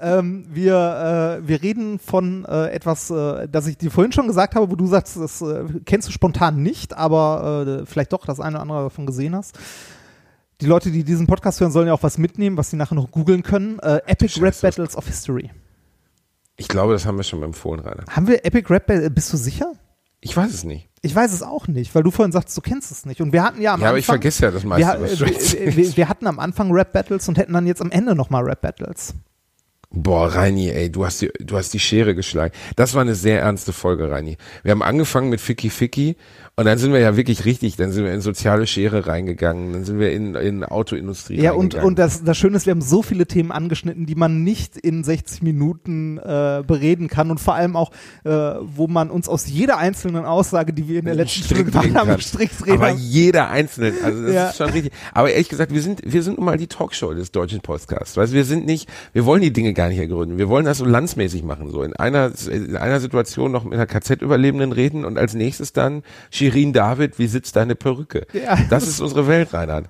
Ähm, 0.00 0.46
wir, 0.48 1.40
äh, 1.42 1.48
wir 1.48 1.60
reden 1.60 1.98
von 1.98 2.44
äh, 2.44 2.68
etwas, 2.70 3.10
äh, 3.10 3.48
das 3.48 3.66
ich 3.66 3.78
dir 3.78 3.90
vorhin 3.90 4.12
schon 4.12 4.28
gesagt 4.28 4.54
habe, 4.54 4.70
wo 4.70 4.76
du 4.76 4.86
sagst, 4.86 5.16
das 5.16 5.42
äh, 5.42 5.64
kennst 5.86 6.06
du 6.06 6.12
spontan 6.12 6.62
nicht, 6.62 6.96
aber 6.96 7.80
äh, 7.82 7.84
vielleicht 7.86 8.12
doch 8.12 8.24
das 8.24 8.38
eine 8.38 8.54
oder 8.56 8.62
andere 8.62 8.82
davon 8.84 9.06
gesehen 9.06 9.34
hast. 9.34 9.58
Die 10.60 10.66
Leute, 10.66 10.92
die 10.92 11.02
diesen 11.02 11.26
Podcast 11.26 11.60
hören, 11.60 11.72
sollen 11.72 11.88
ja 11.88 11.94
auch 11.94 12.02
was 12.04 12.16
mitnehmen, 12.16 12.56
was 12.56 12.70
sie 12.70 12.76
nachher 12.76 12.94
noch 12.94 13.10
googeln 13.10 13.42
können. 13.42 13.80
Äh, 13.80 14.00
Epic 14.06 14.40
Rap 14.40 14.54
Scheiße. 14.54 14.66
Battles 14.68 14.96
of 14.96 15.04
History. 15.06 15.50
ich 16.56 16.68
glaube, 16.68 16.92
das 16.92 17.04
haben 17.04 17.16
wir 17.16 17.24
schon 17.24 17.42
empfohlen, 17.42 17.80
Rainer. 17.80 18.04
Haben 18.08 18.28
wir 18.28 18.44
Epic 18.44 18.72
Rap 18.72 18.86
Battles? 18.86 19.12
Bist 19.12 19.32
du 19.32 19.36
sicher? 19.36 19.72
Ich 20.20 20.36
weiß 20.36 20.52
es 20.52 20.64
nicht. 20.64 20.88
Ich 21.00 21.14
weiß 21.14 21.32
es 21.32 21.42
auch 21.42 21.68
nicht, 21.68 21.94
weil 21.94 22.02
du 22.02 22.10
vorhin 22.10 22.32
sagst, 22.32 22.56
du 22.56 22.60
kennst 22.60 22.90
es 22.90 23.06
nicht. 23.06 23.20
Und 23.20 23.32
wir 23.32 23.42
hatten 23.42 23.60
ja 23.62 23.74
am 23.74 23.80
Ja, 23.80 23.90
aber 23.90 23.98
ich 23.98 24.04
Anfang, 24.04 24.14
vergesse 24.14 24.44
ja 24.44 24.50
das 24.50 24.62
wir, 24.62 24.68
meiste, 24.68 25.00
wir, 25.00 25.32
erzählst. 25.32 25.76
wir, 25.76 25.96
wir 25.96 26.08
hatten 26.08 26.26
am 26.26 26.38
Anfang 26.40 26.72
Rap 26.72 26.92
Battles 26.92 27.28
und 27.28 27.38
hätten 27.38 27.52
dann 27.52 27.66
jetzt 27.66 27.80
am 27.80 27.90
Ende 27.90 28.14
nochmal 28.16 28.42
Rap 28.44 28.60
Battles. 28.60 29.14
Boah, 29.90 30.34
Reini, 30.34 30.68
ey, 30.68 30.90
du 30.92 31.06
hast 31.06 31.22
die, 31.22 31.30
du 31.40 31.56
hast 31.56 31.72
die 31.72 31.78
Schere 31.78 32.14
geschlagen. 32.14 32.52
Das 32.76 32.94
war 32.94 33.00
eine 33.00 33.14
sehr 33.14 33.40
ernste 33.40 33.72
Folge, 33.72 34.10
Reini. 34.10 34.36
Wir 34.62 34.72
haben 34.72 34.82
angefangen 34.82 35.30
mit 35.30 35.40
Ficky 35.40 35.70
Ficky 35.70 36.16
und 36.58 36.64
dann 36.64 36.76
sind 36.76 36.92
wir 36.92 36.98
ja 36.98 37.16
wirklich 37.16 37.44
richtig, 37.44 37.76
dann 37.76 37.92
sind 37.92 38.04
wir 38.04 38.12
in 38.12 38.20
soziale 38.20 38.66
Schere 38.66 39.06
reingegangen, 39.06 39.72
dann 39.72 39.84
sind 39.84 40.00
wir 40.00 40.10
in, 40.10 40.34
in 40.34 40.64
Autoindustrie 40.64 41.40
Ja, 41.40 41.52
und, 41.52 41.58
reingegangen. 41.74 41.86
und 41.86 41.98
das, 42.00 42.24
das 42.24 42.36
Schöne 42.36 42.56
ist, 42.56 42.66
wir 42.66 42.72
haben 42.72 42.80
so 42.82 43.00
viele 43.02 43.26
Themen 43.26 43.52
angeschnitten, 43.52 44.06
die 44.06 44.16
man 44.16 44.42
nicht 44.42 44.76
in 44.76 45.04
60 45.04 45.42
Minuten 45.42 46.18
äh, 46.18 46.64
bereden 46.66 47.06
kann 47.06 47.30
und 47.30 47.38
vor 47.38 47.54
allem 47.54 47.76
auch, 47.76 47.92
äh, 48.24 48.30
wo 48.30 48.88
man 48.88 49.08
uns 49.10 49.28
aus 49.28 49.46
jeder 49.46 49.78
einzelnen 49.78 50.24
Aussage, 50.24 50.72
die 50.72 50.88
wir 50.88 50.98
in 50.98 51.04
der 51.04 51.14
letzten 51.14 51.44
Stunde 51.44 51.64
gemacht 51.64 51.94
haben. 51.94 52.20
Strick 52.20 52.50
drehen 52.58 52.74
Aber 52.74 52.90
jeder 52.90 53.50
einzelne, 53.50 53.92
also 54.02 54.22
das 54.24 54.32
Ja. 54.34 54.48
ist 54.48 54.56
schon 54.56 54.70
richtig. 54.70 54.92
Aber 55.14 55.30
ehrlich 55.30 55.48
gesagt, 55.48 55.72
wir 55.72 55.80
sind, 55.80 56.00
wir 56.04 56.24
sind 56.24 56.38
nun 56.38 56.44
mal 56.44 56.56
die 56.56 56.66
Talkshow 56.66 57.14
des 57.14 57.30
deutschen 57.30 57.60
Podcasts. 57.60 58.16
Weißt, 58.16 58.32
wir 58.32 58.44
sind 58.44 58.66
nicht, 58.66 58.88
wir 59.12 59.24
wollen 59.24 59.42
die 59.42 59.52
Dinge 59.52 59.74
gar 59.74 59.88
nicht 59.90 59.98
ergründen. 59.98 60.38
Wir 60.38 60.48
wollen 60.48 60.64
das 60.64 60.78
so 60.78 60.84
landsmäßig 60.84 61.44
machen, 61.44 61.70
so 61.70 61.84
in 61.84 61.94
einer, 61.94 62.32
in 62.50 62.76
einer 62.76 62.98
Situation 62.98 63.52
noch 63.52 63.62
mit 63.62 63.74
einer 63.74 63.86
KZ-Überlebenden 63.86 64.72
reden 64.72 65.04
und 65.04 65.18
als 65.18 65.34
nächstes 65.34 65.72
dann 65.72 66.02
Shirin 66.48 66.72
David, 66.72 67.18
wie 67.18 67.26
sitzt 67.26 67.56
deine 67.56 67.74
Perücke? 67.74 68.26
Ja. 68.32 68.58
Das 68.70 68.88
ist 68.88 69.00
unsere 69.00 69.28
Welt, 69.28 69.52
Reinhard. 69.52 69.86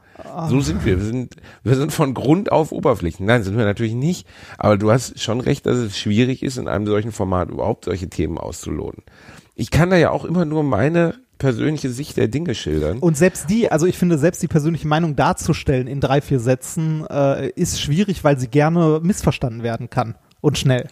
So 0.49 0.61
sind 0.61 0.85
wir. 0.85 0.99
Wir 0.99 1.05
sind, 1.05 1.37
wir 1.63 1.77
sind 1.77 1.93
von 1.93 2.15
Grund 2.15 2.51
auf 2.51 2.73
Oberflächen. 2.73 3.27
Nein, 3.27 3.45
sind 3.45 3.57
wir 3.57 3.65
natürlich 3.65 3.95
nicht. 3.95 4.27
Aber 4.59 4.77
du 4.77 4.91
hast 4.91 5.21
schon 5.21 5.41
recht, 5.41 5.67
dass 5.67 5.77
es 5.77 5.97
schwierig 5.97 6.43
ist, 6.43 6.59
in 6.59 6.67
einem 6.67 6.87
solchen 6.87 7.13
Format 7.13 7.51
überhaupt 7.51 7.85
solche 7.85 8.09
Themen 8.09 8.39
auszuloten. 8.39 9.05
Ich 9.55 9.71
kann 9.71 9.91
da 9.91 9.97
ja 9.97 10.11
auch 10.11 10.25
immer 10.25 10.45
nur 10.45 10.65
meine 10.65 11.15
persönliche 11.39 11.91
Sicht 11.91 12.17
der 12.17 12.27
Dinge 12.27 12.57
schildern. 12.57 12.99
Und 12.99 13.17
selbst 13.17 13.49
die, 13.49 13.71
also 13.71 13.87
ich 13.87 13.97
finde, 13.97 14.19
selbst 14.19 14.43
die 14.43 14.49
persönliche 14.49 14.89
Meinung 14.89 15.15
darzustellen 15.15 15.87
in 15.87 16.01
drei, 16.01 16.21
vier 16.21 16.41
Sätzen, 16.41 17.07
äh, 17.07 17.51
ist 17.51 17.81
schwierig, 17.81 18.25
weil 18.25 18.39
sie 18.39 18.49
gerne 18.49 19.01
missverstanden 19.03 19.63
werden 19.63 19.89
kann. 19.89 20.17
Und 20.41 20.59
schnell. 20.59 20.89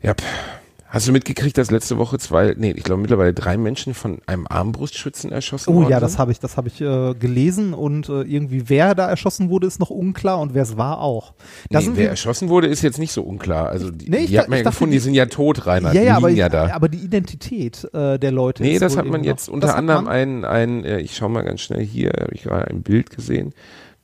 Ja. 0.00 0.14
pff. 0.14 0.61
Hast 0.94 1.08
du 1.08 1.12
mitgekriegt, 1.12 1.56
dass 1.56 1.70
letzte 1.70 1.96
Woche 1.96 2.18
zwei, 2.18 2.54
nee, 2.58 2.72
ich 2.76 2.82
glaube 2.84 3.00
mittlerweile 3.00 3.32
drei 3.32 3.56
Menschen 3.56 3.94
von 3.94 4.18
einem 4.26 4.46
Armbrustschützen 4.46 5.32
erschossen 5.32 5.70
Oh 5.70 5.76
worden 5.76 5.88
ja, 5.90 6.00
das 6.00 6.18
habe 6.18 6.32
ich, 6.32 6.38
das 6.38 6.58
habe 6.58 6.68
ich 6.68 6.82
äh, 6.82 7.14
gelesen 7.14 7.72
und 7.72 8.10
äh, 8.10 8.20
irgendwie 8.20 8.68
wer 8.68 8.94
da 8.94 9.08
erschossen 9.08 9.48
wurde, 9.48 9.66
ist 9.66 9.80
noch 9.80 9.88
unklar 9.88 10.38
und 10.38 10.52
wer 10.52 10.62
es 10.64 10.76
war 10.76 11.00
auch. 11.00 11.32
Da 11.70 11.80
Nee, 11.80 11.88
wer 11.94 12.10
erschossen 12.10 12.50
wurde, 12.50 12.66
ist 12.66 12.82
jetzt 12.82 12.98
nicht 12.98 13.12
so 13.12 13.22
unklar. 13.22 13.70
Also 13.70 13.90
die, 13.90 14.10
Nee, 14.10 14.26
die 14.26 14.38
hat 14.38 14.50
man 14.50 14.58
ja 14.58 14.64
gefunden, 14.64 14.90
die, 14.92 14.98
die- 14.98 15.04
sind 15.04 15.14
ja 15.14 15.24
tot, 15.24 15.64
Rainer. 15.66 15.94
ja, 15.94 16.00
die 16.02 16.06
ja, 16.08 16.16
aber, 16.18 16.28
ja 16.28 16.48
da. 16.50 16.70
aber 16.74 16.90
die 16.90 16.98
Identität 16.98 17.88
äh, 17.94 18.18
der 18.18 18.30
Leute 18.30 18.62
Nee, 18.62 18.78
das 18.78 18.98
hat 18.98 19.06
man 19.06 19.24
jetzt 19.24 19.48
noch- 19.48 19.54
unter 19.54 19.74
anderem 19.74 20.04
man- 20.04 20.12
ein, 20.12 20.44
ein, 20.44 20.84
äh, 20.84 20.98
ich 21.00 21.16
schau 21.16 21.30
mal 21.30 21.42
ganz 21.42 21.62
schnell 21.62 21.82
hier, 21.82 22.10
habe 22.20 22.34
ich 22.34 22.42
gerade 22.42 22.68
ein 22.68 22.82
Bild 22.82 23.08
gesehen. 23.08 23.54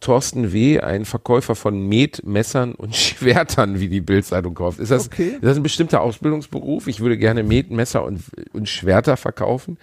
Thorsten 0.00 0.52
W., 0.52 0.80
ein 0.80 1.04
Verkäufer 1.04 1.54
von 1.54 1.88
Met, 1.88 2.24
Messern 2.24 2.74
und 2.74 2.94
Schwertern, 2.96 3.80
wie 3.80 3.88
die 3.88 4.00
Bildzeitung 4.00 4.54
kauft. 4.54 4.78
Ist 4.78 4.90
das, 4.90 5.06
Okay. 5.06 5.30
ist 5.34 5.44
das 5.44 5.56
ein 5.56 5.62
bestimmter 5.62 6.00
Ausbildungsberuf? 6.02 6.86
Ich 6.86 7.00
würde 7.00 7.18
gerne 7.18 7.42
Met, 7.42 7.70
Messer 7.70 8.04
und, 8.04 8.22
und 8.52 8.68
Schwerter 8.68 9.16
verkaufen. 9.16 9.78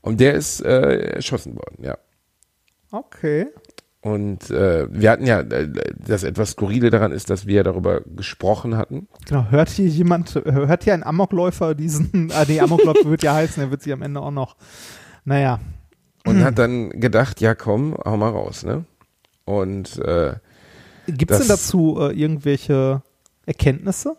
Und 0.00 0.20
der 0.20 0.34
ist 0.34 0.60
äh, 0.64 1.14
erschossen 1.14 1.56
worden, 1.56 1.82
ja. 1.82 1.98
Okay. 2.92 3.46
Und 4.00 4.48
äh, 4.50 4.86
wir 4.90 5.10
hatten 5.10 5.26
ja, 5.26 5.40
äh, 5.40 5.68
das 5.96 6.22
etwas 6.22 6.52
Skurrile 6.52 6.88
daran 6.90 7.10
ist, 7.10 7.30
dass 7.30 7.46
wir 7.46 7.64
darüber 7.64 8.00
gesprochen 8.02 8.76
hatten. 8.76 9.08
Genau, 9.26 9.46
hört 9.50 9.68
hier 9.70 9.88
jemand, 9.88 10.36
hört 10.36 10.84
hier 10.84 10.94
ein 10.94 11.02
Amokläufer 11.02 11.74
diesen, 11.74 12.30
ah 12.34 12.44
nee, 12.46 12.60
Amokläufer 12.60 13.10
wird 13.10 13.24
ja 13.24 13.34
heißen, 13.34 13.60
er 13.62 13.70
wird 13.72 13.82
sich 13.82 13.92
am 13.92 14.02
Ende 14.02 14.20
auch 14.20 14.30
noch, 14.30 14.56
naja, 15.24 15.58
Und 16.24 16.44
hat 16.44 16.58
dann 16.58 16.90
gedacht, 17.00 17.40
ja 17.40 17.56
komm, 17.56 17.96
hau 18.04 18.16
mal 18.16 18.30
raus, 18.30 18.64
ne? 18.64 18.84
Und 19.48 19.96
äh, 20.00 20.34
Gibt 21.06 21.30
es 21.30 21.38
denn 21.38 21.48
dazu 21.48 21.96
äh, 21.98 22.12
irgendwelche 22.12 23.02
Erkenntnisse? 23.46 24.14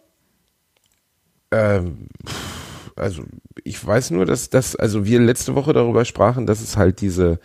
Ähm, 1.51 2.07
also 2.95 3.23
ich 3.63 3.85
weiß 3.85 4.09
nur, 4.09 4.25
dass 4.25 4.49
das, 4.49 4.75
also 4.75 5.05
wir 5.05 5.19
letzte 5.19 5.53
Woche 5.53 5.71
darüber 5.71 6.03
sprachen, 6.03 6.47
dass 6.47 6.61
es 6.61 6.77
halt 6.77 6.99
diese, 6.99 7.39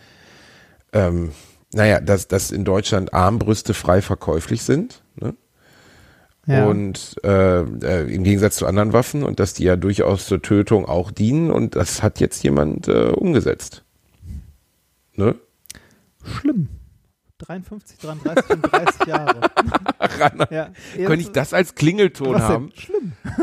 ähm, 0.93 1.31
naja, 1.75 2.01
dass, 2.01 2.27
dass 2.27 2.49
in 2.49 2.65
Deutschland 2.65 3.13
Armbrüste 3.13 3.75
frei 3.75 4.01
verkäuflich 4.01 4.63
sind, 4.63 5.03
ne? 5.15 5.35
Ja. 6.47 6.65
Und 6.65 7.17
äh, 7.23 7.61
äh, 7.61 8.13
im 8.13 8.23
Gegensatz 8.23 8.55
zu 8.55 8.65
anderen 8.65 8.93
Waffen 8.93 9.23
und 9.23 9.39
dass 9.39 9.53
die 9.53 9.63
ja 9.63 9.75
durchaus 9.75 10.25
zur 10.25 10.41
Tötung 10.41 10.85
auch 10.85 11.11
dienen 11.11 11.51
und 11.51 11.75
das 11.75 12.01
hat 12.01 12.19
jetzt 12.19 12.43
jemand 12.43 12.87
äh, 12.87 13.09
umgesetzt. 13.09 13.83
Ne? 15.15 15.35
Schlimm. 16.23 16.69
53, 17.45 17.97
33 17.99 18.49
und 18.51 18.61
30 18.61 19.05
Jahre. 19.07 19.41
Rainer, 19.99 20.51
Ja. 20.51 20.69
Könnte 20.95 21.21
ich 21.21 21.31
das 21.31 21.53
als 21.53 21.75
Klingelton 21.75 22.41
haben? 22.41 22.69
denn? 22.69 22.77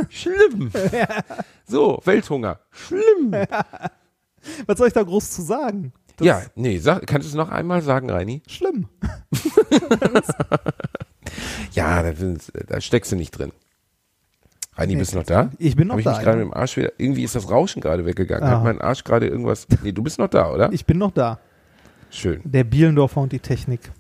Schlimm. 0.09 0.70
Schlimm. 0.70 0.70
So, 1.64 2.00
Welthunger. 2.05 2.59
Schlimm. 2.70 3.32
Was 4.66 4.76
soll 4.78 4.88
ich 4.88 4.92
da 4.92 5.03
groß 5.03 5.30
zu 5.30 5.42
sagen? 5.42 5.92
Das 6.16 6.26
ja, 6.26 6.42
nee, 6.55 6.78
sag, 6.78 7.07
kannst 7.07 7.26
du 7.26 7.30
es 7.30 7.34
noch 7.34 7.48
einmal 7.50 7.80
sagen, 7.82 8.11
Reini? 8.11 8.42
Schlimm. 8.46 8.88
Ja, 11.72 12.03
da, 12.03 12.12
da 12.66 12.80
steckst 12.80 13.12
du 13.12 13.16
nicht 13.16 13.30
drin. 13.30 13.53
Reini, 14.74 14.96
bist 14.96 15.12
du 15.12 15.18
noch 15.18 15.24
da? 15.24 15.50
Ich 15.59 15.76
bin 15.76 15.88
noch 15.88 15.94
Hab 15.94 15.98
ich 16.00 16.05
da, 16.05 16.12
mich 16.12 16.20
gerade 16.20 16.38
ja. 16.38 16.44
mit 16.44 16.53
dem 16.53 16.59
Arsch 16.59 16.76
wieder, 16.76 16.92
irgendwie 16.98 17.24
ist 17.24 17.34
das 17.34 17.50
Rauschen 17.50 17.80
gerade 17.80 18.05
weggegangen. 18.07 18.44
Ah. 18.48 18.57
Hat 18.57 18.64
mein 18.64 18.80
Arsch 18.80 19.05
gerade 19.05 19.26
irgendwas, 19.28 19.66
nee, 19.82 19.92
du 19.92 20.03
bist 20.03 20.18
noch 20.18 20.28
da, 20.28 20.50
oder? 20.53 20.72
Ich 20.72 20.84
bin 20.86 20.98
noch 20.98 21.11
da. 21.12 21.38
Schön. 22.13 22.41
Der 22.45 22.63
Bielendorfer 22.65 23.21
und 23.21 23.33
die 23.33 23.39
Technik. 23.41 23.91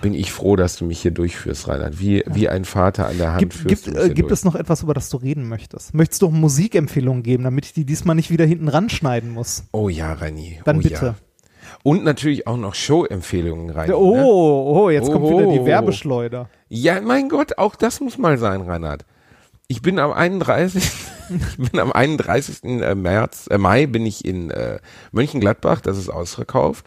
Bin 0.00 0.14
ich 0.14 0.32
froh, 0.32 0.56
dass 0.56 0.76
du 0.76 0.84
mich 0.84 1.00
hier 1.00 1.10
durchführst, 1.10 1.68
Reinhard. 1.68 2.00
Wie, 2.00 2.24
wie 2.26 2.48
ein 2.48 2.64
Vater 2.64 3.06
an 3.08 3.18
der 3.18 3.32
Hand 3.32 3.40
Gibt, 3.40 3.54
führst 3.54 3.84
gibt, 3.84 3.96
du 3.96 4.00
äh, 4.00 4.08
gibt 4.08 4.30
durch. 4.30 4.32
es 4.32 4.44
noch 4.44 4.54
etwas, 4.54 4.82
über 4.82 4.94
das 4.94 5.08
du 5.10 5.16
reden 5.16 5.48
möchtest? 5.48 5.94
Möchtest 5.94 6.22
du 6.22 6.26
auch 6.28 6.30
Musikempfehlungen 6.32 7.22
geben, 7.22 7.44
damit 7.44 7.66
ich 7.66 7.72
die 7.72 7.84
diesmal 7.84 8.16
nicht 8.16 8.30
wieder 8.30 8.44
hinten 8.44 8.68
ranschneiden 8.68 9.30
muss? 9.30 9.64
Oh 9.72 9.88
ja, 9.88 10.12
Reini. 10.12 10.60
Dann 10.64 10.78
oh, 10.78 10.82
bitte. 10.82 11.04
Ja. 11.06 11.14
Und 11.84 12.04
natürlich 12.04 12.46
auch 12.46 12.56
noch 12.56 12.74
Show-Empfehlungen, 12.74 13.70
Reini. 13.70 13.92
Oh, 13.92 14.16
Ne? 14.16 14.24
oh, 14.24 14.90
jetzt 14.90 15.10
kommt 15.10 15.28
wieder 15.28 15.46
die 15.52 15.60
Oh. 15.60 15.66
Werbeschleuder. 15.66 16.48
Ja, 16.68 17.00
mein 17.00 17.28
Gott, 17.28 17.58
auch 17.58 17.76
das 17.76 18.00
muss 18.00 18.18
mal 18.18 18.38
sein, 18.38 18.60
Reinhard. 18.62 19.04
Ich 19.72 19.80
bin 19.80 19.98
am 19.98 20.12
31. 20.12 20.84
ich 21.30 21.70
bin 21.70 21.80
am 21.80 21.92
31. 21.92 22.62
äh, 22.62 22.94
März, 22.94 23.46
äh, 23.50 23.56
Mai 23.56 23.86
bin 23.86 24.04
ich 24.04 24.22
in 24.22 24.50
äh, 24.50 24.80
Mönchengladbach, 25.12 25.80
das 25.80 25.96
ist 25.96 26.10
ausverkauft. 26.10 26.84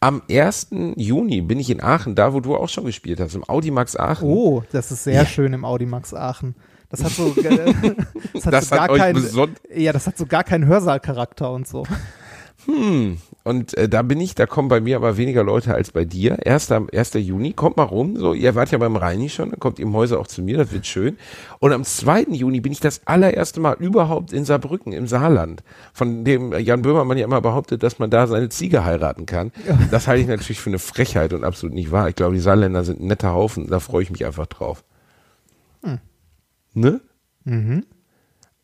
Am 0.00 0.20
1. 0.30 0.68
Juni 0.96 1.40
bin 1.40 1.58
ich 1.58 1.70
in 1.70 1.82
Aachen, 1.82 2.14
da 2.14 2.34
wo 2.34 2.40
du 2.40 2.54
auch 2.54 2.68
schon 2.68 2.84
gespielt 2.84 3.18
hast, 3.18 3.34
im 3.34 3.48
Audimax 3.48 3.96
Aachen. 3.96 4.28
Oh, 4.28 4.62
das 4.72 4.92
ist 4.92 5.04
sehr 5.04 5.24
schön 5.24 5.54
im 5.54 5.64
Audimax 5.64 6.12
Aachen. 6.12 6.54
Das 6.90 7.02
hat 7.02 7.12
so, 7.12 7.34
das 8.34 8.44
hat 8.44 8.52
Das 8.52 8.68
so 8.68 8.76
gar 8.76 8.88
keinen, 8.88 9.56
ja, 9.74 9.92
das 9.94 10.06
hat 10.06 10.18
so 10.18 10.26
gar 10.26 10.44
keinen 10.44 10.66
Hörsaalcharakter 10.66 11.50
und 11.50 11.66
so. 11.66 11.84
Und 13.44 13.74
äh, 13.78 13.88
da 13.88 14.02
bin 14.02 14.20
ich, 14.20 14.34
da 14.34 14.46
kommen 14.46 14.68
bei 14.68 14.80
mir 14.80 14.96
aber 14.96 15.16
weniger 15.16 15.42
Leute 15.42 15.74
als 15.74 15.92
bei 15.92 16.04
dir. 16.04 16.46
1. 16.46 16.70
1. 16.70 17.14
Juni, 17.14 17.52
kommt 17.52 17.76
mal 17.76 17.84
rum. 17.84 18.16
So, 18.16 18.34
ihr 18.34 18.54
wart 18.54 18.72
ja 18.72 18.78
beim 18.78 18.96
Reini 18.96 19.28
schon, 19.28 19.50
dann 19.50 19.60
kommt 19.60 19.78
ihr 19.78 19.86
im 19.86 19.94
Häuser 19.94 20.18
auch 20.18 20.26
zu 20.26 20.42
mir, 20.42 20.58
das 20.58 20.72
wird 20.72 20.86
schön. 20.86 21.16
Und 21.60 21.72
am 21.72 21.84
2. 21.84 22.24
Juni 22.32 22.60
bin 22.60 22.72
ich 22.72 22.80
das 22.80 23.06
allererste 23.06 23.60
Mal 23.60 23.76
überhaupt 23.78 24.32
in 24.32 24.44
Saarbrücken, 24.44 24.92
im 24.92 25.06
Saarland. 25.06 25.62
Von 25.92 26.24
dem 26.24 26.52
Jan 26.52 26.82
Böhmermann 26.82 27.16
ja 27.16 27.24
immer 27.24 27.40
behauptet, 27.40 27.82
dass 27.82 27.98
man 27.98 28.10
da 28.10 28.26
seine 28.26 28.48
Ziege 28.48 28.84
heiraten 28.84 29.24
kann. 29.24 29.52
Das 29.90 30.08
halte 30.08 30.22
ich 30.22 30.28
natürlich 30.28 30.60
für 30.60 30.70
eine 30.70 30.78
Frechheit 30.78 31.32
und 31.32 31.44
absolut 31.44 31.74
nicht 31.74 31.90
wahr. 31.90 32.08
Ich 32.08 32.16
glaube, 32.16 32.34
die 32.34 32.40
Saarländer 32.40 32.84
sind 32.84 33.00
ein 33.00 33.06
netter 33.06 33.32
Haufen, 33.32 33.68
da 33.68 33.80
freue 33.80 34.02
ich 34.02 34.10
mich 34.10 34.26
einfach 34.26 34.46
drauf. 34.46 34.84
Ne? 36.74 37.00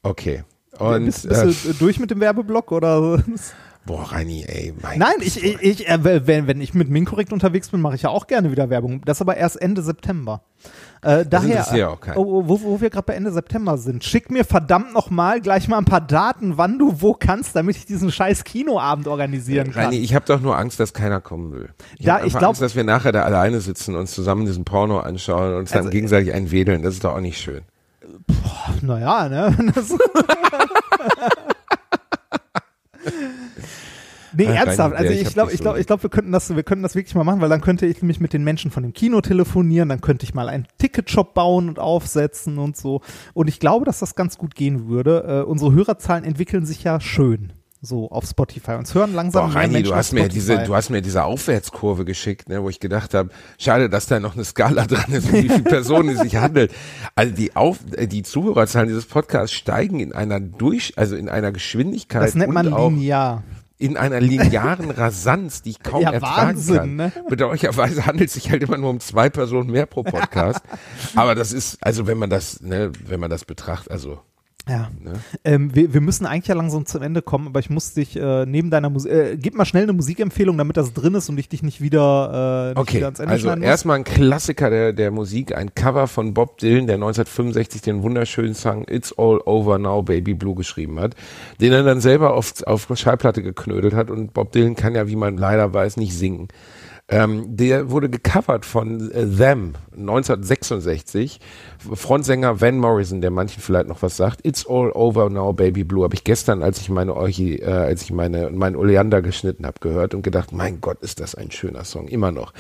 Okay. 0.03 0.45
Und 0.79 1.07
bist, 1.07 1.25
äh, 1.25 1.45
bist 1.47 1.65
du 1.65 1.71
äh, 1.71 1.75
durch 1.75 1.99
mit 2.01 2.11
dem 2.11 2.21
Werbeblock 2.21 2.73
oder? 2.73 3.23
boah, 3.87 4.13
Reini, 4.13 4.45
ey, 4.47 4.75
mein 4.81 4.99
Nein, 4.99 5.15
ich, 5.21 5.43
ich, 5.43 5.61
ich 5.61 5.89
äh, 5.89 6.27
wenn, 6.27 6.47
wenn 6.47 6.61
ich 6.61 6.75
mit 6.75 6.89
Minkorrekt 6.89 7.33
unterwegs 7.33 7.69
bin, 7.71 7.81
mache 7.81 7.97
ich 7.97 8.03
ja 8.03 8.11
auch 8.11 8.27
gerne 8.27 8.51
wieder 8.51 8.71
Werbung. 8.71 9.03
Das 9.05 9.21
aber 9.21 9.37
erst 9.37 9.61
Ende 9.61 9.83
September. 9.83 10.43
Äh, 11.03 11.27
daher, 11.27 11.67
ja 11.75 11.89
auch 11.89 11.99
oh, 12.17 12.21
oh, 12.23 12.43
wo, 12.47 12.63
wo 12.63 12.81
wir 12.81 12.89
gerade 12.89 13.05
bei 13.05 13.13
Ende 13.13 13.31
September 13.31 13.77
sind, 13.77 14.03
schick 14.05 14.31
mir 14.31 14.45
verdammt 14.45 14.95
noch 14.95 15.11
mal 15.11 15.41
gleich 15.43 15.69
mal 15.69 15.77
ein 15.77 15.85
paar 15.85 16.01
Daten, 16.01 16.57
wann 16.57 16.79
du 16.79 17.03
wo 17.03 17.13
kannst, 17.13 17.55
damit 17.55 17.77
ich 17.77 17.85
diesen 17.85 18.11
scheiß 18.11 18.45
Kinoabend 18.45 19.07
organisieren 19.07 19.73
kann. 19.73 19.85
Reini, 19.85 19.99
ich 19.99 20.15
habe 20.15 20.25
doch 20.27 20.41
nur 20.41 20.57
Angst, 20.57 20.81
dass 20.81 20.95
keiner 20.95 21.21
kommen 21.21 21.53
will. 21.53 21.69
Ich 21.99 22.07
Ja, 22.07 22.19
ich 22.19 22.25
einfach 22.25 22.39
glaub- 22.39 22.49
Angst, 22.51 22.63
dass 22.63 22.75
wir 22.75 22.85
nachher 22.85 23.13
da 23.13 23.23
alleine 23.25 23.61
sitzen 23.61 23.95
und 23.95 24.01
uns 24.01 24.13
zusammen 24.13 24.47
diesen 24.47 24.65
Porno 24.65 25.01
anschauen 25.01 25.53
und 25.53 25.59
uns 25.61 25.71
dann 25.71 25.81
Also, 25.81 25.91
gegenseitig 25.91 26.33
einen 26.33 26.51
wedeln. 26.51 26.83
Das 26.83 26.95
ist 26.95 27.05
doch 27.05 27.15
auch 27.15 27.21
nicht 27.21 27.39
schön. 27.39 27.61
Naja, 28.81 29.29
ne? 29.29 29.57
Nee, 34.37 34.49
Ach, 34.49 34.67
ernsthaft. 34.67 34.97
Also 34.97 35.13
ich 35.13 35.33
glaube, 35.33 35.53
ich 35.53 35.61
glaube, 35.61 35.81
ich 35.81 35.87
glaube, 35.87 36.03
wir 36.03 36.11
könnten 36.11 36.33
das, 36.33 36.55
wir 36.55 36.63
könnten 36.63 36.83
das 36.83 36.95
wirklich 36.95 37.15
mal 37.15 37.25
machen, 37.25 37.41
weil 37.41 37.49
dann 37.49 37.61
könnte 37.61 37.87
ich 37.87 38.03
mich 38.03 38.21
mit 38.21 38.33
den 38.33 38.43
Menschen 38.43 38.71
von 38.71 38.83
dem 38.83 38.93
Kino 38.93 39.21
telefonieren, 39.21 39.89
dann 39.89 40.01
könnte 40.01 40.25
ich 40.25 40.35
mal 40.35 40.49
einen 40.49 40.67
Ticketshop 40.79 41.35
bauen 41.35 41.69
und 41.69 41.79
aufsetzen 41.79 42.59
und 42.59 42.77
so. 42.77 43.01
Und 43.33 43.49
ich 43.49 43.61
glaube, 43.61 43.85
dass 43.85 44.01
das 44.01 44.15
ganz 44.15 44.37
gut 44.37 44.55
gehen 44.55 44.89
würde. 44.89 45.43
Äh, 45.45 45.49
unsere 45.49 45.73
Hörerzahlen 45.73 46.25
entwickeln 46.25 46.67
sich 46.67 46.83
ja 46.83 47.01
schön. 47.01 47.53
So 47.85 48.11
auf 48.11 48.25
Spotify. 48.27 48.73
Uns 48.73 48.95
hören 48.95 49.13
langsam 49.15 49.51
Boah, 49.51 49.55
Reini, 49.57 49.83
du 49.83 49.95
hast 49.95 50.13
mir 50.13 50.29
diese, 50.29 50.59
du 50.65 50.75
hast 50.75 50.89
mir 50.91 51.03
diese 51.03 51.25
Aufwärtskurve 51.25 52.05
geschickt, 52.05 52.49
ne, 52.49 52.63
wo 52.63 52.69
ich 52.71 52.81
gedacht 52.81 53.13
habe, 53.15 53.29
schade, 53.59 53.91
dass 53.91 54.07
da 54.07 54.21
noch 54.21 54.35
eine 54.35 54.45
Skala 54.45 54.87
dran 54.87 55.13
ist, 55.13 55.27
um 55.29 55.35
wie 55.35 55.49
viele 55.49 55.63
Personen 55.65 56.09
es 56.11 56.21
sich 56.21 56.37
handelt. 56.37 56.73
Also 57.15 57.35
die 57.35 57.55
Auf, 57.57 57.79
äh, 57.97 58.07
die 58.07 58.23
Zuhörerzahlen 58.23 58.89
dieses 58.89 59.05
Podcasts 59.07 59.55
steigen 59.55 60.01
in 60.01 60.13
einer 60.15 60.41
durch, 60.41 60.95
also 60.97 61.15
in 61.15 61.29
einer 61.29 61.53
Geschwindigkeit 61.53 62.23
das 62.23 62.35
nennt 62.35 62.53
man 62.53 62.67
linear. 62.67 63.43
in 63.77 63.97
einer 63.99 64.21
linearen 64.21 64.91
Rasanz, 64.91 65.61
die 65.63 65.71
ich 65.71 65.83
kaum 65.83 66.01
Ja, 66.03 66.13
ertragen 66.13 66.57
Wahnsinn, 66.57 66.77
kann. 66.77 66.97
ne? 66.97 67.13
Bedauerlicherweise 67.29 68.07
handelt 68.07 68.29
es 68.29 68.35
sich 68.35 68.51
halt 68.51 68.63
immer 68.63 68.79
nur 68.79 68.89
um 68.91 69.01
zwei 69.01 69.29
Personen 69.29 69.71
mehr 69.71 69.85
pro 69.87 70.03
Podcast. 70.05 70.61
Aber 71.17 71.35
das 71.35 71.53
ist, 71.53 71.77
also 71.83 72.07
wenn 72.07 72.17
man 72.17 72.31
das, 72.31 72.63
ne, 72.63 72.93
wenn 73.07 73.21
man 73.21 73.29
das 73.31 73.45
betrachtet, 73.45 73.91
also 73.93 74.21
Ja. 74.67 74.91
Ähm, 75.45 75.75
wir, 75.75 75.93
wir 75.93 76.01
müssen 76.01 76.25
eigentlich 76.25 76.47
ja 76.47 76.55
langsam 76.55 76.87
zum 76.87 77.03
Ende 77.03 77.21
kommen, 77.21 77.49
aber 77.49 77.61
ich 77.61 77.69
muss 77.69 77.93
dich 77.93 78.17
äh, 78.17 78.47
neben 78.47 78.71
deiner 78.71 78.89
Musik, 78.89 79.13
äh, 79.13 79.37
gib 79.37 79.55
mal 79.55 79.67
schnell 79.67 79.83
eine 79.83 79.93
Musikempfehlung, 79.93 80.57
damit 80.57 80.79
das 80.79 80.95
drin 80.95 81.15
ist 81.15 81.29
und 81.29 81.39
ich 81.39 81.51
dich 81.51 81.63
nicht 81.63 81.83
wieder, 81.83 82.65
äh, 82.65 82.69
nicht 82.71 82.79
Okay, 82.79 82.97
wieder 82.97 83.07
ans 83.07 83.19
Ende 83.19 83.33
also 83.33 83.43
schneiden 83.43 83.61
muss. 83.61 83.69
erstmal 83.69 83.97
ein 83.99 84.05
Klassiker 84.05 84.71
der, 84.71 84.95
der 84.95 85.11
Musik, 85.11 85.55
ein 85.55 85.75
Cover 85.75 86.07
von 86.07 86.33
Bob 86.33 86.57
Dylan, 86.59 86.87
der 86.87 86.95
1965 86.95 87.83
den 87.83 88.03
wunderschönen 88.03 88.55
Song 88.55 88.87
It's 88.89 89.13
All 89.19 89.39
Over 89.45 89.79
Now 89.79 90.03
Baby 90.03 90.33
Blue 90.33 90.55
geschrieben 90.55 90.99
hat, 90.99 91.15
den 91.61 91.73
er 91.73 91.83
dann 91.83 92.01
selber 92.01 92.33
auf, 92.33 92.63
auf 92.67 92.89
Schallplatte 92.95 93.43
geknödelt 93.43 93.93
hat 93.95 94.11
und 94.11 94.33
Bob 94.33 94.53
Dylan 94.53 94.77
kann 94.77 94.95
ja, 94.95 95.07
wie 95.09 95.17
man 95.17 95.37
leider 95.37 95.75
weiß, 95.75 95.99
nicht 95.99 96.17
singen. 96.17 96.49
Ähm, 97.07 97.55
der 97.55 97.91
wurde 97.91 98.09
gecovert 98.09 98.65
von 98.65 99.11
äh, 99.11 99.27
Them 99.27 99.75
1966. 99.93 101.39
Frontsänger 101.93 102.63
Van 102.63 102.79
Morrison, 102.79 103.21
der 103.21 103.31
manchen 103.31 103.61
vielleicht 103.61 103.89
noch 103.89 104.01
was 104.01 104.17
sagt. 104.17 104.41
It's 104.47 104.67
all 104.67 104.91
over 104.93 105.29
now, 105.29 105.53
Baby 105.53 105.85
Blue. 105.85 106.03
Habe 106.03 106.15
ich 106.15 106.25
gestern, 106.25 106.63
als 106.63 106.81
ich 106.81 106.89
meine 106.89 107.15
Orchi, 107.15 107.57
äh, 107.57 107.67
als 107.67 108.03
ich 108.03 108.11
meine 108.11 108.49
mein 108.51 108.75
Oleander 108.75 109.21
geschnitten 109.21 109.67
habe, 109.67 109.81
gehört 109.81 110.15
und 110.15 110.23
gedacht, 110.23 110.53
mein 110.53 110.81
Gott, 110.81 111.03
ist 111.03 111.21
das 111.21 111.35
ein 111.35 111.51
schöner 111.51 111.85
Song, 111.85 112.09
immer 112.09 112.33
noch. 112.33 112.55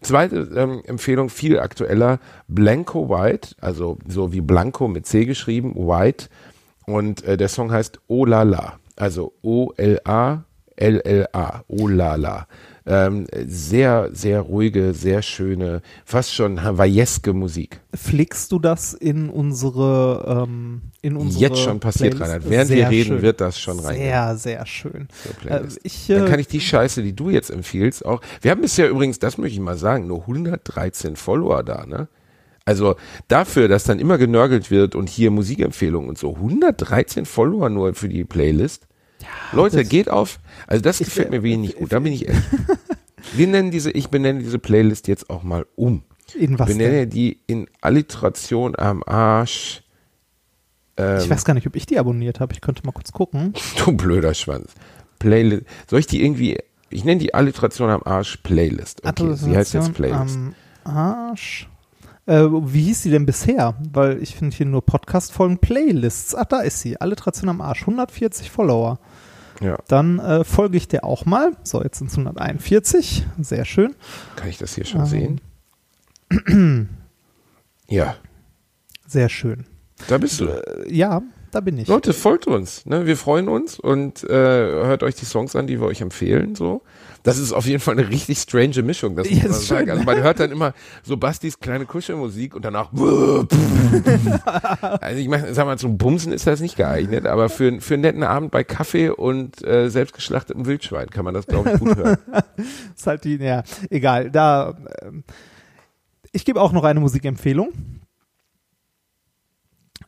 Zweite 0.00 0.48
ähm, 0.54 0.80
Empfehlung, 0.84 1.28
viel 1.28 1.58
aktueller, 1.58 2.20
Blanco 2.46 3.08
White, 3.08 3.56
also 3.60 3.98
so 4.06 4.32
wie 4.32 4.40
Blanco 4.40 4.86
mit 4.86 5.06
C 5.06 5.24
geschrieben, 5.24 5.74
White. 5.74 6.28
Und 6.86 7.24
äh, 7.24 7.36
der 7.36 7.48
Song 7.48 7.72
heißt 7.72 7.98
O 8.06 8.24
La 8.24 8.44
La, 8.44 8.78
also 8.94 9.32
O 9.42 9.72
L 9.76 10.00
A 10.04 10.44
O-L-L-A. 10.78 12.46
Ähm, 12.88 13.26
sehr, 13.46 14.08
sehr 14.12 14.40
ruhige, 14.40 14.94
sehr 14.94 15.20
schöne, 15.22 15.82
fast 16.04 16.34
schon 16.34 16.62
hawaiiske 16.62 17.34
Musik. 17.34 17.80
Pflegst 17.94 18.50
du 18.50 18.58
das 18.58 18.94
in 18.94 19.28
unsere, 19.28 20.46
ähm, 20.48 20.82
in 21.02 21.16
unsere 21.16 21.42
Jetzt 21.42 21.58
schon 21.58 21.80
passiert, 21.80 22.16
Playlist? 22.16 22.34
Reinhard. 22.34 22.50
Während 22.50 22.68
Sehr 22.68 22.76
wir 22.78 22.88
reden, 22.90 23.08
schön. 23.08 23.22
wird 23.22 23.40
das 23.40 23.60
schon 23.60 23.78
reingehen. 23.78 24.08
Sehr, 24.08 24.36
sehr 24.36 24.66
schön. 24.66 25.08
Äh, 25.46 25.60
ich, 25.82 26.06
Dann 26.06 26.26
äh, 26.26 26.30
kann 26.30 26.40
ich 26.40 26.48
die 26.48 26.60
Scheiße, 26.60 27.02
die 27.02 27.14
du 27.14 27.28
jetzt 27.30 27.50
empfiehlst, 27.50 28.06
auch. 28.06 28.22
Wir 28.40 28.50
haben 28.50 28.62
bisher 28.62 28.88
übrigens, 28.88 29.18
das 29.18 29.36
möchte 29.36 29.54
ich 29.54 29.60
mal 29.60 29.76
sagen, 29.76 30.06
nur 30.06 30.22
113 30.22 31.16
Follower 31.16 31.62
da, 31.62 31.84
ne? 31.86 32.08
Also 32.64 32.96
dafür, 33.28 33.66
dass 33.68 33.84
dann 33.84 33.98
immer 33.98 34.18
genörgelt 34.18 34.70
wird 34.70 34.94
und 34.94 35.08
hier 35.08 35.30
Musikempfehlungen 35.30 36.08
und 36.08 36.18
so, 36.18 36.34
113 36.34 37.24
Follower 37.24 37.70
nur 37.70 37.94
für 37.94 38.10
die 38.10 38.24
Playlist. 38.24 38.87
Leute, 39.52 39.84
geht 39.84 40.10
auf. 40.10 40.38
Also 40.66 40.82
das 40.82 40.98
gefällt 40.98 41.30
mir 41.30 41.42
wenig 41.42 41.76
gut, 41.76 41.92
da 41.92 41.98
bin 42.00 42.12
ich 42.12 42.26
ehrlich. 42.28 42.42
Wir 43.34 43.46
nennen 43.46 43.70
diese, 43.70 43.90
ich 43.90 44.08
benenne 44.08 44.40
diese 44.40 44.58
Playlist 44.58 45.08
jetzt 45.08 45.28
auch 45.30 45.42
mal 45.42 45.66
um. 45.76 46.02
in 46.34 46.58
was 46.58 46.68
benenne 46.68 47.00
denn? 47.00 47.10
die 47.10 47.40
in 47.46 47.66
Alliteration 47.80 48.74
am 48.78 49.02
Arsch. 49.04 49.82
Ähm, 50.96 51.18
Ich 51.20 51.28
weiß 51.30 51.44
gar 51.44 51.54
nicht, 51.54 51.66
ob 51.66 51.76
ich 51.76 51.86
die 51.86 51.98
abonniert 51.98 52.40
habe. 52.40 52.52
Ich 52.54 52.60
könnte 52.60 52.84
mal 52.86 52.92
kurz 52.92 53.12
gucken. 53.12 53.54
Du 53.84 53.92
blöder 53.92 54.34
Schwanz. 54.34 54.72
Playlist. 55.18 55.64
Soll 55.88 56.00
ich 56.00 56.06
die 56.06 56.22
irgendwie, 56.24 56.58
ich 56.90 57.04
nenne 57.04 57.20
die 57.20 57.34
Alliteration 57.34 57.90
am 57.90 58.02
Arsch 58.04 58.36
Playlist. 58.38 59.04
Okay, 59.04 59.34
sie 59.34 59.56
heißt 59.56 59.74
jetzt 59.74 59.94
Playlist. 59.94 60.36
Am 60.36 60.54
Arsch. 60.84 61.68
Äh, 62.26 62.44
wie 62.50 62.82
hieß 62.82 63.02
sie 63.02 63.10
denn 63.10 63.26
bisher? 63.26 63.74
Weil 63.92 64.22
ich 64.22 64.36
finde 64.36 64.54
hier 64.56 64.66
nur 64.66 64.84
Podcast-Folgen 64.84 65.58
Playlists. 65.58 66.34
Ach, 66.34 66.44
da 66.44 66.60
ist 66.60 66.80
sie. 66.80 67.00
Alliteration 67.00 67.48
am 67.48 67.60
Arsch. 67.60 67.80
140 67.80 68.50
Follower. 68.50 68.98
Ja, 69.60 69.78
Dann 69.88 70.18
äh, 70.18 70.44
folge 70.44 70.76
ich 70.76 70.88
der 70.88 71.04
auch 71.04 71.24
mal. 71.24 71.52
So, 71.64 71.82
jetzt 71.82 71.98
sind 71.98 72.08
es 72.10 72.18
141. 72.18 73.26
Sehr 73.40 73.64
schön. 73.64 73.94
kann 74.36 74.48
ich 74.48 74.58
das 74.58 74.74
hier 74.74 74.84
schon 74.84 75.00
Ähm. 75.00 75.06
sehen? 75.06 75.40
ja, 77.88 78.16
Sehr 79.06 79.28
schön. 79.28 79.64
da 80.08 80.18
bist 80.18 80.40
du. 80.40 80.46
Äh, 80.46 80.92
ja, 80.94 81.22
da 81.50 81.60
bin 81.60 81.78
ich. 81.78 81.88
Leute, 81.88 82.12
folgt 82.12 82.46
uns. 82.46 82.84
Ne? 82.86 83.06
Wir 83.06 83.16
freuen 83.16 83.48
uns 83.48 83.80
und 83.80 84.22
äh, 84.24 84.28
hört 84.28 85.02
euch 85.02 85.14
die 85.14 85.24
Songs 85.24 85.56
an, 85.56 85.66
die 85.66 85.80
wir 85.80 85.86
euch 85.86 86.00
empfehlen. 86.02 86.54
So, 86.54 86.82
Das 87.28 87.36
ist 87.36 87.52
auf 87.52 87.66
jeden 87.66 87.80
Fall 87.80 87.98
eine 87.98 88.08
richtig 88.08 88.38
strange 88.38 88.82
Mischung. 88.82 89.14
Das 89.14 89.28
muss 89.28 89.42
man 89.42 89.50
ist 89.50 89.68
sagen. 89.68 89.90
Also 89.90 90.02
man 90.02 90.22
hört 90.22 90.40
dann 90.40 90.50
immer 90.50 90.72
so 91.02 91.18
Bastis 91.18 91.60
kleine 91.60 91.84
Kuschelmusik 91.84 92.54
und 92.54 92.64
danach. 92.64 92.90
also 95.02 95.20
ich 95.20 95.28
meine, 95.28 95.52
sag 95.52 95.66
mal, 95.66 95.76
zum 95.76 95.98
Bumsen 95.98 96.32
ist 96.32 96.46
das 96.46 96.60
nicht 96.60 96.76
geeignet, 96.76 97.26
aber 97.26 97.50
für, 97.50 97.82
für 97.82 97.94
einen 97.94 98.00
netten 98.00 98.22
Abend 98.22 98.50
bei 98.50 98.64
Kaffee 98.64 99.10
und 99.10 99.62
äh, 99.62 99.90
selbstgeschlachtetem 99.90 100.64
Wildschwein 100.64 101.10
kann 101.10 101.26
man 101.26 101.34
das, 101.34 101.46
glaube 101.46 101.72
ich, 101.74 101.78
gut 101.78 101.96
hören. 101.96 102.16
ist 102.96 103.06
halt 103.06 103.24
die, 103.24 103.36
ja, 103.36 103.62
egal. 103.90 104.30
Da, 104.30 104.78
ähm, 105.02 105.22
ich 106.32 106.46
gebe 106.46 106.62
auch 106.62 106.72
noch 106.72 106.84
eine 106.84 107.00
Musikempfehlung. 107.00 107.74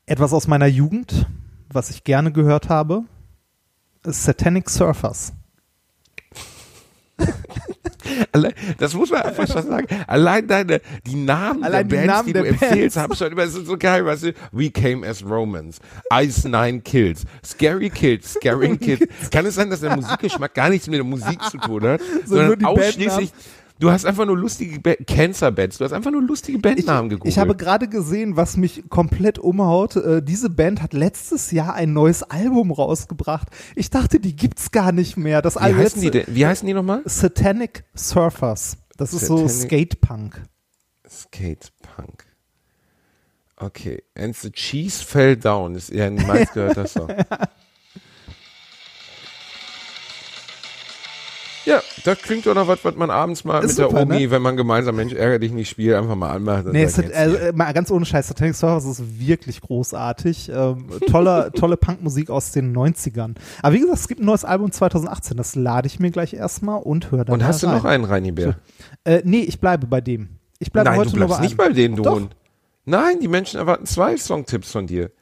Etwas 0.06 0.32
aus 0.32 0.48
meiner 0.48 0.68
Jugend, 0.68 1.26
was 1.70 1.90
ich 1.90 2.02
gerne 2.02 2.32
gehört 2.32 2.70
habe. 2.70 3.02
Satanic 4.04 4.70
Surfers. 4.70 5.34
Das 8.78 8.94
muss 8.94 9.10
man 9.10 9.22
einfach 9.22 9.46
schon 9.46 9.66
sagen. 9.66 9.86
Allein 10.06 10.46
deine, 10.46 10.80
die 11.06 11.16
Namen 11.16 11.62
Allein 11.62 11.88
die 11.88 11.96
der 11.96 12.06
Bands, 12.06 12.14
Namen 12.14 12.26
die 12.26 12.32
du 12.32 12.44
empfehlst, 12.44 12.96
haben 12.96 13.14
schon 13.14 13.32
immer, 13.32 13.46
so 13.46 13.76
geil, 13.76 14.04
weißt 14.04 14.24
du, 14.24 14.32
We 14.52 14.70
Came 14.70 15.06
as 15.06 15.24
Romans, 15.24 15.78
Ice 16.12 16.48
Nine 16.48 16.80
Kills, 16.80 17.24
Scary 17.44 17.90
Kids, 17.90 18.34
Scaring 18.34 18.78
Kids. 18.80 19.06
Kann 19.30 19.46
es 19.46 19.54
sein, 19.54 19.70
dass 19.70 19.80
der 19.80 19.94
Musikgeschmack 19.94 20.54
gar 20.54 20.68
nichts 20.70 20.86
mit 20.88 20.96
der 20.96 21.04
Musik 21.04 21.40
zu 21.50 21.58
tun 21.58 21.82
hat, 21.84 22.00
So 22.24 22.36
sondern 22.36 22.58
die 22.58 22.64
ausschließlich, 22.64 23.32
du 23.80 23.90
hast 23.90 24.06
einfach 24.06 24.26
nur 24.26 24.36
lustige 24.36 24.78
ba 24.78 24.94
Cancer 25.06 25.50
Bands, 25.50 25.78
du 25.78 25.84
hast 25.84 25.92
einfach 25.92 26.10
nur 26.12 26.22
lustige 26.22 26.58
Ich, 26.58 26.62
Bandnamen 26.62 27.08
gegoogelt. 27.08 27.32
ich 27.32 27.38
habe 27.38 27.56
gerade 27.56 27.88
gesehen, 27.88 28.36
was 28.36 28.56
mich 28.56 28.84
komplett 28.88 29.38
umhaut. 29.38 29.96
Äh, 29.96 30.22
diese 30.22 30.50
Band 30.50 30.80
hat 30.82 30.92
letztes 30.92 31.50
Jahr 31.50 31.74
ein 31.74 31.92
neues 31.92 32.22
Album 32.22 32.70
rausgebracht. 32.70 33.48
Ich 33.74 33.90
dachte, 33.90 34.20
die 34.20 34.36
gibt's 34.36 34.70
gar 34.70 34.92
nicht 34.92 35.16
mehr. 35.16 35.42
Das 35.42 35.56
wie 35.56 35.60
Album 35.60 35.80
heißen 35.80 36.00
die 36.02 36.10
denn? 36.10 36.24
Wie 36.28 36.46
heißen 36.46 36.66
die 36.66 36.74
nochmal? 36.74 37.02
Satanic 37.06 37.84
Surfers. 37.94 38.76
Das 38.96 39.12
ist 39.12 39.26
so 39.26 39.48
Satanic- 39.48 39.62
Skate-Punk. 39.66 40.42
Skate 41.08 41.72
Punk. 41.82 42.24
Okay. 43.56 44.02
And 44.16 44.36
the 44.36 44.50
Cheese 44.50 45.04
Fell 45.04 45.36
Down 45.36 45.74
ist 45.74 45.90
eher 45.90 46.06
ein 46.06 46.14
meistgehörter 46.26 46.86
Song. 46.86 47.08
Ja, 51.70 51.80
das 52.04 52.18
klingt 52.18 52.46
doch 52.46 52.54
noch 52.54 52.66
was, 52.66 52.84
was 52.84 52.96
man 52.96 53.10
abends 53.10 53.44
mal 53.44 53.60
Ist 53.62 53.78
mit 53.78 53.86
super, 53.86 54.04
der 54.04 54.16
Omi, 54.16 54.24
ne? 54.24 54.30
wenn 54.32 54.42
man 54.42 54.56
gemeinsam 54.56 54.96
Mensch 54.96 55.12
ärger 55.12 55.38
dich 55.38 55.52
nicht 55.52 55.70
spielt, 55.70 55.94
einfach 55.94 56.16
mal 56.16 56.30
anmacht. 56.30 56.66
Nee, 56.66 56.82
es 56.82 56.98
hat, 56.98 57.12
also, 57.12 57.36
mal 57.54 57.72
ganz 57.72 57.92
ohne 57.92 58.04
Scheiß, 58.04 58.26
Satanic 58.26 58.56
Surfers 58.56 58.84
ist 58.86 59.20
wirklich 59.20 59.60
großartig. 59.60 60.50
Ähm, 60.52 60.88
tolle, 61.08 61.52
tolle 61.54 61.76
Punkmusik 61.76 62.28
aus 62.28 62.50
den 62.50 62.76
90ern. 62.76 63.36
Aber 63.62 63.72
wie 63.72 63.80
gesagt, 63.80 63.98
es 64.00 64.08
gibt 64.08 64.20
ein 64.20 64.26
neues 64.26 64.44
Album 64.44 64.72
2018, 64.72 65.36
das 65.36 65.54
lade 65.54 65.86
ich 65.86 66.00
mir 66.00 66.10
gleich 66.10 66.34
erstmal 66.34 66.82
und 66.82 67.12
höre 67.12 67.24
dann 67.24 67.34
und 67.34 67.44
hast 67.44 67.62
du 67.62 67.68
rein. 67.68 67.76
noch 67.76 67.84
einen 67.84 68.04
Reini 68.04 68.32
Bär? 68.32 68.56
Äh, 69.04 69.22
nee, 69.24 69.42
ich 69.42 69.60
bleibe 69.60 69.86
bei 69.86 70.00
dem. 70.00 70.40
Ich 70.58 70.72
bleibe 70.72 70.90
Nein, 70.90 70.98
heute 70.98 71.12
du 71.12 71.18
nur 71.18 71.26
bleibst 71.26 71.38
bei 71.38 71.44
nicht 71.44 71.56
bei 71.56 71.68
denen, 71.68 71.94
du. 71.94 72.04
Hund. 72.04 72.34
Nein, 72.84 73.20
die 73.20 73.28
Menschen 73.28 73.60
erwarten 73.60 73.86
zwei 73.86 74.16
Songtipps 74.16 74.72
von 74.72 74.88
dir. 74.88 75.12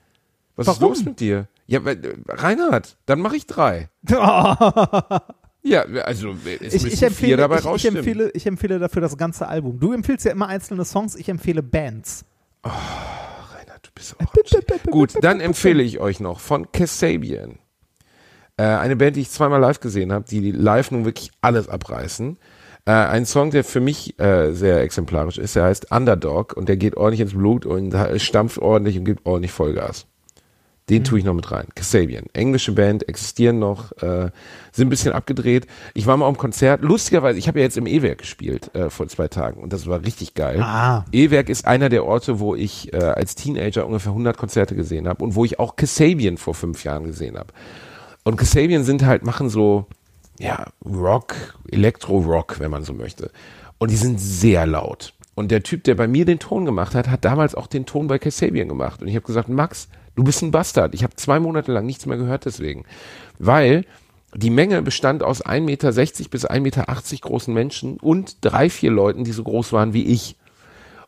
Was 0.57 0.67
ist 0.67 0.81
Warum? 0.81 0.95
los 0.95 1.05
mit 1.05 1.21
dir? 1.21 1.47
Ja, 1.67 1.81
äh, 1.81 2.15
Reinhard, 2.27 2.97
dann 3.05 3.21
mache 3.21 3.37
ich 3.37 3.47
drei. 3.47 3.91
Ja, 5.63 5.83
also 5.83 6.35
es 6.61 6.85
Ich, 6.85 6.93
ich, 6.93 7.03
empfehle, 7.03 7.37
dabei 7.37 7.59
ich, 7.59 7.67
ich, 7.67 7.87
empfehle, 7.87 8.31
ich 8.33 8.47
empfehle 8.47 8.79
dafür 8.79 9.03
das 9.03 9.17
ganze 9.17 9.49
Album. 9.49 9.79
Du 9.81 9.93
empfiehlst 9.93 10.25
ja 10.25 10.33
immer 10.33 10.49
einzelne 10.49 10.85
Songs, 10.85 11.15
ich 11.15 11.29
empfehle 11.29 11.63
Bands. 11.63 12.25
Reinhard, 12.65 13.87
du 13.87 13.91
bist 13.95 14.17
auch 14.21 14.33
Stich. 14.47 14.83
Gut, 14.91 15.15
dann 15.21 15.41
empfehle 15.41 15.83
ich 15.83 16.01
euch 16.01 16.21
noch 16.21 16.41
von 16.41 16.71
Kasabian. 16.73 17.59
Äh, 18.57 18.65
eine 18.65 18.97
Band, 18.97 19.17
die 19.17 19.21
ich 19.21 19.31
zweimal 19.31 19.61
live 19.61 19.81
gesehen 19.81 20.13
habe, 20.13 20.25
die 20.29 20.51
live 20.51 20.91
nun 20.91 21.05
wirklich 21.05 21.31
alles 21.41 21.69
abreißen. 21.69 22.39
Äh, 22.89 22.91
ein 22.91 23.25
Song, 23.25 23.51
der 23.51 23.63
für 23.63 23.81
mich 23.81 24.19
äh, 24.19 24.53
sehr 24.53 24.81
exemplarisch 24.81 25.39
ist, 25.39 25.55
der 25.55 25.65
heißt 25.65 25.93
Underdog 25.93 26.57
und 26.57 26.69
der 26.69 26.77
geht 26.77 26.97
ordentlich 26.97 27.21
ins 27.21 27.35
Blut 27.35 27.67
und 27.67 27.95
äh, 27.95 28.19
stampft 28.19 28.59
ordentlich 28.59 28.99
und 28.99 29.05
gibt 29.05 29.27
ordentlich 29.27 29.53
Vollgas. 29.53 30.08
Den 30.89 31.05
tue 31.05 31.19
ich 31.19 31.25
noch 31.25 31.35
mit 31.35 31.51
rein. 31.51 31.67
Kasabian. 31.75 32.25
Englische 32.33 32.73
Band, 32.73 33.09
existieren 33.09 33.59
noch, 33.59 33.93
äh, 34.01 34.31
sind 34.73 34.87
ein 34.87 34.89
bisschen 34.89 35.13
abgedreht. 35.13 35.67
Ich 35.93 36.07
war 36.07 36.17
mal 36.17 36.27
am 36.27 36.39
Konzert. 36.39 36.83
Lustigerweise, 36.83 37.39
ich 37.39 37.47
habe 37.47 37.59
ja 37.59 37.65
jetzt 37.65 37.77
im 37.77 37.87
E-Werk 37.87 38.19
gespielt 38.19 38.75
äh, 38.75 38.89
vor 38.89 39.07
zwei 39.09 39.29
Tagen 39.29 39.61
und 39.63 39.73
das 39.73 39.87
war 39.87 40.03
richtig 40.03 40.35
geil. 40.35 40.63
Ah. 40.63 41.05
E-Werk 41.13 41.51
ist 41.51 41.67
einer 41.67 41.91
der 41.91 42.07
Orte, 42.07 42.41
wo 42.41 42.55
ich 42.55 42.93
äh, 42.95 42.97
als 42.97 43.35
Teenager 43.35 43.87
ungefähr 43.87 44.13
100 44.13 44.39
Konzerte 44.39 44.75
gesehen 44.75 45.09
habe 45.09 45.23
und 45.23 45.35
wo 45.35 45.45
ich 45.45 45.59
auch 45.59 45.77
Kasabian 45.77 46.39
vor 46.39 46.55
fünf 46.55 46.85
Jahren 46.85 47.05
gesehen 47.05 47.37
habe. 47.37 47.53
Und 48.25 48.37
Kasabian 48.37 48.85
sind 48.85 49.05
halt, 49.05 49.25
machen 49.25 49.51
so, 49.51 49.87
ja, 50.39 50.67
Rock, 50.85 51.35
Elektro-Rock, 51.71 52.61
wenn 52.61 52.71
man 52.71 52.85
so 52.85 52.95
möchte. 52.95 53.31
Und 53.79 53.91
die 53.91 53.97
sind 53.97 54.21
sehr 54.21 54.67
laut. 54.67 55.13
Und 55.35 55.51
der 55.51 55.63
Typ, 55.63 55.85
der 55.85 55.95
bei 55.95 56.09
mir 56.09 56.25
den 56.25 56.41
Ton 56.41 56.65
gemacht 56.65 56.95
hat, 56.95 57.09
hat 57.09 57.25
damals 57.25 57.55
auch 57.55 57.69
den 57.69 57.87
Ton 57.87 58.09
bei 58.09 58.19
Kasabian 58.19 58.69
gemacht. 58.69 59.01
Und 59.03 59.09
ich 59.09 59.15
habe 59.15 59.25
gesagt, 59.25 59.49
Max, 59.49 59.89
du 60.19 60.25
bist 60.25 60.43
ein 60.43 60.51
Bastard. 60.51 60.95
Ich 60.95 61.05
habe 61.05 61.15
zwei 61.17 61.39
Monate 61.39 61.73
lang 61.73 61.87
nichts 61.87 62.05
mehr 62.05 62.19
gehört 62.19 62.45
deswegen. 62.45 62.85
Weil 63.39 63.85
die 64.35 64.51
Menge 64.51 64.83
bestand 64.83 65.23
aus 65.23 65.45
1,60 65.45 65.61
Meter 65.61 65.93
bis 66.31 66.47
1,80 66.47 66.61
Meter 66.61 66.85
großen 67.21 67.55
Menschen 67.55 67.97
und 67.99 68.37
drei, 68.41 68.69
vier 68.69 68.91
Leuten, 68.91 69.25
die 69.25 69.33
so 69.33 69.45
groß 69.45 69.73
waren 69.73 69.95
wie 69.95 70.05
ich. 70.05 70.37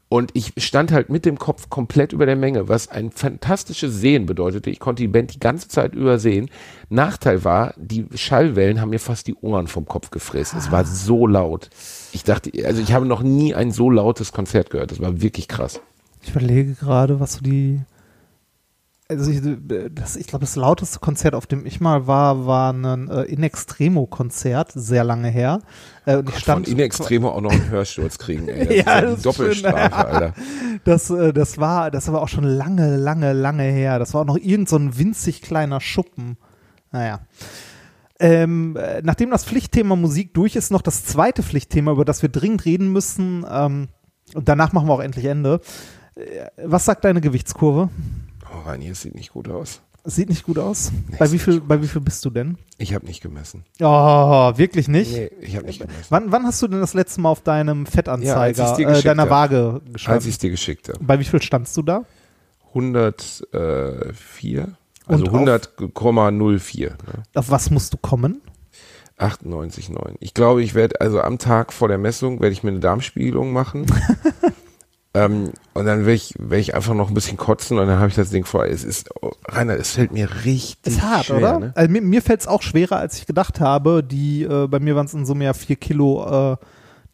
Und 0.09 0.31
ich 0.35 0.55
stand 0.57 0.91
halt 0.91 1.09
mit 1.09 1.25
dem 1.25 1.39
Kopf 1.39 1.71
komplett 1.71 2.13
über 2.13 2.27
der 2.27 2.35
Menge, 2.35 2.69
was 2.69 2.89
ein 2.89 3.11
fantastisches 3.11 3.95
Sehen 4.01 4.27
bedeutete. 4.27 4.71
Ich 4.71 4.81
konnte 4.81 5.03
die 5.03 5.09
Band 5.09 5.35
die 5.35 5.39
ganze 5.39 5.69
Zeit 5.69 5.95
übersehen. 5.95 6.51
Nachteil 6.89 7.45
war, 7.45 7.75
die 7.77 8.07
Schallwellen 8.15 8.81
haben 8.81 8.91
mir 8.91 8.99
fast 8.99 9.27
die 9.27 9.37
Ohren 9.37 9.69
vom 9.69 9.87
Kopf 9.87 10.11
gefressen. 10.11 10.59
Es 10.59 10.73
war 10.73 10.85
so 10.85 11.29
laut. 11.29 11.71
Ich 12.13 12.25
dachte, 12.25 12.51
also 12.65 12.83
ich 12.83 12.93
habe 12.93 13.07
noch 13.07 13.23
nie 13.23 13.55
ein 13.55 13.71
so 13.71 13.89
lautes 13.89 14.33
Konzert 14.33 14.71
gehört. 14.71 14.91
Das 14.91 15.01
war 15.01 15.21
wirklich 15.21 15.47
krass. 15.47 15.81
Ich 16.23 16.31
überlege 16.31 16.75
gerade, 16.75 17.21
was 17.21 17.35
so 17.35 17.41
die. 17.41 17.81
Also 19.11 19.33
ich, 19.33 19.41
das, 19.93 20.15
ich 20.15 20.29
glaube, 20.29 20.45
das 20.45 20.55
lauteste 20.55 21.01
Konzert, 21.01 21.35
auf 21.35 21.49
dem 21.49 21.67
ich 21.67 21.81
mal 21.81 22.07
war, 22.07 22.47
war 22.47 22.73
ein 22.73 23.09
äh, 23.09 23.23
In 23.25 23.43
Extremo-Konzert, 23.43 24.71
sehr 24.73 25.03
lange 25.03 25.29
her. 25.29 25.63
Äh, 26.07 26.19
und 26.19 26.29
ich 26.29 26.35
Von 26.35 26.43
stand, 26.43 26.69
in 26.69 26.79
Extremo 26.79 27.31
auch 27.31 27.41
noch 27.41 27.51
einen 27.51 27.69
Hörsturz 27.71 28.19
kriegen. 28.19 28.49
Ey. 28.49 28.67
Das 28.69 28.77
Ja, 28.77 29.01
das 29.01 29.11
die 29.11 29.17
ist 29.17 29.27
Doppelstrafe, 29.27 29.79
schön. 29.83 29.93
Alter. 29.93 30.35
das, 30.85 31.11
äh, 31.11 31.33
das 31.33 31.59
war, 31.59 31.91
das 31.91 32.13
war 32.13 32.23
auch 32.23 32.29
schon 32.29 32.45
lange, 32.45 32.97
lange, 32.97 33.33
lange 33.33 33.65
her. 33.65 33.99
Das 33.99 34.15
war 34.15 34.21
auch 34.21 34.27
noch 34.27 34.39
irgend 34.39 34.69
so 34.69 34.77
ein 34.77 34.97
winzig 34.97 35.43
kleiner 35.43 35.81
Schuppen. 35.81 36.37
Naja. 36.93 37.19
Ähm, 38.21 38.77
äh, 38.77 39.03
nachdem 39.03 39.31
das 39.31 39.45
Pflichtthema 39.45 39.97
Musik 39.97 40.35
durch 40.35 40.55
ist, 40.55 40.71
noch 40.71 40.83
das 40.83 41.05
zweite 41.05 41.43
Pflichtthema, 41.43 41.91
über 41.91 42.05
das 42.05 42.23
wir 42.23 42.29
dringend 42.29 42.65
reden 42.65 42.93
müssen. 42.93 43.45
Ähm, 43.51 43.89
und 44.35 44.49
danach 44.49 44.73
machen 44.73 44.87
wir 44.87 44.95
auch 44.95 45.03
endlich 45.03 45.25
Ende. 45.25 45.61
Äh, 46.15 46.47
was 46.65 46.85
sagt 46.85 47.05
deine 47.05 47.21
Gewichtskurve? 47.21 47.89
Oh, 48.65 48.69
Reini, 48.69 48.89
es 48.89 49.03
sieht 49.03 49.15
nicht 49.15 49.33
gut 49.33 49.49
aus. 49.49 49.81
Sieht 50.05 50.31
nicht 50.31 50.45
gut 50.45 50.59
aus. 50.59 50.93
bei 51.19 51.31
wie 51.31 51.39
viel, 51.39 51.61
bei 51.61 51.83
wie 51.83 51.87
viel 51.89 52.01
bist 52.01 52.25
du 52.25 52.31
denn? 52.31 52.57
Ich 52.79 52.95
habe 52.95 53.05
nicht 53.07 53.21
gemessen. 53.23 53.65
Oh, 53.81 54.53
wirklich 54.57 54.89
nicht? 54.89 55.13
Nee, 55.13 55.31
ich 55.43 55.57
habe 55.57 55.67
nicht 55.67 55.81
gemessen. 55.81 56.07
Wann, 56.09 56.33
wann 56.33 56.45
hast 56.47 56.63
du 56.63 56.69
denn 56.69 56.81
das 56.81 56.95
letzte 56.95 57.21
Mal 57.21 57.29
auf 57.29 57.43
deinem 57.43 57.85
Fettanzeiger, 57.85 58.63
Ja, 58.63 58.71
als 58.71 58.79
äh, 58.79 58.85
geschickt 58.85 59.07
deiner 59.07 59.25
hab. 59.25 59.31
Waage 59.31 59.81
Als 59.85 59.93
geschaut? 59.93 60.21
ich 60.23 60.29
es 60.29 60.39
dir 60.39 60.51
geschickt 60.51 60.89
habe. 60.89 60.99
Bei 61.05 61.19
wie 61.21 61.25
viel 61.25 61.43
standst 61.43 61.77
du 61.77 61.83
da? 61.83 62.05
104. 62.69 64.69
Also 65.07 65.25
Und 65.25 65.29
auf- 65.31 65.35
100,04. 65.35 66.81
Ne? 66.91 66.95
Auf 67.35 67.51
was 67.51 67.71
musst 67.71 67.93
du 67.93 67.99
kommen? 67.99 68.41
98,9. 69.19 70.15
Ich 70.21 70.33
glaube, 70.33 70.63
ich 70.63 70.75
werde, 70.75 70.99
also 71.01 71.21
am 71.21 71.37
Tag 71.39 71.73
vor 71.75 71.89
der 71.89 71.99
Messung 71.99 72.41
werde 72.41 72.53
ich 72.55 72.63
mir 72.63 72.71
eine 72.71 72.81
Darmspiegelung 72.81 73.53
machen. 73.53 73.85
ähm, 75.13 75.53
und 75.75 75.87
dann 75.87 76.01
werde 76.01 76.13
ich, 76.13 76.35
werde 76.39 76.61
ich 76.61 76.75
einfach 76.75 76.95
noch 76.95 77.09
ein 77.09 77.15
bisschen 77.15 77.37
kotzen 77.37 77.79
und 77.79 77.89
dann 77.89 77.99
habe 77.99 78.09
ich 78.09 78.15
das 78.15 78.31
Ding 78.31 78.45
vor. 78.45 78.67
Es 78.67 78.85
ist, 78.85 79.11
oh, 79.21 79.33
Rainer, 79.49 79.75
es 79.75 79.93
fällt 79.93 80.13
mir 80.13 80.29
richtig 80.45 80.95
Ist 80.95 81.03
hart, 81.03 81.27
schwer, 81.27 81.37
oder? 81.39 81.59
Ne? 81.59 81.73
Also 81.75 81.91
mir 81.91 82.01
mir 82.01 82.23
fällt 82.23 82.41
es 82.41 82.47
auch 82.47 82.63
schwerer, 82.63 82.97
als 82.97 83.19
ich 83.19 83.27
gedacht 83.27 83.59
habe. 83.59 84.05
Die, 84.05 84.45
äh, 84.45 84.69
bei 84.69 84.79
mir 84.79 84.95
waren 84.95 85.07
es 85.07 85.15
in 85.15 85.27
Summe 85.27 85.45
ja 85.45 85.53
vier 85.53 85.77
Kilo, 85.77 86.53
äh, 86.53 86.57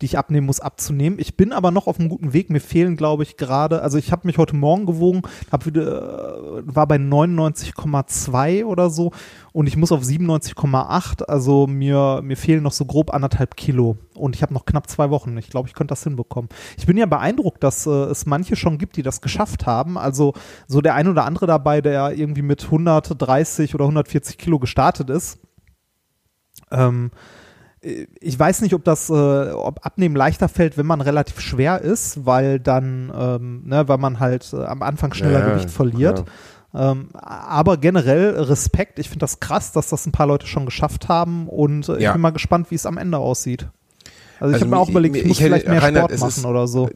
die 0.00 0.06
ich 0.06 0.18
abnehmen 0.18 0.46
muss, 0.46 0.60
abzunehmen. 0.60 1.18
Ich 1.18 1.36
bin 1.36 1.52
aber 1.52 1.70
noch 1.70 1.86
auf 1.86 1.98
einem 1.98 2.08
guten 2.08 2.32
Weg. 2.32 2.50
Mir 2.50 2.60
fehlen, 2.60 2.96
glaube 2.96 3.22
ich, 3.22 3.36
gerade, 3.36 3.80
also 3.82 3.96
ich 3.96 4.12
habe 4.12 4.26
mich 4.26 4.36
heute 4.36 4.54
Morgen 4.54 4.84
gewogen, 4.84 5.22
hab 5.50 5.64
wieder, 5.64 6.58
äh, 6.58 6.62
war 6.64 6.86
bei 6.86 6.96
99,2 6.96 8.64
oder 8.64 8.90
so 8.90 9.12
und 9.52 9.66
ich 9.66 9.76
muss 9.76 9.92
auf 9.92 10.02
97,8. 10.02 11.24
Also 11.24 11.66
mir, 11.66 12.20
mir 12.22 12.36
fehlen 12.36 12.62
noch 12.62 12.72
so 12.72 12.84
grob 12.84 13.14
anderthalb 13.14 13.56
Kilo 13.56 13.96
und 14.14 14.36
ich 14.36 14.42
habe 14.42 14.52
noch 14.52 14.66
knapp 14.66 14.90
zwei 14.90 15.08
Wochen. 15.10 15.36
Ich 15.38 15.48
glaube, 15.48 15.68
ich 15.68 15.74
könnte 15.74 15.92
das 15.92 16.04
hinbekommen. 16.04 16.50
Ich 16.76 16.86
bin 16.86 16.98
ja 16.98 17.06
beeindruckt, 17.06 17.64
dass 17.64 17.86
äh, 17.86 17.90
es 17.90 18.26
manche 18.26 18.56
schon 18.56 18.76
gibt, 18.76 18.96
die 18.96 19.02
das 19.02 19.22
geschafft 19.22 19.64
haben. 19.64 19.96
Also 19.96 20.34
so 20.66 20.82
der 20.82 20.94
ein 20.94 21.08
oder 21.08 21.24
andere 21.24 21.46
dabei, 21.46 21.80
der 21.80 22.12
irgendwie 22.12 22.42
mit 22.42 22.64
130 22.64 23.74
oder 23.74 23.84
140 23.84 24.36
Kilo 24.36 24.58
gestartet 24.58 25.08
ist. 25.08 25.38
Ähm, 26.70 27.10
ich 27.82 28.38
weiß 28.38 28.62
nicht, 28.62 28.74
ob 28.74 28.84
das, 28.84 29.10
äh, 29.10 29.12
ob 29.12 29.84
Abnehmen 29.86 30.16
leichter 30.16 30.48
fällt, 30.48 30.76
wenn 30.76 30.86
man 30.86 31.00
relativ 31.00 31.40
schwer 31.40 31.80
ist, 31.80 32.26
weil 32.26 32.58
dann, 32.58 33.12
ähm, 33.16 33.62
ne, 33.66 33.86
weil 33.88 33.98
man 33.98 34.18
halt 34.18 34.52
äh, 34.52 34.64
am 34.64 34.82
Anfang 34.82 35.14
schneller 35.14 35.40
Ja, 35.40 35.50
Gewicht 35.54 35.70
verliert. 35.70 36.24
Ähm, 36.74 37.08
aber 37.14 37.76
generell 37.76 38.30
Respekt. 38.38 38.98
Ich 38.98 39.08
finde 39.08 39.20
das 39.20 39.40
krass, 39.40 39.72
dass 39.72 39.88
das 39.88 40.04
ein 40.06 40.12
paar 40.12 40.26
Leute 40.26 40.46
schon 40.46 40.66
geschafft 40.66 41.08
haben 41.08 41.48
und 41.48 41.88
äh, 41.88 41.96
ich 41.96 42.02
Ja. 42.02 42.12
bin 42.12 42.20
mal 42.20 42.30
gespannt, 42.32 42.70
wie 42.70 42.74
es 42.74 42.86
am 42.86 42.98
Ende 42.98 43.18
aussieht. 43.18 43.68
Also, 44.38 44.50
ich 44.50 44.54
Also 44.54 44.66
habe 44.66 44.70
mir 44.70 44.78
auch 44.78 44.88
überlegt, 44.90 45.16
ich 45.16 45.24
muss 45.24 45.36
ich 45.38 45.40
hätte- 45.40 45.50
vielleicht 45.54 45.68
mehr 45.68 45.82
Reinhard, 45.82 46.10
Sport 46.10 46.20
machen 46.20 46.40
ist- 46.40 46.44
oder 46.44 46.66
so. 46.68 46.90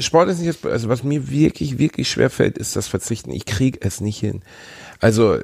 Sport 0.00 0.28
ist 0.28 0.40
nicht 0.40 0.62
das, 0.64 0.70
also 0.70 0.88
was 0.90 1.02
mir 1.04 1.30
wirklich, 1.30 1.78
wirklich 1.78 2.10
schwer 2.10 2.28
fällt, 2.28 2.58
ist 2.58 2.76
das 2.76 2.86
Verzichten. 2.88 3.30
Ich 3.30 3.46
kriege 3.46 3.78
es 3.80 4.02
nicht 4.02 4.18
hin. 4.18 4.42
Also, 5.00 5.38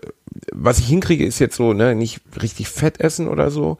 was 0.52 0.78
ich 0.80 0.86
hinkriege, 0.88 1.24
ist 1.24 1.38
jetzt 1.38 1.56
so, 1.56 1.72
ne, 1.72 1.94
nicht 1.94 2.20
richtig 2.42 2.68
Fett 2.68 3.00
essen 3.00 3.28
oder 3.28 3.50
so, 3.50 3.78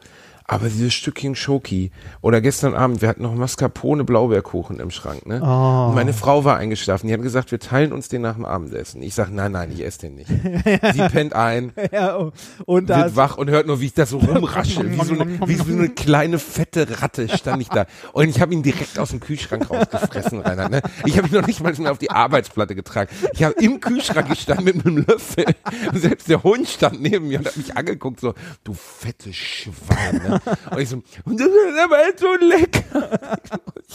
aber 0.51 0.67
dieses 0.67 0.93
Stückchen 0.93 1.33
Schoki. 1.33 1.91
Oder 2.19 2.41
gestern 2.41 2.75
Abend, 2.75 3.01
wir 3.01 3.07
hatten 3.07 3.23
noch 3.23 3.33
Mascarpone 3.33 4.03
Blaubeerkuchen 4.03 4.81
im 4.81 4.91
Schrank, 4.91 5.25
ne? 5.25 5.39
Oh. 5.41 5.87
Und 5.87 5.95
meine 5.95 6.11
Frau 6.11 6.43
war 6.43 6.57
eingeschlafen. 6.57 7.07
Die 7.07 7.13
hat 7.13 7.21
gesagt, 7.21 7.51
wir 7.51 7.59
teilen 7.59 7.93
uns 7.93 8.09
den 8.09 8.23
nach 8.23 8.35
dem 8.35 8.43
Abendessen. 8.43 9.01
Ich 9.01 9.15
sag, 9.15 9.31
nein, 9.31 9.53
nein, 9.53 9.71
ich 9.71 9.81
esse 9.81 9.99
den 9.99 10.15
nicht. 10.15 10.27
Sie 10.93 11.07
pennt 11.09 11.33
ein, 11.33 11.71
Ja, 11.93 12.31
und 12.65 12.89
da 12.89 13.05
wird 13.05 13.15
wach 13.15 13.37
und 13.37 13.49
hört 13.49 13.65
nur, 13.65 13.79
wie 13.79 13.85
ich 13.85 13.93
das 13.93 14.09
so 14.09 14.17
rumraschel. 14.17 14.91
Wie 14.91 15.05
so 15.05 15.13
eine, 15.13 15.39
wie 15.47 15.55
so 15.55 15.71
eine 15.71 15.87
kleine 15.87 16.37
fette 16.37 17.01
Ratte 17.01 17.29
stand 17.29 17.61
ich 17.61 17.69
da. 17.69 17.85
Und 18.11 18.27
ich 18.27 18.41
habe 18.41 18.53
ihn 18.53 18.61
direkt 18.61 18.99
aus 18.99 19.11
dem 19.11 19.21
Kühlschrank 19.21 19.69
rausgefressen, 19.69 20.41
Rainer. 20.41 20.67
Ne? 20.67 20.81
Ich 21.05 21.17
habe 21.17 21.29
ihn 21.29 21.33
noch 21.33 21.47
nicht 21.47 21.63
mal 21.63 21.73
mehr 21.73 21.93
auf 21.93 21.97
die 21.97 22.11
Arbeitsplatte 22.11 22.75
getragen. 22.75 23.09
Ich 23.31 23.41
habe 23.43 23.53
im 23.61 23.79
Kühlschrank 23.79 24.27
gestanden 24.27 24.65
mit 24.65 24.85
einem 24.85 25.05
Löffel. 25.07 25.45
Und 25.93 26.01
selbst 26.01 26.27
der 26.27 26.43
Hund 26.43 26.67
stand 26.67 27.01
neben 27.01 27.29
mir 27.29 27.39
und 27.39 27.47
hat 27.47 27.55
mich 27.55 27.77
angeguckt, 27.77 28.19
so, 28.19 28.33
du 28.65 28.73
fette 28.73 29.31
Schwein. 29.31 30.21
Ne? 30.27 30.40
Und 30.71 30.79
ich 30.79 30.89
so, 30.89 31.01
und 31.25 31.39
das 31.39 31.47
ist 31.47 31.79
aber 31.83 32.07
echt 32.07 32.19
so 32.19 32.27
lecker. 32.39 33.19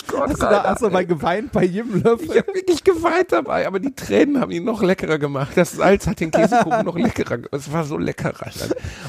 Gott, 0.09 0.31
hast 0.31 0.43
du 0.43 0.47
da 0.47 0.63
hast 0.65 0.83
du 0.83 0.91
mal 0.91 1.07
geweint 1.07 1.53
bei 1.53 1.65
jedem 1.65 2.03
Löffel. 2.03 2.31
ich 2.31 2.37
habe 2.37 2.55
wirklich 2.55 2.85
geweint 2.85 3.33
dabei, 3.33 3.67
aber 3.67 3.81
die 3.81 3.95
Tränen 3.95 4.41
haben 4.41 4.51
ihn 4.51 4.65
noch 4.65 4.83
leckerer 4.83 5.19
gemacht. 5.19 5.53
Das 5.57 5.73
Salz 5.73 6.07
hat 6.07 6.21
den 6.21 6.31
Käsekuchen 6.31 6.85
noch 6.85 6.97
leckerer 6.97 7.39
gemacht. 7.39 7.55
Es 7.55 7.73
war 7.73 7.85
so 7.85 7.99
lecker. 7.99 8.33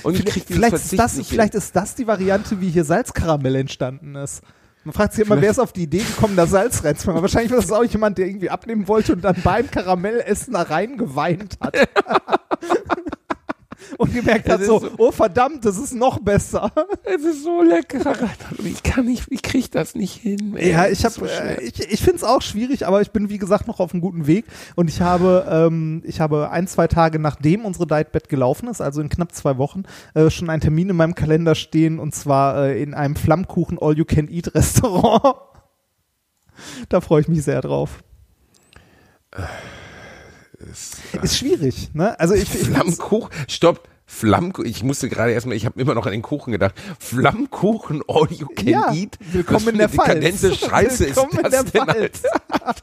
Und 0.04 0.18
ich 0.18 0.26
krieg 0.26 0.44
Vielleicht 0.48 0.74
ist, 0.74 0.98
das, 0.98 1.20
vielleicht 1.28 1.56
ist 1.56 1.76
das 1.76 1.96
die 1.96 2.08
Variante, 2.08 2.62
wie 2.62 2.70
hier 2.70 2.84
Salzkaramell 2.84 3.56
entstanden 3.56 4.16
ist. 4.16 4.42
Man 4.88 4.94
fragt 4.94 5.14
sich 5.14 5.26
immer, 5.26 5.42
wer 5.42 5.52
ist 5.52 5.60
auf 5.60 5.74
die 5.74 5.84
Idee 5.84 5.98
gekommen, 5.98 6.38
da 6.38 6.48
Salz 6.48 6.82
reinzumachen. 6.84 7.22
Wahrscheinlich 7.22 7.52
war 7.52 7.60
das 7.60 7.72
auch 7.74 7.84
jemand, 7.84 8.18
der 8.18 8.28
irgendwie 8.28 8.50
abnehmen 8.50 8.88
wollte 8.88 9.14
und 9.14 9.22
dann 9.22 9.36
beim 9.44 9.70
Karamellessen 9.70 10.54
da 10.54 10.62
rein 10.62 10.98
geweint 10.98 11.58
hat. 11.60 11.76
und 13.98 14.14
gemerkt 14.14 14.50
hat 14.50 14.64
so, 14.64 14.80
so- 14.80 14.92
oh 14.98 15.12
verdammt, 15.12 15.64
das 15.66 15.78
ist 15.78 15.94
noch 15.94 16.20
besser. 16.20 16.72
Es 17.04 17.24
ist 17.24 17.44
so 17.44 17.62
lecker, 17.62 18.16
ich 18.64 18.84
kann 18.84 19.06
nicht, 19.06 19.28
ich 19.30 19.42
krieg 19.42 19.72
das 19.72 19.96
nicht 19.96 20.14
hin. 20.16 20.56
ey. 20.58 20.72
Ja, 20.72 20.88
ich 20.88 21.04
habe, 21.06 21.14
so 21.14 21.26
äh, 21.26 21.62
ich, 21.64 21.80
ich 21.80 22.00
finde 22.02 22.18
es 22.18 22.24
auch 22.24 22.42
schwierig, 22.42 22.86
aber 22.86 23.02
ich 23.02 23.12
bin 23.12 23.30
wie 23.30 23.38
gesagt 23.38 23.68
noch 23.68 23.80
auf 23.80 23.94
einem 23.94 24.02
guten 24.02 24.28
Weg 24.28 24.46
und 24.76 24.90
ich 24.90 25.02
habe, 25.02 25.46
ähm, 25.50 26.02
ich 26.06 26.20
habe 26.20 26.50
ein, 26.52 26.68
zwei 26.68 26.88
Tage 26.88 27.20
nachdem 27.20 27.66
unsere 27.66 27.88
Dietbett 27.88 28.30
gelaufen 28.30 28.68
ist, 28.68 28.82
also 28.82 29.02
in 29.02 29.10
knapp 29.10 29.34
zwei 29.34 29.58
Wochen, 29.58 29.84
äh, 30.14 30.30
schon 30.30 30.50
einen 30.50 30.62
Termin 30.62 30.90
in 30.90 30.96
meinem 30.96 31.16
Kalender 31.16 31.56
stehen 31.56 32.00
und 32.00 32.14
zwar 32.14 32.66
äh, 32.66 32.82
in 32.82 32.94
einem 32.94 33.16
Flammkuchen 33.16 33.78
All 33.80 33.98
You 33.98 34.06
Can 34.06 34.28
Eat 34.30 34.54
Restaurant. 34.54 35.36
da 36.90 37.02
freue 37.02 37.22
ich 37.22 37.28
mich 37.28 37.44
sehr 37.44 37.62
drauf. 37.62 38.04
Ist 41.22 41.38
schwierig, 41.38 41.90
ne? 41.94 42.20
Also 42.20 42.34
ich, 42.34 42.48
Flammkuchen, 42.50 43.30
stopp. 43.48 43.88
Flammkuchen, 44.10 44.70
ich 44.70 44.84
musste 44.84 45.10
gerade 45.10 45.34
erstmal, 45.34 45.58
ich 45.58 45.66
habe 45.66 45.80
immer 45.82 45.94
noch 45.94 46.06
an 46.06 46.14
den 46.14 46.22
Kuchen 46.22 46.52
gedacht. 46.54 46.76
Flammkuchen, 46.98 48.02
all 48.08 48.32
you 48.32 48.48
can 48.48 48.68
Ja, 48.68 48.94
eat. 48.94 49.18
willkommen 49.34 49.66
Was 49.66 49.72
in 49.74 49.78
der 49.80 49.88
dekadente 49.90 50.52
Pfalz. 50.54 50.60
Scheiße 50.60 51.06
Willkommen 51.08 51.32
in 51.32 51.46
ist 51.46 51.52
der 51.52 51.64
das 51.64 51.72
denn, 51.74 51.84
Pfalz. 51.84 52.24
Alter? 52.50 52.76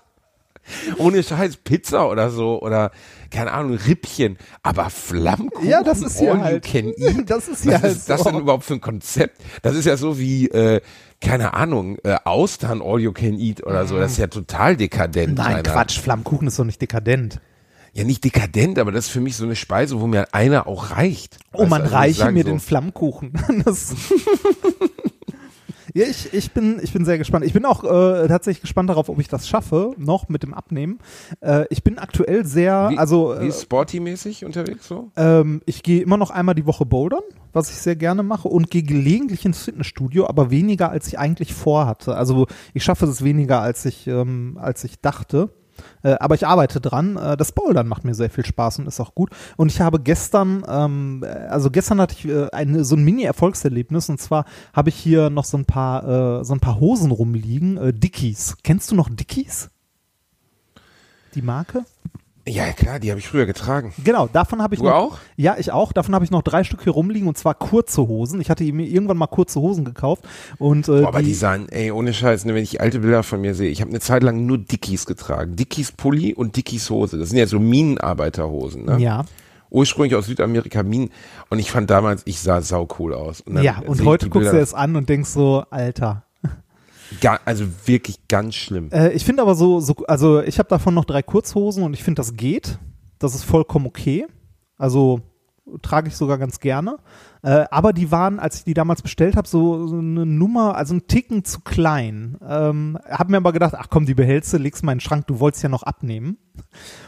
Ohne 0.99 1.23
Scheiß, 1.23 1.57
Pizza 1.59 2.09
oder 2.11 2.31
so 2.31 2.61
oder 2.61 2.91
keine 3.31 3.53
Ahnung, 3.53 3.79
Rippchen, 3.87 4.39
aber 4.63 4.89
Flammkuchen, 4.91 5.69
Ja, 5.69 5.83
das 5.83 6.01
ist 6.03 6.19
hier 6.19 6.33
all 6.33 6.41
halt. 6.43 6.67
you 6.67 6.73
can 6.73 6.93
eat. 6.97 7.29
Das 7.31 7.49
ist 7.49 7.63
hier 7.63 7.73
Was 7.75 7.83
halt 7.83 7.93
ist 7.97 8.09
das 8.11 8.21
so. 8.23 8.31
denn 8.31 8.41
überhaupt 8.41 8.65
für 8.65 8.75
ein 8.75 8.81
Konzept? 8.81 9.41
Das 9.63 9.75
ist 9.77 9.85
ja 9.87 9.97
so 9.97 10.19
wie, 10.19 10.49
äh, 10.49 10.81
keine 11.23 11.55
Ahnung, 11.55 11.99
äh, 12.05 12.17
Austern 12.25 12.83
all 12.83 13.01
you 13.01 13.13
can 13.13 13.39
eat 13.39 13.63
oder 13.65 13.87
so. 13.87 13.99
Das 13.99 14.13
ist 14.13 14.19
ja 14.19 14.27
total 14.27 14.77
dekadent. 14.77 15.37
Nein. 15.39 15.63
Quatsch, 15.63 15.99
Flammkuchen 16.01 16.49
ist 16.49 16.59
doch 16.59 16.65
nicht 16.65 16.81
dekadent. 16.83 17.41
Ja, 17.95 18.05
nicht 18.05 18.25
dekadent, 18.25 18.79
aber 18.79 18.91
das 18.91 19.07
ist 19.07 19.13
für 19.13 19.21
mich 19.21 19.37
so 19.37 19.45
eine 19.45 19.55
Speise, 19.55 20.01
wo 20.01 20.07
mir 20.07 20.35
einer 20.35 20.67
auch 20.67 20.91
reicht. 20.91 21.39
Oh, 21.53 21.61
Weißt 21.61 21.71
man 21.71 21.83
also 21.83 21.95
ich 21.95 21.99
reiche 21.99 22.33
mir 22.33 22.43
so, 22.43 22.51
den 22.51 22.61
Flammkuchen. 22.61 23.33
Ja, 25.97 26.07
ich, 26.07 26.35
ich, 26.35 26.51
bin, 26.51 26.81
ich 26.83 26.93
bin 26.93 27.05
sehr 27.05 27.19
gespannt. 27.19 27.45
Ich 27.45 27.53
bin 27.53 27.65
auch 27.65 27.85
äh, 27.85 28.27
tatsächlich 28.27 28.63
gespannt 28.63 28.91
darauf, 28.91 29.09
ob 29.09 29.21
ich 29.21 29.29
das 29.29 29.49
schaffe, 29.49 29.93
noch 29.97 30.29
mit 30.29 30.43
dem 30.43 30.53
Abnehmen. 30.53 30.99
Äh, 31.41 31.67
ich 31.71 31.85
bin 31.85 32.01
aktuell 32.01 32.45
sehr, 32.45 32.89
Wie, 32.91 32.99
also 32.99 33.37
wie 33.39 33.47
äh, 33.47 33.53
sporty-mäßig 33.53 34.45
unterwegs 34.45 34.89
so? 34.89 35.13
ähm, 35.15 35.63
ich 35.67 35.85
gehe 35.85 36.03
immer 36.03 36.17
noch 36.17 36.33
einmal 36.33 36.57
die 36.57 36.67
Woche 36.67 36.85
bouldern, 36.85 37.23
was 37.53 37.71
ich 37.71 37.77
sehr 37.77 37.95
gerne 37.95 38.25
mache, 38.25 38.49
und 38.49 38.73
gehe 38.73 38.83
gelegentlich 38.83 39.45
ins 39.45 39.63
Fitnessstudio, 39.63 40.27
aber 40.27 40.51
weniger, 40.51 40.91
als 40.91 41.07
ich 41.07 41.17
eigentlich 41.17 41.55
vorhatte. 41.55 42.17
Also 42.17 42.49
ich 42.73 42.83
schaffe 42.83 43.07
es 43.07 43.23
weniger, 43.23 43.61
als 43.61 43.85
ich, 43.85 44.09
ähm, 44.09 44.59
als 44.61 44.83
ich 44.83 45.01
dachte. 45.01 45.51
Äh, 46.03 46.15
aber 46.21 46.35
ich 46.35 46.47
arbeite 46.47 46.81
dran. 46.81 47.17
Äh, 47.17 47.37
das 47.37 47.53
Bouldern 47.53 47.89
macht 47.89 48.05
mir 48.05 48.15
sehr 48.15 48.31
viel 48.31 48.45
Spaß 48.45 48.79
und 48.79 48.89
ist 48.89 49.01
auch 49.01 49.15
gut. 49.15 49.31
Und 49.57 49.71
ich 49.71 49.81
habe 49.81 50.01
gestern, 50.01 50.65
ähm, 50.69 51.25
also 51.49 51.71
gestern 51.71 52.01
hatte 52.01 52.15
ich 52.19 52.29
äh, 52.29 52.49
eine, 52.51 52.85
so 52.85 52.97
ein 52.97 53.05
Mini-Erfolgserlebnis 53.05 54.09
und 54.09 54.21
zwar 54.21 54.45
habe 54.73 54.89
ich 54.89 54.97
hier 54.97 55.31
noch 55.31 55.45
so 55.45 55.57
ein 55.57 55.65
paar, 55.65 56.41
äh, 56.41 56.45
so 56.45 56.55
ein 56.55 56.61
paar 56.61 56.81
Hosen 56.81 57.11
rumliegen. 57.11 57.77
Äh, 57.77 57.93
Dickies. 57.93 58.57
Kennst 58.63 58.91
du 58.91 58.95
noch 58.95 59.09
Dickies? 59.09 59.71
Die 61.35 61.43
Marke? 61.43 61.85
Ja, 62.47 62.73
klar, 62.73 62.99
die 63.01 63.11
habe 63.11 63.19
ich 63.19 63.27
früher 63.27 63.47
getragen. 63.47 63.95
Genau, 64.05 64.29
davon 64.31 64.61
habe 64.61 64.75
ich 64.75 64.81
Du 64.81 64.87
noch. 64.87 64.95
auch? 64.95 65.19
Ja, 65.37 65.57
ich 65.59 65.73
auch. 65.73 65.93
Davon 65.93 66.15
habe 66.15 66.27
ich 66.27 66.31
noch 66.31 66.43
drei 66.43 66.63
Stück 66.63 66.83
hier 66.83 66.93
rumliegen 66.93 67.27
und 67.27 67.39
zwar 67.39 67.55
kurze 67.55 68.07
Hosen. 68.07 68.39
Ich 68.41 68.51
hatte 68.51 68.65
mir 68.65 68.87
irgendwann 68.87 69.17
mal 69.17 69.29
kurze 69.29 69.61
Hosen 69.61 69.85
gekauft 69.85 70.25
und 70.59 70.87
äh, 70.89 71.01
Boah, 71.01 71.09
aber 71.09 71.21
die, 71.21 71.27
die, 71.27 71.35
sahen, 71.35 71.69
ey, 71.71 71.91
ohne 71.91 72.13
Scheiß, 72.13 72.45
ne, 72.45 72.55
wenn 72.55 72.63
ich 72.63 72.83
alte 72.83 73.01
Bilder 73.01 73.23
von 73.23 73.41
mir 73.41 73.55
sehe, 73.55 73.71
ich 73.71 73.81
habe 73.81 73.91
eine 73.91 74.01
Zeit 74.01 74.23
lang 74.23 74.45
nur 74.45 74.59
Dickies 74.59 75.07
getragen. 75.07 75.57
Dickies 75.57 75.93
Pulli 75.93 76.35
und 76.35 76.57
Dickies 76.57 76.91
Hose. 76.91 77.19
Das 77.19 77.31
sind 77.31 77.39
ja 77.39 77.47
so 77.47 77.59
Minenarbeiterhosen, 77.59 78.85
ne? 78.85 78.99
ja, 78.99 79.25
Ursprünglich 79.71 80.15
aus 80.15 80.27
Südamerika 80.27 80.83
Minen. 80.83 81.11
Und 81.51 81.59
ich 81.59 81.71
fand 81.73 81.91
damals, 81.91 82.23
ich 82.27 82.39
sah 82.41 82.61
sau 82.61 82.87
cool 82.99 83.13
aus. 83.13 83.41
Und 83.41 83.61
ja. 83.61 83.79
Und 83.85 84.05
heute 84.05 84.29
guckst 84.29 84.53
du 84.53 84.61
es 84.61 84.73
an 84.73 84.95
und 84.95 85.09
denkst 85.09 85.31
so, 85.31 85.65
Alter. 85.71 86.23
Ga, 87.21 87.41
also 87.45 87.65
wirklich 87.87 88.29
ganz 88.29 88.55
schlimm. 88.55 88.91
Äh, 88.93 89.11
ich 89.13 89.25
finde 89.25 89.43
aber 89.43 89.55
so, 89.55 89.81
so, 89.81 89.95
also 90.07 90.43
ich 90.43 90.59
habe 90.59 90.69
davon 90.69 90.95
noch 90.95 91.05
drei 91.05 91.23
Kurzhosen 91.23 91.83
und 91.83 91.95
ich 91.95 92.03
finde, 92.03 92.21
das 92.21 92.35
geht. 92.35 92.79
Das 93.19 93.35
ist 93.35 93.45
vollkommen 93.45 93.87
okay. 93.87 94.27
Also 94.77 95.21
trage 95.83 96.09
ich 96.09 96.17
sogar 96.17 96.39
ganz 96.39 96.61
gerne. 96.61 96.99
Äh, 97.45 97.67
aber 97.71 97.93
die 97.93 98.11
waren, 98.11 98.41
als 98.41 98.57
ich 98.57 98.65
die 98.65 98.73
damals 98.73 99.03
bestellt 99.03 99.37
habe, 99.37 99.47
so, 99.47 99.87
so 99.87 99.99
eine 99.99 100.25
Nummer, 100.25 100.77
also 100.77 100.95
ein 100.95 101.07
Ticken 101.07 101.45
zu 101.45 101.61
klein. 101.61 102.39
Ähm, 102.49 102.99
hab 103.07 103.29
mir 103.29 103.37
aber 103.37 103.53
gedacht, 103.53 103.75
ach 103.77 103.89
komm, 103.91 104.07
die 104.07 104.15
behältst 104.15 104.53
du, 104.55 104.57
legst 104.57 104.83
mal 104.83 104.93
in 104.93 104.99
den 104.99 105.03
Schrank, 105.03 105.27
du 105.27 105.41
wolltest 105.41 105.63
ja 105.63 105.69
noch 105.69 105.83
abnehmen. 105.83 106.39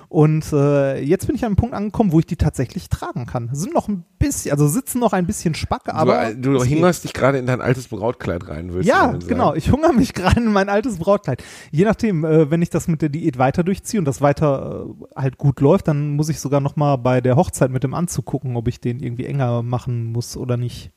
Und 0.08 0.52
äh, 0.52 1.00
jetzt 1.00 1.26
bin 1.26 1.36
ich 1.36 1.42
an 1.44 1.48
einem 1.48 1.56
Punkt 1.56 1.74
angekommen, 1.74 2.12
wo 2.12 2.18
ich 2.18 2.26
die 2.26 2.36
tatsächlich 2.36 2.88
tragen 2.88 3.26
kann. 3.26 3.48
Sind 3.52 3.74
noch 3.74 3.88
ein 3.88 4.04
bisschen, 4.18 4.52
also 4.52 4.66
sitzen 4.68 4.98
noch 4.98 5.12
ein 5.12 5.26
bisschen 5.26 5.54
Spack, 5.54 5.82
aber. 5.86 6.34
du, 6.34 6.52
du 6.52 6.56
es 6.56 6.64
geht. 6.64 6.74
hingerst 6.74 7.04
dich 7.04 7.12
gerade 7.12 7.38
in 7.38 7.46
dein 7.46 7.60
altes 7.60 7.88
Brautkleid 7.88 8.48
rein, 8.48 8.72
würdest 8.72 8.88
Ja, 8.88 9.06
du 9.06 9.12
sagen. 9.20 9.26
genau. 9.28 9.54
Ich 9.54 9.70
hungere 9.72 9.92
mich 9.94 10.14
gerade 10.14 10.40
in 10.40 10.52
mein 10.52 10.68
altes 10.68 10.98
Brautkleid. 10.98 11.42
Je 11.70 11.84
nachdem, 11.84 12.24
äh, 12.24 12.50
wenn 12.50 12.60
ich 12.60 12.70
das 12.70 12.88
mit 12.88 13.02
der 13.02 13.08
Diät 13.08 13.38
weiter 13.38 13.64
durchziehe 13.64 14.00
und 14.00 14.04
das 14.04 14.20
weiter 14.20 14.86
äh, 15.14 15.20
halt 15.20 15.38
gut 15.38 15.60
läuft, 15.60 15.88
dann 15.88 16.10
muss 16.10 16.28
ich 16.28 16.40
sogar 16.40 16.60
noch 16.60 16.76
mal 16.76 16.96
bei 16.96 17.20
der 17.20 17.36
Hochzeit 17.36 17.70
mit 17.70 17.82
dem 17.84 17.94
Anzug 17.94 18.26
gucken, 18.26 18.56
ob 18.56 18.68
ich 18.68 18.80
den 18.80 19.00
irgendwie 19.00 19.26
enger 19.26 19.62
machen 19.62 20.06
muss 20.12 20.25
oder 20.34 20.56
nicht. 20.56 20.90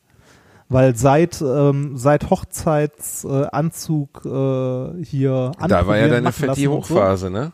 Weil 0.69 0.95
seit 0.95 1.41
ähm, 1.41 1.97
seit 1.97 2.29
Hochzeitsanzug 2.29 4.21
äh, 4.25 5.03
hier 5.03 5.51
Da 5.67 5.87
war 5.87 5.97
ja 5.97 6.07
deine 6.07 6.25
lassen 6.25 6.47
und 6.49 6.55
so, 6.55 6.71
Hochphase, 6.95 7.29
ne? 7.29 7.51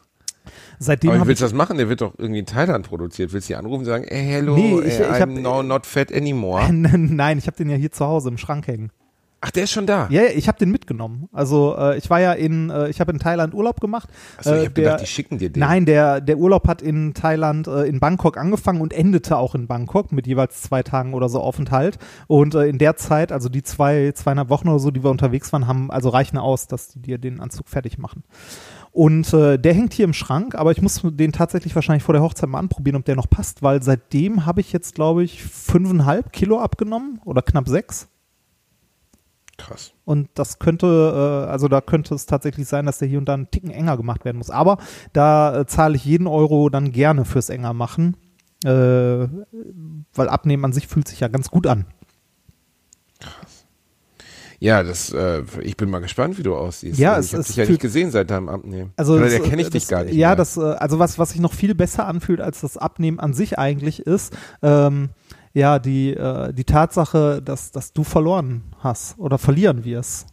Seitdem 0.80 1.12
Aber 1.12 1.26
willst 1.28 1.42
du 1.42 1.46
das 1.46 1.54
machen? 1.54 1.78
Der 1.78 1.88
wird 1.90 2.02
doch 2.02 2.14
irgendwie 2.18 2.40
in 2.42 2.46
Thailand 2.46 2.88
produziert. 2.88 3.32
Willst 3.32 3.48
du 3.50 3.54
die 3.54 3.58
anrufen 3.58 3.80
und 3.80 3.86
sagen, 3.86 4.04
ey, 4.04 4.26
hello, 4.26 4.56
Nee, 4.56 4.80
ich- 4.82 5.00
ey, 5.00 5.04
ich 5.16 5.22
hab- 5.22 5.30
I'm 5.30 5.40
no, 5.40 5.64
not 5.64 5.86
fat 5.86 6.14
anymore? 6.14 6.72
Nein, 6.74 7.38
ich 7.38 7.48
habe 7.48 7.56
den 7.58 7.70
ja 7.70 7.78
hier 7.78 7.92
zu 7.92 8.06
Hause 8.06 8.28
im 8.30 8.38
Schrank 8.38 8.68
hängen. 8.68 8.92
Ach, 9.48 9.52
der 9.52 9.66
ist 9.66 9.72
schon 9.72 9.86
da. 9.86 10.08
Ja, 10.10 10.24
ich 10.24 10.48
habe 10.48 10.58
den 10.58 10.72
mitgenommen. 10.72 11.30
Also 11.32 11.76
äh, 11.78 12.00
ich 12.00 12.10
war 12.10 12.20
ja 12.20 12.34
in, 12.34 12.72
äh, 12.72 12.90
ich 12.90 13.00
habe 13.00 13.12
in 13.12 13.20
Thailand 13.20 13.54
Urlaub 13.54 13.80
gemacht. 13.80 14.10
Achso, 14.38 14.56
ich 14.56 14.62
Äh, 14.64 14.66
hab 14.66 14.74
der- 14.74 14.84
gedacht, 14.86 15.02
die 15.02 15.06
schicken 15.06 15.38
dir 15.38 15.52
den. 15.52 15.60
Nein, 15.60 15.86
der, 15.86 16.20
der 16.20 16.40
Urlaub 16.40 16.68
hat 16.68 16.82
in 16.82 17.14
Thailand, 17.14 17.68
äh, 17.68 17.84
in 17.84 18.00
Bangkok 18.00 18.38
angefangen 18.38 18.82
und 18.82 18.92
endete 18.92 19.38
auch 19.38 19.54
in 19.54 19.68
Bangkok 19.68 20.12
mit 20.12 20.26
jeweils 20.26 20.64
zwei 20.64 20.82
Tagen 20.82 21.14
oder 21.14 21.30
so 21.30 21.42
Aufenthalt. 21.42 22.00
Und 22.26 22.56
äh, 22.56 22.66
in 22.66 22.80
der 22.80 22.96
Zeit, 22.96 23.32
also 23.32 23.48
die 23.48 23.62
zwei, 23.62 24.12
zweieinhalb 24.16 24.50
Wochen 24.50 24.68
oder 24.68 24.80
so, 24.80 24.90
die 24.90 25.04
wir 25.04 25.12
unterwegs 25.12 25.54
waren, 25.54 25.68
haben, 25.68 25.92
also 25.92 26.10
reichen 26.10 26.40
aus, 26.40 26.66
dass 26.66 26.88
die 26.94 27.00
dir 27.02 27.20
den 27.20 27.40
Anzug 27.40 27.70
fertig 27.70 28.00
machen. 28.00 28.24
Und 28.92 29.32
äh, 29.34 29.60
der 29.60 29.74
hängt 29.76 29.94
hier 29.94 30.06
im 30.06 30.14
Schrank, 30.14 30.56
aber 30.56 30.72
ich 30.72 30.82
muss 30.82 31.02
den 31.04 31.34
tatsächlich 31.34 31.76
wahrscheinlich 31.76 32.02
vor 32.04 32.14
der 32.14 32.24
Hochzeit 32.24 32.50
mal 32.50 32.58
anprobieren, 32.58 32.96
ob 32.98 33.06
der 33.06 33.16
noch 33.16 33.30
passt, 33.30 33.62
weil 33.62 33.84
seitdem 33.84 34.48
habe 34.48 34.62
ich 34.62 34.72
jetzt, 34.74 34.96
glaube 34.96 35.24
ich, 35.24 35.44
fünfeinhalb 35.44 36.32
Kilo 36.34 36.60
abgenommen 36.60 37.20
oder 37.26 37.44
knapp 37.44 37.68
sechs. 37.70 38.08
Krass. 39.58 39.94
Und 40.04 40.28
das 40.34 40.60
könnte, 40.60 41.46
äh, 41.48 41.50
also 41.50 41.68
da 41.70 41.80
könnte 41.82 42.14
es 42.14 42.26
tatsächlich 42.26 42.68
sein, 42.68 42.86
dass 42.86 42.98
der 43.00 43.08
hier 43.08 43.20
und 43.20 43.26
da 43.30 43.34
einen 43.36 43.50
Ticken 43.52 43.72
enger 43.72 43.96
gemacht 43.98 44.26
werden 44.26 44.38
muss. 44.38 44.50
Aber 44.50 44.78
da 45.14 45.62
äh, 45.62 45.66
zahle 45.66 45.96
ich 45.96 46.04
jeden 46.06 46.28
Euro 46.28 46.70
dann 46.70 46.92
gerne 46.92 47.24
fürs 47.26 47.50
enger 47.50 47.74
machen, 47.74 48.18
äh, 48.66 48.70
weil 48.70 50.30
Abnehmen 50.30 50.66
an 50.66 50.74
sich 50.74 50.88
fühlt 50.88 51.08
sich 51.08 51.22
ja 51.22 51.30
ganz 51.30 51.50
gut 51.50 51.68
an. 51.68 51.86
Ja, 54.60 54.84
das, 54.84 55.12
äh, 55.12 55.44
ich 55.62 55.76
bin 55.76 55.90
mal 55.90 56.00
gespannt, 56.00 56.38
wie 56.38 56.44
du 56.44 56.56
aussiehst. 56.56 56.98
Ja, 56.98 57.14
Also 57.14 57.38
es- 57.38 57.50
ich 57.50 57.56
habe 57.56 57.62
dich 57.62 57.68
ja 57.68 57.72
nicht 57.74 57.82
gesehen 57.82 58.12
seit 58.12 58.30
deinem 58.32 58.48
Abnehmen. 58.50 58.94
Also 58.96 59.14
Oder 59.16 59.26
das, 59.26 59.34
erkenne 59.34 59.62
ich 59.62 59.68
äh, 59.68 59.72
dich 59.72 59.84
das, 59.84 59.90
gar 59.90 60.04
nicht 60.06 60.16
Ja, 60.16 60.30
mehr. 60.30 60.36
das, 60.38 60.58
also 60.58 60.98
was, 60.98 61.20
was 61.20 61.32
sich 61.32 61.42
noch 61.42 61.54
viel 61.54 61.76
besser 61.76 62.08
anfühlt 62.08 62.40
als 62.42 62.62
das 62.62 62.78
Abnehmen 62.78 63.20
an 63.20 63.34
sich 63.34 63.60
eigentlich 63.60 64.00
ist, 64.08 64.34
ähm, 64.62 65.10
ja, 65.56 65.80
die, 65.80 66.12
äh, 66.12 66.54
die 66.54 66.66
Tatsache, 66.66 67.42
dass, 67.42 67.72
dass 67.72 67.94
du 67.94 68.04
verloren 68.04 68.64
hast 68.80 69.18
oder 69.18 69.38
verlieren 69.38 69.86
wirst. 69.86 70.28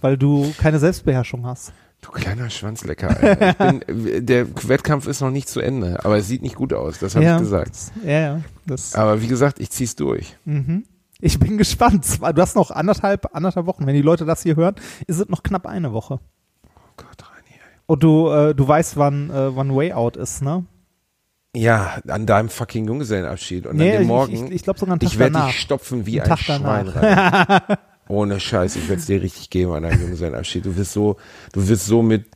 Weil 0.00 0.16
du 0.16 0.52
keine 0.58 0.78
Selbstbeherrschung 0.78 1.46
hast. 1.46 1.72
Du 2.00 2.10
kleiner 2.10 2.50
Schwanzlecker, 2.50 3.54
bin, 3.54 4.26
der 4.26 4.46
Wettkampf 4.68 5.06
ist 5.06 5.20
noch 5.20 5.30
nicht 5.30 5.48
zu 5.48 5.60
Ende, 5.60 6.04
aber 6.04 6.16
es 6.16 6.26
sieht 6.26 6.42
nicht 6.42 6.56
gut 6.56 6.72
aus, 6.72 6.98
das 6.98 7.14
habe 7.14 7.24
ja, 7.24 7.36
ich 7.36 7.42
gesagt. 7.42 7.76
Ja, 8.04 8.10
ja. 8.18 8.40
Das, 8.66 8.96
Aber 8.96 9.22
wie 9.22 9.28
gesagt, 9.28 9.60
ich 9.60 9.70
zieh's 9.70 9.94
durch. 9.94 10.36
Mhm. 10.44 10.84
Ich 11.20 11.38
bin 11.38 11.58
gespannt. 11.58 12.06
Du 12.20 12.42
hast 12.42 12.56
noch 12.56 12.70
anderthalb, 12.72 13.36
anderthalb 13.36 13.66
Wochen. 13.66 13.86
Wenn 13.86 13.94
die 13.94 14.02
Leute 14.02 14.24
das 14.24 14.42
hier 14.42 14.56
hören, 14.56 14.74
ist 15.06 15.20
es 15.20 15.28
noch 15.28 15.44
knapp 15.44 15.66
eine 15.66 15.92
Woche. 15.92 16.18
Oh 16.64 16.80
Gott, 16.96 17.22
Reini, 17.22 17.50
ey. 17.50 17.80
Und 17.86 18.02
du, 18.02 18.30
äh, 18.30 18.54
du 18.54 18.66
weißt, 18.66 18.96
wann, 18.96 19.30
äh, 19.30 19.54
wann 19.54 19.76
Way 19.76 19.92
Out 19.92 20.16
ist, 20.16 20.42
ne? 20.42 20.64
Ja, 21.54 21.98
an 22.08 22.24
deinem 22.24 22.48
fucking 22.48 22.86
Junggesellenabschied 22.86 23.66
und 23.66 23.76
Nee, 23.76 23.90
an 23.90 23.92
dem 23.96 24.02
ich- 24.02 24.08
Morgen. 24.08 24.32
ich- 24.46 24.52
ich 24.52 24.62
glaub 24.62 24.78
sogar 24.78 24.94
einen 24.94 25.00
Tag 25.00 25.10
Ich 25.10 25.18
werde 25.18 25.42
dich 25.46 25.60
stopfen 25.60 26.06
wie 26.06 26.20
Einen 26.20 26.30
ein 26.32 26.38
Schwein 26.38 26.88
rein. 26.88 27.60
Ohne 28.08 28.40
Scheiß, 28.40 28.76
ich 28.76 28.88
werde 28.88 29.00
es 29.00 29.06
dir 29.06 29.20
richtig 29.22 29.50
geben 29.50 29.72
an 29.72 29.82
deinem 29.82 30.00
Junggesellenabschied. 30.00 30.64
Du 30.64 30.74
wirst 30.76 30.92
so, 30.92 31.16
du 31.52 31.68
wirst 31.68 31.86
so 31.86 32.02
mit, 32.02 32.26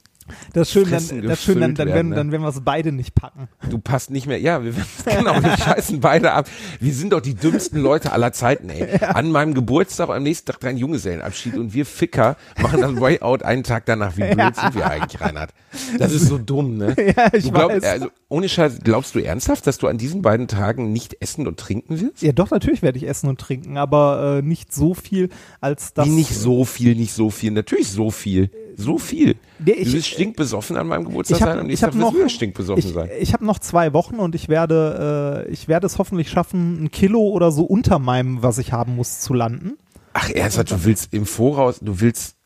Das 0.52 0.68
ist 0.68 0.72
schön, 0.72 0.86
Fressen 0.86 1.18
dann, 1.18 1.28
das 1.28 1.38
ist 1.38 1.44
schön, 1.44 1.60
dann, 1.60 1.74
dann, 1.74 1.88
werden, 1.88 1.94
werden, 1.94 2.08
ne? 2.10 2.16
dann 2.16 2.32
werden 2.32 2.42
wir 2.42 2.48
es 2.48 2.60
beide 2.60 2.92
nicht 2.92 3.14
packen. 3.14 3.48
du 3.70 3.78
passt 3.78 4.10
nicht 4.10 4.26
mehr. 4.26 4.38
Ja, 4.40 4.64
wir, 4.64 4.72
genau, 5.04 5.42
wir 5.42 5.56
scheißen 5.56 6.00
beide 6.00 6.32
ab. 6.32 6.48
Wir 6.80 6.92
sind 6.92 7.12
doch 7.12 7.20
die 7.20 7.34
dümmsten 7.34 7.80
Leute 7.80 8.12
aller 8.12 8.32
Zeiten, 8.32 8.68
ey. 8.70 8.98
An 9.00 9.30
meinem 9.30 9.54
Geburtstag, 9.54 10.08
am 10.08 10.22
nächsten 10.22 10.52
Tag 10.52 10.60
dein 10.60 10.76
Junggesellenabschied 10.76 11.56
und 11.56 11.74
wir 11.74 11.86
Ficker 11.86 12.36
machen 12.60 12.80
dann 12.80 13.00
Way 13.00 13.20
Out 13.20 13.42
einen 13.42 13.62
Tag 13.62 13.86
danach. 13.86 14.16
Wie 14.16 14.22
blöd 14.22 14.56
sind 14.56 14.74
wir 14.74 14.86
eigentlich, 14.86 15.20
Reinhard? 15.20 15.50
Das 15.98 16.12
ist 16.12 16.26
so 16.26 16.38
dumm, 16.38 16.76
ne? 16.76 16.94
Ja, 17.16 17.28
ich 17.32 17.44
du 17.44 17.52
glaub, 17.52 17.70
weiß. 17.70 17.84
Also, 17.84 18.10
ohne 18.28 18.48
Scheiß, 18.48 18.80
glaubst 18.82 19.14
du 19.14 19.20
ernsthaft, 19.20 19.66
dass 19.66 19.78
du 19.78 19.86
an 19.86 19.98
diesen 19.98 20.22
beiden 20.22 20.48
Tagen 20.48 20.92
nicht 20.92 21.16
essen 21.20 21.46
und 21.46 21.58
trinken 21.58 22.00
wirst? 22.00 22.22
Ja, 22.22 22.32
doch, 22.32 22.50
natürlich 22.50 22.82
werde 22.82 22.98
ich 22.98 23.06
essen 23.06 23.28
und 23.28 23.40
trinken, 23.40 23.76
aber 23.76 24.38
äh, 24.38 24.42
nicht 24.42 24.72
so 24.72 24.94
viel, 24.94 25.28
als 25.60 25.94
das. 25.94 26.06
Wie 26.06 26.10
nicht 26.10 26.34
so 26.34 26.64
viel, 26.64 26.94
nicht 26.96 27.12
so 27.12 27.30
viel. 27.30 27.52
Natürlich 27.52 27.88
so 27.88 28.10
viel. 28.10 28.50
So 28.78 28.98
viel. 28.98 29.36
Nee, 29.58 29.72
ich- 29.72 29.88
du 29.88 29.94
wirst 29.94 30.08
stinkbesoffen 30.08 30.76
an 30.76 30.86
meinem 30.86 31.06
Geburtstag 31.06 31.36
ich 31.38 31.42
habe 31.42 31.52
sein 31.54 31.64
und 31.64 31.70
ich 31.70 31.82
hab 31.82 31.94
wirst 31.94 32.00
noch, 32.00 32.14
wieder 32.14 32.28
stinkbesoffen 32.28 32.84
ich, 32.86 32.92
sein. 32.92 33.10
ich 33.18 33.32
hab 33.32 33.40
noch 33.40 33.58
zwei 33.58 33.92
Wochen 33.94 34.16
und 34.16 34.34
ich 34.34 34.48
werde, 34.48 35.44
äh, 35.46 35.50
ich 35.50 35.66
werde 35.66 35.86
es 35.86 35.98
hoffentlich 35.98 36.28
schaffen, 36.28 36.84
ein 36.84 36.90
Kilo 36.90 37.20
oder 37.20 37.50
so 37.50 37.64
unter 37.64 37.98
meinem, 37.98 38.42
was 38.42 38.58
ich 38.58 38.72
haben 38.72 38.94
muss, 38.96 39.20
zu 39.20 39.32
landen. 39.32 39.78
Ach, 40.12 40.28
ernsthaft, 40.30 40.70
du 40.70 40.84
willst 40.84 41.14
im 41.14 41.24
Voraus, 41.26 41.80
du 41.80 42.00
willst, 42.00 42.36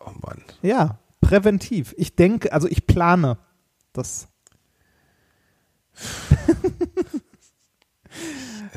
oh 0.00 0.10
Mann. 0.22 0.42
Ja, 0.62 0.98
präventiv. 1.22 1.94
Ich 1.96 2.14
denke, 2.16 2.52
also 2.52 2.68
ich 2.68 2.86
plane 2.86 3.38
das. 3.94 4.28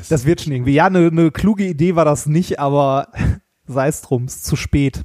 das 0.08 0.24
wird 0.24 0.40
schon 0.40 0.52
irgendwie. 0.52 0.74
Ja, 0.74 0.86
eine 0.86 1.10
ne 1.10 1.30
kluge 1.30 1.66
Idee 1.66 1.94
war 1.94 2.04
das 2.04 2.26
nicht, 2.26 2.58
aber 2.58 3.08
sei 3.66 3.88
es 3.88 4.00
drum, 4.02 4.24
ist 4.26 4.44
zu 4.44 4.56
spät. 4.56 5.04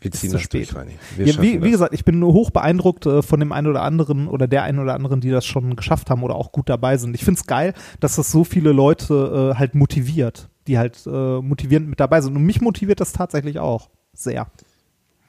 Wir 0.00 0.10
ziehen 0.12 0.32
das 0.32 0.42
spät. 0.42 0.72
durch. 0.72 0.86
Wir 1.16 1.26
Ja, 1.26 1.42
wie, 1.42 1.62
wie 1.62 1.70
gesagt, 1.70 1.92
ich 1.92 2.04
bin 2.04 2.22
hoch 2.24 2.50
beeindruckt 2.50 3.06
äh, 3.06 3.22
von 3.22 3.40
dem 3.40 3.52
einen 3.52 3.66
oder 3.66 3.82
anderen 3.82 4.28
oder 4.28 4.46
der 4.46 4.62
einen 4.62 4.78
oder 4.78 4.94
anderen, 4.94 5.20
die 5.20 5.30
das 5.30 5.44
schon 5.44 5.74
geschafft 5.74 6.10
haben 6.10 6.22
oder 6.22 6.36
auch 6.36 6.52
gut 6.52 6.68
dabei 6.68 6.96
sind. 6.96 7.14
Ich 7.14 7.24
finde 7.24 7.40
es 7.40 7.46
geil, 7.46 7.74
dass 8.00 8.16
das 8.16 8.30
so 8.30 8.44
viele 8.44 8.72
Leute 8.72 9.52
äh, 9.54 9.58
halt 9.58 9.74
motiviert, 9.74 10.48
die 10.68 10.78
halt 10.78 11.04
äh, 11.06 11.40
motivierend 11.40 11.88
mit 11.88 11.98
dabei 11.98 12.20
sind. 12.20 12.36
Und 12.36 12.44
mich 12.44 12.60
motiviert 12.60 13.00
das 13.00 13.12
tatsächlich 13.12 13.58
auch 13.58 13.90
sehr. 14.12 14.46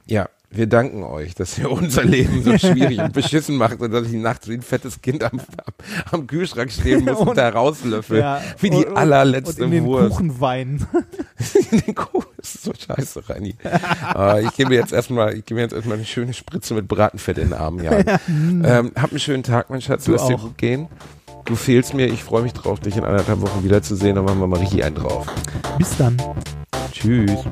Ja, 0.06 0.30
wir 0.52 0.68
danken 0.68 1.04
euch, 1.04 1.36
dass 1.36 1.58
ihr 1.60 1.70
unser 1.72 2.04
Leben 2.04 2.44
so 2.44 2.58
schwierig 2.58 3.00
und 3.00 3.14
beschissen 3.14 3.56
macht 3.56 3.80
und 3.82 3.92
dass 3.92 4.08
ich 4.08 4.14
nachts 4.14 4.48
wie 4.48 4.54
ein 4.56 4.62
fettes 4.62 5.02
Kind 5.02 5.24
am, 5.24 5.40
am, 6.12 6.26
Kühlschrank 6.28 6.72
stehen 6.72 7.06
muss 7.06 7.18
und, 7.20 7.28
Und- 7.30 7.38
da 7.38 7.50
rauslöffel. 7.50 8.20
Ja, 8.20 8.42
wie 8.60 8.70
die 8.72 8.86
und- 8.86 8.98
allerletzte 8.98 9.64
und 9.64 9.68
in 9.68 9.72
den 9.72 9.86
Wurst. 9.86 10.10
Kuchen 10.18 10.40
weinen. 10.42 10.88
in 11.72 11.80
den 11.82 11.96
Kuchen. 11.96 12.26
Das 12.38 12.56
ist 12.56 12.64
so 12.64 12.72
scheiße, 12.74 13.30
Reini. 13.30 13.56
äh, 14.16 14.44
ich 14.46 14.54
gebe 14.56 14.70
mir 14.70 14.76
jetzt 14.80 14.94
erstmal, 14.94 15.36
ich 15.36 15.46
gebe 15.46 15.60
jetzt 15.60 15.74
erstmal 15.74 15.98
eine 15.98 16.06
schöne 16.06 16.34
Spritze 16.34 16.74
mit 16.74 16.88
Bratenfett 16.88 17.38
in 17.38 17.50
den 17.50 17.54
Arm, 17.54 17.84
Jan. 17.84 18.04
ähm, 18.64 18.92
hab 18.96 19.12
einen 19.12 19.20
schönen 19.20 19.44
Tag, 19.44 19.70
mein 19.70 19.82
Schatz. 19.82 20.06
Du 20.06 20.14
Lass 20.14 20.26
dir 20.28 20.36
auch. 20.36 20.42
gut 20.44 20.58
gehen. 20.58 20.88
Du 21.46 21.56
fehlst 21.56 21.94
mir. 21.94 22.08
Ich 22.08 22.24
freue 22.24 22.44
mich 22.44 22.54
drauf, 22.54 22.80
dich 22.80 22.96
in 22.98 23.04
anderthalb 23.04 23.42
Wochen 23.42 23.64
wiederzusehen. 23.64 24.16
Dann 24.16 24.26
machen 24.26 24.40
wir 24.40 24.48
mal 24.48 24.60
richtig 24.60 24.84
einen 24.84 24.96
drauf. 24.96 25.28
Bis 25.78 25.96
dann. 25.98 26.18
Tschüss. 26.92 27.44